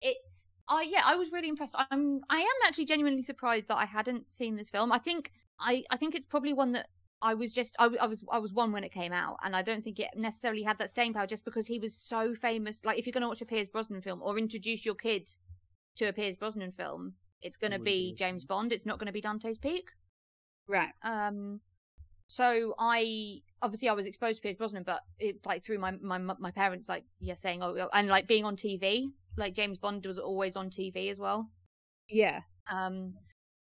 it's 0.02 0.48
I 0.68 0.84
yeah, 0.84 1.02
I 1.06 1.16
was 1.16 1.32
really 1.32 1.50
impressed. 1.50 1.76
I'm 1.78 2.22
I 2.30 2.40
am 2.40 2.48
actually 2.66 2.86
genuinely 2.86 3.24
surprised 3.24 3.68
that 3.68 3.78
I 3.78 3.86
hadn't 3.86 4.32
seen 4.32 4.56
this 4.56 4.70
film. 4.70 4.92
I 4.92 5.00
think 5.00 5.32
I 5.60 5.84
I 5.90 5.98
think 5.98 6.16
it's 6.16 6.26
probably 6.26 6.54
one 6.54 6.72
that 6.74 6.88
I 7.22 7.34
was 7.34 7.54
just 7.54 7.76
I, 7.78 7.90
I 8.00 8.08
was 8.08 8.24
I 8.32 8.40
was 8.40 8.54
one 8.54 8.72
when 8.72 8.84
it 8.84 8.92
came 8.92 9.14
out, 9.14 9.38
and 9.44 9.56
I 9.56 9.62
don't 9.62 9.84
think 9.84 10.00
it 10.00 10.10
necessarily 10.16 10.64
had 10.64 10.78
that 10.80 10.90
staying 10.90 11.14
power 11.14 11.28
just 11.28 11.46
because 11.46 11.68
he 11.68 11.80
was 11.80 11.96
so 11.96 12.34
famous. 12.36 12.84
Like 12.86 12.98
if 12.98 13.06
you're 13.06 13.14
going 13.14 13.22
to 13.22 13.28
watch 13.28 13.42
a 13.42 13.46
Pierce 13.46 13.68
Brosnan 13.68 14.02
film 14.02 14.22
or 14.22 14.38
introduce 14.38 14.86
your 14.86 14.96
kid 14.96 15.30
to 15.98 16.06
a 16.06 16.14
Pierce 16.14 16.38
Brosnan 16.38 16.72
film, 16.72 17.14
it's 17.42 17.58
going 17.58 17.72
to 17.72 17.80
be 17.80 18.12
be. 18.12 18.16
James 18.16 18.46
Bond. 18.46 18.72
It's 18.72 18.86
not 18.86 18.98
going 18.98 19.08
to 19.08 19.14
be 19.14 19.22
Dante's 19.22 19.58
Peak. 19.58 19.90
Right. 20.72 20.94
Um, 21.04 21.60
so 22.28 22.74
I 22.80 23.42
obviously 23.62 23.90
I 23.90 23.94
was 23.94 24.06
exposed 24.06 24.38
to 24.38 24.42
Pierce 24.42 24.56
Brosnan, 24.56 24.84
but 24.84 25.02
it 25.20 25.46
like 25.46 25.66
through 25.66 25.80
my 25.80 25.92
my 25.92 26.18
my 26.18 26.52
parents 26.52 26.88
like 26.88 27.04
yeah 27.20 27.36
saying 27.36 27.62
oh 27.62 27.90
and 27.94 28.08
like 28.08 28.26
being 28.26 28.46
on 28.46 28.56
TV, 28.56 29.10
like 29.38 29.54
James 29.54 29.78
Bond 29.78 30.06
was 30.06 30.18
always 30.18 30.56
on 30.56 30.70
TV 30.70 31.12
as 31.12 31.20
well. 31.20 31.50
Yeah. 32.08 32.40
Um, 32.72 33.16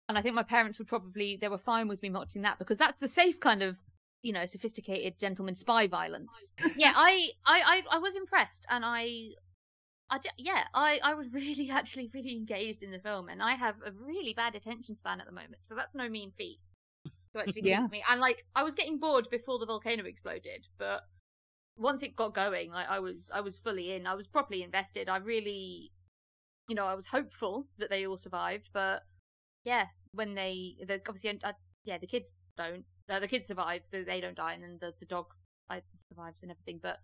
and 0.08 0.18
I 0.18 0.22
think 0.22 0.34
my 0.34 0.42
parents 0.42 0.78
would 0.78 0.86
probably 0.86 1.38
they 1.40 1.48
were 1.48 1.58
fine 1.58 1.88
with 1.88 2.02
me 2.02 2.10
watching 2.10 2.42
that 2.42 2.58
because 2.58 2.76
that's 2.76 3.00
the 3.00 3.08
safe 3.08 3.40
kind 3.40 3.62
of 3.62 3.76
you 4.20 4.34
know 4.34 4.44
sophisticated 4.44 5.18
gentleman 5.18 5.54
spy 5.54 5.86
violence. 5.86 6.52
yeah, 6.76 6.92
I 6.94 7.30
I 7.46 7.82
I, 7.90 7.96
I 7.96 7.98
was 7.98 8.16
impressed 8.16 8.66
and 8.70 8.84
I. 8.84 9.30
I 10.10 10.16
d- 10.16 10.30
yeah, 10.38 10.64
I, 10.72 11.00
I 11.04 11.12
was 11.12 11.26
really 11.30 11.68
actually 11.72 12.10
really 12.14 12.32
engaged 12.32 12.82
in 12.82 12.90
the 12.90 12.98
film, 12.98 13.28
and 13.28 13.42
I 13.42 13.56
have 13.56 13.76
a 13.84 13.92
really 13.92 14.32
bad 14.32 14.54
attention 14.54 14.96
span 14.96 15.20
at 15.20 15.26
the 15.26 15.32
moment, 15.32 15.58
so 15.60 15.74
that's 15.74 15.94
no 15.94 16.08
mean 16.08 16.32
feat 16.36 16.58
to 17.38 17.44
actually 17.44 17.62
Yeah. 17.62 17.80
keep 17.80 17.90
me. 17.90 18.02
And 18.08 18.20
like, 18.20 18.44
I 18.54 18.62
was 18.64 18.74
getting 18.74 18.98
bored 18.98 19.28
before 19.30 19.58
the 19.58 19.66
volcano 19.66 20.04
exploded, 20.04 20.66
but 20.78 21.02
once 21.76 22.02
it 22.02 22.16
got 22.16 22.34
going, 22.34 22.70
like 22.70 22.88
I 22.88 22.98
was 23.00 23.30
I 23.32 23.40
was 23.40 23.58
fully 23.58 23.92
in. 23.92 24.06
I 24.06 24.14
was 24.14 24.26
properly 24.26 24.62
invested. 24.62 25.08
I 25.08 25.18
really, 25.18 25.92
you 26.68 26.74
know, 26.76 26.86
I 26.86 26.94
was 26.94 27.06
hopeful 27.06 27.66
that 27.78 27.90
they 27.90 28.06
all 28.06 28.18
survived, 28.18 28.70
but 28.72 29.02
yeah, 29.64 29.86
when 30.12 30.34
they 30.34 30.76
the 30.86 31.00
obviously 31.08 31.40
uh, 31.44 31.52
yeah 31.84 31.98
the 31.98 32.06
kids 32.06 32.32
don't 32.56 32.84
uh, 33.10 33.20
the 33.20 33.28
kids 33.28 33.46
survive, 33.48 33.82
they 33.92 34.02
they 34.04 34.20
don't 34.20 34.36
die, 34.36 34.54
and 34.54 34.62
then 34.62 34.78
the 34.80 34.94
the 35.00 35.06
dog 35.06 35.26
survives 36.08 36.42
and 36.42 36.50
everything. 36.50 36.80
But 36.82 36.98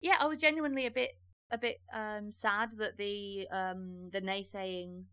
yeah, 0.00 0.16
I 0.20 0.26
was 0.26 0.38
genuinely 0.38 0.86
a 0.86 0.90
bit 0.90 1.12
a 1.50 1.58
bit 1.58 1.78
um 1.92 2.32
sad 2.32 2.72
that 2.78 2.96
the 2.98 3.48
um 3.50 4.10
the 4.12 4.20
naysaying 4.20 5.04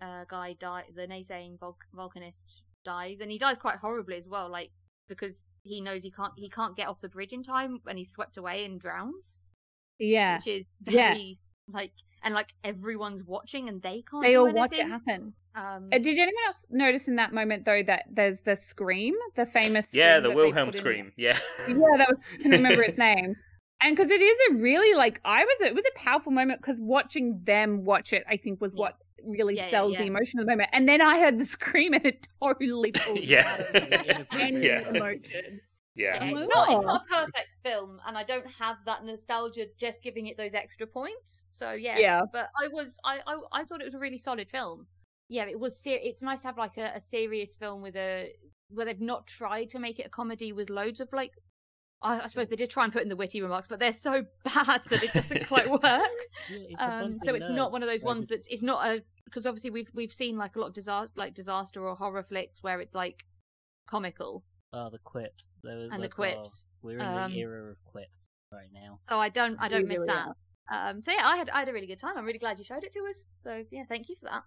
uh 0.00 0.24
guy 0.28 0.54
died 0.54 0.84
the 0.94 1.06
naysaying 1.06 1.58
Vul- 1.58 1.78
volcanist 1.94 2.62
dies 2.94 3.20
and 3.20 3.30
he 3.30 3.38
dies 3.38 3.58
quite 3.58 3.76
horribly 3.76 4.16
as 4.16 4.26
well 4.28 4.48
like 4.58 4.70
because 5.08 5.36
he 5.62 5.80
knows 5.80 6.02
he 6.02 6.10
can't 6.10 6.32
he 6.36 6.48
can't 6.48 6.76
get 6.76 6.88
off 6.88 7.00
the 7.00 7.08
bridge 7.16 7.32
in 7.32 7.42
time 7.42 7.72
and 7.88 7.98
he's 7.98 8.10
swept 8.10 8.36
away 8.36 8.64
and 8.64 8.80
drowns 8.80 9.38
Yeah. 9.98 10.36
which 10.36 10.46
is 10.46 10.68
Yeah. 10.88 11.14
like 11.78 11.92
and 12.22 12.32
like 12.34 12.50
everyone's 12.64 13.22
watching 13.24 13.68
and 13.68 13.80
they 13.82 14.02
can't 14.10 14.22
They 14.22 14.32
do 14.32 14.40
all 14.46 14.52
watch 14.52 14.76
it 14.78 14.86
happen. 14.86 15.34
um 15.54 15.88
Uh, 15.92 15.98
did 15.98 16.16
anyone 16.18 16.44
else 16.46 16.64
notice 16.70 17.08
in 17.08 17.16
that 17.16 17.32
moment 17.32 17.64
though 17.64 17.82
that 17.82 18.04
there's 18.10 18.40
the 18.42 18.56
scream, 18.56 19.14
the 19.36 19.46
famous 19.46 19.86
yeah, 19.92 20.18
scream 20.18 20.22
the 20.30 20.36
Wilhelm 20.36 20.68
put 20.68 20.74
in- 20.76 20.80
scream. 20.80 21.12
Yeah. 21.16 21.38
Yeah, 21.68 21.96
that 22.00 22.08
was, 22.10 22.18
I 22.38 22.42
can 22.42 22.50
remember 22.52 22.82
its 22.82 22.98
name. 23.10 23.34
And 23.82 23.94
because 23.94 24.10
it 24.10 24.22
is 24.22 24.38
a 24.50 24.54
really 24.68 24.92
like 24.96 25.20
I 25.24 25.44
was 25.44 25.58
it 25.68 25.74
was 25.74 25.84
a 25.84 25.98
powerful 25.98 26.32
moment 26.32 26.60
because 26.60 26.80
watching 26.80 27.40
them 27.44 27.84
watch 27.84 28.12
it 28.12 28.24
I 28.28 28.36
think 28.38 28.60
was 28.60 28.72
Yeah. 28.74 28.80
what 28.84 28.94
really 29.26 29.56
Yeah, 29.56 29.64
yeah, 29.64 29.70
sells 29.70 29.92
yeah. 29.92 30.00
the 30.00 30.06
emotion 30.06 30.38
of 30.40 30.46
the 30.46 30.52
moment. 30.52 30.70
And 30.72 30.88
then 30.88 31.00
I 31.00 31.18
heard 31.20 31.38
the 31.38 31.46
scream 31.46 31.92
and 31.94 32.04
it 32.06 32.26
totally 32.42 32.92
pulled 32.94 33.18
me 33.20 33.24
Yeah. 33.26 33.52
out 33.52 33.60
of 33.60 34.26
any 34.40 34.66
Yeah. 34.66 34.88
emotion. 34.88 35.60
Yeah. 35.94 36.22
Yeah, 36.22 36.30
Oh. 36.34 36.38
it's, 36.40 36.48
not, 36.54 36.70
it's 36.72 36.82
not 36.84 37.02
a 37.02 37.08
perfect 37.08 37.48
film, 37.64 37.98
and 38.06 38.18
I 38.18 38.22
don't 38.22 38.46
have 38.46 38.76
that 38.84 39.02
nostalgia 39.04 39.64
just 39.80 40.02
giving 40.02 40.26
it 40.26 40.36
those 40.36 40.52
extra 40.52 40.86
points. 40.86 41.46
So 41.52 41.72
yeah, 41.72 41.96
Yeah. 41.98 42.20
But 42.30 42.48
I 42.62 42.68
was, 42.68 42.98
I, 43.02 43.20
I, 43.26 43.38
I 43.52 43.64
thought 43.64 43.80
it 43.80 43.86
was 43.86 43.94
a 43.94 43.98
really 43.98 44.18
solid 44.18 44.50
film. 44.50 44.86
Yeah, 45.30 45.46
it 45.46 45.58
was. 45.58 45.74
Ser- 45.82 45.98
it's 46.02 46.20
nice 46.22 46.42
to 46.42 46.48
have 46.48 46.58
like 46.58 46.76
a, 46.76 46.92
a 46.94 47.00
serious 47.00 47.56
film 47.56 47.80
with 47.80 47.96
a 47.96 48.30
where 48.68 48.84
they've 48.84 49.00
not 49.00 49.26
tried 49.26 49.70
to 49.70 49.78
make 49.78 49.98
it 49.98 50.04
a 50.06 50.10
comedy 50.10 50.52
with 50.52 50.68
loads 50.68 51.00
of 51.00 51.08
like. 51.14 51.32
I, 52.02 52.20
I 52.20 52.26
suppose 52.26 52.48
they 52.48 52.56
did 52.56 52.68
try 52.68 52.84
and 52.84 52.92
put 52.92 53.02
in 53.02 53.08
the 53.08 53.16
witty 53.16 53.40
remarks, 53.40 53.66
but 53.66 53.80
they're 53.80 53.92
so 53.94 54.22
bad 54.44 54.82
that 54.90 55.02
it 55.02 55.14
doesn't 55.14 55.46
quite 55.48 55.68
work. 55.70 55.82
Yeah, 55.82 56.08
it's 56.50 56.74
Um, 56.82 57.18
so 57.24 57.30
of 57.30 57.36
it's 57.36 57.48
not 57.48 57.72
one 57.72 57.82
of 57.82 57.88
those 57.88 58.02
ones 58.02 58.28
that's 58.28 58.46
it's 58.50 58.62
not 58.62 58.86
a 58.86 59.02
because 59.26 59.44
obviously 59.46 59.70
we've 59.70 59.90
we've 59.94 60.12
seen 60.12 60.38
like 60.38 60.56
a 60.56 60.60
lot 60.60 60.68
of 60.68 60.72
disaster 60.74 61.12
like 61.16 61.34
disaster 61.34 61.86
or 61.86 61.94
horror 61.94 62.22
flicks 62.22 62.62
where 62.62 62.80
it's 62.80 62.94
like 62.94 63.24
comical 63.86 64.42
Oh, 64.72 64.90
the 64.90 64.98
quips. 64.98 65.46
There 65.62 65.76
was 65.76 65.90
and 65.92 66.02
the 66.02 66.08
like, 66.08 66.12
oh, 66.12 66.40
quips. 66.42 66.68
we're 66.82 66.98
in 66.98 67.04
Um, 67.06 67.32
the 67.32 67.38
era 67.38 67.70
of 67.70 67.76
quip 67.84 68.08
right 68.52 68.68
now. 68.74 68.98
So 69.08 69.18
I 69.18 69.28
don't 69.28 69.56
I 69.58 69.68
don't 69.68 69.86
miss 69.86 69.98
really 69.98 70.08
that. 70.08 70.28
Um, 70.70 71.00
so 71.02 71.12
yeah, 71.12 71.26
I 71.26 71.36
had 71.36 71.48
I 71.50 71.60
had 71.60 71.68
a 71.68 71.72
really 71.72 71.86
good 71.86 72.00
time. 72.00 72.18
I'm 72.18 72.24
really 72.24 72.38
glad 72.40 72.58
you 72.58 72.64
showed 72.64 72.84
it 72.84 72.92
to 72.92 73.06
us. 73.08 73.24
So 73.42 73.64
yeah, 73.70 73.84
thank 73.88 74.08
you 74.08 74.16
for 74.16 74.26
that. 74.26 74.42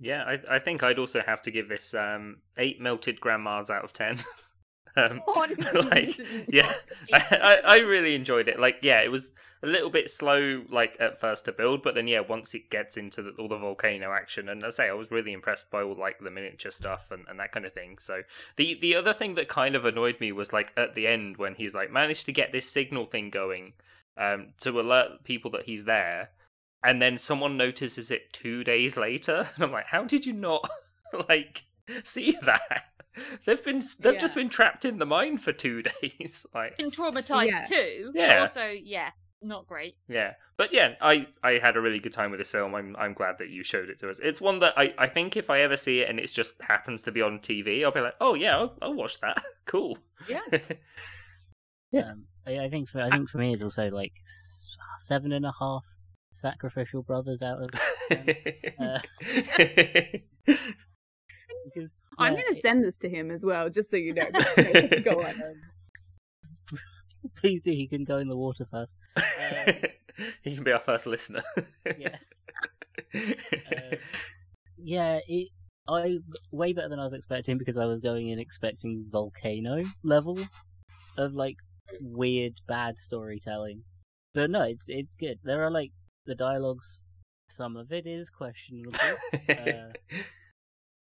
Yeah, 0.00 0.22
I, 0.24 0.56
I 0.56 0.58
think 0.58 0.82
I'd 0.82 0.98
also 0.98 1.22
have 1.26 1.42
to 1.42 1.50
give 1.50 1.68
this 1.68 1.92
um, 1.94 2.38
eight 2.58 2.80
melted 2.80 3.20
grandmas 3.20 3.68
out 3.70 3.84
of 3.84 3.92
ten. 3.92 4.18
um, 4.96 5.22
like, 5.74 6.18
yeah, 6.48 6.72
I, 7.12 7.22
I, 7.30 7.54
I 7.54 7.78
really 7.78 8.14
enjoyed 8.14 8.48
it. 8.48 8.58
Like, 8.58 8.78
yeah, 8.82 9.00
it 9.00 9.10
was 9.10 9.32
a 9.62 9.66
little 9.66 9.90
bit 9.90 10.10
slow, 10.10 10.62
like 10.68 10.96
at 11.00 11.20
first 11.20 11.46
to 11.46 11.52
build, 11.52 11.82
but 11.82 11.94
then 11.94 12.06
yeah, 12.06 12.20
once 12.20 12.54
it 12.54 12.70
gets 12.70 12.96
into 12.96 13.22
the, 13.22 13.30
all 13.38 13.48
the 13.48 13.58
volcano 13.58 14.12
action, 14.12 14.48
and 14.48 14.64
I 14.64 14.70
say 14.70 14.88
I 14.88 14.92
was 14.92 15.10
really 15.10 15.32
impressed 15.32 15.70
by 15.70 15.82
all 15.82 15.96
like 15.98 16.18
the 16.18 16.30
miniature 16.30 16.70
stuff 16.70 17.10
and, 17.10 17.24
and 17.28 17.40
that 17.40 17.52
kind 17.52 17.66
of 17.66 17.72
thing. 17.72 17.98
So 17.98 18.22
the 18.56 18.78
the 18.80 18.94
other 18.94 19.14
thing 19.14 19.34
that 19.34 19.48
kind 19.48 19.74
of 19.74 19.84
annoyed 19.84 20.20
me 20.20 20.32
was 20.32 20.52
like 20.52 20.72
at 20.76 20.94
the 20.94 21.06
end 21.06 21.38
when 21.38 21.54
he's 21.54 21.74
like 21.74 21.90
managed 21.90 22.26
to 22.26 22.32
get 22.32 22.52
this 22.52 22.70
signal 22.70 23.06
thing 23.06 23.30
going 23.30 23.72
um, 24.16 24.48
to 24.60 24.78
alert 24.80 25.24
people 25.24 25.50
that 25.52 25.64
he's 25.64 25.86
there, 25.86 26.30
and 26.84 27.00
then 27.00 27.16
someone 27.16 27.56
notices 27.56 28.10
it 28.10 28.32
two 28.32 28.64
days 28.64 28.96
later, 28.96 29.48
and 29.54 29.64
I'm 29.64 29.72
like, 29.72 29.86
how 29.86 30.04
did 30.04 30.26
you 30.26 30.34
not 30.34 30.68
like 31.28 31.64
see 32.04 32.36
that? 32.42 32.84
They've 33.46 33.64
been 33.64 33.80
they've 34.00 34.18
just 34.18 34.34
been 34.34 34.48
trapped 34.48 34.84
in 34.84 34.98
the 34.98 35.06
mine 35.06 35.38
for 35.38 35.52
two 35.52 35.82
days. 36.02 36.46
like 36.54 36.76
Been 36.76 36.90
traumatized 36.90 37.48
Yeah. 37.50 37.64
too. 37.64 38.12
Yeah. 38.14 38.40
also, 38.40 38.66
yeah, 38.70 39.10
not 39.42 39.66
great. 39.66 39.94
yeah, 40.08 40.32
but 40.56 40.72
yeah, 40.72 40.94
I 41.00 41.26
I 41.42 41.52
had 41.58 41.76
a 41.76 41.80
really 41.80 42.00
good 42.00 42.12
time 42.12 42.30
with 42.32 42.40
this 42.40 42.50
film. 42.50 42.74
I'm 42.74 42.96
I'm 42.98 43.12
glad 43.12 43.36
that 43.38 43.50
you 43.50 43.62
showed 43.62 43.88
it 43.88 43.98
to 44.00 44.10
us. 44.10 44.18
It's 44.18 44.40
one 44.40 44.58
that 44.60 44.74
I 44.76 44.92
I 44.98 45.06
think 45.06 45.36
if 45.36 45.48
I 45.50 45.60
ever 45.60 45.76
see 45.76 46.00
it 46.00 46.08
and 46.10 46.18
it 46.18 46.26
just 46.32 46.60
happens 46.62 47.02
to 47.04 47.12
be 47.12 47.22
on 47.22 47.38
TV, 47.38 47.84
I'll 47.84 47.92
be 47.92 48.00
like, 48.00 48.14
oh 48.20 48.34
yeah, 48.34 48.56
I'll, 48.56 48.76
I'll 48.82 48.94
watch 48.94 49.20
that. 49.20 49.42
cool. 49.66 49.96
Yeah. 50.28 50.40
Yeah. 51.92 52.10
Um, 52.10 52.24
I, 52.46 52.58
I 52.64 52.68
think 52.70 52.88
for 52.88 53.00
I 53.00 53.10
think 53.10 53.30
for 53.30 53.38
me 53.38 53.52
it's 53.52 53.62
also 53.62 53.90
like 53.90 54.12
seven 54.98 55.30
and 55.32 55.44
a 55.46 55.52
half 55.60 55.84
sacrificial 56.32 57.02
brothers 57.04 57.42
out 57.42 57.60
of 57.60 57.70
Uh, 58.80 58.98
because 61.64 61.90
I'm 62.18 62.34
gonna 62.34 62.54
send 62.54 62.84
this 62.84 62.96
to 62.98 63.08
him 63.08 63.30
as 63.30 63.44
well, 63.44 63.68
just 63.70 63.90
so 63.90 63.96
you 63.96 64.14
know. 64.14 64.24
Go 65.04 65.22
on. 65.22 65.42
um, 65.42 66.78
please 67.36 67.60
do. 67.62 67.70
He 67.70 67.86
can 67.86 68.04
go 68.04 68.18
in 68.18 68.28
the 68.28 68.36
water 68.36 68.66
first. 68.70 68.96
Um, 69.16 69.74
he 70.42 70.54
can 70.54 70.64
be 70.64 70.72
our 70.72 70.80
first 70.80 71.06
listener. 71.06 71.42
yeah. 71.98 72.16
Uh, 73.14 73.96
yeah, 74.76 75.20
it 75.26 75.48
I 75.88 76.18
way 76.50 76.72
better 76.72 76.88
than 76.88 76.98
I 76.98 77.04
was 77.04 77.12
expecting 77.12 77.58
because 77.58 77.76
I 77.76 77.84
was 77.84 78.00
going 78.00 78.28
in 78.28 78.38
expecting 78.38 79.06
volcano 79.10 79.84
level 80.02 80.38
of 81.16 81.34
like 81.34 81.56
weird 82.00 82.60
bad 82.66 82.98
storytelling. 82.98 83.82
But 84.32 84.50
no, 84.50 84.62
it's 84.62 84.88
it's 84.88 85.14
good. 85.14 85.38
There 85.44 85.62
are 85.62 85.70
like 85.70 85.92
the 86.26 86.34
dialogues. 86.34 87.06
Some 87.50 87.76
of 87.76 87.92
it 87.92 88.06
is 88.06 88.30
questionable, 88.30 88.96
uh, 89.48 89.92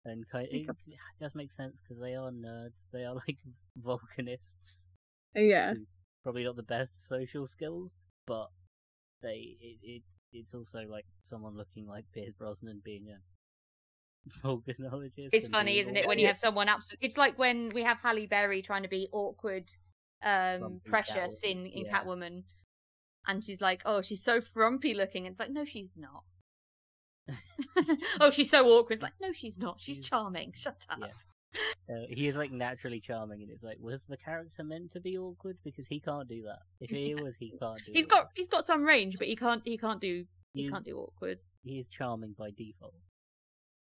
and 0.06 0.28
kind 0.30 0.48
it, 0.52 0.68
it 0.68 0.98
does 1.20 1.36
make 1.36 1.52
sense 1.52 1.82
because 1.82 2.02
they 2.02 2.16
are 2.16 2.32
nerds. 2.32 2.84
They 2.94 3.06
are 3.06 3.16
like 3.16 3.38
volcanists. 3.82 4.86
Yeah. 5.36 5.74
Probably 6.24 6.44
not 6.44 6.56
the 6.56 6.64
best 6.64 7.08
social 7.08 7.48
skills, 7.48 7.96
but 8.28 8.48
they 9.22 9.58
it, 9.60 9.78
it's 9.82 10.20
it's 10.32 10.54
also 10.54 10.80
like 10.90 11.06
someone 11.22 11.56
looking 11.56 11.88
like 11.88 12.06
Pierce 12.14 12.34
Brosnan 12.38 12.82
being 12.84 13.08
a 13.10 13.20
volcanologist. 14.46 15.30
It's 15.32 15.48
funny, 15.48 15.80
isn't 15.80 15.96
it, 15.96 16.08
when 16.08 16.20
you 16.20 16.28
have 16.28 16.38
someone 16.38 16.70
absolute. 16.70 17.00
It's 17.02 17.18
like 17.18 17.38
when 17.38 17.70
we 17.70 17.84
have 17.84 17.98
Halle 17.98 18.28
Berry 18.28 18.62
trying 18.62 18.84
to 18.84 18.90
be 18.90 19.10
awkward, 19.12 19.70
um, 20.24 20.82
precious 20.86 21.42
Catwoman, 21.44 21.52
in 21.52 21.66
in 21.66 21.86
yeah. 21.86 22.00
Catwoman, 22.00 22.44
and 23.28 23.44
she's 23.44 23.62
like, 23.62 23.82
"Oh, 23.86 24.02
she's 24.02 24.24
so 24.24 24.40
frumpy 24.42 24.94
looking." 24.94 25.26
It's 25.26 25.40
like, 25.40 25.52
no, 25.52 25.66
she's 25.66 25.92
not. 25.98 26.24
oh, 28.20 28.30
she's 28.32 28.50
so 28.50 28.66
awkward. 28.68 28.96
It's 28.96 29.04
like, 29.04 29.14
no, 29.22 29.32
she's 29.34 29.58
not. 29.58 29.80
She's 29.80 30.02
charming. 30.02 30.54
Shut 30.56 30.78
up. 30.90 31.00
Yeah. 31.00 31.08
Uh, 31.90 32.06
he 32.10 32.28
is 32.28 32.36
like 32.36 32.52
naturally 32.52 33.00
charming, 33.00 33.44
and 33.44 33.52
it's 33.52 33.64
like, 33.64 33.78
was 33.80 34.04
the 34.10 34.18
character 34.18 34.64
meant 34.64 34.92
to 34.92 35.00
be 35.00 35.18
awkward? 35.18 35.58
Because 35.64 35.88
he 35.88 36.00
can't 36.00 36.28
do 36.28 36.42
that. 36.44 36.60
If 36.82 36.90
he 36.90 37.14
was, 37.16 37.36
he 37.38 37.54
can't 37.60 37.78
do. 37.86 37.92
He's 37.94 38.08
got 38.08 38.30
he's 38.36 38.48
got 38.48 38.66
some 38.66 38.84
range, 38.84 39.18
but 39.20 39.28
he 39.28 39.36
can't 39.36 39.62
he 39.64 39.78
can't 39.78 40.02
do 40.02 40.26
he 40.54 40.62
He's- 40.62 40.72
can't 40.74 40.86
do 40.86 40.98
awkward. 40.98 41.40
he 41.64 41.78
is 41.80 41.88
charming 41.88 42.34
by 42.38 42.50
default. 42.58 42.96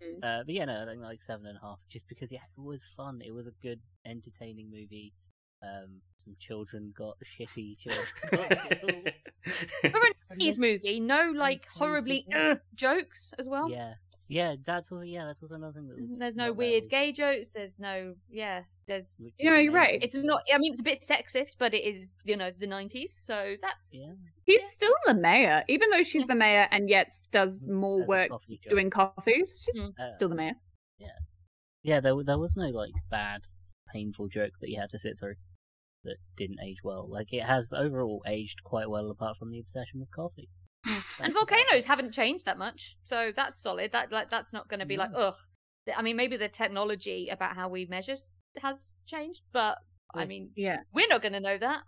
Mm. 0.04 0.18
Uh, 0.24 0.44
but 0.46 0.54
yeah, 0.54 0.66
no, 0.66 0.84
I 0.84 0.86
think 0.86 1.02
like 1.02 1.24
seven 1.24 1.46
and 1.46 1.58
a 1.58 1.62
half, 1.66 1.80
just 1.90 2.08
because 2.10 2.30
yeah, 2.32 2.40
it 2.58 2.62
was 2.62 2.84
fun. 2.98 3.22
It 3.26 3.32
was 3.34 3.48
a 3.48 3.52
good, 3.62 3.80
entertaining 4.06 4.70
movie. 4.70 5.14
Um, 5.64 6.02
some 6.18 6.36
children 6.40 6.94
got 6.98 7.16
shitty 7.40 7.78
children. 7.80 9.04
For 9.82 9.88
a 9.88 10.34
90s 10.36 10.58
movie, 10.58 11.00
no 11.00 11.32
like 11.36 11.68
horribly 11.68 12.26
"Ugh" 12.36 12.60
jokes 12.76 13.34
as 13.38 13.48
well. 13.48 13.70
yeah, 13.70 13.94
yeah, 14.28 14.56
that's 14.64 14.92
also 14.92 15.04
yeah, 15.06 15.26
that's 15.26 15.42
also 15.44 15.56
another 15.56 15.74
thing 15.74 15.88
that 15.88 16.00
was 16.00 16.18
There's 16.18 16.36
no 16.36 16.44
not 16.44 16.46
there 16.46 16.54
weird 16.54 16.90
gay 16.90 17.12
jokes. 17.12 17.50
There's 17.52 17.78
no 17.80 18.16
yeah. 18.30 18.64
There's 18.88 19.16
which 19.20 19.34
you 19.40 19.50
know 19.50 19.58
you're 19.58 19.74
right. 19.74 20.02
it's 20.04 20.16
not. 20.16 20.42
I 20.54 20.58
mean, 20.60 20.72
it's 20.72 20.80
a 20.80 20.84
bit 20.84 21.02
sexist, 21.02 21.56
but 21.58 21.74
it 21.74 21.84
is 21.84 22.18
you 22.24 22.38
know 22.38 22.52
the 22.58 22.68
90s. 22.68 23.10
So 23.10 23.56
that's 23.62 23.94
yeah, 23.94 24.14
He's 24.44 24.62
still 24.74 24.94
the 25.08 25.14
mayor, 25.16 25.64
even 25.68 25.90
though 25.90 26.04
she's 26.04 26.26
the 26.26 26.36
mayor 26.36 26.68
and 26.72 26.88
yet 26.90 27.10
does 27.32 27.62
more 27.64 28.02
as 28.02 28.08
work 28.08 28.30
coffee 28.30 28.60
doing 28.70 28.90
coffees. 28.90 29.62
She's 29.64 29.82
Mm. 29.82 29.94
Uh, 30.00 30.14
still 30.14 30.30
the 30.30 30.36
mayor. 30.36 30.54
Yeah, 31.00 31.08
yeah, 31.84 32.00
there 32.00 32.14
there 32.24 32.38
was 32.38 32.56
no 32.56 32.66
like 32.70 32.94
bad, 33.10 33.42
painful 33.92 34.28
joke 34.28 34.54
that 34.62 34.70
you 34.70 34.80
had 34.80 34.90
to 34.92 35.00
sit 35.00 35.18
through 35.20 35.36
that 36.06 36.18
didn't 36.38 36.60
age 36.66 36.78
well. 36.84 37.08
Like 37.10 37.34
it 37.34 37.44
has 37.44 37.74
overall 37.74 38.24
aged 38.26 38.64
quite 38.64 38.90
well, 38.90 39.10
apart 39.12 39.38
from 39.38 39.52
the 39.52 39.60
obsession 39.60 40.00
with 40.00 40.10
coffee. 40.12 40.50
and 41.20 41.34
volcanoes 41.34 41.68
about 41.70 41.86
haven't 41.86 42.14
changed 42.14 42.46
that 42.46 42.58
much. 42.58 42.96
So 43.04 43.32
that's 43.36 43.62
solid. 43.62 43.92
That 43.92 44.12
like 44.12 44.30
that's 44.30 44.54
not 44.54 44.68
going 44.70 44.80
to 44.80 44.86
be 44.86 44.98
like 44.98 45.12
ugh. 45.16 45.36
I 45.96 46.02
mean, 46.02 46.16
maybe 46.16 46.38
the 46.38 46.50
technology 46.50 47.30
about 47.30 47.56
how 47.56 47.70
we 47.70 47.86
measure 47.86 48.16
has 48.62 48.96
changed, 49.06 49.42
but 49.52 49.78
I 50.14 50.26
mean, 50.26 50.52
Yeah, 50.56 50.78
we're 50.94 51.08
not 51.10 51.22
going 51.22 51.34
to 51.34 51.40
know 51.40 51.58
that. 51.58 51.84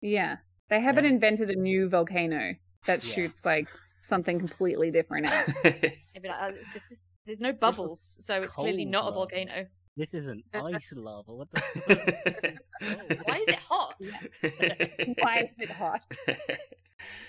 yeah. 0.00 0.36
They 0.70 0.80
haven't 0.80 1.04
Yeah. 1.04 1.10
invented 1.10 1.50
a 1.50 1.54
new 1.54 1.88
volcano 1.88 2.54
that 2.86 3.04
Yeah. 3.04 3.14
shoots 3.14 3.44
like 3.44 3.68
something 4.00 4.38
completely 4.38 4.90
different 4.90 5.26
out. 5.26 5.46
Maybe 5.64 6.28
like, 6.28 6.42
uh, 6.42 6.50
this, 6.72 6.82
this, 6.88 6.98
there's 7.26 7.40
no 7.40 7.52
bubbles, 7.52 8.16
so 8.20 8.42
it's 8.42 8.54
clearly 8.54 8.84
cold 8.84 8.92
not 8.92 9.08
a 9.08 9.12
volcano. 9.12 9.66
This 9.96 10.12
is 10.12 10.26
an 10.26 10.42
ice 10.52 10.92
lava. 10.96 11.32
What 11.34 11.48
the? 11.52 12.54
Oh. 12.82 13.16
Why 13.24 13.38
is 13.38 13.48
it 13.48 13.54
hot? 13.54 13.94
Why 15.20 15.38
is 15.44 15.50
it 15.58 15.70
hot? 15.70 16.04
Uh, 16.28 16.32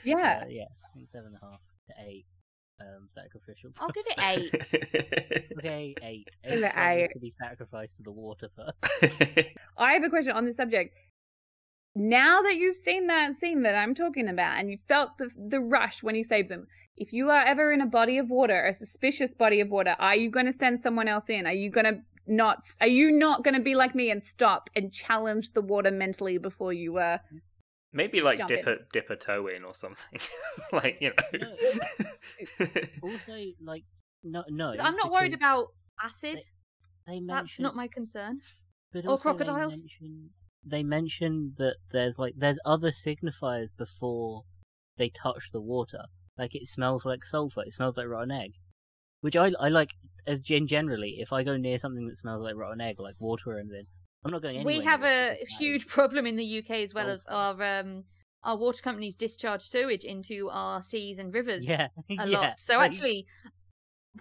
Yeah, 0.04 0.44
yeah, 0.50 0.64
I 0.64 0.94
think 0.94 1.10
seven 1.10 1.28
and 1.28 1.38
a 1.42 1.46
half 1.46 1.60
to 1.90 2.10
eight. 2.10 2.26
Um, 2.82 3.08
sacrificial. 3.08 3.72
I'll 3.80 3.90
give 3.90 4.06
it 4.08 4.20
eight. 4.22 5.50
Okay, 5.60 5.96
eight. 6.02 6.28
Eight 6.44 6.64
it 6.64 6.74
eight. 6.76 7.10
to 7.14 7.20
be 7.20 7.30
sacrificed 7.30 7.98
to 7.98 8.04
the 8.04 8.12
water 8.12 8.50
first. 8.56 9.48
I 9.78 9.94
have 9.94 10.04
a 10.04 10.10
question 10.10 10.34
on 10.34 10.46
this 10.46 10.58
subject. 10.58 10.94
Now 11.96 12.42
that 12.42 12.56
you've 12.56 12.76
seen 12.76 13.08
that 13.08 13.36
scene 13.36 13.64
that 13.64 13.76
I'm 13.76 13.96
talking 13.96 14.28
about 14.28 14.60
and 14.60 14.70
you 14.70 14.78
felt 14.88 15.12
the 15.18 15.30
the 15.38 15.62
rush 15.62 16.04
when 16.04 16.16
he 16.16 16.24
saves 16.24 16.52
him, 16.52 16.68
if 16.98 17.14
you 17.14 17.30
are 17.30 17.46
ever 17.46 17.72
in 17.72 17.80
a 17.80 17.86
body 17.86 18.18
of 18.18 18.30
water, 18.30 18.66
a 18.66 18.74
suspicious 18.74 19.34
body 19.34 19.62
of 19.62 19.70
water, 19.70 19.96
are 20.00 20.16
you 20.16 20.30
going 20.30 20.46
to 20.48 20.54
send 20.54 20.82
someone 20.82 21.08
else 21.08 21.30
in? 21.30 21.46
Are 21.46 21.54
you 21.54 21.70
going 21.70 21.86
to 21.86 22.00
not 22.28 22.60
are 22.82 22.88
you 22.88 23.12
not 23.12 23.44
going 23.44 23.54
to 23.54 23.60
be 23.62 23.76
like 23.76 23.94
me 23.96 24.10
and 24.10 24.22
stop 24.24 24.70
and 24.76 24.92
challenge 24.92 25.54
the 25.54 25.62
water 25.62 25.92
mentally 25.92 26.38
before 26.38 26.74
you 26.74 26.98
uh 26.98 27.18
Maybe 27.94 28.20
like 28.20 28.40
Jump 28.40 28.50
dip 28.50 28.68
in. 28.68 28.74
a 28.74 28.76
dip 28.92 29.10
a 29.10 29.16
toe 29.16 29.48
in 29.48 29.64
or 29.64 29.74
something. 29.74 30.20
like 30.74 30.98
you 31.00 31.14
know. 31.40 31.56
also, 33.04 33.34
like, 33.64 33.84
no, 34.22 34.44
no. 34.50 34.74
I'm 34.80 34.98
not 34.98 35.12
worried 35.12 35.34
about 35.34 35.68
acid. 36.04 36.40
They 37.08 37.22
That's 37.26 37.44
mention, 37.44 37.64
not 37.64 37.76
my 37.76 37.88
concern. 37.88 38.42
but 38.92 39.06
or 39.06 39.12
also 39.12 39.32
they 39.32 39.46
crocodiles. 39.46 39.72
mention- 39.78 40.30
They 40.66 40.84
mention 40.84 41.54
that 41.58 41.76
there's 41.92 42.20
like 42.20 42.34
there's 42.38 42.60
other 42.66 42.92
signifiers 42.92 43.70
before 43.78 44.44
they 44.98 45.10
touch 45.10 45.52
the 45.54 45.62
water. 45.62 46.02
Like 46.38 46.54
it 46.54 46.68
smells 46.68 47.06
like 47.06 47.24
sulfur. 47.24 47.62
It 47.66 47.72
smells 47.74 47.96
like 47.98 48.08
rotten 48.08 48.32
egg, 48.32 48.52
which 49.22 49.36
I 49.38 49.54
I 49.60 49.70
like 49.70 49.92
as 50.28 50.40
gen 50.40 50.68
generally. 50.68 51.18
If 51.20 51.34
I 51.34 51.44
go 51.44 51.58
near 51.58 51.78
something 51.78 52.08
that 52.08 52.18
smells 52.18 52.42
like 52.42 52.56
rotten 52.56 52.82
egg, 52.82 53.00
like 53.00 53.16
water 53.20 53.58
and 53.58 53.70
then 53.72 53.84
I'm 54.26 54.32
not 54.32 54.42
going. 54.42 54.58
Anywhere. 54.58 54.78
We 54.78 54.84
have 54.84 55.04
a 55.04 55.32
it 55.34 55.40
because 55.40 55.58
that 55.58 55.64
huge 55.64 55.88
problem 55.88 56.26
in 56.26 56.36
the 56.36 56.60
UK 56.60 56.78
as 56.78 56.94
well 56.94 57.10
as 57.10 57.22
our 57.28 57.62
um 57.62 58.04
our 58.44 58.58
water 58.58 58.82
companies 58.82 59.16
discharge 59.16 59.62
sewage 59.62 60.04
into 60.04 60.50
our 60.52 60.84
seas 60.84 61.20
and 61.20 61.34
rivers 61.34 61.66
Yeah, 61.68 61.88
a 62.10 62.14
yeah. 62.14 62.26
lot. 62.26 62.60
So 62.60 62.80
actually, 62.80 63.26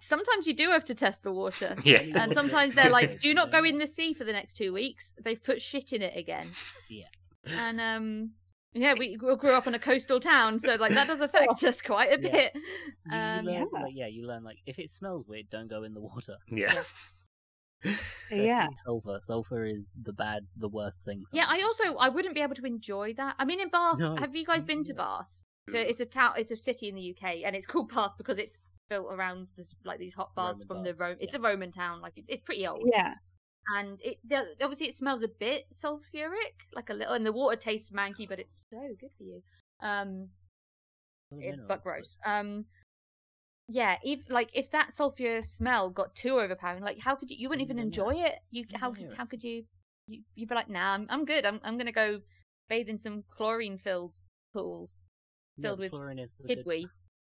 sometimes 0.01 0.47
you 0.47 0.55
do 0.55 0.70
have 0.70 0.85
to 0.86 0.94
test 0.94 1.22
the 1.22 1.32
water. 1.32 1.76
Yeah. 1.85 2.02
And 2.14 2.32
sometimes 2.40 2.74
they're 2.74 2.90
like, 2.90 3.20
"Do 3.20 3.32
not 3.35 3.52
go 3.52 3.64
in 3.64 3.78
the 3.78 3.86
sea 3.86 4.14
for 4.14 4.24
the 4.24 4.32
next 4.32 4.55
two 4.56 4.72
weeks." 4.72 5.12
They've 5.22 5.43
put 5.43 5.60
shit 5.60 5.93
in 5.93 6.02
it 6.02 6.16
again. 6.16 6.52
Yeah. 6.89 7.05
And 7.47 7.81
um, 7.81 8.31
yeah, 8.74 8.94
we 8.98 9.16
we 9.22 9.36
grew 9.36 9.52
up 9.52 9.66
in 9.66 9.74
a 9.74 9.78
coastal 9.78 10.20
town, 10.20 10.59
so 10.59 10.74
like 10.74 10.92
that 10.94 11.06
does 11.06 11.20
affect 11.28 11.62
us 11.64 11.80
quite 11.80 12.09
a 12.12 12.20
Yeah. 12.22 12.30
bit. 12.32 12.52
you 12.55 13.12
Um, 13.16 13.44
learn, 13.46 13.55
Yeah. 13.72 13.80
like, 13.80 13.92
yeah, 13.94 14.06
you 14.06 14.26
learn 14.26 14.42
like 14.44 14.59
if 14.66 14.78
it 14.78 14.90
smells 14.90 15.26
weird, 15.26 15.48
don't 15.51 15.68
go 15.68 15.82
in 15.84 15.94
the 15.94 16.01
water. 16.01 16.36
Yeah. 16.48 16.82
yeah. 18.30 18.68
Sulfur. 18.84 19.18
Sulfur 19.20 19.64
is 19.64 19.86
the 20.02 20.12
bad, 20.12 20.46
the 20.56 20.68
worst 20.68 21.02
thing. 21.02 21.22
Yeah, 21.32 21.44
I 21.48 21.62
also 21.62 21.96
I 21.96 22.09
wouldn't 22.09 22.34
be 22.34 22.40
able 22.40 22.55
to 22.55 22.64
enjoy 22.64 23.14
that. 23.14 23.36
I 23.38 23.44
mean, 23.44 23.60
in 23.60 23.68
Bath, 23.68 23.98
No, 23.98 24.16
have 24.16 24.34
you 24.34 24.44
guys 24.46 24.64
been 24.64 24.84
to. 24.84 24.94
Bath? 24.94 25.26
So 25.70 25.78
it's 25.78 26.01
a 26.01 26.06
town, 26.06 26.34
it's 26.36 26.51
a 26.51 26.56
city 26.56 26.88
in 26.88 26.94
the 26.94 27.14
UK, 27.16 27.36
and 27.44 27.56
it's 27.56 27.66
called 27.66 27.90
Bath 27.90 28.12
because 28.18 28.38
it's 28.38 28.62
built 28.90 29.06
around 29.12 29.48
this 29.56 29.74
like 29.84 29.98
these 29.98 30.12
hot 30.12 30.34
baths 30.34 30.64
Roman 30.68 30.84
from 30.84 30.84
the 30.84 30.94
Rome. 30.94 31.16
It's 31.20 31.32
yeah. 31.34 31.40
a 31.40 31.42
Roman 31.42 31.72
town, 31.72 32.02
like 32.02 32.12
it's, 32.16 32.26
it's 32.28 32.42
pretty 32.42 32.66
old, 32.66 32.82
Yeah. 32.92 33.14
And 33.77 34.01
it 34.03 34.19
obviously 34.62 34.89
it 34.89 34.95
smells 34.95 35.23
a 35.23 35.28
bit 35.28 35.65
sulfuric, 35.73 36.66
like 36.74 36.91
a 36.91 36.95
little, 36.95 37.15
and 37.15 37.24
the 37.24 37.32
water 37.32 37.57
tastes 37.57 37.91
manky, 37.91 38.28
but 38.28 38.39
it's 38.39 38.65
so 38.70 38.81
good 39.01 39.11
for 39.16 39.24
you. 39.24 39.43
Um, 39.82 40.28
it, 41.32 41.59
but 41.66 41.82
gross. 41.82 42.16
Um, 42.24 42.65
yeah, 43.69 43.97
if 44.03 44.20
like 44.28 44.51
if 44.53 44.70
that 44.73 44.93
sulfur 44.93 45.43
smell 45.43 45.91
got 45.91 46.15
too 46.15 46.39
overpowering, 46.39 46.82
like 46.82 46.99
how 46.99 47.15
could 47.15 47.31
you? 47.31 47.36
You 47.39 47.49
wouldn't 47.49 47.65
even 47.65 47.78
enjoy 47.78 48.15
it. 48.15 48.35
You 48.51 48.65
how 48.74 48.93
could 48.93 49.15
how 49.16 49.24
could 49.24 49.43
you? 49.43 49.65
you 50.07 50.23
you'd 50.35 50.49
be 50.49 50.55
like, 50.55 50.69
nah, 50.69 50.95
I'm 50.95 51.07
I'm 51.09 51.24
good. 51.24 51.47
I'm 51.47 51.61
I'm 51.65 51.78
gonna 51.78 51.93
go 51.93 52.20
bathe 52.69 52.89
in 52.89 52.99
some 52.99 53.24
chlorine 53.36 53.78
filled 53.78 54.12
pool. 54.53 54.91
Yeah, 55.57 55.69
filled 55.69 55.78
with 55.81 55.91
chlorine 55.91 56.19
is 56.19 56.35
the 56.39 56.65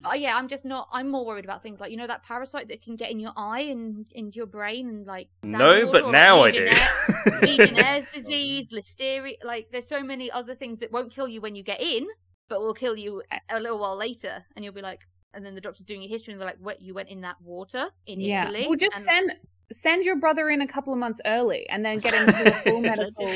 good 0.02 0.08
Kidwee. 0.08 0.12
stuff. 0.12 0.12
Oh 0.12 0.14
yeah, 0.14 0.36
I'm 0.36 0.48
just 0.48 0.64
not. 0.64 0.88
I'm 0.92 1.10
more 1.10 1.24
worried 1.24 1.44
about 1.44 1.62
things 1.62 1.80
like 1.80 1.90
you 1.90 1.96
know 1.96 2.06
that 2.06 2.22
parasite 2.24 2.68
that 2.68 2.82
can 2.82 2.96
get 2.96 3.10
in 3.10 3.20
your 3.20 3.32
eye 3.36 3.60
and 3.60 4.06
into 4.12 4.36
your 4.36 4.46
brain 4.46 4.88
and 4.88 5.06
like. 5.06 5.28
No, 5.42 5.86
but 5.90 6.02
or, 6.02 6.04
like, 6.04 6.12
now 6.12 6.42
I 6.42 6.50
do. 6.50 6.68
Legionnaire's 7.42 8.06
oh, 8.08 8.16
disease, 8.16 8.68
listeria. 8.68 9.36
Like, 9.44 9.68
there's 9.72 9.86
so 9.86 10.02
many 10.02 10.30
other 10.30 10.54
things 10.54 10.78
that 10.80 10.92
won't 10.92 11.12
kill 11.12 11.28
you 11.28 11.40
when 11.40 11.54
you 11.54 11.62
get 11.62 11.80
in, 11.80 12.06
but 12.48 12.60
will 12.60 12.74
kill 12.74 12.96
you 12.96 13.22
a, 13.30 13.56
a 13.56 13.60
little 13.60 13.78
while 13.78 13.96
later. 13.96 14.44
And 14.56 14.64
you'll 14.64 14.74
be 14.74 14.82
like, 14.82 15.00
and 15.34 15.44
then 15.44 15.54
the 15.54 15.60
doctor's 15.60 15.86
doing 15.86 16.02
your 16.02 16.10
history, 16.10 16.32
and 16.32 16.40
they're 16.40 16.48
like, 16.48 16.60
"What? 16.60 16.80
You 16.80 16.94
went 16.94 17.08
in 17.08 17.20
that 17.22 17.40
water 17.42 17.86
in 18.06 18.20
Yeah. 18.20 18.44
Italy?" 18.44 18.66
Well, 18.68 18.76
just 18.76 18.96
and, 18.96 19.04
send 19.04 19.32
send 19.72 20.04
your 20.04 20.16
brother 20.16 20.50
in 20.50 20.60
a 20.60 20.66
couple 20.66 20.92
of 20.92 20.98
months 20.98 21.20
early 21.24 21.66
and 21.68 21.84
then 21.84 21.98
get 21.98 22.14
into 22.14 22.48
a 22.48 22.62
full 22.62 22.80
medical 22.80 23.28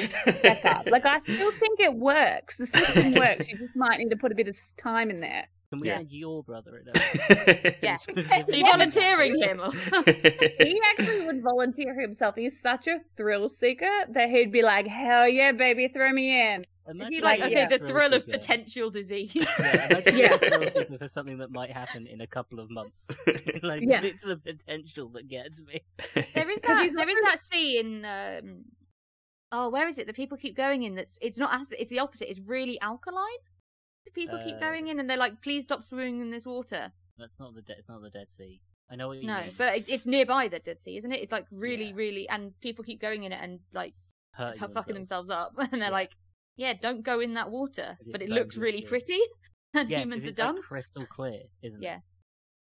checkup. 0.42 0.86
Like 0.90 1.06
I 1.06 1.18
still 1.20 1.52
think 1.52 1.80
it 1.80 1.94
works. 1.94 2.56
The 2.56 2.66
system 2.66 3.14
works. 3.18 3.48
You 3.48 3.58
just 3.58 3.74
might 3.74 3.98
need 3.98 4.10
to 4.10 4.16
put 4.16 4.32
a 4.32 4.34
bit 4.34 4.48
of 4.48 4.56
time 4.76 5.10
in 5.10 5.20
there. 5.20 5.46
Can 5.70 5.80
we 5.80 5.88
Yeah. 5.88 5.96
send 5.96 6.12
your 6.12 6.42
brother 6.44 6.78
in? 6.78 7.74
Yeah. 7.82 7.96
Specifically- 7.96 8.54
Are 8.62 8.66
you 8.66 8.72
volunteering 8.72 9.38
him? 9.40 9.60
He 10.66 10.80
actually 10.92 11.26
would 11.26 11.42
volunteer 11.42 11.98
himself. 12.00 12.34
He's 12.36 12.60
such 12.60 12.86
a 12.86 13.00
thrill 13.16 13.48
seeker 13.48 13.90
that 14.10 14.30
he'd 14.30 14.52
be 14.52 14.62
like, 14.62 14.86
"Hell 14.86 15.28
yeah, 15.28 15.52
baby, 15.52 15.88
throw 15.88 16.12
me 16.12 16.40
in." 16.54 16.60
Is 16.62 16.66
Imagine 16.94 17.12
he 17.12 17.20
like, 17.20 17.40
being 17.42 17.52
okay, 17.58 17.64
a 17.74 17.78
the 17.78 17.84
thrill 17.86 17.88
thrill 18.08 18.14
of 18.14 18.22
seeker. 18.24 18.38
potential 18.38 18.90
disease? 18.90 19.34
Yeah, 19.34 19.86
imagine 19.90 20.16
Yeah. 20.18 20.34
a 20.34 20.38
thrill 20.38 20.68
seeker 20.70 20.98
for 20.98 21.08
something 21.08 21.38
that 21.38 21.50
might 21.50 21.70
happen 21.72 22.06
in 22.06 22.20
a 22.20 22.26
couple 22.28 22.60
of 22.60 22.70
months. 22.70 23.06
like 23.62 23.82
Yeah. 23.82 24.02
it's 24.02 24.22
the 24.22 24.36
potential 24.36 25.08
that 25.10 25.26
gets 25.28 25.62
me. 25.62 25.80
There 26.14 26.48
is 26.50 26.60
'Cause 26.60 26.76
that. 26.78 26.92
There 26.96 27.08
is 27.08 27.18
that 27.24 27.40
scene. 27.40 28.04
Um, 28.04 28.64
oh, 29.50 29.68
where 29.70 29.88
is 29.88 29.98
it? 29.98 30.06
The 30.06 30.12
people 30.12 30.38
keep 30.38 30.56
going 30.56 30.84
in. 30.84 30.94
That's 30.94 31.18
it's 31.20 31.38
not 31.38 31.52
acid. 31.52 31.78
It's 31.80 31.90
the 31.90 31.98
opposite. 31.98 32.30
It's 32.30 32.40
really 32.40 32.80
alkaline. 32.80 33.40
The 34.06 34.10
people 34.12 34.38
keep 34.42 34.56
Uh, 34.56 34.60
going 34.60 34.88
in, 34.88 34.98
and 35.00 35.10
they're 35.10 35.16
like, 35.18 35.42
"Please 35.42 35.64
stop 35.64 35.82
swimming 35.82 36.20
in 36.20 36.30
this 36.30 36.46
water." 36.46 36.92
That's 37.18 37.38
not 37.38 37.54
the 37.54 37.60
de- 37.62 37.76
it's 37.78 37.88
not 37.88 38.00
the 38.02 38.10
Dead 38.10 38.30
Sea. 38.30 38.60
I 38.90 38.96
know 38.96 39.08
what 39.08 39.14
you 39.18 39.26
mean. 39.26 39.36
No, 39.36 39.40
mean. 39.42 39.54
but 39.58 39.76
it, 39.78 39.88
it's 39.88 40.06
nearby 40.06 40.48
the 40.48 40.60
Dead 40.60 40.80
Sea, 40.80 40.96
isn't 40.96 41.12
it? 41.12 41.20
It's 41.20 41.32
like 41.32 41.46
really, 41.50 41.86
Yeah. 41.88 41.94
really, 41.96 42.28
and 42.28 42.58
people 42.60 42.84
keep 42.84 43.00
going 43.00 43.24
in 43.24 43.32
it 43.32 43.40
and 43.42 43.60
like 43.72 43.94
Hurting 44.32 44.60
fucking 44.60 44.94
themselves. 44.94 45.28
themselves 45.28 45.30
up, 45.30 45.54
and 45.72 45.82
they're 45.82 45.88
Yeah. 45.88 46.00
like, 46.02 46.12
"Yeah, 46.56 46.72
don't 46.74 47.02
go 47.02 47.20
in 47.20 47.34
that 47.34 47.50
water. 47.50 47.96
it 48.00 48.12
But 48.12 48.22
it 48.22 48.30
looks 48.30 48.56
really 48.56 48.78
skin. 48.78 48.88
pretty, 48.88 49.20
and 49.74 49.90
Yeah, 49.90 49.98
'cause 49.98 50.02
humans 50.04 50.24
are 50.24 50.28
it's 50.28 50.38
like 50.38 50.46
dumb. 50.54 50.62
crystal 50.62 51.06
clear, 51.06 51.42
isn't 51.62 51.82
Yeah. 51.82 51.96
it? 51.96 52.02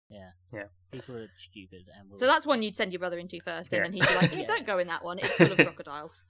Yeah. 0.10 0.32
Yeah. 0.54 0.60
Yeah. 0.60 0.68
People 0.92 1.18
are 1.18 1.28
stupid 1.50 1.84
and 1.94 2.10
will 2.10 2.18
So 2.18 2.26
that's 2.26 2.46
one 2.48 2.62
you'd 2.64 2.76
send 2.78 2.94
your 2.94 3.00
brother 3.00 3.20
into 3.20 3.40
first, 3.42 3.72
and 3.74 3.84
then 3.86 3.94
he'd 3.94 4.08
be 4.08 4.16
like, 4.16 4.32
yeah, 4.32 4.38
Yeah. 4.42 4.48
"Don't 4.48 4.66
go 4.66 4.80
in 4.80 4.88
that 4.88 5.04
one. 5.04 5.20
It's 5.20 5.36
full 5.36 5.52
of 5.52 5.58
crocodiles." 5.58 6.24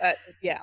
Uh, 0.00 0.12
yeah, 0.42 0.62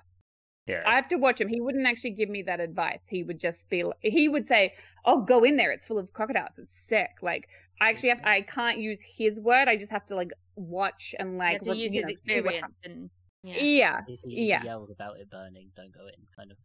yeah. 0.67 0.83
I 0.85 0.95
have 0.95 1.07
to 1.09 1.17
watch 1.17 1.39
him. 1.41 1.47
He 1.47 1.59
wouldn't 1.61 1.87
actually 1.87 2.11
give 2.11 2.29
me 2.29 2.43
that 2.43 2.59
advice. 2.59 3.05
He 3.09 3.23
would 3.23 3.39
just 3.39 3.69
be. 3.69 3.83
He 4.01 4.27
would 4.29 4.45
say, 4.45 4.73
"Oh, 5.05 5.21
go 5.21 5.43
in 5.43 5.55
there. 5.57 5.71
It's 5.71 5.85
full 5.87 5.97
of 5.99 6.13
crocodiles. 6.13 6.57
It's 6.59 6.77
sick." 6.77 7.09
Like 7.21 7.47
I 7.81 7.89
actually 7.89 8.09
have. 8.09 8.21
I 8.23 8.41
can't 8.41 8.79
use 8.79 9.01
his 9.17 9.39
word. 9.39 9.67
I 9.67 9.75
just 9.77 9.91
have 9.91 10.05
to 10.07 10.15
like 10.15 10.31
watch 10.55 11.15
and 11.19 11.33
You 11.33 11.37
like 11.39 11.51
have 11.53 11.61
to 11.63 11.69
what- 11.69 11.77
use 11.77 11.93
you 11.93 12.01
his 12.01 12.03
know, 12.03 12.07
see 12.09 12.13
experience 12.13 12.77
and 12.83 13.09
yeah. 13.43 13.55
Yeah, 13.63 14.01
if 14.07 14.19
he, 14.23 14.47
yeah. 14.49 14.63
yells 14.63 14.91
about 14.91 15.19
it 15.19 15.29
burning, 15.31 15.71
don't 15.75 15.91
go 15.93 16.01
in. 16.05 16.25
Kind 16.37 16.51
of. 16.51 16.57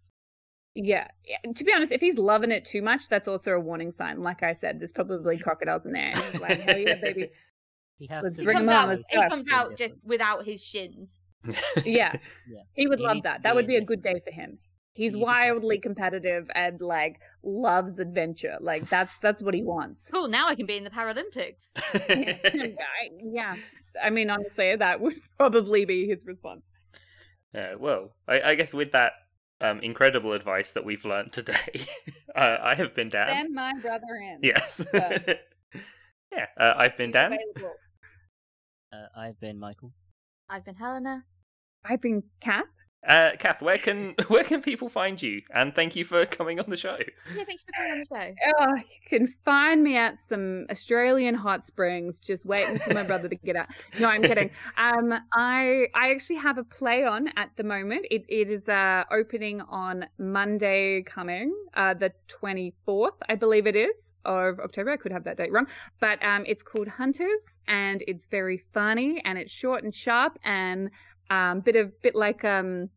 yeah. 0.74 1.08
Yeah, 1.24 1.50
To 1.52 1.64
be 1.64 1.72
honest, 1.72 1.90
if 1.90 2.02
he's 2.02 2.18
loving 2.18 2.50
it 2.50 2.66
too 2.66 2.82
much, 2.82 3.08
that's 3.08 3.26
also 3.26 3.52
a 3.52 3.60
warning 3.60 3.90
sign. 3.90 4.22
Like 4.22 4.42
I 4.42 4.52
said, 4.52 4.78
there's 4.78 4.92
probably 4.92 5.38
crocodiles 5.38 5.86
in 5.86 5.92
there. 5.92 6.12
And 6.14 6.22
he's 6.32 6.40
like, 6.40 6.60
"Hell 6.60 6.76
yeah, 6.78 6.94
baby." 7.00 7.30
He 7.98 8.06
has 8.08 8.24
Let's 8.24 8.36
to 8.36 8.42
He 8.42 8.44
bring 8.44 8.58
comes 8.58 8.68
him 8.70 8.76
on, 8.76 8.90
out. 8.90 8.98
He 9.08 9.28
comes 9.30 9.46
out 9.50 9.76
just 9.78 9.96
without 10.04 10.44
his 10.44 10.62
shins. 10.62 11.18
Yeah. 11.84 12.16
Yeah. 12.48 12.62
He 12.74 12.86
would 12.86 13.00
You 13.00 13.06
love 13.06 13.22
that. 13.24 13.42
That 13.42 13.54
would 13.54 13.66
be 13.66 13.76
a 13.76 13.84
good 13.84 14.02
day 14.02 14.20
for 14.24 14.32
him. 14.32 14.58
He's 14.92 15.12
You 15.12 15.18
need 15.18 15.24
to 15.24 15.26
trust 15.26 15.36
wildly 15.36 15.78
competitive 15.78 16.48
and 16.54 16.80
like 16.80 17.20
loves 17.42 17.98
adventure. 17.98 18.56
Like 18.60 18.88
that's 18.88 19.18
that's 19.18 19.42
what 19.42 19.54
he 19.54 19.62
wants. 19.62 20.08
Cool. 20.10 20.28
Now 20.28 20.48
I 20.48 20.54
can 20.54 20.66
be 20.66 20.76
in 20.76 20.84
the 20.84 20.90
Paralympics. 20.90 21.70
Yeah. 23.22 23.56
I 24.02 24.10
mean, 24.10 24.30
honestly, 24.30 24.76
that 24.76 25.00
would 25.00 25.16
probably 25.38 25.84
be 25.84 26.06
his 26.06 26.24
response. 26.26 26.68
Yeah, 27.54 27.74
well, 27.76 28.14
I, 28.28 28.40
I 28.42 28.54
guess 28.54 28.74
with 28.74 28.92
that 28.92 29.12
um, 29.60 29.80
incredible 29.80 30.34
advice 30.34 30.72
that 30.72 30.84
we've 30.84 31.04
learned 31.04 31.32
today, 31.32 31.86
uh, 32.34 32.58
I 32.60 32.74
have 32.74 32.94
been 32.94 33.08
Dan. 33.08 33.28
Send 33.28 33.54
my 33.54 33.72
brother 33.80 34.14
in. 34.22 34.40
Yes. 34.42 34.84
Yes. 34.92 35.22
yeah, 36.32 36.46
uh, 36.58 36.74
I've 36.76 36.96
been 36.96 37.08
He's 37.08 37.14
Dan. 37.14 37.38
Uh, 38.92 39.18
I've 39.18 39.40
been 39.40 39.58
Michael. 39.58 39.92
I've 40.48 40.64
been 40.64 40.76
Helena. 40.76 41.24
I've 41.84 42.00
been 42.00 42.22
Kath. 42.40 42.64
Uh, 43.06 43.30
Kath, 43.38 43.62
where 43.62 43.78
can 43.78 44.14
where 44.28 44.44
can 44.44 44.60
people 44.60 44.88
find 44.88 45.20
you? 45.20 45.42
And 45.54 45.74
thank 45.74 45.94
you 45.94 46.04
for 46.04 46.26
coming 46.26 46.58
on 46.58 46.66
the 46.68 46.76
show. 46.76 46.98
Yeah, 47.34 47.44
thank 47.44 47.60
you 47.60 47.66
for 47.66 47.72
coming 47.76 47.92
on 47.92 47.98
the 47.98 48.06
show. 48.06 48.34
Oh, 48.58 48.76
you 48.76 49.08
can 49.08 49.26
find 49.44 49.82
me 49.82 49.96
at 49.96 50.18
some 50.18 50.66
Australian 50.70 51.34
hot 51.34 51.66
springs, 51.66 52.18
just 52.20 52.44
waiting 52.46 52.78
for 52.78 52.94
my 52.94 53.02
brother 53.02 53.28
to 53.28 53.36
get 53.36 53.56
out. 53.56 53.68
No, 54.00 54.08
I'm 54.08 54.22
kidding. 54.22 54.50
Um, 54.76 55.12
I 55.32 55.86
I 55.94 56.10
actually 56.10 56.36
have 56.36 56.58
a 56.58 56.64
play 56.64 57.04
on 57.04 57.28
at 57.36 57.50
the 57.56 57.64
moment. 57.64 58.06
It 58.10 58.24
it 58.28 58.50
is 58.50 58.68
uh 58.68 59.04
opening 59.10 59.60
on 59.62 60.06
Monday 60.18 61.02
coming, 61.02 61.54
uh, 61.74 61.94
the 61.94 62.12
24th, 62.28 63.16
I 63.28 63.34
believe 63.34 63.66
it 63.66 63.76
is 63.76 64.12
of 64.24 64.58
October. 64.60 64.90
I 64.90 64.96
could 64.96 65.12
have 65.12 65.24
that 65.24 65.36
date 65.36 65.52
wrong, 65.52 65.66
but 66.00 66.22
um, 66.24 66.44
it's 66.46 66.62
called 66.62 66.88
Hunters, 66.88 67.40
and 67.68 68.02
it's 68.08 68.26
very 68.26 68.58
funny, 68.58 69.22
and 69.24 69.38
it's 69.38 69.52
short 69.52 69.84
and 69.84 69.94
sharp, 69.94 70.38
and 70.44 70.90
um, 71.30 71.60
bit 71.60 71.76
of 71.76 72.00
bit 72.02 72.14
like 72.14 72.44
um, 72.44 72.90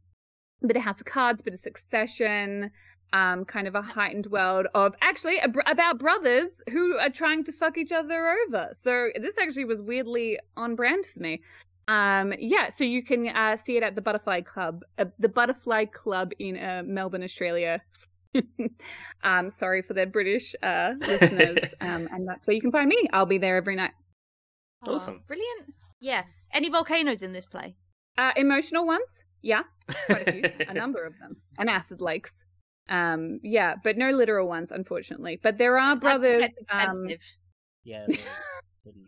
bit 0.66 0.78
of 0.78 0.84
House 0.84 1.00
of 1.00 1.06
Cards, 1.06 1.42
bit 1.42 1.54
of 1.54 1.60
Succession 1.60 2.72
um, 3.14 3.46
kind 3.46 3.68
of 3.68 3.76
a 3.76 3.82
heightened 3.82 4.28
world 4.28 4.68
of 4.76 4.96
actually 5.02 5.38
a 5.38 5.52
about 5.66 6.00
brothers 6.00 6.62
who 6.70 6.98
are 6.98 7.10
trying 7.10 7.44
to 7.46 7.52
fuck 7.52 7.78
each 7.78 7.92
other 7.92 8.30
over. 8.48 8.70
So 8.74 9.10
this 9.20 9.38
actually 9.38 9.66
was 9.66 9.82
weirdly 9.82 10.40
on 10.56 10.76
brand 10.76 11.06
for 11.06 11.20
me. 11.20 11.42
Um, 11.88 12.34
yeah, 12.38 12.70
so 12.70 12.84
you 12.84 13.04
can 13.04 13.30
uh, 13.30 13.58
see 13.58 13.78
it 13.78 13.84
at 13.84 13.96
the 13.96 14.02
Butterfly 14.02 14.42
Club, 14.42 14.84
uh, 15.00 15.06
the 15.18 15.30
Butterfly 15.30 15.86
Club 15.86 16.32
in 16.38 16.58
uh, 16.58 16.84
Melbourne, 16.86 17.24
Australia. 17.24 17.82
um, 19.24 19.50
sorry 19.50 19.82
for 19.82 19.96
the 19.96 20.06
British 20.06 20.54
uh, 20.62 20.94
listeners, 21.00 21.74
um, 21.82 22.08
and 22.12 22.28
that's 22.28 22.46
where 22.46 22.54
you 22.54 22.62
can 22.62 22.72
find 22.72 22.88
me. 22.88 23.08
I'll 23.12 23.26
be 23.26 23.40
there 23.40 23.58
every 23.58 23.76
night. 23.76 23.92
Aw, 24.86 24.92
Awesome. 24.92 25.24
brilliant. 25.26 25.74
Yeah. 26.00 26.24
Any 26.54 26.70
volcanoes 26.70 27.24
in 27.24 27.32
this 27.32 27.48
play? 27.48 27.76
Uh, 28.20 28.34
emotional 28.36 28.86
ones, 28.86 29.24
yeah, 29.42 29.64
quite 30.06 30.28
a 30.28 30.32
few, 30.32 30.44
a 30.68 30.74
number 30.84 31.04
of 31.04 31.18
them, 31.20 31.38
and 31.58 31.70
acid 31.70 32.02
lakes. 32.02 32.44
Um, 32.90 33.40
yeah, 33.44 33.76
but 33.84 33.98
no 33.98 34.10
literal 34.10 34.48
ones, 34.48 34.72
unfortunately. 34.72 35.40
But 35.42 35.58
there 35.58 35.78
are 35.78 35.96
brothers. 35.96 36.42
That's 36.42 36.58
um, 36.72 37.06
expensive. 37.06 37.20
Yeah. 37.84 38.08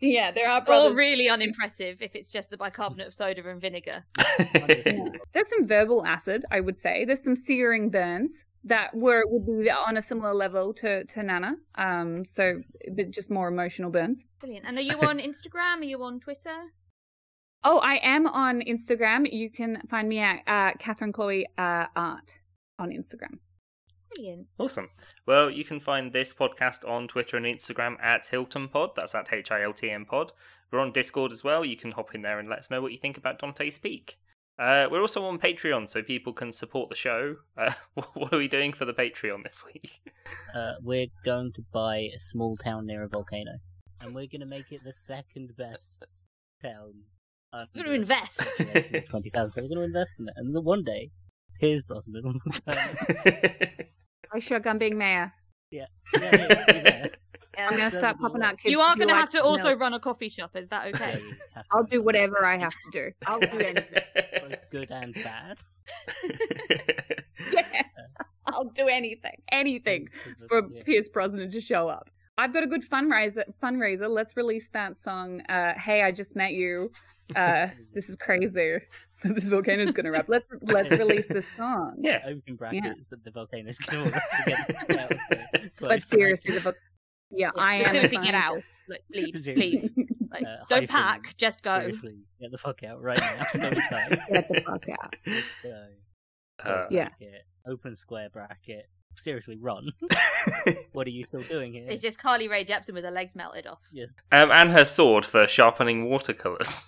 Yeah, 0.00 0.30
there 0.30 0.48
are 0.48 0.60
or 0.60 0.64
brothers. 0.64 0.96
really 0.96 1.28
unimpressive 1.28 2.02
if 2.02 2.14
it's 2.14 2.30
just 2.30 2.50
the 2.50 2.56
bicarbonate 2.56 3.08
of 3.08 3.14
soda 3.14 3.48
and 3.48 3.60
vinegar. 3.60 4.04
Yeah. 4.54 5.08
There's 5.32 5.48
some 5.48 5.66
verbal 5.66 6.04
acid, 6.04 6.44
I 6.50 6.60
would 6.60 6.78
say. 6.78 7.04
There's 7.04 7.22
some 7.22 7.36
searing 7.36 7.90
burns 7.90 8.44
that 8.64 8.90
were 8.94 9.24
would 9.26 9.64
be 9.64 9.70
on 9.70 9.96
a 9.96 10.02
similar 10.02 10.34
level 10.34 10.72
to 10.74 11.04
to 11.04 11.22
Nana. 11.22 11.56
Um, 11.76 12.24
so 12.24 12.62
but 12.94 13.10
just 13.10 13.30
more 13.30 13.48
emotional 13.48 13.90
burns. 13.90 14.24
Brilliant. 14.40 14.66
And 14.66 14.78
are 14.78 14.82
you 14.82 14.98
on 15.00 15.18
Instagram? 15.18 15.80
Are 15.80 15.84
you 15.84 16.02
on 16.02 16.20
Twitter? 16.20 16.56
Oh, 17.64 17.78
I 17.78 18.00
am 18.02 18.26
on 18.26 18.60
Instagram. 18.62 19.30
You 19.32 19.48
can 19.50 19.82
find 19.88 20.08
me 20.08 20.18
at 20.18 20.40
uh, 20.46 20.72
Catherine 20.78 21.12
Chloe 21.12 21.46
uh, 21.56 21.86
Art 21.94 22.38
on 22.78 22.90
Instagram. 22.90 23.38
Brilliant. 24.14 24.48
Awesome. 24.58 24.90
Well, 25.26 25.48
you 25.48 25.64
can 25.64 25.78
find 25.78 26.12
this 26.12 26.34
podcast 26.34 26.88
on 26.88 27.08
Twitter 27.08 27.36
and 27.36 27.46
Instagram 27.46 28.02
at 28.02 28.26
Hilton 28.26 28.68
Pod. 28.68 28.90
That's 28.96 29.14
at 29.14 29.32
H 29.32 29.50
I 29.50 29.62
L 29.62 29.72
T 29.72 29.90
M 29.90 30.04
Pod. 30.04 30.32
We're 30.70 30.80
on 30.80 30.92
Discord 30.92 31.32
as 31.32 31.44
well. 31.44 31.64
You 31.64 31.76
can 31.76 31.92
hop 31.92 32.14
in 32.14 32.22
there 32.22 32.38
and 32.38 32.48
let 32.48 32.58
us 32.60 32.70
know 32.70 32.82
what 32.82 32.92
you 32.92 32.98
think 32.98 33.16
about 33.16 33.38
Dante's 33.38 33.78
Peak. 33.78 34.18
Uh, 34.58 34.86
we're 34.90 35.00
also 35.00 35.24
on 35.24 35.38
Patreon, 35.38 35.88
so 35.88 36.02
people 36.02 36.32
can 36.32 36.52
support 36.52 36.88
the 36.90 36.96
show. 36.96 37.36
Uh, 37.56 37.72
what 38.14 38.32
are 38.32 38.38
we 38.38 38.48
doing 38.48 38.72
for 38.72 38.84
the 38.84 38.92
Patreon 38.92 39.44
this 39.44 39.62
week? 39.64 40.00
Uh, 40.54 40.72
we're 40.82 41.06
going 41.24 41.52
to 41.52 41.62
buy 41.72 42.08
a 42.14 42.18
small 42.18 42.56
town 42.56 42.86
near 42.86 43.02
a 43.02 43.08
volcano, 43.08 43.52
and 44.00 44.14
we're 44.14 44.26
going 44.26 44.40
to 44.40 44.46
make 44.46 44.70
it 44.72 44.82
the 44.84 44.92
second 44.92 45.56
best 45.56 46.04
town. 46.62 46.94
We're 47.52 47.66
going 47.84 47.86
to 47.86 47.92
invest. 47.92 48.40
Twenty 49.10 49.30
thousand. 49.30 49.52
So 49.52 49.62
we're 49.62 49.68
going 49.68 49.78
to 49.78 49.84
invest 49.84 50.14
in 50.18 50.24
it, 50.26 50.32
and 50.36 50.54
then 50.54 50.64
one 50.64 50.84
day, 50.84 51.10
Pierce 51.60 51.82
Brosnan 51.82 52.22
will 52.24 52.40
return. 52.46 53.68
I 54.32 54.38
shotgun 54.38 54.78
being 54.78 54.96
mayor. 54.96 55.32
Yeah, 55.70 55.86
yeah, 56.14 56.30
yeah, 56.36 56.64
yeah. 56.68 57.06
I'm 57.58 57.76
gonna 57.76 57.96
start 57.98 58.18
popping 58.18 58.42
out 58.42 58.58
kids. 58.58 58.72
You 58.72 58.80
are 58.80 58.96
going 58.96 59.08
to 59.08 59.14
like 59.14 59.20
have 59.20 59.30
to 59.30 59.42
also 59.42 59.64
milk. 59.64 59.80
run 59.80 59.92
a 59.92 60.00
coffee 60.00 60.30
shop. 60.30 60.56
Is 60.56 60.68
that 60.68 60.86
okay? 60.94 61.18
you 61.20 61.34
I'll 61.70 61.84
do 61.84 62.00
whatever 62.02 62.44
I 62.44 62.56
have 62.58 62.72
to 62.72 62.90
do. 62.90 63.10
I'll 63.26 63.40
do 63.40 63.46
anything. 63.58 64.02
Both 64.40 64.58
good 64.70 64.90
and 64.90 65.14
bad. 65.14 65.58
yeah, 67.52 67.82
I'll 68.46 68.70
do 68.74 68.88
anything, 68.88 69.36
anything. 69.50 70.08
for 70.48 70.62
Yeah. 70.70 70.82
Pierce 70.84 71.08
Brosnan 71.10 71.50
to 71.50 71.60
show 71.60 71.88
up. 71.88 72.08
I've 72.38 72.54
got 72.54 72.62
a 72.62 72.66
good 72.66 72.88
fundraiser. 72.88 73.44
Fundraiser. 73.62 74.08
Let's 74.08 74.34
release 74.36 74.70
that 74.70 74.96
song. 74.96 75.42
Uh, 75.42 75.74
hey, 75.78 76.02
I 76.02 76.10
just 76.12 76.34
met 76.34 76.52
you. 76.52 76.90
Uh, 77.36 77.68
this 77.94 78.08
is 78.08 78.16
crazy. 78.16 78.78
this 79.24 79.48
volcano 79.48 79.82
is 79.84 79.92
gonna 79.92 80.08
erupt. 80.08 80.28
Let's 80.28 80.46
let's 80.62 80.90
release 80.98 81.28
this 81.28 81.44
song. 81.56 81.96
yeah. 82.00 82.20
Open 82.26 82.56
brackets, 82.56 83.06
but 83.08 83.22
the 83.24 83.30
volcano's 83.30 83.78
going 83.78 84.10
to 84.12 84.20
get 84.46 84.98
out 84.98 85.12
of 85.12 85.18
the 85.30 85.70
But 85.80 86.02
seriously, 86.08 86.54
the 86.54 86.60
brackets. 86.60 86.80
vo- 87.30 87.36
yeah, 87.38 87.50
I 87.56 87.76
am. 87.76 88.08
soon 88.10 88.20
a 88.20 88.24
get 88.24 88.34
out, 88.34 88.60
like, 88.88 89.00
leave, 89.14 89.40
Seriously. 89.42 89.90
leave. 89.96 90.06
Like, 90.30 90.42
Uh, 90.42 90.56
don't 90.68 90.90
hyphen, 90.90 91.22
pack, 91.22 91.36
just 91.38 91.62
go. 91.62 91.78
Seriously, 91.78 92.18
get 92.40 92.50
the 92.50 92.58
fuck 92.58 92.82
out 92.82 93.00
right 93.02 93.18
now. 93.20 93.46
No 93.54 93.70
time. 93.70 94.18
Get 94.32 94.48
the 94.48 94.62
fuck 94.66 94.84
out. 94.90 95.14
Uh, 96.64 96.86
Yeah. 96.90 97.08
Bracket, 97.08 97.42
open 97.66 97.96
square 97.96 98.28
bracket. 98.30 98.86
Seriously, 99.14 99.56
run. 99.60 99.92
what 100.92 101.06
are 101.06 101.10
you 101.10 101.22
still 101.22 101.42
doing 101.42 101.72
here? 101.72 101.86
It's 101.88 102.02
just 102.02 102.18
Carly 102.18 102.48
Rae 102.48 102.64
Jepsen 102.64 102.94
with 102.94 103.04
her 103.04 103.10
legs 103.10 103.34
melted 103.36 103.66
off. 103.66 103.80
Yes. 103.92 104.10
um, 104.30 104.50
and 104.50 104.70
her 104.72 104.84
sword 104.86 105.24
for 105.26 105.46
sharpening 105.46 106.08
watercolors. 106.08 106.86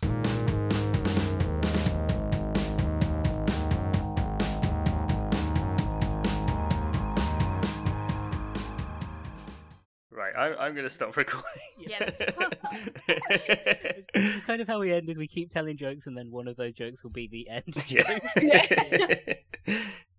Right, 10.36 10.52
I'm, 10.52 10.58
I'm 10.58 10.72
going 10.74 10.84
to 10.84 10.90
stop 10.90 11.16
recording. 11.16 11.50
Yes. 11.78 12.20
It's- 12.20 12.50
it's 14.14 14.46
kind 14.46 14.60
of 14.60 14.66
how 14.68 14.80
we 14.80 14.92
end 14.92 15.08
is 15.08 15.18
we 15.18 15.26
keep 15.28 15.50
telling 15.50 15.76
jokes 15.76 16.06
and 16.06 16.16
then 16.16 16.30
one 16.30 16.48
of 16.48 16.56
those 16.56 16.74
jokes 16.74 17.02
will 17.02 17.10
be 17.10 17.26
the 17.26 17.48
end 17.48 17.64
joke. 17.86 18.22
yeah. 18.40 19.34